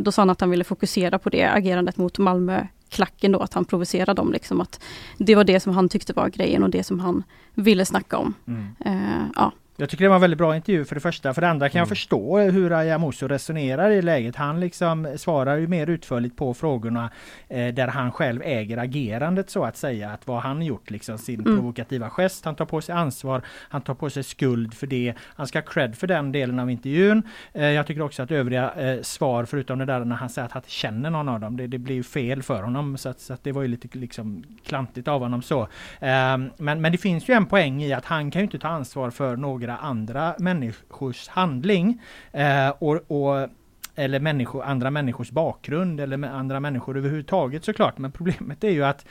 då 0.00 0.12
sa 0.12 0.22
han 0.22 0.30
att 0.30 0.40
han 0.40 0.50
ville 0.50 0.64
fokusera 0.64 1.18
på 1.18 1.30
det 1.30 1.44
agerandet 1.44 1.96
mot 1.96 2.18
Malmö 2.18 2.66
klacken 2.90 3.32
då, 3.32 3.38
att 3.38 3.54
han 3.54 3.64
provocerade 3.64 4.14
dem. 4.14 4.32
Liksom, 4.32 4.60
att 4.60 4.80
det 5.18 5.34
var 5.34 5.44
det 5.44 5.60
som 5.60 5.72
han 5.72 5.88
tyckte 5.88 6.12
var 6.12 6.28
grejen 6.28 6.62
och 6.62 6.70
det 6.70 6.84
som 6.84 7.00
han 7.00 7.22
ville 7.54 7.86
snacka 7.86 8.18
om. 8.18 8.34
Mm. 8.46 8.66
Uh, 8.86 9.26
ja. 9.36 9.52
Jag 9.80 9.88
tycker 9.88 10.04
det 10.04 10.08
var 10.08 10.16
en 10.16 10.20
väldigt 10.20 10.38
bra 10.38 10.56
intervju 10.56 10.84
för 10.84 10.94
det 10.94 11.00
första. 11.00 11.34
För 11.34 11.40
det 11.40 11.48
andra 11.48 11.68
kan 11.68 11.78
mm. 11.78 11.80
jag 11.80 11.88
förstå 11.88 12.38
hur 12.38 12.72
Ayamuso 12.72 13.28
resonerar 13.28 13.90
i 13.90 14.02
läget. 14.02 14.36
Han 14.36 14.60
liksom 14.60 15.14
svarar 15.16 15.56
ju 15.56 15.66
mer 15.66 15.86
utförligt 15.86 16.36
på 16.36 16.54
frågorna 16.54 17.10
eh, 17.48 17.74
där 17.74 17.88
han 17.88 18.12
själv 18.12 18.42
äger 18.44 18.76
agerandet 18.76 19.50
så 19.50 19.64
att 19.64 19.76
säga. 19.76 20.10
Att 20.10 20.26
vad 20.26 20.42
han 20.42 20.62
gjort, 20.62 20.90
liksom 20.90 21.18
sin 21.18 21.40
mm. 21.40 21.56
provokativa 21.56 22.10
gest. 22.10 22.44
Han 22.44 22.54
tar 22.54 22.64
på 22.64 22.80
sig 22.80 22.94
ansvar, 22.94 23.42
han 23.68 23.82
tar 23.82 23.94
på 23.94 24.10
sig 24.10 24.22
skuld 24.22 24.74
för 24.74 24.86
det. 24.86 25.14
Han 25.20 25.46
ska 25.46 25.58
ha 25.58 25.66
cred 25.66 25.96
för 25.96 26.06
den 26.06 26.32
delen 26.32 26.58
av 26.58 26.70
intervjun. 26.70 27.22
Eh, 27.52 27.64
jag 27.64 27.86
tycker 27.86 28.02
också 28.02 28.22
att 28.22 28.30
övriga 28.30 28.72
eh, 28.72 29.02
svar, 29.02 29.44
förutom 29.44 29.78
det 29.78 29.84
där 29.84 30.04
när 30.04 30.16
han 30.16 30.30
säger 30.30 30.46
att 30.46 30.52
han 30.52 30.62
känner 30.66 31.10
någon 31.10 31.28
av 31.28 31.40
dem, 31.40 31.56
det, 31.56 31.66
det 31.66 31.78
blir 31.78 32.02
fel 32.02 32.42
för 32.42 32.62
honom. 32.62 32.98
Så 32.98 33.08
att, 33.08 33.20
så 33.20 33.32
att, 33.32 33.44
det 33.44 33.52
var 33.52 33.62
ju 33.62 33.68
lite 33.68 33.98
liksom 33.98 34.44
klantigt 34.64 35.08
av 35.08 35.20
honom 35.20 35.42
så. 35.42 35.68
Ehm, 36.00 36.50
men, 36.56 36.80
men 36.80 36.92
det 36.92 36.98
finns 36.98 37.28
ju 37.28 37.34
en 37.34 37.46
poäng 37.46 37.82
i 37.82 37.92
att 37.92 38.04
han 38.04 38.30
kan 38.30 38.40
ju 38.40 38.44
inte 38.44 38.58
ta 38.58 38.68
ansvar 38.68 39.10
för 39.10 39.36
några 39.36 39.69
värdera 39.70 39.76
andra 39.76 40.34
människors 40.38 41.28
handling 41.28 42.00
eh, 42.32 42.68
och, 42.68 43.10
och 43.10 43.48
eller 43.94 44.20
människor, 44.20 44.62
andra 44.62 44.90
människors 44.90 45.30
bakgrund 45.30 46.00
eller 46.00 46.16
med 46.16 46.34
andra 46.34 46.60
människor 46.60 46.96
överhuvudtaget 46.96 47.64
såklart. 47.64 47.98
Men 47.98 48.12
problemet 48.12 48.64
är 48.64 48.70
ju 48.70 48.84
att 48.84 49.04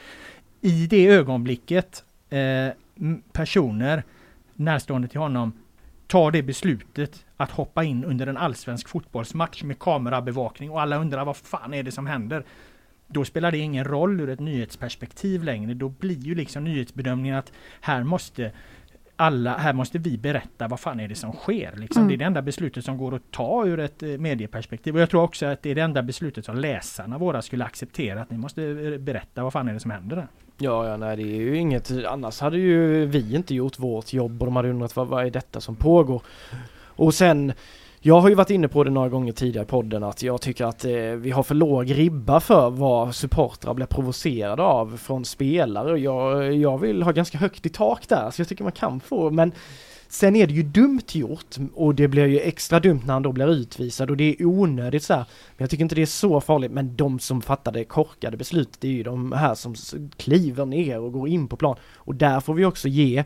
i 0.62 0.88
det 0.88 1.08
ögonblicket 1.08 2.04
eh, 2.30 2.70
personer 3.32 4.04
närstående 4.56 5.08
till 5.08 5.20
honom 5.20 5.54
tar 6.08 6.32
det 6.32 6.44
beslutet 6.44 7.26
att 7.38 7.52
hoppa 7.52 7.84
in 7.84 8.04
under 8.04 8.28
en 8.28 8.38
allsvensk 8.38 8.90
fotbollsmatch 8.90 9.64
med 9.64 9.80
kamerabevakning 9.80 10.72
och 10.72 10.82
alla 10.82 10.98
undrar 10.98 11.26
vad 11.26 11.38
fan 11.38 11.74
är 11.74 11.84
det 11.84 11.92
som 11.92 12.08
händer? 12.08 12.44
Då 13.08 13.26
spelar 13.26 13.52
det 13.52 13.58
ingen 13.58 13.86
roll 13.86 14.22
ur 14.22 14.30
ett 14.30 14.40
nyhetsperspektiv 14.40 15.44
längre. 15.44 15.74
Då 15.74 15.90
blir 15.90 16.20
ju 16.20 16.36
liksom 16.36 16.64
nyhetsbedömningen 16.64 17.38
att 17.38 17.52
här 17.82 18.04
måste 18.04 18.52
alla, 19.20 19.58
här 19.58 19.74
måste 19.74 19.98
vi 19.98 20.18
berätta 20.18 20.68
vad 20.68 20.80
fan 20.80 21.00
är 21.00 21.08
det 21.08 21.16
som 21.16 21.34
sker. 21.34 21.74
Liksom. 21.76 22.02
Mm. 22.02 22.08
Det 22.08 22.16
är 22.16 22.18
det 22.18 22.26
enda 22.26 22.42
beslutet 22.42 22.86
som 22.86 22.98
går 22.98 23.16
att 23.16 23.32
ta 23.32 23.66
ur 23.66 23.80
ett 23.80 24.04
eh, 24.04 24.10
medieperspektiv. 24.10 24.96
Och 24.96 25.02
jag 25.02 25.10
tror 25.10 25.24
också 25.24 25.46
att 25.46 25.64
det 25.64 25.70
är 25.70 25.76
det 25.76 25.82
enda 25.82 26.04
beslutet 26.04 26.46
som 26.46 26.58
läsarna 26.58 27.18
våra 27.18 27.42
skulle 27.42 27.66
acceptera. 27.66 28.22
Att 28.22 28.32
ni 28.32 28.38
måste 28.38 28.64
eh, 28.64 28.98
berätta 28.98 29.44
vad 29.44 29.54
fan 29.54 29.68
är 29.68 29.74
det 29.74 29.80
som 29.80 29.92
händer 29.92 30.16
där. 30.16 30.28
Ja, 30.58 30.88
ja, 30.88 30.98
nej 30.98 31.18
det 31.18 31.24
är 31.24 31.42
ju 31.42 31.58
inget, 31.58 31.92
annars 32.06 32.40
hade 32.40 32.58
ju 32.58 33.06
vi 33.06 33.36
inte 33.36 33.56
gjort 33.56 33.80
vårt 33.80 34.14
jobb 34.14 34.42
och 34.42 34.46
de 34.46 34.56
hade 34.56 34.70
undrat 34.70 34.96
vad, 34.96 35.08
vad 35.08 35.26
är 35.26 35.32
detta 35.32 35.62
som 35.62 35.76
pågår. 35.76 36.22
Och 36.82 37.14
sen 37.14 37.54
jag 38.02 38.20
har 38.20 38.30
ju 38.30 38.36
varit 38.36 38.50
inne 38.50 38.68
på 38.68 38.84
det 38.84 38.90
några 38.90 39.10
gånger 39.10 39.34
tidigare 39.34 39.66
i 39.66 39.68
podden 39.68 40.04
att 40.04 40.24
jag 40.24 40.42
tycker 40.42 40.66
att 40.66 40.86
eh, 40.86 40.92
vi 40.94 41.32
har 41.32 41.44
för 41.44 41.56
låg 41.56 41.98
ribba 41.98 42.40
för 42.40 42.70
vad 42.70 43.16
supportrar 43.16 43.74
blir 43.74 43.86
provocerade 43.86 44.64
av 44.64 44.98
från 44.98 45.26
spelare 45.26 45.92
och 45.92 46.00
jag, 46.00 46.54
jag 46.54 46.78
vill 46.78 47.04
ha 47.04 47.12
ganska 47.12 47.38
högt 47.38 47.66
i 47.66 47.70
tak 47.70 48.10
där 48.10 48.32
så 48.32 48.42
jag 48.42 48.48
tycker 48.48 48.64
man 48.64 48.72
kan 48.72 49.00
få 49.00 49.30
men 49.30 49.52
Sen 50.12 50.36
är 50.36 50.48
det 50.48 50.54
ju 50.54 50.64
dumt 50.64 51.06
gjort 51.12 51.56
och 51.74 51.96
det 51.96 52.08
blir 52.08 52.26
ju 52.26 52.40
extra 52.40 52.80
dumt 52.80 53.02
när 53.06 53.14
han 53.14 53.24
då 53.24 53.32
blir 53.32 53.48
utvisad 53.48 54.10
och 54.10 54.18
det 54.18 54.24
är 54.24 54.46
onödigt 54.46 55.04
så 55.04 55.14
här. 55.14 55.26
Men 55.58 55.64
jag 55.64 55.70
tycker 55.70 55.84
inte 55.84 55.96
det 55.96 56.02
är 56.02 56.06
så 56.06 56.42
farligt 56.42 56.72
men 56.72 56.96
de 56.96 57.20
som 57.20 57.42
fattar 57.42 57.72
det 57.72 57.84
korkade 57.84 58.38
beslutet 58.38 58.82
det 58.82 58.88
är 58.88 58.92
ju 58.92 59.04
de 59.04 59.32
här 59.32 59.56
som 59.56 59.76
kliver 60.18 60.66
ner 60.66 61.00
och 61.00 61.14
går 61.14 61.28
in 61.28 61.48
på 61.48 61.58
plan 61.58 61.76
och 61.96 62.16
där 62.16 62.40
får 62.40 62.54
vi 62.54 62.66
också 62.66 62.88
ge 62.88 63.24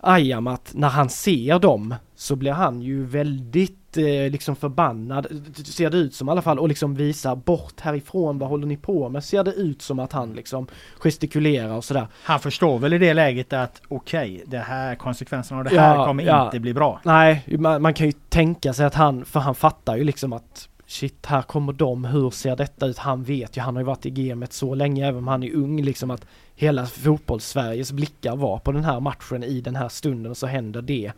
Ayam 0.00 0.46
att 0.46 0.72
när 0.74 0.88
han 0.88 1.08
ser 1.08 1.58
dem 1.58 1.94
så 2.14 2.36
blir 2.36 2.52
han 2.52 2.82
ju 2.82 3.04
väldigt 3.04 3.77
liksom 3.96 4.56
förbannad, 4.56 5.26
ser 5.64 5.90
det 5.90 5.96
ut 5.96 6.14
som 6.14 6.28
i 6.28 6.30
alla 6.30 6.42
fall, 6.42 6.58
och 6.58 6.68
liksom 6.68 6.94
visar 6.94 7.36
bort 7.36 7.80
härifrån, 7.80 8.38
vad 8.38 8.48
håller 8.48 8.66
ni 8.66 8.76
på 8.76 9.08
med? 9.08 9.24
Ser 9.24 9.44
det 9.44 9.52
ut 9.52 9.82
som 9.82 9.98
att 9.98 10.12
han 10.12 10.32
liksom 10.32 10.66
gestikulerar 10.98 11.76
och 11.76 11.84
sådär. 11.84 12.06
Han 12.22 12.40
förstår 12.40 12.78
väl 12.78 12.92
i 12.92 12.98
det 12.98 13.14
läget 13.14 13.52
att 13.52 13.82
okej, 13.88 14.34
okay, 14.34 14.44
det 14.46 14.58
här 14.58 14.94
konsekvenserna 14.94 15.58
av 15.58 15.64
det 15.64 15.80
här 15.80 15.94
ja, 15.94 16.06
kommer 16.06 16.24
ja. 16.24 16.44
inte 16.44 16.60
bli 16.60 16.74
bra. 16.74 17.00
Nej, 17.04 17.44
man, 17.58 17.82
man 17.82 17.94
kan 17.94 18.06
ju 18.06 18.12
tänka 18.28 18.72
sig 18.72 18.86
att 18.86 18.94
han, 18.94 19.24
för 19.24 19.40
han 19.40 19.54
fattar 19.54 19.96
ju 19.96 20.04
liksom 20.04 20.32
att 20.32 20.68
shit, 20.86 21.26
här 21.26 21.42
kommer 21.42 21.72
de, 21.72 22.04
hur 22.04 22.30
ser 22.30 22.56
detta 22.56 22.86
ut? 22.86 22.98
Han 22.98 23.22
vet 23.22 23.56
ju, 23.56 23.60
han 23.60 23.76
har 23.76 23.80
ju 23.80 23.86
varit 23.86 24.06
i 24.06 24.10
gamet 24.10 24.52
så 24.52 24.74
länge, 24.74 25.08
även 25.08 25.18
om 25.18 25.28
han 25.28 25.42
är 25.42 25.54
ung, 25.54 25.82
liksom 25.82 26.10
att 26.10 26.26
hela 26.54 26.86
fotbollssveriges 26.86 27.92
blickar 27.92 28.36
var 28.36 28.58
på 28.58 28.72
den 28.72 28.84
här 28.84 29.00
matchen 29.00 29.44
i 29.44 29.60
den 29.60 29.76
här 29.76 29.88
stunden 29.88 30.30
och 30.30 30.36
så 30.36 30.46
händer 30.46 30.82
det. 30.82 31.12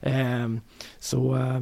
Eh, 0.00 0.48
så 0.98 1.36
eh, 1.36 1.60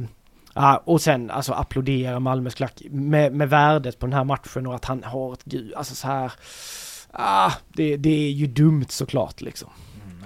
Ja, 0.53 0.83
och 0.85 1.01
sen 1.01 1.31
alltså 1.31 1.53
applådera 1.53 2.19
Malmös 2.19 2.55
klack 2.55 2.81
med, 2.89 3.33
med 3.33 3.49
värdet 3.49 3.99
på 3.99 4.05
den 4.05 4.13
här 4.13 4.23
matchen 4.23 4.67
och 4.67 4.75
att 4.75 4.85
han 4.85 5.03
har 5.03 5.33
ett 5.33 5.43
gud, 5.43 5.73
alltså 5.73 5.95
så 5.95 6.07
här. 6.07 6.31
Ah, 7.11 7.51
det, 7.67 7.97
det 7.97 8.09
är 8.09 8.31
ju 8.31 8.47
dumt 8.47 8.85
såklart 8.89 9.41
liksom. 9.41 9.69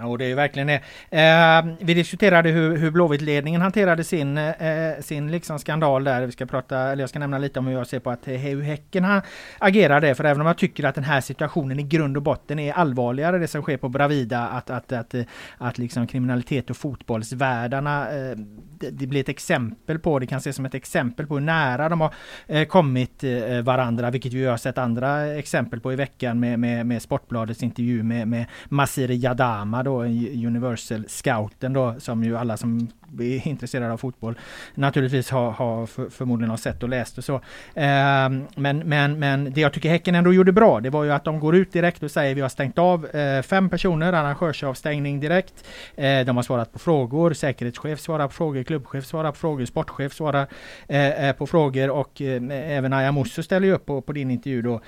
Och 0.05 0.17
det 0.17 0.25
är 0.25 0.35
verkligen 0.35 0.67
det. 0.67 0.81
Eh, 1.09 1.65
vi 1.79 1.93
diskuterade 1.93 2.49
hur, 2.49 2.77
hur 2.77 2.91
Blåvitt-ledningen 2.91 3.61
hanterade 3.61 4.03
sin, 4.03 4.37
eh, 4.37 4.99
sin 4.99 5.31
liksom 5.31 5.59
skandal 5.59 6.03
där. 6.03 6.25
Vi 6.25 6.31
ska 6.31 6.45
prata, 6.45 6.79
eller 6.79 7.03
jag 7.03 7.09
ska 7.09 7.19
nämna 7.19 7.37
lite 7.37 7.59
om 7.59 7.67
hur 7.67 7.73
jag 7.73 7.87
ser 7.87 7.99
på 7.99 8.09
att 8.09 8.27
hur 8.27 8.61
Häcken 8.61 9.21
agerade. 9.59 10.15
För 10.15 10.23
även 10.23 10.41
om 10.41 10.47
jag 10.47 10.57
tycker 10.57 10.83
att 10.83 10.95
den 10.95 11.03
här 11.03 11.21
situationen 11.21 11.79
i 11.79 11.83
grund 11.83 12.17
och 12.17 12.23
botten 12.23 12.59
är 12.59 12.73
allvarligare, 12.73 13.37
det 13.37 13.47
som 13.47 13.61
sker 13.61 13.77
på 13.77 13.89
Bravida, 13.89 14.47
att, 14.47 14.69
att, 14.69 14.91
att, 14.91 15.15
att 15.57 15.77
liksom 15.77 16.07
kriminalitet 16.07 16.69
och 16.69 16.77
fotbollsvärldarna, 16.77 18.09
eh, 18.11 18.37
det, 18.79 18.89
det, 18.89 19.07
blir 19.07 19.21
ett 19.21 19.29
exempel 19.29 19.99
på, 19.99 20.19
det 20.19 20.27
kan 20.27 20.37
ses 20.37 20.55
som 20.55 20.65
ett 20.65 20.75
exempel 20.75 21.27
på 21.27 21.33
hur 21.33 21.41
nära 21.41 21.89
de 21.89 22.01
har 22.01 22.13
eh, 22.47 22.65
kommit 22.65 23.23
eh, 23.23 23.61
varandra, 23.61 24.09
vilket 24.09 24.33
vi 24.33 24.45
har 24.45 24.57
sett 24.57 24.77
andra 24.77 25.25
exempel 25.25 25.79
på 25.79 25.93
i 25.93 25.95
veckan 25.95 26.39
med, 26.39 26.59
med, 26.59 26.85
med 26.85 27.01
Sportbladets 27.01 27.63
intervju 27.63 28.03
med, 28.03 28.27
med 28.27 28.45
Masiri 28.69 29.15
Yadama 29.15 29.83
då 29.87 30.03
Universal 30.47 31.05
Scouten 31.07 31.73
då 31.73 31.95
som 31.99 32.23
ju 32.23 32.37
alla 32.37 32.57
som 32.57 32.87
är 33.19 33.47
intresserade 33.47 33.93
av 33.93 33.97
fotboll 33.97 34.35
naturligtvis 34.75 35.29
har, 35.29 35.51
har 35.51 35.85
för, 35.85 36.09
förmodligen 36.09 36.49
har 36.49 36.57
sett 36.57 36.83
och 36.83 36.89
läst 36.89 37.17
och 37.17 37.23
så. 37.23 37.41
Ehm, 37.75 38.47
men, 38.55 38.79
men, 38.79 39.19
men 39.19 39.53
det 39.53 39.61
jag 39.61 39.73
tycker 39.73 39.89
Häcken 39.89 40.15
ändå 40.15 40.33
gjorde 40.33 40.51
bra 40.51 40.79
det 40.79 40.89
var 40.89 41.03
ju 41.03 41.11
att 41.11 41.23
de 41.23 41.39
går 41.39 41.55
ut 41.55 41.71
direkt 41.71 42.03
och 42.03 42.11
säger 42.11 42.35
vi 42.35 42.41
har 42.41 42.49
stängt 42.49 42.77
av 42.77 43.05
eh, 43.05 43.41
fem 43.41 43.69
personer, 43.69 44.13
arrangörsavstängning 44.13 45.19
direkt. 45.19 45.53
Eh, 45.95 46.25
de 46.25 46.35
har 46.35 46.43
svarat 46.43 46.73
på 46.73 46.79
frågor, 46.79 47.33
säkerhetschef 47.33 47.99
svarar 47.99 48.27
på 48.27 48.33
frågor, 48.33 48.63
klubbchef 48.63 49.05
svarar 49.05 49.31
på 49.31 49.37
frågor, 49.37 49.65
sportchef 49.65 50.13
svarar 50.13 50.47
eh, 50.87 51.31
på 51.31 51.47
frågor 51.47 51.89
och 51.89 52.21
även 52.51 52.93
Aya 52.93 53.11
Musso 53.11 53.43
ställer 53.43 53.67
ju 53.67 53.73
upp 53.73 53.85
på, 53.85 54.01
på 54.01 54.13
din 54.13 54.31
intervju 54.31 54.61
då 54.61 54.81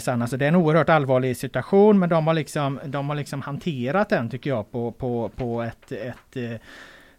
Sanna. 0.00 0.26
Så 0.26 0.36
det 0.36 0.44
är 0.44 0.48
en 0.48 0.56
oerhört 0.56 0.88
allvarlig 0.88 1.36
situation 1.36 1.98
men 1.98 2.08
de 2.08 2.26
har 2.26 2.34
liksom, 2.34 2.80
de 2.84 3.08
har 3.08 3.16
liksom 3.16 3.42
hanterat 3.42 4.08
den 4.08 4.30
tycker 4.30 4.50
jag 4.50 4.72
på, 4.72 4.92
på, 4.92 5.30
på 5.36 5.62
ett, 5.62 5.92
ett 5.92 6.60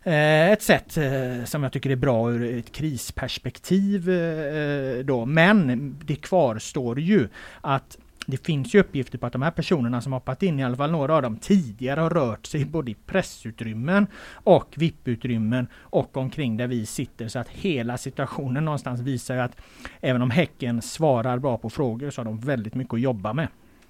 Eh, 0.03 0.51
ett 0.51 0.61
sätt 0.61 0.97
eh, 0.97 1.45
som 1.45 1.63
jag 1.63 1.71
tycker 1.71 1.89
är 1.89 1.95
bra 1.95 2.31
ur 2.31 2.57
ett 2.59 2.71
krisperspektiv 2.71 4.09
eh, 4.09 5.05
då. 5.05 5.25
Men 5.25 5.95
det 6.05 6.15
kvarstår 6.15 6.99
ju 6.99 7.27
att 7.61 7.97
det 8.25 8.45
finns 8.45 8.75
ju 8.75 8.79
uppgifter 8.79 9.17
på 9.17 9.25
att 9.25 9.33
de 9.33 9.41
här 9.41 9.51
personerna 9.51 10.01
som 10.01 10.13
hoppat 10.13 10.43
in, 10.43 10.59
i 10.59 10.63
alla 10.63 10.77
fall 10.77 10.91
några 10.91 11.15
av 11.15 11.21
dem, 11.21 11.37
tidigare 11.37 11.99
har 11.99 12.09
rört 12.09 12.45
sig 12.45 12.65
både 12.65 12.91
i 12.91 12.93
pressutrymmen 12.93 14.07
och 14.31 14.73
VIP-utrymmen 14.75 15.67
och 15.75 16.17
omkring 16.17 16.57
där 16.57 16.67
vi 16.67 16.85
sitter. 16.85 17.27
Så 17.27 17.39
att 17.39 17.49
hela 17.49 17.97
situationen 17.97 18.65
någonstans 18.65 19.01
visar 19.01 19.35
ju 19.35 19.41
att 19.41 19.61
även 20.01 20.21
om 20.21 20.31
Häcken 20.31 20.81
svarar 20.81 21.39
bra 21.39 21.57
på 21.57 21.69
frågor 21.69 22.09
så 22.09 22.21
har 22.21 22.25
de 22.25 22.39
väldigt 22.39 22.75
mycket 22.75 22.93
att 22.93 23.01
jobba 23.01 23.33
med. 23.33 23.47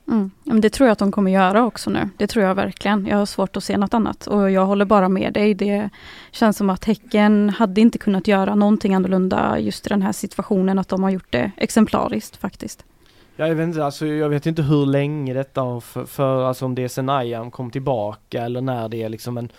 Mm. 0.08 0.32
Det 0.43 0.70
tror 0.70 0.88
jag 0.88 0.91
att 0.91 0.99
de 0.99 1.12
kommer 1.12 1.32
göra 1.32 1.66
också 1.66 1.89
nu. 1.89 2.10
Det 2.18 2.28
tror 2.28 2.45
jag 2.45 2.55
verkligen. 2.55 3.05
Jag 3.05 3.18
har 3.18 3.26
svårt 3.26 3.58
att 3.58 3.64
se 3.64 3.78
något 3.78 3.93
annat 3.93 4.28
och 4.28 4.51
jag 4.51 4.66
håller 4.66 4.86
bara 4.86 5.10
med 5.10 5.34
dig. 5.34 5.53
Det 5.53 5.89
känns 6.32 6.58
som 6.58 6.70
att 6.70 6.86
Häcken 6.86 7.49
hade 7.49 7.82
inte 7.82 7.97
kunnat 7.97 8.28
göra 8.28 8.55
någonting 8.55 8.95
annorlunda 8.95 9.60
just 9.60 9.86
i 9.86 9.89
den 9.89 10.01
här 10.01 10.12
situationen, 10.12 10.80
att 10.80 10.88
de 10.88 11.03
har 11.03 11.10
gjort 11.10 11.32
det 11.32 11.51
exemplariskt 11.58 12.36
faktiskt. 12.36 12.86
Jag 13.36 13.55
vet 13.55 13.68
inte, 13.68 13.86
alltså 13.86 14.05
jag 14.05 14.30
vet 14.30 14.45
inte 14.45 14.62
hur 14.62 14.86
länge 14.86 15.34
detta 15.34 15.62
har 15.62 15.80
för, 15.80 16.05
för 16.05 16.43
alltså 16.43 16.66
om 16.66 16.76
det 16.76 16.84
är 16.84 16.88
sen 16.88 17.10
Ayam 17.10 17.51
kom 17.51 17.72
tillbaka 17.72 18.41
eller 18.41 18.62
när 18.62 18.89
det 18.89 19.03
är 19.03 19.10
liksom 19.10 19.38
en 19.38 19.49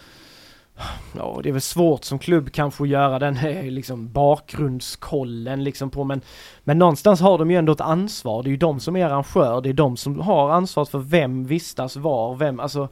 Ja, 1.17 1.41
det 1.43 1.49
är 1.49 1.53
väl 1.53 1.61
svårt 1.61 2.05
som 2.05 2.19
klubb 2.19 2.53
kanske 2.53 2.83
att 2.83 2.89
göra 2.89 3.19
den 3.19 3.37
här 3.37 3.63
liksom 3.71 4.13
bakgrundskollen 4.13 5.65
liksom 5.65 5.91
på 5.91 6.05
men 6.05 6.21
Men 6.65 6.79
någonstans 6.79 7.21
har 7.21 7.39
de 7.39 7.51
ju 7.51 7.57
ändå 7.57 7.73
ett 7.73 7.81
ansvar. 7.81 8.43
Det 8.43 8.49
är 8.49 8.51
ju 8.51 8.57
de 8.57 8.81
som 8.81 8.97
är 8.97 9.07
arrangör. 9.07 9.61
Det 9.61 9.69
är 9.69 9.73
de 9.73 9.97
som 9.97 10.21
har 10.21 10.51
ansvaret 10.51 10.89
för 10.89 10.99
vem 10.99 11.45
vistas 11.45 11.97
var, 11.97 12.35
vem, 12.35 12.61
alltså 12.61 12.89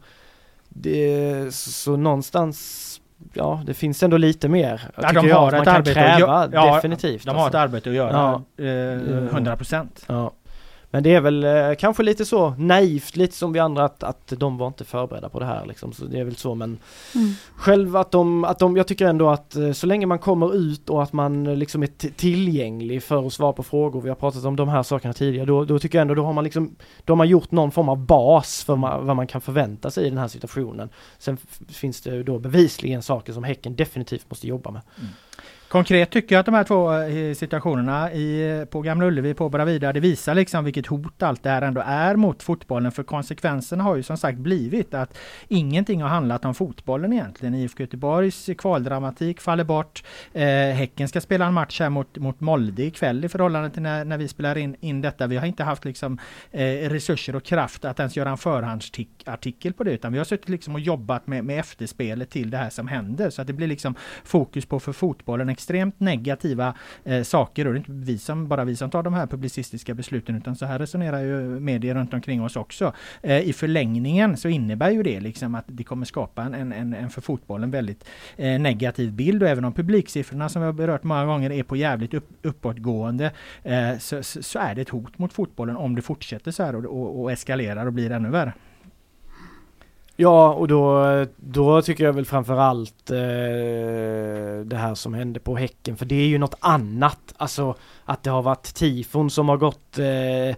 det, 0.69 1.55
Så 1.55 1.97
någonstans 1.97 2.83
Ja, 3.33 3.63
det 3.67 3.75
finns 3.75 4.03
ändå 4.03 4.17
lite 4.17 4.49
mer. 4.49 4.91
Ja, 4.97 5.13
de 5.13 5.31
har 5.31 5.53
ett 5.53 5.69
arbete 5.69 5.95
kräva, 5.95 6.35
att 6.35 6.53
göra. 6.53 6.75
Definitivt. 6.75 7.25
De 7.25 7.31
har 7.31 7.45
alltså. 7.45 7.59
ett 7.59 7.63
arbete 7.63 7.91
att 7.91 7.97
göra. 7.97 8.43
Ja. 8.57 8.65
Eh, 8.65 9.35
100 9.35 9.57
procent. 9.57 10.05
Ja. 10.07 10.33
Men 10.91 11.03
det 11.03 11.15
är 11.15 11.21
väl 11.21 11.45
eh, 11.45 11.75
kanske 11.79 12.03
lite 12.03 12.25
så 12.25 12.51
naivt, 12.51 13.17
lite 13.17 13.35
som 13.35 13.53
vi 13.53 13.59
andra 13.59 13.85
att, 13.85 14.03
att 14.03 14.33
de 14.37 14.59
var 14.59 14.67
inte 14.67 14.85
förberedda 14.85 15.29
på 15.29 15.41
det 15.41 15.47
här 15.47 15.67
liksom. 15.67 15.93
Så 15.93 16.05
det 16.05 16.19
är 16.19 16.25
väl 16.25 16.37
så 16.37 16.55
men 16.55 16.79
mm. 17.15 17.33
Själv 17.57 17.97
att 17.97 18.11
de, 18.11 18.45
att 18.45 18.59
de, 18.59 18.77
jag 18.77 18.87
tycker 18.87 19.07
ändå 19.07 19.29
att 19.29 19.57
eh, 19.57 19.73
så 19.73 19.87
länge 19.87 20.07
man 20.07 20.19
kommer 20.19 20.55
ut 20.55 20.91
och 20.91 21.03
att 21.03 21.13
man 21.13 21.47
eh, 21.47 21.57
liksom 21.57 21.83
är 21.83 22.11
tillgänglig 22.11 23.03
för 23.03 23.27
att 23.27 23.33
svara 23.33 23.53
på 23.53 23.63
frågor, 23.63 24.01
vi 24.01 24.09
har 24.09 24.17
pratat 24.17 24.45
om 24.45 24.57
de 24.57 24.69
här 24.69 24.83
sakerna 24.83 25.15
tidigare, 25.15 25.47
då, 25.47 25.65
då 25.65 25.79
tycker 25.79 25.99
jag 25.99 26.03
ändå 26.03 26.15
då 26.15 26.25
har 26.25 26.33
man 26.33 26.45
liksom, 26.45 26.77
då 27.05 27.13
har 27.13 27.17
man 27.17 27.29
gjort 27.29 27.51
någon 27.51 27.71
form 27.71 27.89
av 27.89 27.99
bas 27.99 28.65
för 28.65 28.77
ma 28.77 29.01
vad 29.01 29.17
man 29.17 29.27
kan 29.27 29.41
förvänta 29.41 29.91
sig 29.91 30.07
i 30.07 30.09
den 30.09 30.19
här 30.19 30.29
situationen. 30.29 30.89
Sen 31.19 31.37
finns 31.69 32.01
det 32.01 32.23
då 32.23 32.39
bevisligen 32.39 33.03
saker 33.03 33.33
som 33.33 33.45
Häcken 33.45 33.77
definitivt 33.77 34.31
måste 34.31 34.47
jobba 34.47 34.71
med. 34.71 34.83
Mm. 34.99 35.11
Konkret 35.69 36.11
tycker 36.11 36.35
jag 36.35 36.41
att 36.41 36.47
de 36.47 36.55
här 36.55 36.65
två 36.65 36.93
eh, 36.93 37.35
situationerna 37.35 38.13
i, 38.13 38.59
eh, 38.59 38.65
på 38.65 38.81
Gamla 38.81 39.07
Ullevi, 39.07 39.35
på 39.35 39.49
Bravida, 39.49 39.93
det 39.93 40.01
visar 40.01 40.35
liksom 40.35 40.65
vilket 40.65 40.87
hot 40.87 41.23
allt 41.23 41.43
det 41.43 41.51
här 41.51 41.63
ändå 41.63 41.83
är 41.87 42.17
mot 42.17 42.43
fotbollen. 42.43 42.93
För 42.93 43.03
konsekvenserna 43.03 43.85
har 43.85 43.97
ju 43.97 44.03
som 44.03 44.17
sagt 44.17 44.39
blivit 44.39 44.95
att 44.95 45.19
ingenting 45.49 46.03
har 46.03 46.09
handlat 46.09 46.45
om 46.45 46.55
fotbollen 46.55 47.13
egentligen. 47.13 47.55
IFK 47.55 47.83
Göteborgs 47.83 48.51
kvaldramatik 48.59 49.41
faller 49.41 49.65
bort. 49.65 50.05
Eh, 50.33 50.47
häcken 50.49 51.09
ska 51.09 51.21
spela 51.21 51.47
en 51.47 51.55
match 51.55 51.81
här 51.81 51.91
mot, 51.91 52.17
mot 52.17 52.41
Molde 52.41 52.83
ikväll 52.83 53.25
i 53.25 53.29
förhållande 53.29 53.71
till 53.71 53.83
när, 53.83 54.05
när 54.05 54.19
vi 54.19 54.29
spelar 54.29 54.59
in, 54.59 54.77
in 54.81 55.01
detta. 55.01 55.27
Vi 55.27 55.37
har 55.37 55.47
inte 55.47 55.65
haft 55.65 55.85
liksom, 55.85 56.19
eh, 56.51 56.65
resurser 56.65 57.37
och 57.37 57.45
kraft 57.45 57.85
att 57.85 57.99
ens 57.99 58.17
göra 58.17 58.31
en 58.31 58.39
förhandsartikel 58.39 59.73
på 59.73 59.85
det, 59.85 59.93
utan 59.93 60.13
vi 60.13 60.19
har 60.19 60.25
suttit 60.25 60.49
liksom 60.49 60.75
och 60.75 60.81
jobbat 60.81 61.27
med, 61.27 61.45
med 61.45 61.61
efterspelet 61.61 62.31
till 62.31 62.51
det 62.51 62.57
här 62.57 62.71
som 62.71 62.89
händer. 62.89 63.31
Så 63.31 63.41
att 63.41 63.47
det 63.47 63.53
blir 63.53 63.69
liksom 63.69 63.95
fokus 64.25 64.67
på 64.67 64.81
för 64.81 64.93
fotbollen 64.93 65.56
extremt 65.57 66.01
negativa 66.01 66.75
eh, 67.05 67.23
saker 67.23 67.67
och 67.67 67.73
det 67.73 67.77
är 67.77 67.79
inte 67.79 67.93
vi 67.93 68.19
som, 68.19 68.49
bara 68.49 68.65
vi 68.65 68.77
som 68.77 68.91
tar 68.91 69.03
de 69.03 69.15
här 69.15 69.27
publicistiska 69.27 69.95
besluten 69.95 70.37
utan 70.37 70.57
så 70.57 70.67
här 70.67 70.79
resonerar 70.79 71.21
ju 71.21 71.61
medier 71.61 71.95
runt 71.95 72.15
omkring 72.15 72.43
oss 72.43 72.57
också. 72.57 72.93
Eh, 73.23 73.41
I 73.41 73.53
förlängningen 73.53 74.37
så 74.37 74.49
innebär 74.49 74.91
ju 74.91 75.03
det 75.03 75.21
liksom 75.21 75.55
att 75.55 75.65
det 75.67 75.85
kommer 75.85 76.07
skapa 76.07 76.43
en, 76.43 76.73
en, 76.73 76.95
en 76.95 77.11
för 77.11 77.21
fotbollen 77.21 77.71
väldigt 77.71 78.05
eh, 78.37 78.61
negativ 78.61 79.13
bild 79.13 79.43
och 79.43 79.49
även 79.49 79.65
om 79.65 79.73
publiksiffrorna 79.73 80.49
som 80.49 80.63
vi 80.63 80.67
har 80.67 80.73
berört 80.73 81.03
många 81.03 81.25
gånger 81.25 81.51
är 81.53 81.63
på 81.63 81.77
jävligt 81.77 82.15
upp, 82.15 82.29
uppåtgående 82.43 83.31
eh, 83.63 83.99
så, 83.99 84.23
så, 84.23 84.59
är 84.59 84.75
det 84.75 84.83
ett 84.83 84.89
hot 84.89 85.19
mot 85.19 85.33
fotbollen 85.33 85.77
om 85.77 85.95
det 85.95 86.03
fortsätter 86.03 86.51
så 86.51 86.63
här 86.63 86.77
och, 86.77 86.85
och, 86.85 87.23
och 87.23 87.33
eskalerar 87.33 87.87
och 87.87 87.93
blir 87.93 88.11
ännu 88.11 88.31
värre. 88.31 88.53
Ja, 90.17 90.53
och 90.53 90.69
då, 90.69 91.05
då 91.37 91.83
tycker 91.83 92.05
jag 92.05 92.13
väl 92.13 92.25
framförallt 92.27 93.11
eh, 93.11 93.17
det 94.65 94.77
här 94.77 94.95
som 94.95 95.15
hände 95.15 95.41
på 95.41 95.57
Häcken, 95.57 95.97
för 95.97 96.07
det 96.07 96.15
är 96.15 96.27
ju 96.27 96.39
något 96.39 96.55
annat. 96.61 97.35
Alltså 97.37 97.75
att 98.07 98.23
det 98.23 98.31
har 98.31 98.43
varit 98.43 98.75
tifon 98.75 99.31
som 99.31 99.49
har 99.49 99.57
gått, 99.57 99.99
eh, 99.99 100.57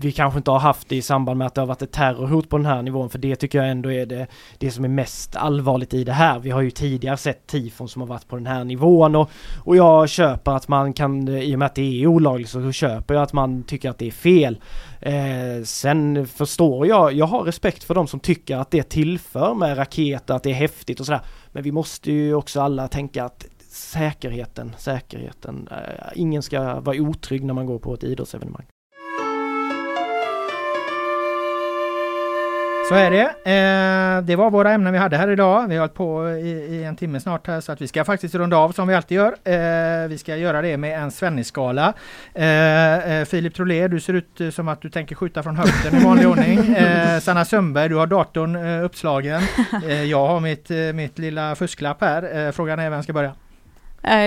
vi 0.00 0.12
kanske 0.12 0.38
inte 0.38 0.50
har 0.50 0.58
haft 0.58 0.88
det 0.88 0.96
i 0.96 1.02
samband 1.02 1.38
med 1.38 1.46
att 1.46 1.54
det 1.54 1.60
har 1.60 1.66
varit 1.66 1.82
ett 1.82 1.92
terrorhot 1.92 2.48
på 2.48 2.56
den 2.56 2.66
här 2.66 2.82
nivån, 2.82 3.10
för 3.10 3.18
det 3.18 3.36
tycker 3.36 3.58
jag 3.58 3.70
ändå 3.70 3.92
är 3.92 4.06
det, 4.06 4.26
det 4.58 4.70
som 4.70 4.84
är 4.84 4.88
mest 4.88 5.36
allvarligt 5.36 5.94
i 5.94 6.04
det 6.04 6.12
här. 6.12 6.38
Vi 6.38 6.50
har 6.50 6.60
ju 6.60 6.70
tidigare 6.70 7.16
sett 7.16 7.46
tifon 7.46 7.88
som 7.88 8.02
har 8.02 8.06
varit 8.06 8.28
på 8.28 8.36
den 8.36 8.46
här 8.46 8.64
nivån 8.64 9.16
och, 9.16 9.30
och 9.64 9.76
jag 9.76 10.08
köper 10.08 10.52
att 10.52 10.68
man 10.68 10.92
kan, 10.92 11.28
i 11.28 11.54
och 11.54 11.58
med 11.58 11.66
att 11.66 11.74
det 11.74 12.02
är 12.02 12.06
olagligt 12.06 12.48
så 12.48 12.72
köper 12.72 13.14
jag 13.14 13.22
att 13.22 13.32
man 13.32 13.62
tycker 13.62 13.90
att 13.90 13.98
det 13.98 14.06
är 14.06 14.10
fel. 14.10 14.58
Eh, 15.00 15.64
sen 15.64 16.26
förstår 16.26 16.86
jag, 16.86 17.12
jag 17.12 17.26
har 17.26 17.42
respekt 17.42 17.84
för 17.84 17.94
de 17.94 18.06
som 18.06 18.20
tycker 18.20 18.56
att 18.56 18.70
det 18.70 18.82
tillför 18.82 19.54
med 19.54 19.78
raketer, 19.78 20.34
att 20.34 20.42
det 20.42 20.50
är 20.50 20.54
häftigt 20.54 21.00
och 21.00 21.06
sådär. 21.06 21.20
Men 21.52 21.62
vi 21.62 21.72
måste 21.72 22.12
ju 22.12 22.34
också 22.34 22.60
alla 22.60 22.88
tänka 22.88 23.24
att 23.24 23.46
säkerheten, 23.76 24.74
säkerheten. 24.78 25.68
Eh, 25.70 26.12
ingen 26.14 26.42
ska 26.42 26.80
vara 26.80 26.96
otrygg 27.00 27.44
när 27.44 27.54
man 27.54 27.66
går 27.66 27.78
på 27.78 27.94
ett 27.94 28.04
idrottsevenemang. 28.04 28.66
Så 32.88 32.94
är 32.94 33.10
det. 33.10 33.24
Eh, 33.24 34.24
det 34.24 34.36
var 34.36 34.50
våra 34.50 34.72
ämnen 34.72 34.92
vi 34.92 34.98
hade 34.98 35.16
här 35.16 35.30
idag. 35.30 35.68
Vi 35.68 35.74
har 35.74 35.80
hållit 35.80 35.94
på 35.94 36.30
i, 36.30 36.50
i, 36.50 36.84
en 36.84 36.96
timme 36.96 37.20
snart 37.20 37.46
här 37.46 37.60
så 37.60 37.72
att 37.72 37.80
vi 37.80 37.88
ska 37.88 38.04
faktiskt 38.04 38.34
runda 38.34 38.56
av 38.56 38.72
som 38.72 38.88
vi 38.88 38.94
alltid 38.94 39.16
gör. 39.16 39.36
Eh, 39.44 40.08
vi 40.08 40.18
ska 40.18 40.36
göra 40.36 40.62
det 40.62 40.76
med 40.76 40.98
en 41.02 41.10
Svennis-skala. 41.10 41.92
Eh, 42.34 43.24
Filip 43.24 43.54
Trolé, 43.54 43.88
du 43.88 44.00
ser 44.00 44.12
ut 44.12 44.54
som 44.54 44.68
att 44.68 44.82
du 44.82 44.90
tänker 44.90 45.14
skjuta 45.14 45.42
från 45.42 45.56
höften 45.56 46.00
i 46.00 46.04
vanlig 46.04 46.28
ordning. 46.28 46.76
Sanna 47.20 47.44
Sundberg, 47.44 47.88
du 47.88 47.96
har 47.96 48.06
datorn 48.06 48.56
uppslagen. 48.82 49.42
jag 50.08 50.26
har 50.26 50.40
mitt, 50.40 50.70
mitt 50.94 51.18
lilla 51.18 51.54
fusklapp 51.54 52.00
här. 52.00 52.52
frågan 52.52 52.78
är 52.78 52.90
vem 52.90 53.02
ska 53.02 53.12
börja? 53.12 53.32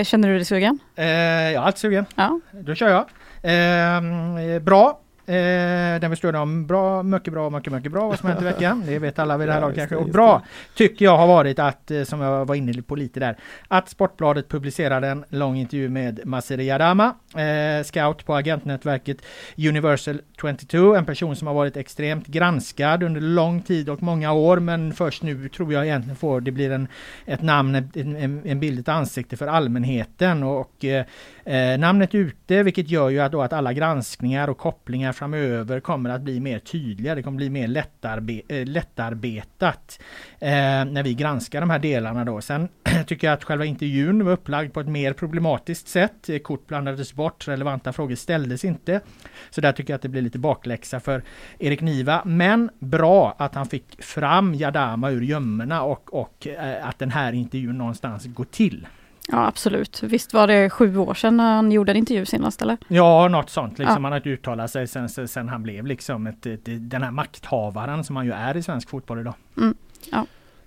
Känner 0.04 0.28
du 0.28 0.36
dig 0.36 0.46
sugen? 0.46 0.80
jag 0.96 1.06
är 1.06 1.58
alltid 1.60 1.80
sugen. 1.80 2.06
Ja. 2.16 2.40
Då 2.52 2.76
kör 2.76 2.90
jag. 2.90 4.62
bra. 4.62 5.00
Eh, 5.30 6.00
den 6.00 6.10
vi 6.10 6.16
stod 6.16 6.36
om 6.36 6.68
bra, 6.68 7.04
mycket 7.04 7.34
bra, 7.34 7.50
mycket, 7.50 7.74
mycket 7.74 7.92
bra. 7.92 8.08
Vad 8.08 8.20
som 8.20 8.30
hänt 8.30 8.42
i 8.42 8.44
veckan. 8.44 8.84
Det 8.86 9.00
vet 9.00 9.20
alla 9.20 9.38
vid 9.38 9.48
det 9.48 9.54
här 9.54 9.62
laget 9.62 9.78
kanske. 9.78 9.96
Och 9.96 10.10
bra 10.10 10.46
tycker 10.76 11.06
jag 11.06 11.18
har 11.18 11.28
varit 11.28 11.60
att, 11.60 11.92
eh, 11.92 12.04
som 12.04 12.22
jag 12.22 12.46
var 12.46 12.56
inne 12.56 12.82
på 12.82 12.96
lite 12.96 13.20
där, 13.20 13.38
att 13.68 13.90
Sportbladet 13.90 14.50
publicerade 14.50 15.08
en 15.08 15.26
lång 15.30 15.58
intervju 15.58 15.90
med 15.90 16.20
Masiri 16.26 16.64
Yadama, 16.64 17.16
eh, 17.36 17.84
scout 17.84 18.26
på 18.26 18.36
agentnätverket 18.36 19.18
Universal 19.58 20.22
22, 20.42 20.96
en 20.96 21.06
person 21.06 21.36
som 21.36 21.48
har 21.48 21.54
varit 21.54 21.78
extremt 21.78 22.28
granskad 22.28 23.04
under 23.04 23.22
lång 23.22 23.62
tid 23.62 23.90
och 23.90 24.04
många 24.04 24.34
år, 24.34 24.60
men 24.60 24.94
först 24.94 25.24
nu 25.24 25.50
tror 25.50 25.74
jag 25.74 25.86
egentligen 25.86 26.16
får 26.16 26.42
det 26.42 26.52
blir 26.52 26.72
en, 26.72 26.88
ett 27.26 27.42
namn, 27.42 27.76
en, 27.76 28.42
en 28.46 28.60
bild, 28.60 28.80
ett 28.80 28.90
ansikte 28.90 29.38
för 29.38 29.48
allmänheten. 29.48 30.44
Och 30.44 30.86
eh, 30.86 31.06
eh 31.50 31.80
namnet 31.80 32.16
ute, 32.16 32.64
vilket 32.64 32.90
gör 32.90 33.10
ju 33.10 33.20
att, 33.20 33.32
då 33.32 33.42
att 33.42 33.54
alla 33.54 33.74
granskningar 33.74 34.48
och 34.48 34.58
kopplingar 34.58 35.12
framöver 35.12 35.80
kommer 35.80 36.10
att 36.10 36.22
bli 36.22 36.40
mer 36.40 36.60
tydliga. 36.60 37.16
Det 37.16 37.24
kommer 37.24 37.38
bli 37.38 37.50
mer 37.50 37.68
lättarbe 37.68 38.42
äh, 38.48 38.66
lättarbetat 38.66 40.00
eh, 40.40 40.50
när 40.86 41.04
vi 41.04 41.14
granskar 41.14 41.62
de 41.62 41.70
här 41.70 41.80
delarna 41.80 42.26
då. 42.26 42.42
Sen 42.42 42.70
tycker 43.08 43.28
jag 43.28 43.34
att 43.34 43.44
själva 43.44 43.66
intervjun 43.66 44.26
var 44.26 44.32
upplagd 44.32 44.74
på 44.74 44.80
ett 44.80 44.88
mer 44.88 45.14
problematiskt 45.14 45.88
sätt. 45.88 46.30
Eh, 46.30 46.40
kort 46.40 46.68
blandades 46.68 47.14
bort, 47.14 47.48
relevanta 47.48 47.94
frågor 47.94 48.16
ställdes 48.16 48.66
inte. 48.66 49.02
Så 49.50 49.62
där 49.62 49.72
tycker 49.72 49.94
jag 49.94 49.96
att 49.96 50.02
det 50.02 50.10
blir 50.10 50.22
lite 50.22 50.40
bakläxa 50.40 51.00
för 51.00 51.24
Erik 51.60 51.82
Niva. 51.82 52.22
Men 52.26 52.70
bra 52.80 53.36
att 53.38 53.56
han 53.56 53.66
fick 53.66 54.04
fram 54.04 54.56
Jadama 54.56 55.12
ur 55.12 55.22
gömmorna 55.22 55.84
och, 55.84 56.14
och 56.14 56.48
eh, 56.48 56.88
att 56.88 57.00
den 57.00 57.12
här 57.12 57.34
intervjun 57.34 57.78
någonstans 57.78 58.26
går 58.26 58.46
till. 58.46 58.88
Ja 59.32 59.48
absolut. 59.48 60.04
Visst 60.04 60.34
var 60.34 60.48
det 60.48 60.70
sju 60.70 60.98
år 60.98 61.14
sedan 61.14 61.40
han 61.40 61.72
gjorde 61.72 61.92
en 61.92 61.98
intervju 61.98 62.26
senast 62.26 62.62
eller? 62.62 62.78
Ja 62.88 63.28
något 63.28 63.50
sånt. 63.50 63.80
Liksom. 63.80 63.96
Ja. 63.96 64.02
Han 64.02 64.12
har 64.12 64.18
inte 64.18 64.30
uttalat 64.30 64.72
sig 64.72 64.88
sen 65.28 65.50
han 65.50 65.64
blev 65.64 65.86
liksom 65.86 66.28
ett, 66.28 66.46
ett, 66.46 66.62
den 66.66 67.04
här 67.04 67.12
makthavaren 67.12 68.04
som 68.04 68.16
han 68.16 68.26
ju 68.26 68.32
är 68.32 68.58
i 68.58 68.64
svensk 68.64 68.90
fotboll 68.90 69.20
idag. 69.20 69.34
Mm. 69.58 69.76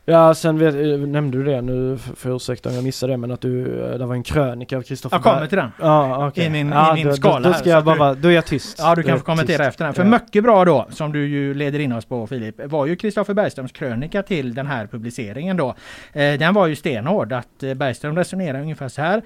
Ja. 0.04 0.34
Sen 0.34 0.58
vet, 0.58 0.74
eh, 0.74 0.80
nämnde 0.98 1.38
du 1.38 1.44
det 1.44 1.62
nu, 1.62 1.98
för 2.16 2.36
ursäkta 2.36 2.68
om 2.68 2.74
jag 2.74 2.84
missade 2.84 3.12
det, 3.12 3.16
men 3.16 3.30
att 3.30 3.40
du, 3.40 3.84
eh, 3.84 3.98
det 3.98 4.06
var 4.06 4.14
en 4.14 4.22
krönika 4.22 4.76
av 4.76 4.82
Kristoffer 4.82 5.16
Jag 5.16 5.22
kommer 5.24 5.46
till 5.46 5.58
den. 5.58 5.70
Ja, 5.80 6.28
okay. 6.28 6.44
I 6.44 6.50
min, 6.50 6.68
ja, 6.68 6.92
i 6.92 6.94
min 6.94 7.06
då, 7.06 7.16
skala 7.16 7.40
då, 7.40 7.48
då 7.48 7.54
ska 7.54 7.70
jag 7.70 7.84
bara, 7.84 8.14
då 8.14 8.28
är 8.28 8.32
jag 8.32 8.46
tyst. 8.46 8.78
Ja, 8.78 8.94
du 8.94 9.02
kan 9.02 9.18
få 9.18 9.24
kommentera 9.24 9.58
tyst. 9.58 9.68
efter 9.68 9.84
den. 9.84 9.94
För 9.94 10.04
ja. 10.04 10.10
mycket 10.10 10.44
bra 10.44 10.64
då, 10.64 10.86
som 10.90 11.12
du 11.12 11.26
ju 11.26 11.54
leder 11.54 11.78
in 11.78 11.92
oss 11.92 12.04
på 12.04 12.26
Filip, 12.26 12.60
var 12.64 12.86
ju 12.86 12.96
Kristoffer 12.96 13.34
Bergströms 13.34 13.72
krönika 13.72 14.22
till 14.22 14.54
den 14.54 14.66
här 14.66 14.86
publiceringen 14.86 15.56
då. 15.56 15.74
Eh, 16.12 16.38
den 16.38 16.54
var 16.54 16.66
ju 16.66 16.76
stenhård, 16.76 17.32
att 17.32 17.58
Bergström 17.76 18.16
resonerar 18.16 18.60
ungefär 18.60 18.88
så 18.88 19.02
här 19.02 19.22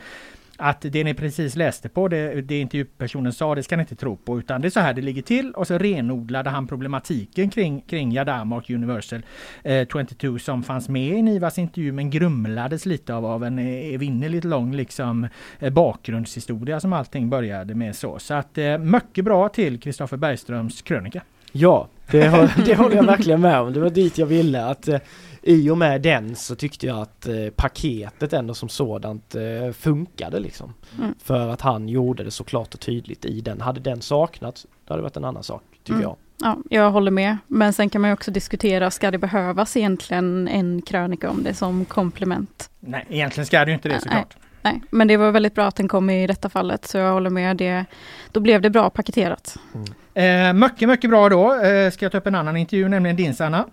att 0.56 0.80
det 0.80 1.04
ni 1.04 1.14
precis 1.14 1.56
läste 1.56 1.88
på, 1.88 2.08
det, 2.08 2.42
det 2.42 2.60
intervjupersonen 2.60 3.32
sa, 3.32 3.54
det 3.54 3.62
ska 3.62 3.76
ni 3.76 3.80
inte 3.80 3.96
tro 3.96 4.16
på, 4.16 4.38
utan 4.38 4.60
det 4.60 4.68
är 4.68 4.70
så 4.70 4.80
här 4.80 4.94
det 4.94 5.02
ligger 5.02 5.22
till. 5.22 5.52
Och 5.52 5.66
så 5.66 5.78
renodlade 5.78 6.50
han 6.50 6.66
problematiken 6.66 7.50
kring, 7.50 7.80
kring 7.80 8.12
Yadama 8.12 8.56
och 8.56 8.70
Universal 8.70 9.22
eh, 9.62 9.88
22 9.92 10.38
som 10.38 10.62
fanns 10.62 10.88
med 10.88 11.18
i 11.18 11.22
Nivas 11.22 11.58
intervju, 11.58 11.92
men 11.92 12.10
grumlades 12.10 12.86
lite 12.86 13.14
av, 13.14 13.26
av 13.26 13.44
en 13.44 13.58
evinnerligt 13.58 14.44
lång 14.44 14.74
liksom, 14.74 15.28
eh, 15.58 15.72
bakgrundshistoria 15.72 16.80
som 16.80 16.92
allting 16.92 17.30
började 17.30 17.74
med 17.74 17.96
så. 17.96 18.18
Så 18.18 18.34
att 18.34 18.58
eh, 18.58 18.78
mycket 18.78 19.24
bra 19.24 19.48
till 19.48 19.80
Kristoffer 19.80 20.16
Bergströms 20.16 20.82
krönika. 20.82 21.22
Ja, 21.56 21.88
det, 22.10 22.50
det 22.64 22.74
håller 22.74 22.96
jag 22.96 23.04
verkligen 23.04 23.40
med 23.40 23.60
om. 23.60 23.72
Det 23.72 23.80
var 23.80 23.90
dit 23.90 24.18
jag 24.18 24.26
ville. 24.26 24.64
att 24.64 24.88
eh, 24.88 24.98
i 25.42 25.70
och 25.70 25.78
med 25.78 26.02
den 26.02 26.36
så 26.36 26.54
tyckte 26.54 26.86
jag 26.86 26.98
att 26.98 27.28
eh, 27.28 27.34
paketet 27.56 28.32
ändå 28.32 28.54
som 28.54 28.68
sådant 28.68 29.34
eh, 29.34 29.72
funkade 29.72 30.40
liksom. 30.40 30.74
Mm. 30.98 31.14
För 31.24 31.48
att 31.48 31.60
han 31.60 31.88
gjorde 31.88 32.24
det 32.24 32.30
så 32.30 32.44
klart 32.44 32.74
och 32.74 32.80
tydligt 32.80 33.24
i 33.24 33.40
den. 33.40 33.60
Hade 33.60 33.80
den 33.80 34.02
saknats, 34.02 34.66
det 34.86 34.92
hade 34.92 35.02
varit 35.02 35.16
en 35.16 35.24
annan 35.24 35.42
sak, 35.42 35.62
tycker 35.78 35.92
mm. 35.92 36.02
jag. 36.02 36.16
Ja, 36.38 36.58
jag 36.70 36.90
håller 36.90 37.10
med. 37.10 37.36
Men 37.46 37.72
sen 37.72 37.90
kan 37.90 38.00
man 38.00 38.10
ju 38.10 38.14
också 38.14 38.30
diskutera, 38.30 38.90
ska 38.90 39.10
det 39.10 39.18
behövas 39.18 39.76
egentligen 39.76 40.48
en 40.48 40.82
krönika 40.82 41.30
om 41.30 41.42
det 41.42 41.54
som 41.54 41.84
komplement? 41.84 42.70
Nej, 42.80 43.06
egentligen 43.08 43.46
ska 43.46 43.64
det 43.64 43.70
ju 43.70 43.74
inte 43.74 43.88
det 43.88 44.00
såklart. 44.00 44.36
Nej. 44.40 44.45
Nej, 44.66 44.80
men 44.90 45.08
det 45.08 45.16
var 45.16 45.30
väldigt 45.30 45.54
bra 45.54 45.66
att 45.66 45.76
den 45.76 45.88
kom 45.88 46.10
i 46.10 46.26
detta 46.26 46.48
fallet, 46.48 46.84
så 46.84 46.98
jag 46.98 47.12
håller 47.12 47.30
med. 47.30 47.56
Det, 47.56 47.84
då 48.32 48.40
blev 48.40 48.60
det 48.60 48.70
bra 48.70 48.90
paketerat. 48.90 49.56
Mm. 49.74 50.58
Eh, 50.58 50.68
mycket, 50.68 50.88
mycket 50.88 51.10
bra 51.10 51.28
då. 51.28 51.54
Eh, 51.54 51.90
ska 51.90 52.04
jag 52.04 52.12
ta 52.12 52.18
upp 52.18 52.26
en 52.26 52.34
annan 52.34 52.56
intervju, 52.56 52.88
nämligen 52.88 53.16
din 53.16 53.34
Sanna. 53.34 53.64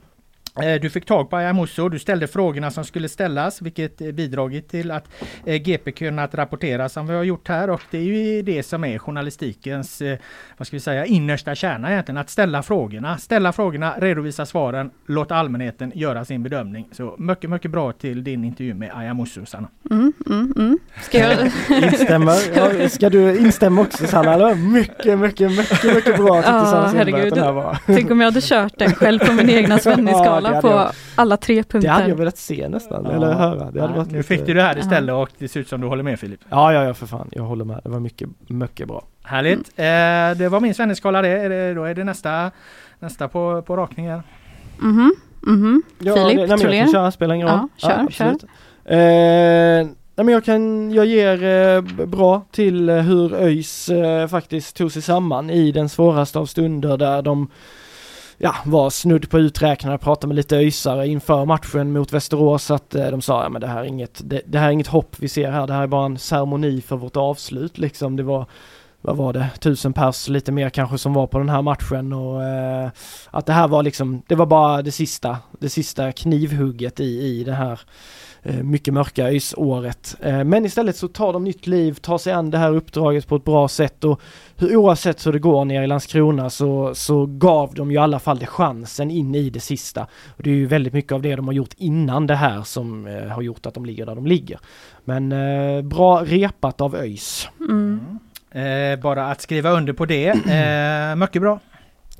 Eh, 0.61 0.81
du 0.81 0.89
fick 0.89 1.05
tag 1.05 1.29
på 1.29 1.37
Ayamusso, 1.37 1.89
du 1.89 1.99
ställde 1.99 2.27
frågorna 2.27 2.71
som 2.71 2.85
skulle 2.85 3.09
ställas 3.09 3.61
vilket 3.61 3.97
bidragit 3.97 4.69
till 4.69 4.91
att 4.91 5.09
eh, 5.45 5.55
GP 5.55 5.91
kunnat 5.91 6.35
rapportera 6.35 6.89
som 6.89 7.07
vi 7.07 7.13
har 7.13 7.23
gjort 7.23 7.47
här 7.47 7.69
och 7.69 7.81
det 7.91 7.97
är 7.97 8.01
ju 8.01 8.41
det 8.41 8.63
som 8.63 8.83
är 8.83 8.97
journalistikens 8.97 10.01
eh, 10.01 10.17
vad 10.57 10.67
ska 10.67 10.75
vi 10.75 10.81
säga, 10.81 11.05
innersta 11.05 11.55
kärna 11.55 11.91
egentligen. 11.91 12.17
Att 12.17 12.29
ställa 12.29 12.63
frågorna, 12.63 13.17
ställa 13.17 13.53
frågorna, 13.53 13.95
redovisa 13.97 14.45
svaren, 14.45 14.91
låta 15.05 15.35
allmänheten 15.35 15.91
göra 15.95 16.25
sin 16.25 16.43
bedömning. 16.43 16.87
Så 16.91 17.15
mycket, 17.17 17.49
mycket 17.49 17.71
bra 17.71 17.91
till 17.91 18.23
din 18.23 18.43
intervju 18.43 18.73
med 18.73 18.91
Ayamusso 18.93 19.45
Sanna. 19.45 19.67
Mm, 19.91 20.13
mm, 20.29 20.53
mm. 20.57 20.79
Ska 21.01 21.17
jag 21.17 21.51
instämma? 21.83 22.35
Ja, 22.55 22.89
ska 22.89 23.09
du 23.09 23.37
instämma 23.37 23.81
också 23.81 24.07
Sanna? 24.07 24.37
Det 24.37 24.43
var 24.43 24.55
mycket, 24.55 25.19
mycket, 25.19 25.51
mycket, 25.51 25.95
mycket 25.95 26.17
bra 26.17 26.35
tyckte 26.35 26.51
ja, 26.51 26.65
Sanna 26.65 26.87
herregud. 26.87 27.27
att 27.27 27.35
den 27.35 27.43
här 27.43 27.51
var. 27.51 27.77
Tänk 27.85 28.11
om 28.11 28.19
jag 28.19 28.27
hade 28.27 28.41
kört 28.41 28.73
den 28.77 28.95
själv 28.95 29.19
på 29.19 29.33
min 29.33 29.49
egna 29.49 29.79
svenningsskala 29.79 30.42
skala 30.49 30.61
på 30.61 30.67
jag, 30.67 30.91
alla 31.15 31.37
tre 31.37 31.55
punkter. 31.55 31.79
Det 31.79 31.87
hade 31.87 32.09
jag 32.09 32.15
velat 32.15 32.37
se 32.37 32.69
nästan, 32.69 33.05
ja. 33.05 33.11
eller 33.11 33.33
höra. 33.33 33.71
Det 33.71 33.81
hade 33.81 33.93
varit 33.93 34.11
nu 34.11 34.17
lite... 34.17 34.27
fick 34.27 34.45
du 34.45 34.53
det 34.53 34.61
här 34.61 34.77
istället 34.77 35.15
och 35.15 35.29
det 35.37 35.47
ser 35.47 35.59
ut 35.59 35.67
som 35.67 35.81
du 35.81 35.87
håller 35.87 36.03
med 36.03 36.19
Filip. 36.19 36.39
Ja, 36.49 36.73
ja, 36.73 36.83
ja 36.83 36.93
för 36.93 37.05
fan. 37.05 37.29
Jag 37.31 37.43
håller 37.43 37.65
med. 37.65 37.81
Det 37.83 37.89
var 37.89 37.99
mycket, 37.99 38.29
mycket 38.47 38.87
bra. 38.87 39.05
Härligt. 39.23 39.71
Mm. 39.75 40.31
Eh, 40.31 40.37
det 40.37 40.49
var 40.49 40.59
min 40.59 40.73
svenningsskala 40.73 41.21
det. 41.21 41.73
Då 41.73 41.83
är 41.83 41.95
det 41.95 42.03
nästa, 42.03 42.51
nästa 42.99 43.27
på, 43.27 43.61
på 43.61 43.77
rakning 43.77 44.09
här. 44.09 44.23
Mhm, 44.79 45.15
mhm. 45.41 45.83
Ja, 45.99 46.13
Filip, 46.13 46.37
nej, 46.37 46.47
men 46.47 46.61
jag 46.61 46.83
kan 46.83 46.91
köra, 46.91 47.11
spelar 47.11 47.35
ingen 47.35 47.47
roll. 47.47 47.67
Ja, 47.77 48.07
kör, 48.09 48.11
kör. 48.11 48.37
Eh, 48.85 49.87
Nej 50.15 50.25
men 50.25 50.33
jag 50.33 50.45
kan, 50.45 50.91
jag 50.91 51.05
ger 51.05 51.43
eh, 51.43 51.81
bra 52.05 52.41
till 52.51 52.89
eh, 52.89 52.95
hur 52.95 53.33
ÖIS 53.33 53.89
eh, 53.89 54.27
faktiskt 54.27 54.77
tog 54.77 54.91
sig 54.91 55.01
samman 55.01 55.49
i 55.49 55.71
den 55.71 55.89
svåraste 55.89 56.39
av 56.39 56.45
stunder 56.45 56.97
där 56.97 57.21
de 57.21 57.49
ja, 58.37 58.55
var 58.65 58.89
snudd 58.89 59.29
på 59.29 59.39
uträknade, 59.39 59.97
pratade 59.97 60.27
med 60.27 60.35
lite 60.35 60.57
öjsare 60.57 61.07
inför 61.07 61.45
matchen 61.45 61.91
mot 61.91 62.13
Västerås 62.13 62.71
att 62.71 62.95
eh, 62.95 63.07
de 63.07 63.21
sa 63.21 63.43
ja 63.43 63.49
men 63.49 63.61
det 63.61 63.67
här 63.67 63.81
är 63.81 63.85
inget, 63.85 64.21
det, 64.25 64.41
det, 64.45 64.59
här 64.59 64.67
är 64.67 64.71
inget 64.71 64.87
hopp 64.87 65.15
vi 65.19 65.29
ser 65.29 65.51
här, 65.51 65.67
det 65.67 65.73
här 65.73 65.83
är 65.83 65.87
bara 65.87 66.05
en 66.05 66.17
ceremoni 66.17 66.81
för 66.81 66.95
vårt 66.95 67.17
avslut 67.17 67.77
liksom. 67.77 68.15
Det 68.15 68.23
var, 68.23 68.45
vad 69.03 69.17
var 69.17 69.33
det, 69.33 69.49
tusen 69.59 69.93
pers, 69.93 70.27
lite 70.27 70.51
mer 70.51 70.69
kanske 70.69 70.97
som 70.97 71.13
var 71.13 71.27
på 71.27 71.37
den 71.37 71.49
här 71.49 71.61
matchen 71.61 72.13
och 72.13 72.43
eh, 72.43 72.89
att 73.31 73.45
det 73.45 73.53
här 73.53 73.67
var 73.67 73.83
liksom, 73.83 74.21
det 74.27 74.35
var 74.35 74.45
bara 74.45 74.81
det 74.81 74.91
sista, 74.91 75.37
det 75.59 75.69
sista 75.69 76.11
knivhugget 76.11 76.99
i, 76.99 77.21
i 77.21 77.43
det 77.43 77.53
här 77.53 77.79
Eh, 78.45 78.63
mycket 78.63 78.93
mörka 78.93 79.27
ÖIS-året. 79.27 80.15
Eh, 80.21 80.43
men 80.43 80.65
istället 80.65 80.95
så 80.95 81.07
tar 81.07 81.33
de 81.33 81.43
nytt 81.43 81.67
liv, 81.67 81.93
tar 81.93 82.17
sig 82.17 82.33
an 82.33 82.51
det 82.51 82.57
här 82.57 82.75
uppdraget 82.75 83.27
på 83.27 83.35
ett 83.35 83.43
bra 83.43 83.67
sätt 83.67 84.03
och 84.03 84.21
hur, 84.57 84.75
oavsett 84.75 85.27
hur 85.27 85.33
det 85.33 85.39
går 85.39 85.65
nere 85.65 85.83
i 85.83 85.87
Landskrona 85.87 86.49
så, 86.49 86.95
så 86.95 87.25
gav 87.25 87.73
de 87.73 87.91
ju 87.91 87.95
i 87.95 87.99
alla 87.99 88.19
fall 88.19 88.39
det 88.39 88.45
chansen 88.45 89.11
in 89.11 89.35
i 89.35 89.49
det 89.49 89.59
sista. 89.59 90.07
Och 90.27 90.43
det 90.43 90.49
är 90.49 90.55
ju 90.55 90.65
väldigt 90.65 90.93
mycket 90.93 91.11
av 91.11 91.21
det 91.21 91.35
de 91.35 91.47
har 91.47 91.53
gjort 91.53 91.73
innan 91.77 92.27
det 92.27 92.35
här 92.35 92.61
som 92.61 93.07
eh, 93.07 93.27
har 93.27 93.41
gjort 93.41 93.65
att 93.65 93.73
de 93.73 93.85
ligger 93.85 94.05
där 94.05 94.15
de 94.15 94.25
ligger. 94.25 94.59
Men 95.03 95.31
eh, 95.31 95.81
bra 95.81 96.23
repat 96.23 96.81
av 96.81 96.95
ÖIS. 96.95 97.49
Mm. 97.59 98.19
Eh, 98.53 98.99
bara 98.99 99.31
att 99.31 99.41
skriva 99.41 99.71
under 99.71 99.93
på 99.93 100.05
det. 100.05 100.27
Eh, 100.27 101.15
mycket 101.25 101.41
bra. 101.41 101.59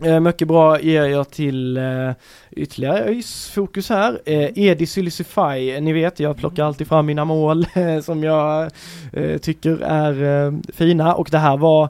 Eh, 0.02 0.20
mycket 0.20 0.48
bra 0.48 0.82
ger 0.82 1.06
jag 1.06 1.30
till 1.30 1.78
eh, 1.78 2.12
ytterligare 2.52 3.04
ÖIS 3.04 3.50
fokus 3.50 3.90
här. 3.90 4.20
Eh, 4.26 4.50
Edi 4.56 4.86
Silicify, 4.86 5.80
ni 5.82 5.94
vet 5.94 6.20
jag 6.20 6.38
plockar 6.38 6.64
alltid 6.64 6.88
fram 6.88 7.06
mina 7.06 7.26
mål 7.26 7.66
som 8.04 8.24
jag 8.24 8.72
eh, 9.14 9.38
tycker 9.38 9.78
är 9.84 10.46
eh, 10.46 10.54
fina 10.74 11.14
och 11.14 11.28
det 11.32 11.38
här 11.38 11.58
var 11.58 11.90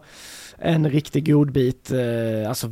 en 0.63 0.89
riktig 0.89 1.31
godbit. 1.31 1.91
Eh, 1.91 2.49
alltså, 2.49 2.67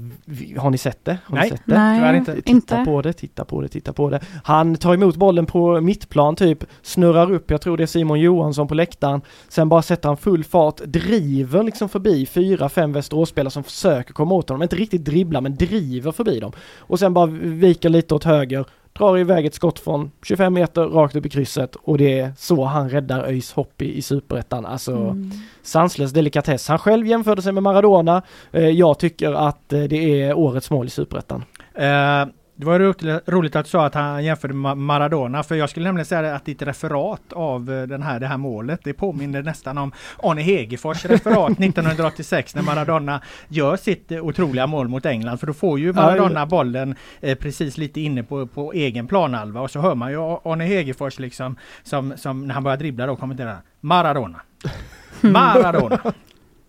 har 0.57 0.69
ni 0.69 0.77
sett 0.77 1.05
det? 1.05 1.17
Har 1.25 1.37
Nej, 1.37 1.49
sett 1.49 1.61
det? 1.65 1.73
Nej 1.73 2.17
inte. 2.17 2.35
Titta 2.35 2.51
inte. 2.51 2.83
på 2.85 3.01
det, 3.01 3.13
titta 3.13 3.45
på 3.45 3.61
det, 3.61 3.67
titta 3.67 3.93
på 3.93 4.09
det. 4.09 4.19
Han 4.43 4.75
tar 4.75 4.93
emot 4.93 5.15
bollen 5.15 5.45
på 5.45 5.81
mittplan 5.81 6.35
typ, 6.35 6.63
snurrar 6.81 7.33
upp, 7.33 7.51
jag 7.51 7.61
tror 7.61 7.77
det 7.77 7.83
är 7.83 7.87
Simon 7.87 8.19
Johansson 8.19 8.67
på 8.67 8.73
läktaren. 8.73 9.21
Sen 9.49 9.69
bara 9.69 9.81
sätter 9.81 10.09
han 10.09 10.17
full 10.17 10.43
fart, 10.43 10.77
driver 10.77 11.63
liksom 11.63 11.89
förbi 11.89 12.25
fyra, 12.25 12.69
fem 12.69 12.93
Västeråsspelare 12.93 13.51
som 13.51 13.63
försöker 13.63 14.13
komma 14.13 14.35
åt 14.35 14.49
honom. 14.49 14.63
Inte 14.63 14.75
riktigt 14.75 15.05
dribblar 15.05 15.41
men 15.41 15.55
driver 15.55 16.11
förbi 16.11 16.39
dem. 16.39 16.51
Och 16.77 16.99
sen 16.99 17.13
bara 17.13 17.25
viker 17.25 17.89
lite 17.89 18.15
åt 18.15 18.23
höger, 18.23 18.65
drar 18.93 19.17
iväg 19.17 19.45
ett 19.45 19.53
skott 19.53 19.79
från 19.79 20.11
25 20.23 20.53
meter 20.53 20.81
rakt 20.81 21.15
upp 21.15 21.25
i 21.25 21.29
krysset 21.29 21.75
och 21.75 21.97
det 21.97 22.19
är 22.19 22.33
så 22.37 22.65
han 22.65 22.89
räddar 22.89 23.23
ÖIS 23.23 23.53
hopp 23.53 23.81
i, 23.81 23.97
i 23.97 24.01
superettan. 24.01 24.65
Alltså 24.65 24.95
mm. 24.95 25.31
sanslös 25.61 26.11
delikatess. 26.11 26.67
Han 26.67 26.79
själv 26.79 27.07
jämförde 27.07 27.41
sig 27.41 27.53
med 27.53 27.63
Maradona. 27.63 28.21
Eh, 28.51 28.69
jag 28.69 28.99
tycker 28.99 29.31
att 29.31 29.73
eh, 29.73 29.83
det 29.83 30.21
är 30.21 30.33
årets 30.33 30.71
mål 30.71 30.87
i 30.87 30.89
superettan. 30.89 31.43
Uh, 31.79 32.33
det 32.61 32.65
var 32.65 33.31
roligt 33.31 33.55
att 33.55 33.65
du 33.65 33.69
sa 33.69 33.85
att 33.85 33.93
han 33.93 34.23
jämförde 34.23 34.53
med 34.53 34.77
Maradona, 34.77 35.43
för 35.43 35.55
jag 35.55 35.69
skulle 35.69 35.83
nämligen 35.83 36.05
säga 36.05 36.35
att 36.35 36.45
ditt 36.45 36.61
referat 36.61 37.33
av 37.33 37.71
eh, 37.71 37.87
den 37.87 38.03
här, 38.03 38.19
det 38.19 38.27
här 38.27 38.37
målet, 38.37 38.79
det 38.83 38.93
påminner 38.93 39.41
nästan 39.43 39.77
om 39.77 39.91
Arne 40.23 40.41
Hegerfors 40.41 41.05
referat 41.05 41.51
1986 41.59 42.55
när 42.55 42.61
Maradona 42.61 43.21
gör 43.47 43.77
sitt 43.77 44.11
eh, 44.11 44.25
otroliga 44.25 44.67
mål 44.67 44.87
mot 44.87 45.05
England, 45.05 45.37
för 45.37 45.47
då 45.47 45.53
får 45.53 45.79
ju 45.79 45.93
Maradona 45.93 46.45
bollen 46.45 46.95
eh, 47.19 47.37
precis 47.37 47.77
lite 47.77 48.01
inne 48.01 48.23
på, 48.23 48.47
på 48.47 48.73
egen 48.73 49.07
planhalva 49.07 49.61
och 49.61 49.71
så 49.71 49.79
hör 49.79 49.95
man 49.95 50.11
ju 50.11 50.17
Arne 50.19 50.65
Hegerfors 50.65 51.19
liksom 51.19 51.55
som, 51.83 52.13
som 52.17 52.47
när 52.47 52.53
han 52.53 52.63
börjar 52.63 52.77
dribbla 52.77 53.05
då 53.05 53.15
kommenterar 53.15 53.57
Maradona. 53.79 54.41
Maradona. 55.21 55.99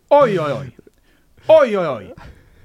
Oj 0.08 0.40
oj 0.40 0.52
oj. 0.52 0.76
Oj 1.46 1.78
oj 1.78 1.88
oj. 1.88 2.14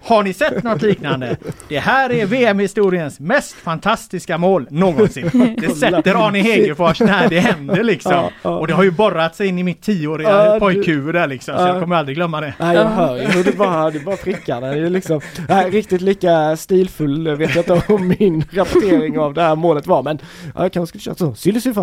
Har 0.07 0.23
ni 0.23 0.33
sett 0.33 0.63
något 0.63 0.81
liknande? 0.81 1.37
Det 1.69 1.79
här 1.79 2.11
är 2.11 2.25
VM-historiens 2.25 3.19
mest 3.19 3.53
fantastiska 3.53 4.37
mål 4.37 4.67
någonsin. 4.69 5.55
Det 5.61 5.69
sätter 5.69 6.27
Arne 6.27 6.39
Hegerfors 6.41 6.99
när 6.99 7.29
det 7.29 7.39
händer 7.39 7.83
liksom. 7.83 8.23
Och 8.41 8.67
det 8.67 8.73
har 8.73 8.83
ju 8.83 8.91
borrat 8.91 9.35
sig 9.35 9.47
in 9.47 9.59
i 9.59 9.63
mitt 9.63 9.81
tioåriga 9.81 10.59
pojkhuvud 10.59 11.15
där 11.15 11.27
liksom. 11.27 11.55
Så 11.55 11.61
Ja. 11.61 11.67
jag 11.67 11.81
kommer 11.81 11.95
aldrig 11.95 12.15
glömma 12.17 12.41
det. 12.41 12.53
Nej 12.59 12.75
jag 12.75 12.85
hör 12.85 13.17
ju 13.17 13.23
hur 13.25 13.43
du 13.43 13.51
bara, 13.51 13.89
du 13.91 13.99
bara 13.99 14.15
prickar 14.15 14.61
det. 14.61 14.67
det 14.67 14.85
är 14.85 14.89
liksom, 14.89 15.21
nej, 15.49 15.69
riktigt 15.69 16.01
lika 16.01 16.57
stilfull 16.57 17.35
vet 17.35 17.55
jag 17.55 17.61
inte 17.69 17.93
om 17.93 18.15
min 18.19 18.43
rapportering 18.51 19.19
av 19.19 19.33
det 19.33 19.41
här 19.41 19.55
målet 19.55 19.87
var 19.87 20.03
men 20.03 20.19
ja, 20.55 20.63
jag 20.63 20.71
kanske 20.73 20.99
skulle 20.99 21.15
köra 21.15 21.15
så, 21.15 21.35
Sylisify. 21.35 21.81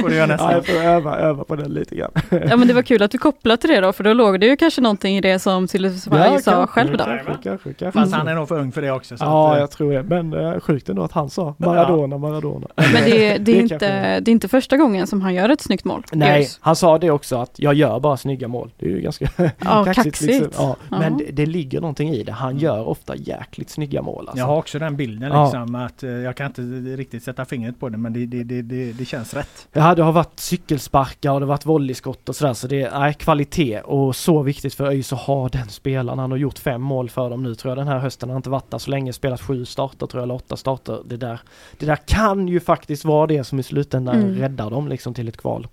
Får 0.00 0.08
du 0.08 0.14
göra 0.16 0.26
nästa 0.26 0.44
Ja, 0.44 0.52
jag 0.52 0.66
får 0.66 0.76
öva, 0.82 1.16
öva 1.18 1.44
på 1.44 1.56
den 1.56 1.72
lite 1.74 1.94
grann. 1.94 2.10
Ja 2.30 2.56
men 2.56 2.68
det 2.68 2.74
var 2.74 2.82
kul 2.82 3.02
att 3.02 3.10
du 3.10 3.18
kopplade 3.18 3.56
till 3.60 3.70
det 3.70 3.80
då, 3.80 3.92
för 3.92 4.04
då 4.04 4.12
låg 4.12 4.40
det 4.40 4.46
ju 4.46 4.56
kanske 4.56 4.80
någonting 4.80 5.16
i 5.16 5.20
det 5.20 5.38
som 5.38 5.68
Silly 5.90 6.38
sa 6.40 6.52
kanske, 6.52 6.66
själv 6.66 6.96
då. 6.96 7.04
Kanske, 7.04 7.32
kanske, 7.42 7.72
kanske. 7.72 8.00
Fast 8.00 8.12
han 8.14 8.28
är 8.28 8.34
nog 8.34 8.48
för 8.48 8.58
ung 8.58 8.72
för 8.72 8.82
det 8.82 8.90
också. 8.90 9.16
Så 9.16 9.24
Ja, 9.24 9.50
att, 9.50 9.54
eh, 9.54 9.60
jag 9.60 9.70
tror 9.70 9.92
det. 9.92 10.02
Men 10.02 10.34
uh, 10.34 10.60
sjukt 10.60 10.88
ändå 10.88 11.02
att 11.02 11.12
han 11.12 11.30
sa 11.30 11.54
Maradona, 11.58 12.18
Maradona. 12.18 12.66
Men 12.76 13.04
det, 13.04 13.38
det, 13.38 13.52
är 13.58 13.60
inte, 13.72 14.20
det 14.20 14.30
är 14.30 14.32
inte 14.32 14.48
första 14.48 14.76
gången 14.76 15.06
som 15.06 15.20
han 15.22 15.34
gör 15.34 15.48
ett 15.48 15.60
snyggt 15.60 15.84
mål. 15.84 16.02
Nej, 16.12 16.48
han 16.60 16.76
sa 16.76 16.98
det 16.98 17.10
också 17.10 17.36
att 17.36 17.52
jag 17.56 17.74
gör 17.74 18.00
bara 18.00 18.16
snygga 18.16 18.48
mål. 18.48 18.70
Det 18.78 18.86
är 18.86 18.90
ju 18.90 19.00
ganska 19.00 19.28
Ja, 19.64 19.84
kaxigt. 19.84 20.20
Liksom. 20.20 20.48
Ja, 20.58 20.76
Ja. 20.90 20.98
Men 20.98 21.16
det, 21.16 21.24
det 21.32 21.46
ligger 21.46 21.80
någonting 21.80 22.10
i 22.10 22.22
det. 22.22 22.32
Han 22.32 22.58
gör 22.58 22.88
ofta 22.88 23.16
jäkligt 23.16 23.70
snygga 23.70 24.02
mål. 24.02 24.28
Alltså. 24.28 24.38
Jag 24.38 24.46
har 24.46 24.56
också 24.56 24.78
den 24.78 24.96
bilden 24.96 25.32
Ja. 25.32 25.44
liksom 25.44 25.74
att 25.74 26.02
eh, 26.02 26.10
jag 26.10 26.36
kan 26.36 26.46
inte 26.46 26.62
riktigt 26.96 27.22
sätta 27.22 27.44
fingret 27.44 27.80
på 27.80 27.88
det 27.88 27.98
men 27.98 28.12
det, 28.12 28.26
det, 28.26 28.42
det, 28.44 28.62
det, 28.62 28.92
det 28.92 29.04
känns 29.04 29.34
rätt. 29.34 29.68
Ja, 29.72 29.94
det 29.94 30.02
har 30.02 30.12
varit 30.12 30.40
cykelsparkar 30.40 31.30
och 31.32 31.40
det 31.40 31.46
har 31.46 31.48
varit 31.48 31.66
volleyskott 31.66 32.28
och 32.28 32.36
sådär 32.36 32.52
så 32.54 32.66
det 32.66 32.82
är 32.82 33.12
kvalitet 33.12 33.80
och 33.80 34.16
så 34.16 34.42
viktigt 34.42 34.74
för 34.74 34.86
ÖIS 34.86 35.12
att 35.12 35.18
ha 35.20 35.48
den 35.48 35.68
spelaren. 35.74 36.18
Han 36.18 36.30
har 36.30 36.38
gjort 36.38 36.58
fem 36.58 36.82
mål 36.82 37.10
för 37.10 37.30
dem 37.30 37.42
nu 37.42 37.54
tror 37.54 37.70
jag 37.70 37.78
den 37.78 37.88
här 37.88 37.98
hösten. 37.98 38.28
Han 38.28 38.34
har 38.34 38.38
inte 38.38 38.50
varit 38.50 38.70
där 38.70 38.78
så 38.78 38.90
länge, 38.90 39.12
spelat 39.12 39.40
sju 39.40 39.64
starter 39.64 40.06
tror 40.06 40.20
jag, 40.20 40.24
eller 40.26 40.34
åtta 40.34 40.56
starter. 40.56 40.98
Det 41.04 41.16
där, 41.16 41.40
det 41.78 41.86
där 41.86 41.98
kan 42.06 42.48
ju 42.48 42.60
faktiskt 42.60 43.04
vara 43.04 43.26
det 43.26 43.44
som 43.44 43.58
i 43.58 43.62
slutändan 43.62 44.14
Mm. 44.14 44.38
räddar 44.38 44.70
dem 44.70 44.88
liksom 44.88 45.14
till 45.14 45.28
ett 45.28 45.36
kval. 45.36 45.66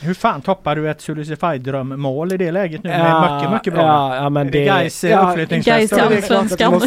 Hur 0.00 0.14
fan 0.14 0.40
toppar 0.42 0.76
du 0.76 0.90
ett 0.90 1.00
Sulicify 1.00 1.58
drömmål 1.58 2.32
i 2.32 2.36
det 2.36 2.50
läget 2.50 2.82
nu? 2.82 2.90
Med 2.90 3.32
mycket, 3.36 3.52
mycket 3.52 3.74
bra. 3.74 3.82
Ja, 3.82 4.16
ja, 4.16 4.28
men 4.30 4.46
är 4.46 4.50
det 4.52 4.64
Gais 4.64 5.04
ja? 5.04 5.34
Gais 5.48 5.90
det 5.90 5.96
det 5.96 6.00
Allsvenskan. 6.00 6.80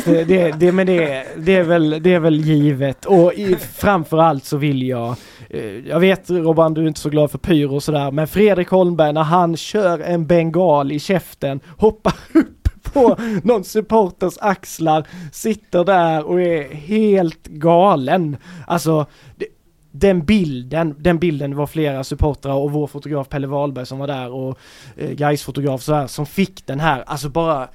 det, 0.59 0.71
men 0.71 0.87
det, 0.87 1.25
det, 1.37 1.55
är 1.55 1.63
väl, 1.63 1.99
det 2.01 2.13
är 2.13 2.19
väl 2.19 2.35
givet 2.35 3.05
och 3.05 3.33
i, 3.33 3.55
framförallt 3.55 4.45
så 4.45 4.57
vill 4.57 4.87
jag 4.87 5.15
eh, 5.49 5.65
jag 5.89 5.99
vet 5.99 6.29
Robban 6.29 6.73
du 6.73 6.83
är 6.83 6.87
inte 6.87 6.99
så 6.99 7.09
glad 7.09 7.31
för 7.31 7.37
pyro 7.37 7.75
och 7.75 7.83
sådär 7.83 8.11
men 8.11 8.27
Fredrik 8.27 8.69
Holmberg 8.69 9.13
när 9.13 9.23
han 9.23 9.57
kör 9.57 9.99
en 9.99 10.27
bengal 10.27 10.91
i 10.91 10.99
käften 10.99 11.59
hoppar 11.77 12.13
upp 12.33 12.60
på 12.93 13.17
någon 13.43 13.63
supporters 13.63 14.37
axlar, 14.41 15.07
sitter 15.31 15.83
där 15.83 16.23
och 16.23 16.41
är 16.41 16.73
helt 16.73 17.47
galen. 17.47 18.37
Alltså 18.67 19.05
det, 19.35 19.47
den 19.91 20.25
bilden, 20.25 20.95
den 20.99 21.19
bilden 21.19 21.55
var 21.55 21.67
flera 21.67 22.03
supportrar 22.03 22.53
och 22.53 22.71
vår 22.71 22.87
fotograf 22.87 23.29
Pelle 23.29 23.47
Wahlberg 23.47 23.85
som 23.85 23.99
var 23.99 24.07
där 24.07 24.31
och 24.31 24.57
eh, 24.97 25.11
Gais 25.11 25.43
fotograf 25.43 25.81
så 25.81 25.93
här 25.93 26.07
som 26.07 26.25
fick 26.25 26.65
den 26.65 26.79
här, 26.79 27.03
alltså 27.07 27.29
bara 27.29 27.69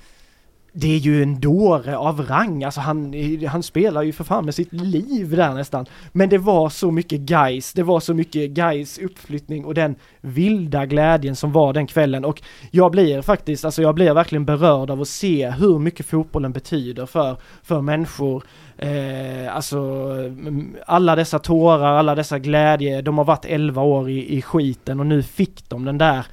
det 0.78 0.94
är 0.94 0.98
ju 0.98 1.22
en 1.22 1.40
dåre 1.40 1.96
av 1.96 2.26
rang, 2.26 2.64
alltså 2.64 2.80
han, 2.80 3.14
han 3.48 3.62
spelar 3.62 4.02
ju 4.02 4.12
för 4.12 4.24
fan 4.24 4.44
med 4.44 4.54
sitt 4.54 4.72
liv 4.72 5.36
där 5.36 5.54
nästan. 5.54 5.86
Men 6.12 6.28
det 6.28 6.38
var 6.38 6.68
så 6.68 6.90
mycket 6.90 7.20
guys, 7.20 7.72
det 7.72 7.82
var 7.82 8.00
så 8.00 8.14
mycket 8.14 8.50
guys 8.50 8.98
uppflyttning 8.98 9.64
och 9.64 9.74
den 9.74 9.96
vilda 10.20 10.86
glädjen 10.86 11.36
som 11.36 11.52
var 11.52 11.72
den 11.72 11.86
kvällen 11.86 12.24
och 12.24 12.42
jag 12.70 12.90
blir 12.92 13.22
faktiskt, 13.22 13.64
alltså 13.64 13.82
jag 13.82 13.94
blir 13.94 14.14
verkligen 14.14 14.44
berörd 14.44 14.90
av 14.90 15.00
att 15.00 15.08
se 15.08 15.50
hur 15.50 15.78
mycket 15.78 16.06
fotbollen 16.06 16.52
betyder 16.52 17.06
för, 17.06 17.36
för 17.62 17.80
människor. 17.80 18.44
Eh, 18.78 19.56
alltså 19.56 19.78
mm, 19.78 20.76
alla 20.86 21.16
dessa 21.16 21.38
tårar, 21.38 21.98
alla 21.98 22.14
dessa 22.14 22.38
glädje, 22.38 23.02
de 23.02 23.18
har 23.18 23.24
varit 23.24 23.44
11 23.44 23.82
år 23.82 24.10
i, 24.10 24.36
i 24.36 24.42
skiten 24.42 25.00
och 25.00 25.06
nu 25.06 25.22
fick 25.22 25.68
de 25.68 25.84
den 25.84 25.98
där 25.98 26.26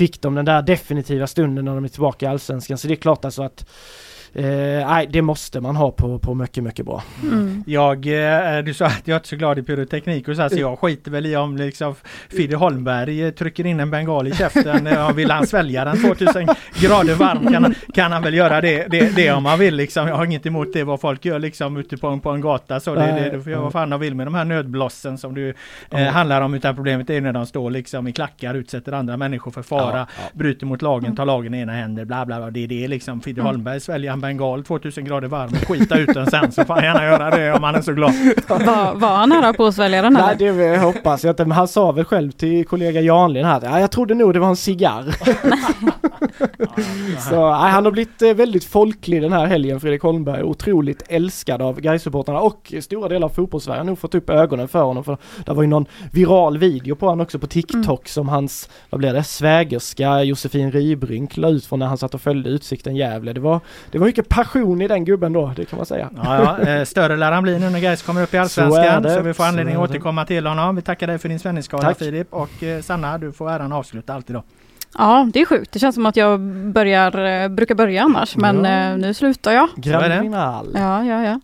fick 0.00 0.22
de 0.22 0.34
den 0.34 0.44
där 0.44 0.62
definitiva 0.62 1.26
stunden 1.26 1.64
när 1.64 1.74
de 1.74 1.84
är 1.84 1.88
tillbaka 1.88 2.26
i 2.26 2.28
Allsvenskan. 2.28 2.78
Så 2.78 2.88
det 2.88 2.94
är 2.94 2.96
klart 2.96 3.24
alltså 3.24 3.42
att 3.42 3.66
nej, 4.32 5.06
det 5.10 5.22
måste 5.22 5.60
man 5.60 5.76
ha 5.76 5.90
på, 5.90 6.18
på 6.18 6.34
mycket, 6.34 6.64
mycket 6.64 6.86
bra. 6.86 7.02
Mm. 7.22 7.64
Jag, 7.66 8.06
eh, 8.06 8.62
du 8.64 8.74
sa 8.74 8.86
att 8.86 9.02
jag 9.04 9.14
är 9.14 9.18
inte 9.18 9.28
så 9.28 9.36
glad 9.36 9.58
i 9.58 9.62
pyroteknik 9.62 10.28
och 10.28 10.36
så, 10.36 10.42
här, 10.42 10.48
så 10.48 10.58
jag 10.58 10.78
skiter 10.78 11.10
väl 11.10 11.26
i 11.26 11.36
om 11.36 11.56
liksom 11.56 11.94
Fidde 12.28 12.56
Holmberg 12.56 13.24
eh, 13.24 13.30
trycker 13.30 13.66
in 13.66 13.80
en 13.80 13.90
bengal 13.90 14.26
i 14.28 14.32
käften. 14.32 14.88
Vill 15.14 15.30
han 15.30 15.46
svälja 15.46 15.84
den 15.84 16.02
2000 16.02 16.46
grader 16.80 17.14
varm 17.14 17.52
kan, 17.52 17.62
han- 17.64 17.74
kan 17.94 18.12
han 18.12 18.22
väl 18.22 18.34
göra 18.34 18.60
det, 18.60 18.86
det, 18.90 19.16
det 19.16 19.30
om 19.32 19.44
han 19.44 19.58
vill 19.58 19.74
liksom. 19.76 20.08
Jag 20.08 20.14
har 20.16 20.24
inget 20.24 20.46
emot 20.46 20.72
det 20.72 20.84
vad 20.84 21.00
folk 21.00 21.24
gör 21.24 21.38
liksom 21.38 21.76
ute 21.76 21.96
på, 21.96 22.08
en- 22.08 22.20
på 22.20 22.30
en 22.30 22.40
gata. 22.40 22.80
Så 22.80 22.94
det, 22.94 23.00
det, 23.06 23.30
det 23.30 23.40
får 23.42 23.52
jag 23.52 23.58
ja. 23.58 23.62
vad 23.62 23.72
fan 23.72 23.90
de 23.90 24.00
vill 24.00 24.14
med 24.14 24.26
de 24.26 24.34
här 24.34 24.44
nödblossen 24.44 25.18
som 25.18 25.34
du 25.34 25.54
eh, 25.90 25.98
handlar 26.06 26.40
om. 26.40 26.54
Utan 26.54 26.74
problemet 26.76 27.10
är 27.10 27.20
när 27.20 27.32
de 27.32 27.46
står 27.46 27.70
liksom 27.70 28.08
i 28.08 28.12
klackar, 28.12 28.54
utsätter 28.54 28.92
andra 28.92 29.16
människor 29.16 29.50
för 29.50 29.62
fara, 29.62 29.96
Ja, 29.98 30.06
ja. 30.18 30.30
bryter 30.32 30.66
mot 30.66 30.82
lagen, 30.82 31.16
tar 31.16 31.24
lagen 31.24 31.54
i 31.54 31.58
ena 31.60 31.72
händer, 31.72 32.04
bla 32.04 32.26
bla 32.26 32.38
bla. 32.38 32.50
Det 32.50 32.64
är 32.64 32.68
det 32.68 32.88
liksom. 32.88 33.20
Fidde 33.20 33.42
Holmberg 33.42 33.80
sväljer 33.80 34.12
en 34.24 34.36
bengal 34.38 34.64
2000 34.64 35.04
grader 35.04 35.28
varm 35.28 35.50
och 35.62 35.68
skita 35.68 35.98
ut 35.98 36.14
den 36.14 36.26
sen 36.30 36.52
så 36.52 36.64
får 36.64 36.74
han 36.74 36.84
gärna 36.84 37.04
göra 37.04 37.30
det 37.30 37.52
om 37.52 37.62
han 37.62 37.74
är 37.74 37.80
så 37.82 37.92
glad. 37.92 38.12
Var, 38.48 38.94
var 38.94 39.16
han 39.16 39.28
nära 39.28 39.52
på 39.52 39.66
att 39.66 39.74
svälja 39.74 40.02
den 40.02 40.12
Nej 40.12 40.22
här? 40.22 40.34
det 40.34 40.50
väl- 40.52 40.78
hoppas 40.78 41.24
jag 41.24 41.32
inte, 41.32 41.44
men 41.44 41.56
han 41.56 41.68
sa 41.68 41.92
väl 41.92 42.04
själv 42.04 42.30
till 42.32 42.66
kollega 42.66 43.00
Janlin 43.00 43.44
här 43.44 43.56
att 43.56 43.62
ja, 43.62 43.80
jag 43.80 43.90
trodde 43.90 44.14
nog 44.14 44.32
det 44.34 44.40
var 44.40 44.48
en 44.48 44.56
cigarr. 44.56 45.04
Så 47.30 47.50
nej, 47.50 47.70
han 47.70 47.84
har 47.84 47.92
blivit 47.92 48.22
eh, 48.22 48.34
väldigt 48.34 48.64
folklig 48.64 49.22
den 49.22 49.32
här 49.32 49.46
helgen 49.46 49.80
Fredrik 49.80 50.02
Holmberg, 50.02 50.42
otroligt 50.42 51.02
älskad 51.08 51.62
av 51.62 51.80
Gaisupportrarna 51.80 52.40
och 52.40 52.74
stora 52.80 53.08
delar 53.08 53.24
av 53.24 53.30
fotbollssverige 53.30 53.78
har 53.78 53.84
nog 53.84 53.98
fått 53.98 54.14
upp 54.14 54.30
ögonen 54.30 54.68
för 54.68 54.82
honom 54.82 55.04
för 55.04 55.18
det 55.46 55.52
var 55.52 55.62
ju 55.62 55.68
någon 55.68 55.86
viral 56.12 56.58
video 56.58 56.96
på 56.96 57.06
honom 57.06 57.20
också 57.20 57.38
på 57.38 57.46
TikTok 57.46 58.08
som 58.08 58.28
hans, 58.28 58.70
vad 58.90 58.98
blir 58.98 59.12
det, 59.12 59.22
svägerska 59.22 60.22
Josefin 60.22 60.72
Rybrink 60.72 61.36
la 61.36 61.48
ut 61.48 61.66
från 61.66 61.78
när 61.78 61.86
han 61.86 61.98
satt 61.98 62.14
och 62.14 62.20
följde 62.20 62.50
Utsikten 62.50 62.96
Gävle. 62.96 63.32
Det 63.32 63.40
var, 63.40 63.60
det 63.90 63.98
var 63.98 64.06
mycket 64.06 64.28
passion 64.28 64.82
i 64.82 64.88
den 64.88 65.04
gubben 65.04 65.32
då, 65.32 65.52
det 65.56 65.64
kan 65.64 65.76
man 65.76 65.86
säga. 65.86 66.10
Ja, 66.24 66.58
ja, 66.64 66.68
eh, 66.68 66.84
större 66.84 67.16
lär 67.16 67.32
han 67.32 67.42
bli 67.42 67.58
nu 67.58 67.70
när 67.70 67.80
Gais 67.80 68.02
kommer 68.02 68.22
upp 68.22 68.28
i 68.28 68.36
Så 68.36 68.40
Allsvenskan. 68.40 69.02
det, 69.02 69.14
Så, 69.14 69.22
vi 69.22 69.34
får 69.34 69.44
så 69.44 69.48
anledning 69.48 69.74
att 69.74 69.90
återkomma 69.90 70.24
till 70.24 70.46
honom. 70.46 70.76
Vi 70.76 70.82
tackar 70.82 71.06
dig 71.06 71.18
för 71.18 71.28
din 71.28 71.38
svenningsskada 71.38 71.82
Tack. 71.82 71.98
Filip. 71.98 72.32
Och 72.34 72.62
eh, 72.62 72.80
Sanna, 72.82 73.18
du 73.18 73.32
får 73.32 73.50
äran 73.50 73.72
avsluta 73.72 74.14
allt 74.14 74.30
idag. 74.30 74.42
Ja, 74.98 75.28
det 75.32 75.40
är 75.40 75.46
sjukt. 75.46 75.72
Det 75.72 75.78
känns 75.78 75.94
som 75.94 76.06
att 76.06 76.16
jag 76.16 76.40
börjar, 76.72 77.42
eh, 77.42 77.48
brukar 77.48 77.74
börja 77.74 78.02
annars, 78.02 78.36
men 78.36 78.64
Ja. 78.64 78.70
eh, 78.92 78.96
nu 78.96 79.14
slutar 79.14 79.52
jag. 79.52 79.68
är 79.86 80.08
det. 80.08 80.08
Grand 80.08 80.20
Final. 80.22 80.68
Ja, 80.74 81.04
ja, 81.04 81.22
ja. 81.24 81.40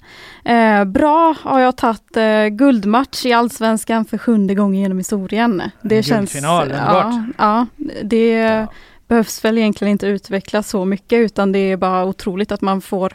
Eh, 0.52 0.84
bra 0.84 1.34
har 1.42 1.60
jag 1.60 1.76
tagit 1.76 2.16
eh, 2.16 2.46
guldmatch 2.46 3.26
i 3.26 3.32
Allsvenskan 3.32 4.04
för 4.04 4.18
sjunde 4.18 4.54
gången 4.54 4.80
genom 4.80 4.98
historien. 4.98 5.62
Det 5.82 6.02
känns... 6.02 6.32
guldfinal, 6.32 6.70
ja, 6.76 7.24
ja, 7.38 7.66
det 8.02 8.66
behövs 9.08 9.44
väl 9.44 9.58
egentligen 9.58 9.92
inte 9.92 10.06
utvecklas 10.06 10.68
så 10.68 10.84
mycket 10.84 11.18
utan 11.18 11.52
det 11.52 11.58
är 11.58 11.76
bara 11.76 12.04
otroligt 12.04 12.52
att 12.52 12.60
man 12.60 12.80
får 12.80 13.12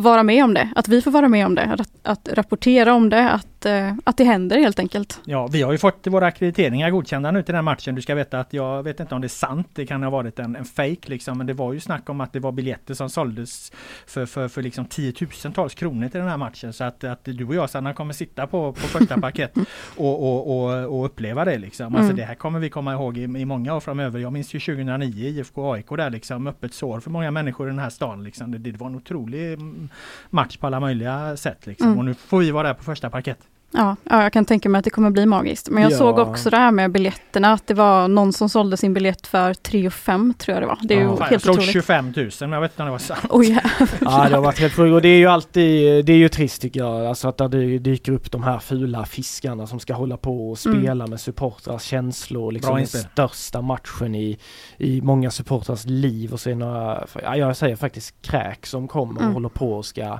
vara 0.00 0.22
med 0.22 0.44
om 0.44 0.54
det. 0.54 0.68
Att 0.76 0.88
vi 0.88 1.02
får 1.02 1.10
vara 1.10 1.28
med 1.28 1.46
om 1.46 1.54
det, 1.54 1.76
att, 1.78 1.90
att 2.02 2.28
rapportera 2.32 2.94
om 2.94 3.08
det, 3.08 3.30
att, 3.30 3.66
eh, 3.66 3.94
att 4.04 4.16
det 4.16 4.24
händer 4.24 4.58
helt 4.58 4.78
enkelt. 4.78 5.20
Ja, 5.24 5.46
vi 5.46 5.62
har 5.62 5.72
ju 5.72 5.78
fått 5.78 6.06
våra 6.06 6.26
akkrediteringar 6.26 6.90
godkända 6.90 7.30
nu 7.30 7.42
till 7.42 7.52
den 7.52 7.54
här 7.54 7.62
matchen. 7.62 7.94
Du 7.94 8.02
ska 8.02 8.14
veta 8.14 8.40
att 8.40 8.52
jag 8.52 8.82
vet 8.82 9.00
inte 9.00 9.14
om 9.14 9.20
det 9.20 9.26
är 9.26 9.28
sant. 9.28 9.68
Det 9.74 9.86
kan 9.86 10.02
ha 10.02 10.10
varit 10.10 10.38
en, 10.38 10.56
en 10.56 10.64
fake 10.64 11.08
liksom. 11.08 11.38
Men 11.38 11.46
det 11.46 11.52
var 11.52 11.72
ju 11.72 11.80
snack 11.80 12.08
om 12.08 12.20
att 12.20 12.32
det 12.32 12.40
var 12.40 12.52
biljetter 12.52 12.94
som 12.94 13.10
såldes 13.10 13.72
för, 14.06 14.26
för, 14.26 14.48
för 14.48 14.62
liksom 14.62 14.84
tiotusentals 14.84 15.74
kronor 15.74 16.08
till 16.08 16.20
den 16.20 16.28
här 16.28 16.36
matchen. 16.36 16.72
Så 16.72 16.84
att, 16.84 17.04
att 17.04 17.24
du 17.24 17.44
och 17.46 17.54
jag 17.54 17.70
Sanna 17.70 17.94
kommer 17.94 18.12
sitta 18.14 18.46
på, 18.46 18.72
på 18.72 18.80
första 18.80 19.20
parkett 19.20 19.54
och, 19.96 20.22
och, 20.22 20.64
och, 20.64 20.98
och 20.98 21.04
uppleva 21.04 21.44
det 21.44 21.58
liksom. 21.58 21.86
Alltså 21.86 22.10
Mm. 22.10 22.16
det 22.16 22.24
här 22.24 22.34
kommer 22.34 22.58
vi 22.58 22.70
komma 22.70 22.92
ihåg 22.92 23.18
i, 23.18 23.22
i 23.22 23.44
många 23.44 23.74
år 23.74 23.80
framöver. 23.80 24.18
Jag 24.18 24.32
minns 24.32 24.54
ju 24.54 24.60
2009 24.60 25.28
IFK 25.28 25.72
AIK 25.72 25.88
där 25.88 26.10
liksom. 26.10 26.46
Öppet 26.46 26.74
sår 26.74 27.00
för 27.00 27.10
många 27.10 27.30
människor 27.30 27.66
i 27.66 27.70
den 27.70 27.78
här 27.78 27.90
stan 27.90 28.24
liksom. 28.24 28.50
Det, 28.50 28.58
det 28.58 28.76
var 28.76 28.86
en 28.86 28.94
otrolig 28.94 29.52
mm, 29.52 29.88
match 30.30 30.56
på 30.56 30.66
alla 30.66 30.80
möjliga 30.80 31.36
sätt 31.36 31.66
liksom. 31.66 31.86
Mm. 31.86 31.98
Och 31.98 32.04
nu 32.04 32.14
får 32.14 32.38
vi 32.38 32.50
vara 32.50 32.68
där 32.68 32.74
på 32.74 32.84
första 32.84 33.10
parkett. 33.10 33.38
Ja, 33.72 33.96
ja, 34.04 34.22
jag 34.22 34.32
kan 34.32 34.44
tänka 34.44 34.68
mig 34.68 34.78
att 34.78 34.84
det 34.84 34.90
kommer 34.90 35.10
bli 35.10 35.26
magiskt. 35.26 35.68
Men 35.68 35.82
jag 35.82 35.92
Ja. 35.92 35.96
såg 35.96 36.18
också 36.18 36.50
det 36.50 36.56
här 36.56 36.70
med 36.70 36.90
biljetterna, 36.92 37.52
att 37.52 37.66
det 37.66 37.74
var 37.74 38.08
någon 38.08 38.32
som 38.32 38.48
sålde 38.48 38.76
sin 38.76 38.94
biljett 38.94 39.26
för 39.26 39.54
3 39.54 39.90
5 39.90 40.34
tror 40.38 40.54
jag 40.54 40.62
det 40.62 40.66
var. 40.66 40.78
Det 40.82 40.94
är 40.94 40.98
Ja. 41.00 41.02
ju 41.02 41.08
Fan, 41.08 41.18
jag 41.20 41.26
helt 41.26 41.42
slog 41.42 41.54
otroligt. 41.54 41.72
25 41.72 42.12
000 42.16 42.30
men 42.40 42.52
jag 42.52 42.60
vet 42.60 42.70
inte 42.72 42.82
om 42.82 42.86
det 42.86 42.92
var 42.92 42.98
sant. 42.98 43.20
Oj, 43.30 43.60
ja. 43.64 43.86
Ja 44.00 44.26
det 44.28 44.34
har 44.34 44.42
varit 44.42 44.58
helt 44.58 44.74
sjukt 44.74 44.92
och 44.94 45.02
det 45.02 45.08
är 45.08 45.18
ju 45.18 45.26
alltid, 45.26 46.04
det 46.04 46.12
är 46.12 46.16
ju 46.16 46.28
trist 46.28 46.62
tycker 46.62 46.80
jag, 46.80 47.06
alltså 47.06 47.28
att 47.28 47.38
det 47.38 47.78
dyker 47.78 48.12
upp 48.12 48.30
de 48.32 48.42
här 48.42 48.58
fula 48.58 49.04
fiskarna 49.04 49.66
som 49.66 49.80
ska 49.80 49.94
hålla 49.94 50.16
på 50.16 50.50
och 50.50 50.66
Mm. 50.66 50.82
spela 50.82 51.06
med 51.06 51.20
supportrars 51.20 51.82
känslor, 51.82 52.52
liksom 52.52 52.76
den 52.76 52.86
största 52.86 53.60
matchen 53.62 54.14
i, 54.14 54.38
i 54.78 55.00
många 55.02 55.30
supportrars 55.30 55.84
liv 55.86 56.32
och 56.32 56.40
så 56.40 56.50
är 56.50 56.54
några, 56.54 57.06
ja 57.22 57.36
jag 57.36 57.56
säger 57.56 57.76
faktiskt 57.76 58.14
kräk 58.22 58.66
som 58.66 58.88
kommer 58.88 59.14
och 59.14 59.20
Mm. 59.22 59.34
håller 59.34 59.48
på 59.48 59.72
och 59.72 59.86
ska 59.86 60.18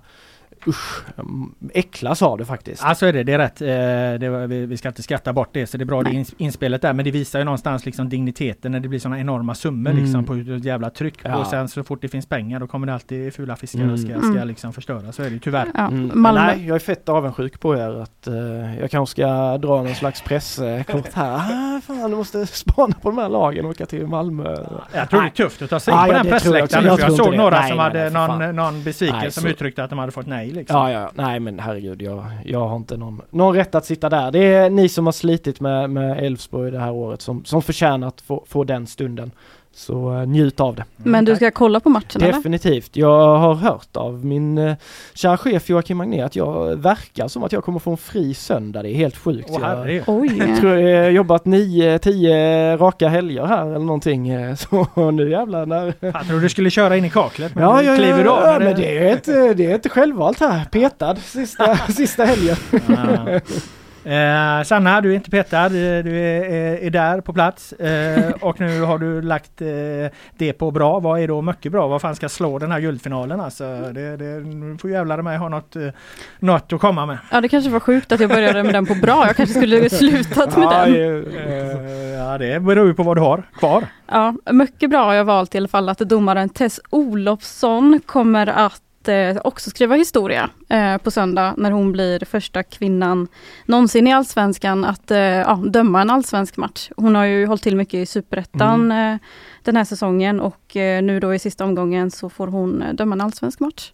usch, 0.68 1.02
äcklas 1.74 2.22
av 2.22 2.38
det 2.38 2.44
faktiskt. 2.44 2.82
Ja 2.86 2.94
så 2.94 3.06
är 3.06 3.12
det, 3.12 3.22
det 3.22 3.32
är 3.32 3.38
rätt. 3.38 3.60
Eh, 3.62 3.66
det 4.20 4.28
var, 4.28 4.46
vi, 4.46 4.66
vi 4.66 4.76
ska 4.76 4.88
inte 4.88 5.02
skratta 5.02 5.32
bort 5.32 5.48
det 5.52 5.66
så 5.66 5.76
det 5.78 5.84
är 5.84 5.86
bra 5.86 6.02
det 6.02 6.10
ins, 6.10 6.34
inspelet 6.38 6.82
där 6.82 6.92
men 6.92 7.04
det 7.04 7.10
visar 7.10 7.38
ju 7.38 7.44
någonstans 7.44 7.86
liksom 7.86 8.08
digniteten 8.08 8.72
när 8.72 8.80
det 8.80 8.88
blir 8.88 8.98
sådana 8.98 9.20
enorma 9.20 9.54
summor 9.54 9.90
Mm. 9.90 10.02
liksom 10.02 10.24
på 10.24 10.34
ett 10.34 10.64
jävla 10.64 10.90
tryck. 10.90 11.14
Ja. 11.22 11.36
Och 11.36 11.46
sen 11.46 11.68
så 11.68 11.84
fort 11.84 12.02
det 12.02 12.08
finns 12.08 12.26
pengar 12.26 12.60
då 12.60 12.66
kommer 12.66 12.86
det 12.86 12.94
alltid 12.94 13.34
fula 13.34 13.56
fiskar 13.56 13.78
Mm. 13.80 13.92
och 13.92 14.00
ska, 14.00 14.12
Mm. 14.12 14.32
ska 14.34 14.44
liksom 14.44 14.72
förstöra. 14.72 15.12
Så 15.12 15.22
är 15.22 15.26
det 15.26 15.32
ju 15.32 15.38
tyvärr. 15.38 15.66
Ja, 15.74 15.86
Mm. 15.86 16.22
Nej, 16.34 16.66
jag 16.66 16.74
är 16.74 16.78
fett 16.78 17.08
avundsjuk 17.08 17.60
på 17.60 17.76
er 17.76 18.02
att 18.02 18.26
eh, 18.26 18.34
jag 18.80 18.90
kanske 18.90 19.10
ska 19.10 19.58
dra 19.58 19.82
någon 19.82 19.94
slags 19.94 20.22
presskort 20.22 21.12
här. 21.12 21.40
Ah, 21.80 21.80
fan, 21.80 22.10
du 22.10 22.16
måste 22.16 22.46
spana 22.46 22.94
på 23.02 23.10
de 23.10 23.18
här 23.18 23.28
lagen 23.28 23.64
och 23.64 23.70
åka 23.70 23.86
till 23.86 24.06
Malmö. 24.06 24.56
Jag 24.92 25.10
tror 25.10 25.20
det 25.20 25.26
är 25.26 25.30
tufft 25.30 25.62
att 25.62 25.70
ta 25.70 25.80
sig 25.80 25.92
in 25.94 25.98
Ja, 26.00 26.06
på 26.06 26.12
ja, 26.12 26.16
den 26.22 26.26
pressläktaren. 26.32 26.84
Jag, 26.84 27.00
Jag 27.00 27.08
jag 27.10 27.16
såg 27.16 27.36
några 27.36 27.58
Nej, 27.60 27.68
som 27.68 27.76
nej, 27.76 27.86
hade 27.86 28.10
nej, 28.10 28.28
någon, 28.28 28.56
någon 28.56 28.84
besvikelse 28.84 29.20
Nej, 29.22 29.32
som 29.32 29.42
så- 29.42 29.48
uttryckte 29.48 29.84
att 29.84 29.90
de 29.90 29.98
hade 29.98 30.12
fått 30.12 30.26
nej. 30.26 30.49
Liksom. 30.52 30.77
Ja, 30.77 30.90
ja, 30.90 31.10
nej 31.14 31.40
men 31.40 31.59
herregud, 31.59 32.02
jag, 32.02 32.24
jag 32.44 32.68
har 32.68 32.77
inte 32.77 32.97
någon, 32.97 33.22
någon 33.31 33.55
rätt 33.55 33.74
att 33.74 33.85
sitta 33.85 34.09
där. 34.09 34.31
Det 34.31 34.44
är 34.44 34.70
ni 34.70 34.89
som 34.89 35.06
har 35.06 35.12
slitit 35.12 35.60
med 35.60 35.90
med 35.90 36.24
Elfsborg 36.24 36.70
det 36.70 36.78
här 36.78 36.93
året 36.93 37.22
som, 37.22 37.44
som 37.44 37.62
förtjänar 37.62 38.09
att 38.09 38.20
få, 38.20 38.44
få 38.48 38.64
den 38.64 38.86
stunden. 38.86 39.31
Så 39.74 40.12
eh, 40.14 40.26
njut 40.26 40.60
av 40.60 40.74
det. 40.76 40.84
Men 40.97 41.24
du 41.24 41.36
ska 41.36 41.51
kolla 41.51 41.80
på 41.80 41.88
matchen 41.88 42.22
eller? 42.22 42.32
Definitivt. 42.32 42.97
Jag 42.97 43.38
har 43.38 43.55
hört 43.55 43.97
av 43.97 44.24
min 44.24 44.59
uh, 44.59 44.74
kära 45.14 45.36
chef 45.36 45.68
Joakim 45.70 45.97
Magné 45.97 46.22
att 46.22 46.36
jag 46.36 46.76
verkar 46.76 47.28
som 47.28 47.42
att 47.44 47.52
jag 47.52 47.64
kommer 47.64 47.78
få 47.78 47.90
en 47.90 47.97
fri 47.97 48.34
söndag. 48.34 48.82
Det 48.82 48.88
är 48.90 48.94
helt 48.94 49.16
sjukt. 49.16 49.48
Åh, 49.51 49.60
jag. 49.62 50.02
Oj! 50.06 50.38
jag 50.48 50.60
tror 50.60 50.78
jag 50.78 51.02
har 51.05 51.10
jobbat 51.10 51.44
nio, 51.44 51.98
tio 51.98 52.76
raka 52.76 53.09
helger 53.09 53.47
här 53.47 53.66
eller 53.66 53.78
någonting. 53.78 54.28
eh, 54.28 54.55
Så 54.94 55.10
nu 55.10 55.30
jävlar 55.30 55.66
när... 55.66 55.94
Jag 56.01 56.26
tror 56.28 56.40
du 56.40 56.48
skulle 56.48 56.70
köra 56.70 56.97
in 56.97 57.05
i 57.05 57.10
kaklet 57.10 57.55
men 57.55 57.64
Ja, 57.64 57.78
du 57.80 57.86
ja, 57.86 57.97
kliver 57.97 58.24
ja, 58.24 58.30
av. 58.30 58.52
ja 58.52 58.59
men 58.59 58.76
det 58.76 58.98
är, 58.98 59.12
inte, 59.12 59.55
det 59.55 59.66
är 59.66 59.74
inte 59.74 59.88
självvalt 59.88 60.40
här. 60.40 60.64
Petad 60.64 61.16
sista, 61.16 61.76
sista 61.88 62.24
helgen. 62.24 62.56
Eh, 64.05 64.62
Sanna, 64.64 65.01
du 65.01 65.10
är 65.10 65.14
inte 65.14 65.31
petad. 65.31 65.64
eh, 65.66 65.70
Du 66.05 66.18
är, 66.18 66.44
är, 66.44 66.77
är 66.86 66.90
där 66.90 67.20
på 67.20 67.32
plats. 67.32 67.72
Eh, 67.72 68.31
och 68.40 68.60
nu 68.60 68.81
har 68.82 68.98
du 68.98 69.22
lagt 69.22 69.60
eh, 69.60 69.66
det 70.39 70.52
på 70.52 70.70
bra. 70.70 71.01
Vad 71.01 71.20
är 71.20 71.28
då 71.28 71.43
mycket 71.43 71.72
bra? 71.72 71.89
Vad 71.89 72.01
fan 72.01 72.16
ska 72.16 72.28
slå 72.28 72.59
den 72.59 72.72
här 72.72 72.81
guldfinalen? 72.81 73.40
Alltså, 73.40 73.64
det, 73.94 74.16
det, 74.16 74.24
nu 74.40 74.78
får 74.78 74.90
jävlar 74.90 75.22
mig 75.22 75.36
ha 75.39 75.48
något, 75.48 75.77
eh, 75.77 75.82
något 76.39 76.72
att 76.72 76.81
komma 76.81 77.06
med. 77.06 77.18
Ja 77.32 77.40
det 77.40 77.48
kanske 77.48 77.70
var 77.70 77.81
sjukt 77.81 78.12
att 78.12 78.20
jag 78.20 78.31
började 78.31 78.62
med 78.62 78.74
den 78.74 78.86
på 78.86 78.94
bra. 78.94 79.27
Jag 79.27 79.36
kanske 79.36 79.55
skulle 79.55 79.90
slutat 79.90 80.56
med 80.56 80.64
Ja, 80.64 80.85
den. 80.86 80.94
eh, 80.94 81.51
Eh, 81.51 82.10
ja, 82.10 82.39
det 82.39 82.60
beror 82.60 82.86
ju 82.86 82.94
på 82.94 83.02
vad 83.02 83.16
du 83.16 83.20
har 83.20 83.43
kvar. 83.59 83.85
Ja, 84.06 84.35
mycket 84.51 84.90
bra 84.90 85.05
har 85.05 85.14
jag 85.14 85.24
valt 85.24 85.55
i 85.55 85.59
alla 85.59 85.68
fall 85.68 85.89
att 85.89 85.98
domaren 85.98 86.48
Tess 86.48 86.81
Olofsson 86.90 88.01
kommer 88.06 88.47
att 88.47 88.82
eh, 89.09 89.36
också 89.44 89.70
skriva 89.70 89.94
historia 89.94 90.51
eh, 90.68 90.97
på 90.98 91.10
söndag 91.10 91.55
när 91.56 91.70
hon 91.70 91.93
blir 91.93 92.24
första 92.24 92.62
kvinnan 92.62 93.28
någonsin 93.66 94.06
i 94.06 94.12
Allsvenskan 94.12 94.85
att 94.85 95.10
eh, 95.10 95.18
ja, 95.18 95.62
döma 95.64 96.01
en 96.01 96.10
allsvensk 96.10 96.56
match. 96.56 96.90
Hon 96.97 97.14
har 97.14 97.24
ju 97.24 97.47
hållit 97.47 97.62
till 97.62 97.77
mycket 97.77 97.94
i 97.94 98.06
Superettan 98.06 98.93
eh, 98.93 99.16
den 99.62 99.77
här 99.77 99.85
säsongen 99.85 100.40
och 100.40 100.77
eh, 100.77 101.02
nu 101.02 101.20
då 101.20 101.35
i 101.35 101.39
sista 101.39 101.64
omgången 101.64 102.10
så 102.10 102.31
får 102.31 102.47
hon 102.47 102.82
eh, 102.82 102.94
döma 102.94 103.14
en 103.14 103.20
allsvensk 103.20 103.60
match. 103.60 103.93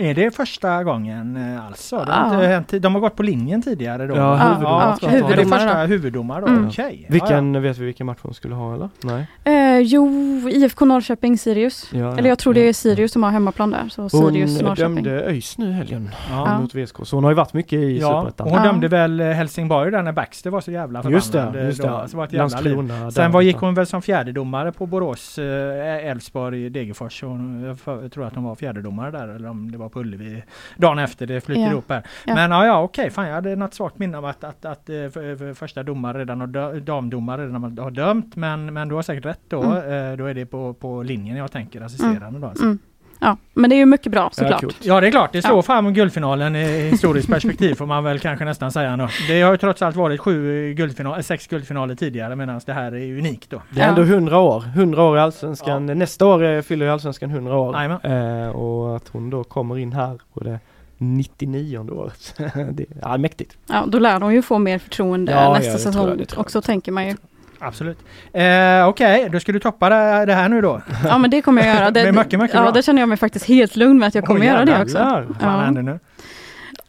Är 0.00 0.14
det 0.14 0.36
första 0.36 0.84
gången 0.84 1.36
eh, 1.36 1.66
alltså? 1.66 1.96
Det 2.04 2.12
har 2.12 2.34
Ja. 2.34 2.34
inte 2.34 2.46
hänt, 2.76 2.82
de 2.82 2.94
har 2.94 3.00
gått 3.00 3.16
på 3.16 3.22
linjen 3.22 3.62
tidigare 3.62 4.06
då? 4.06 4.16
Ja, 4.16 4.34
huvuddomare 4.36 4.96
ja. 5.02 5.08
Är 5.08 5.36
det 5.36 5.44
första 5.46 5.80
då. 5.80 5.86
huvuddomare 5.86 6.40
då? 6.40 6.46
Mm. 6.46 6.68
Okej. 6.68 7.06
Vilken, 7.08 7.62
vet 7.62 7.78
vi 7.78 7.84
vilken 7.84 8.06
match 8.06 8.18
hon 8.22 8.34
skulle 8.34 8.54
ha 8.54 8.74
eller? 8.74 8.88
Nej. 9.04 9.26
Eh, 9.44 9.78
jo, 9.78 10.08
IFK 10.48 10.84
Norrköping, 10.84 11.38
Sirius. 11.38 11.90
Ja, 11.92 12.18
Eller 12.18 12.28
jag 12.28 12.38
tror 12.38 12.54
det 12.54 12.60
ja. 12.62 12.68
är 12.68 12.72
Sirius 12.72 13.12
som 13.12 13.22
har 13.22 13.30
hemmaplan 13.30 13.70
där. 13.70 13.88
Så 13.88 14.02
Hon 14.02 14.10
Sirius 14.10 14.62
Norrköping. 14.62 14.94
dömde 14.94 15.10
ÖIS 15.24 15.58
nu 15.58 15.72
helgen 15.72 16.10
Ja. 16.30 16.44
Ja. 16.48 16.60
mot 16.60 16.74
VSK. 16.74 16.96
Så 17.06 17.16
hon 17.16 17.24
har 17.24 17.30
ju 17.30 17.34
varit 17.36 17.52
mycket 17.52 17.72
i 17.78 17.98
Ja, 18.00 18.08
Superettan. 18.20 18.46
och 18.46 18.52
hon 18.52 18.62
Ja. 18.64 18.70
dömde 18.72 18.88
väl 18.88 19.20
eh, 19.20 19.26
Helsingborg 19.26 19.90
där 19.90 20.02
när 20.02 20.12
Baxter 20.12 20.50
var 20.50 20.60
så 20.60 20.70
jävla 20.70 21.02
förbannad. 21.02 21.16
Just 21.16 21.32
det, 21.32 21.64
just 21.66 21.82
då. 21.82 22.00
det. 22.02 22.08
Så 22.08 22.16
var 22.16 22.24
ett 22.24 22.32
jävla 22.32 22.60
liv. 22.60 23.10
Sen 23.10 23.32
var, 23.32 23.42
gick 23.42 23.56
hon 23.56 23.74
väl 23.74 23.86
som 23.86 24.02
fjärdedomare 24.02 24.72
på 24.72 24.86
Borås, 24.86 25.38
eh, 25.38 26.06
Elfsborg, 26.10 26.70
Degerfors. 26.70 27.22
Hon- 27.22 27.62
jag, 27.64 27.78
för, 27.78 28.02
jag 28.02 28.12
tror 28.12 28.26
att 28.26 28.34
hon 28.34 28.44
var 28.44 28.54
fjärdedomare 28.54 29.10
där 29.10 29.28
eller 29.28 29.48
om 29.48 29.72
det 29.72 29.78
var 29.78 29.88
på 29.92 30.00
Ullevi 30.00 30.42
dagen 30.76 30.98
efter. 30.98 31.26
Det 31.26 31.40
flyter 31.40 31.62
Ja. 31.62 31.70
ihop 31.70 31.84
här. 31.90 32.02
Ja. 32.26 32.34
Men 32.34 32.50
ja, 32.50 32.66
ja 32.66 32.82
okej, 32.82 33.10
fan 33.10 33.26
jag 33.28 33.34
hade 33.34 33.56
något 33.56 33.74
svagt 33.74 33.98
minne 33.98 34.18
av 34.18 34.24
att, 34.24 34.44
att, 34.44 34.64
att, 34.64 34.88
eh, 34.88 34.94
för, 34.94 35.36
för 35.36 35.54
första 35.54 35.82
domare 35.82 36.18
redan 36.18 36.40
har 36.40 36.80
damdomare 36.80 37.46
redan 37.46 37.78
har 37.78 37.90
dömt. 37.90 38.36
Men, 38.36 38.72
men 38.74 38.88
du 38.88 38.94
har 38.94 39.02
säkert 39.02 39.24
rätt 39.26 39.40
då. 39.48 39.62
Eh, 39.62 40.16
Då 40.16 40.26
är 40.26 40.34
det 40.34 40.46
på, 40.46 40.74
på 40.74 41.02
linjen 41.02 41.36
jag 41.36 41.52
tänker 41.52 41.80
assisterande 41.80 42.38
då. 42.38 42.46
Alltså. 42.46 42.64
Mm. 42.64 42.78
Ja, 43.22 43.36
men 43.54 43.70
det 43.70 43.76
är 43.76 43.78
ju 43.78 43.86
mycket 43.86 44.12
bra 44.12 44.20
Ja, 44.22 44.30
såklart. 44.32 44.74
Ja 44.82 45.00
det 45.00 45.06
är 45.06 45.10
klart, 45.10 45.32
det 45.32 45.42
slår 45.42 45.56
Ja. 45.58 45.62
fram 45.62 45.92
guldfinalen 45.94 46.56
i 46.56 46.64
historiskt 46.90 47.28
perspektiv 47.28 47.74
får 47.74 47.86
man 47.86 48.04
väl 48.04 48.18
kanske 48.18 48.44
nästan 48.44 48.72
säga 48.72 48.96
nu. 48.96 49.08
Det 49.28 49.42
har 49.42 49.50
ju 49.52 49.56
trots 49.58 49.82
allt 49.82 49.96
varit 49.96 50.20
sju 50.20 50.74
guldfinaler, 50.74 51.22
sex 51.22 51.46
guldfinaler 51.46 51.94
tidigare 51.94 52.36
medan 52.36 52.60
det 52.66 52.72
här 52.72 52.92
är 52.94 53.18
unikt 53.18 53.50
då. 53.50 53.62
Det 53.70 53.80
är 53.80 53.84
Ja. 53.84 53.88
ändå 53.90 54.02
100 54.02 54.38
år. 54.38 54.64
100 54.74 55.02
år 55.02 55.16
i 55.16 55.20
Allsvenskan. 55.20 55.86
Nästa 55.86 56.26
år 56.26 56.44
eh, 56.44 56.62
fyller 56.62 56.86
ju 56.86 56.92
Allsvenskan 56.92 57.30
100 57.30 57.56
år. 57.56 57.76
Eh, 58.06 58.48
och 58.48 58.96
att 58.96 59.08
hon 59.08 59.30
då 59.30 59.44
kommer 59.44 59.78
in 59.78 59.92
här 59.92 60.18
på 60.34 60.44
det 60.44 60.58
99 60.98 61.78
året. 61.92 62.34
det 62.72 62.86
är 63.02 63.18
mäktigt. 63.18 63.56
Ja, 63.66 63.84
då 63.88 63.98
lär 63.98 64.20
de 64.20 64.34
ju 64.34 64.42
få 64.42 64.58
mer 64.58 64.78
förtroende 64.78 65.32
Ja, 65.32 65.42
ja, 65.42 65.52
nästa 65.58 65.78
säsong 65.78 66.08
jag. 66.18 66.38
också 66.40 66.62
tänker 66.62 66.92
man 66.92 67.08
ju. 67.08 67.16
Absolut. 67.60 67.98
Eh, 68.32 68.88
Okej, 68.88 69.28
då 69.32 69.40
ska 69.40 69.52
du 69.52 69.58
toppa 69.60 69.88
det, 69.88 70.34
här 70.34 70.48
nu 70.48 70.60
då. 70.60 70.80
Ja 71.04 71.18
men 71.18 71.30
det 71.30 71.42
kommer 71.42 71.66
jag 71.66 71.76
göra. 71.76 71.90
Det, 72.00 72.12
mycket, 72.12 72.40
mycket 72.40 72.54
ja, 72.54 72.62
bra. 72.62 72.70
det 72.70 72.82
känner 72.82 73.02
jag 73.02 73.08
mig 73.08 73.18
faktiskt 73.18 73.44
helt 73.46 73.76
lugn 73.76 73.98
med 73.98 74.08
att 74.08 74.14
jag 74.14 74.24
kommer 74.24 74.40
Oj, 74.40 74.46
göra 74.46 74.64
det 74.64 74.82
också. 74.82 74.98
Vad 74.98 75.36
Ja. 75.40 75.48
händer 75.60 75.98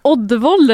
nu? 0.03 0.09
Oddevold! 0.11 0.71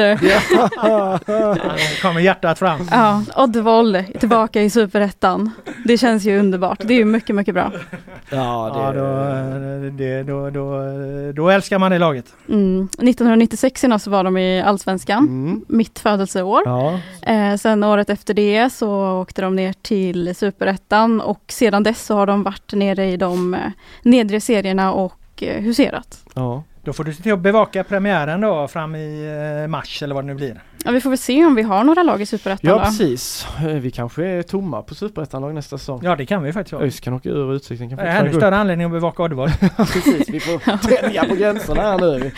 kommer 2.02 2.20
hjärtat 2.20 2.58
fram. 2.58 2.80
Ja, 2.90 3.22
Oddevold 3.36 4.18
tillbaka 4.20 4.62
i 4.62 4.70
Superettan. 4.70 5.50
Det 5.84 5.98
känns 5.98 6.24
ju 6.24 6.38
underbart. 6.38 6.78
Det 6.84 6.94
är 6.94 6.98
ju 6.98 7.04
mycket, 7.04 7.36
mycket 7.36 7.54
bra. 7.54 7.72
Ja, 8.30 8.70
det, 8.74 8.80
Ja, 8.80 8.92
då, 8.92 9.90
det, 9.90 10.22
då, 10.22 10.50
då, 10.50 10.80
då 11.32 11.48
älskar 11.50 11.78
man 11.78 11.90
det 11.90 11.98
laget. 11.98 12.24
Mm. 12.48 12.82
1996 12.84 13.80
senast 13.80 14.04
så 14.04 14.10
var 14.10 14.24
de 14.24 14.36
i 14.36 14.62
Allsvenskan, 14.62 15.18
Mm. 15.18 15.64
mitt 15.68 15.98
födelseår. 15.98 16.62
Ja, 16.64 17.00
Eh, 17.22 17.56
sen 17.56 17.84
året 17.84 18.10
efter 18.10 18.34
det 18.34 18.70
så 18.70 19.20
åkte 19.20 19.42
de 19.42 19.56
ner 19.56 19.72
till 19.72 20.34
Superettan 20.34 21.20
och 21.20 21.42
sedan 21.48 21.82
dess 21.82 22.06
så 22.06 22.14
har 22.14 22.26
de 22.26 22.42
varit 22.42 22.72
nere 22.72 23.06
i 23.10 23.16
de 23.16 23.54
eh, 23.54 23.60
nedre 24.02 24.40
serierna 24.40 24.92
och 24.92 25.42
eh, 25.42 25.62
huserat. 25.62 26.18
ja. 26.34 26.62
Då 26.88 26.92
får 26.92 27.04
du 27.04 27.14
se 27.14 27.22
till 27.22 27.32
att 27.32 27.38
bevaka 27.38 27.84
premiären 27.84 28.40
då 28.40 28.68
fram 28.68 28.94
i 28.94 29.36
eh, 29.62 29.68
mars 29.68 30.02
eller 30.02 30.14
vad 30.14 30.24
det 30.24 30.26
nu 30.26 30.34
blir. 30.34 30.62
Ja, 30.84 30.90
vi 30.90 31.00
får 31.00 31.10
väl 31.10 31.18
se 31.18 31.44
om 31.44 31.54
vi 31.54 31.62
har 31.62 31.84
några 31.84 32.02
lag 32.02 32.22
i 32.22 32.26
Superettan 32.26 32.70
ja 32.70 32.78
då. 32.78 32.84
precis. 32.84 33.46
Eh, 33.60 33.66
Vi 33.66 33.90
kanske 33.90 34.24
är 34.26 34.42
tomma 34.42 34.82
på 34.82 34.94
Superettan-lag 34.94 35.54
nästa 35.54 35.78
säsong. 35.78 36.00
Ja 36.04 36.16
det 36.16 36.26
kan 36.26 36.42
vi 36.42 36.52
faktiskt 36.52 36.72
vara. 36.72 36.82
ÖIS 36.84 37.00
kan 37.00 37.14
åka 37.14 37.28
ur 37.28 37.54
Utsikten 37.54 37.88
kan 37.88 37.98
Det 37.98 38.02
är 38.04 38.06
fortfarande 38.06 38.28
ännu 38.28 38.32
gå 38.32 38.40
större 38.40 38.56
anledning 38.56 38.86
att 38.86 38.92
bevaka 38.92 39.22
Oddevall. 39.22 39.50
Precis, 39.76 40.28
vi 40.28 40.40
får 40.40 40.88
tänja 41.00 41.24
på 41.24 41.34
gränserna 41.34 41.82
här 41.82 41.98
nu. 41.98 42.32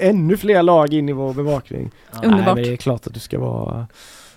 Eh, 0.00 0.08
Ännu 0.08 0.36
fler 0.36 0.62
lag 0.62 0.94
in 0.94 1.08
i 1.08 1.12
vår 1.12 1.34
bevakning. 1.34 1.90
Underbart. 2.22 2.36
Nej, 2.44 2.54
men 2.54 2.64
det 2.64 2.72
är 2.72 2.76
klart 2.76 3.06
att 3.06 3.14
du 3.14 3.20
ska 3.20 3.38
vara, 3.38 3.86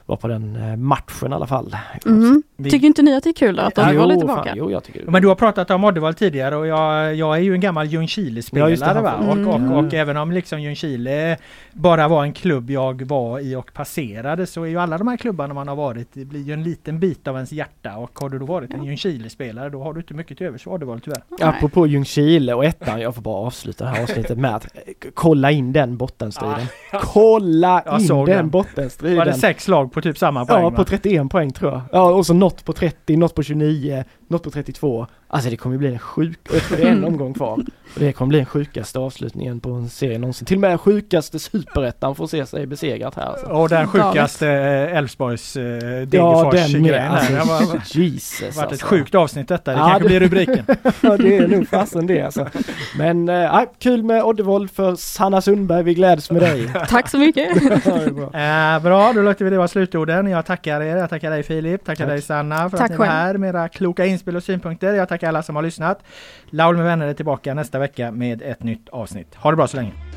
vara 0.05 0.17
på 0.17 0.27
den 0.27 0.55
eh, 0.55 0.75
matchen 0.77 1.31
i 1.31 1.35
alla 1.35 1.47
fall. 1.47 1.75
Mhm. 2.05 2.43
Vi- 2.57 2.69
Tycker 2.71 2.88
inte 2.88 3.01
ni 3.01 3.15
att 3.15 3.23
det 3.23 3.30
är 3.30 3.34
kul 3.34 3.55
då, 3.55 3.61
att 3.61 3.77
Ja, 3.77 3.89
Oddevall 3.89 4.11
är 4.11 4.15
tillbaka? 4.15 4.43
fan, 4.49 4.57
jo, 4.57 4.71
jag 4.71 4.84
tycker 4.84 5.05
det. 5.05 5.11
Men 5.11 5.21
du 5.21 5.27
har 5.27 5.35
pratat 5.35 5.71
om 5.71 5.84
Oddevall 5.84 6.13
tidigare 6.13 6.55
och 6.55 6.67
jag, 6.67 7.15
jag 7.15 7.35
är 7.38 7.41
ju 7.41 7.53
en 7.53 7.59
gammal 7.59 7.85
Ljungskile-spelare 7.88 8.75
Ja, 8.95 9.01
va? 9.01 9.13
får- 9.19 9.27
Och, 9.41 9.47
och, 9.53 9.59
Mm. 9.59 9.71
och 9.71 9.93
även 9.93 10.17
om 10.17 10.31
liksom 10.31 10.61
Ljungskile 10.61 11.38
bara 11.73 12.07
var 12.07 12.23
en 12.23 12.34
klubb 12.34 12.69
jag 12.69 13.01
var 13.01 13.39
i 13.39 13.55
och 13.55 13.73
passerade 13.73 14.45
så 14.47 14.63
är 14.63 14.67
ju 14.67 14.77
alla 14.80 14.97
de 14.97 15.07
här 15.07 15.17
klubbarna 15.17 15.53
man 15.53 15.67
har 15.67 15.75
varit 15.75 16.07
det 16.13 16.25
blir 16.25 16.41
ju 16.41 16.53
en 16.53 16.63
liten 16.63 16.99
bit 16.99 17.27
av 17.27 17.35
ens 17.35 17.51
hjärta 17.51 17.97
och 17.97 18.19
har 18.21 18.30
du 18.30 18.39
då 18.39 18.45
varit 18.45 18.73
en 18.73 18.84
Ljungskile-spelare 18.84 19.69
då 19.69 19.84
har 19.84 19.93
du 19.93 19.99
inte 19.99 20.13
mycket 20.13 20.38
till 20.38 20.47
övers 20.47 20.63
för 20.63 20.71
Oddevall 20.71 20.99
tyvärr. 21.01 21.21
Apropå 21.41 21.88
Ljungskile 21.88 22.53
och 22.53 22.65
ettan, 22.65 23.01
jag 23.01 23.15
får 23.15 23.21
bara 23.21 23.35
avsluta 23.47 23.84
det 23.84 23.89
här 23.89 24.03
avsnittet 24.03 24.38
med 24.38 24.55
att 24.55 24.65
eh, 24.65 24.81
kolla 25.13 25.51
in 25.51 25.73
den 25.73 25.97
bottenstriden. 25.97 26.65
Kolla 27.01 27.81
Jag 27.85 28.01
in 28.01 28.07
den 28.07 28.25
den. 28.25 28.49
bottenstriden! 28.49 29.17
Var 29.17 29.25
det 29.25 29.34
sex 29.34 29.67
lag 29.67 29.91
på 29.93 30.01
typ 30.01 30.17
samma 30.17 30.45
poäng? 30.45 30.63
Ja, 30.63 30.69
va? 30.69 30.75
på 30.75 30.83
31 30.83 31.29
poäng 31.29 31.51
tror 31.51 31.71
jag. 31.71 31.81
Ja, 31.91 32.11
och 32.11 32.25
så 32.25 32.33
något 32.33 32.65
på 32.65 32.73
30, 32.73 33.17
något 33.17 33.35
på 33.35 33.43
29, 33.43 34.03
något 34.34 34.43
på 34.43 34.51
32. 34.51 35.07
Alltså 35.27 35.49
det 35.49 35.57
kommer 35.57 35.73
ju 35.73 35.80
bli 35.80 35.88
en 35.93 35.99
sjuk, 35.99 36.39
och 36.49 36.55
jag 36.55 36.61
tror 36.64 36.77
det 36.77 36.84
är 36.84 36.88
en 36.91 37.03
omgång 37.03 37.34
kvar. 37.34 37.53
Och 37.93 37.99
det 37.99 38.14
kommer 38.14 38.30
bli 38.30 38.38
den 38.38 38.45
sjukaste 38.45 38.99
avslutningen 38.99 39.60
på 39.60 39.69
en 39.72 39.89
serie 39.89 40.18
någonsin. 40.18 40.45
Till 40.45 40.57
och 40.57 40.61
med 40.61 40.69
den 40.72 40.77
sjukaste 40.77 41.39
superettan 41.39 42.15
får 42.15 42.27
se 42.27 42.45
sig 42.45 42.65
besegrat 42.65 43.15
här. 43.15 43.23
Alltså. 43.26 43.45
Och 43.47 43.69
den 43.69 43.88
sjukaste 43.88 44.47
eh, 44.49 44.97
Elfsborgs 44.97 45.55
eh, 45.57 45.64
Ja, 45.64 46.05
Degerfors 46.05 46.53
den 46.53 46.72
med. 46.72 46.89
grejen 46.91 47.11
här. 47.11 47.31
Det 47.31 47.38
har 47.38 47.55
Alltså, 47.55 47.73
varit- 47.73 47.95
Jesus 47.95 48.41
varit 48.41 48.65
ett 48.65 48.72
alltså. 48.72 48.85
sjukt 48.85 49.15
avsnitt 49.15 49.47
detta. 49.47 49.72
Det 49.72 49.77
Ja, 49.77 49.84
kanske 49.89 50.03
det- 50.03 50.07
blir 50.10 50.19
rubriken. 50.19 50.65
Ja, 51.01 51.18
det 51.18 51.38
är 51.38 51.47
nog 51.47 51.68
fasen 51.68 52.07
det 52.07 52.22
alltså. 52.22 52.47
Men 52.97 53.30
äh, 53.30 53.61
kul 53.80 54.03
med 54.03 54.23
Oddevold 54.23 54.72
för 54.72 54.95
Sanna 54.95 55.41
Sundberg, 55.41 55.84
vi 55.84 55.93
gläds 55.93 56.31
med 56.31 56.41
dig. 56.41 56.69
Tack 56.89 57.10
så 57.10 57.18
mycket! 57.18 57.47
Ja, 57.85 58.10
bra. 58.11 58.39
Eh, 58.39 58.80
bra, 58.84 59.14
då 59.14 59.22
låter 59.22 59.45
vi 59.45 59.51
det 59.51 59.57
vara 59.57 59.68
slutorden. 59.68 60.27
Jag 60.27 60.45
tackar 60.45 60.81
er. 60.81 60.95
Jag 60.95 61.10
tackar 61.10 61.30
dig 61.31 61.43
Filip. 61.43 61.85
Tackar 61.85 62.05
Tack. 62.05 62.14
dig 62.14 62.22
Sanna 62.22 62.69
för 62.69 62.77
Tack 62.77 62.85
att 62.85 62.91
ni 62.91 62.97
var 62.97 63.05
här 63.05 63.38
med 63.38 63.49
era 63.49 63.69
kloka 63.69 64.05
inspel 64.23 64.35
och 64.35 64.43
synpunkter. 64.43 64.93
Jag 64.93 65.09
tackar 65.09 65.27
alla 65.27 65.43
som 65.43 65.55
har 65.55 65.63
lyssnat. 65.63 66.03
Laul 66.49 66.75
med 66.75 66.85
vänner 66.85 67.07
är 67.07 67.13
tillbaka 67.13 67.53
nästa 67.53 67.79
vecka 67.79 68.11
med 68.11 68.41
ett 68.41 68.63
nytt 68.63 68.89
avsnitt. 68.89 69.35
Ha 69.35 69.49
det 69.51 69.57
bra 69.57 69.67
så 69.67 69.77
länge. 69.77 70.12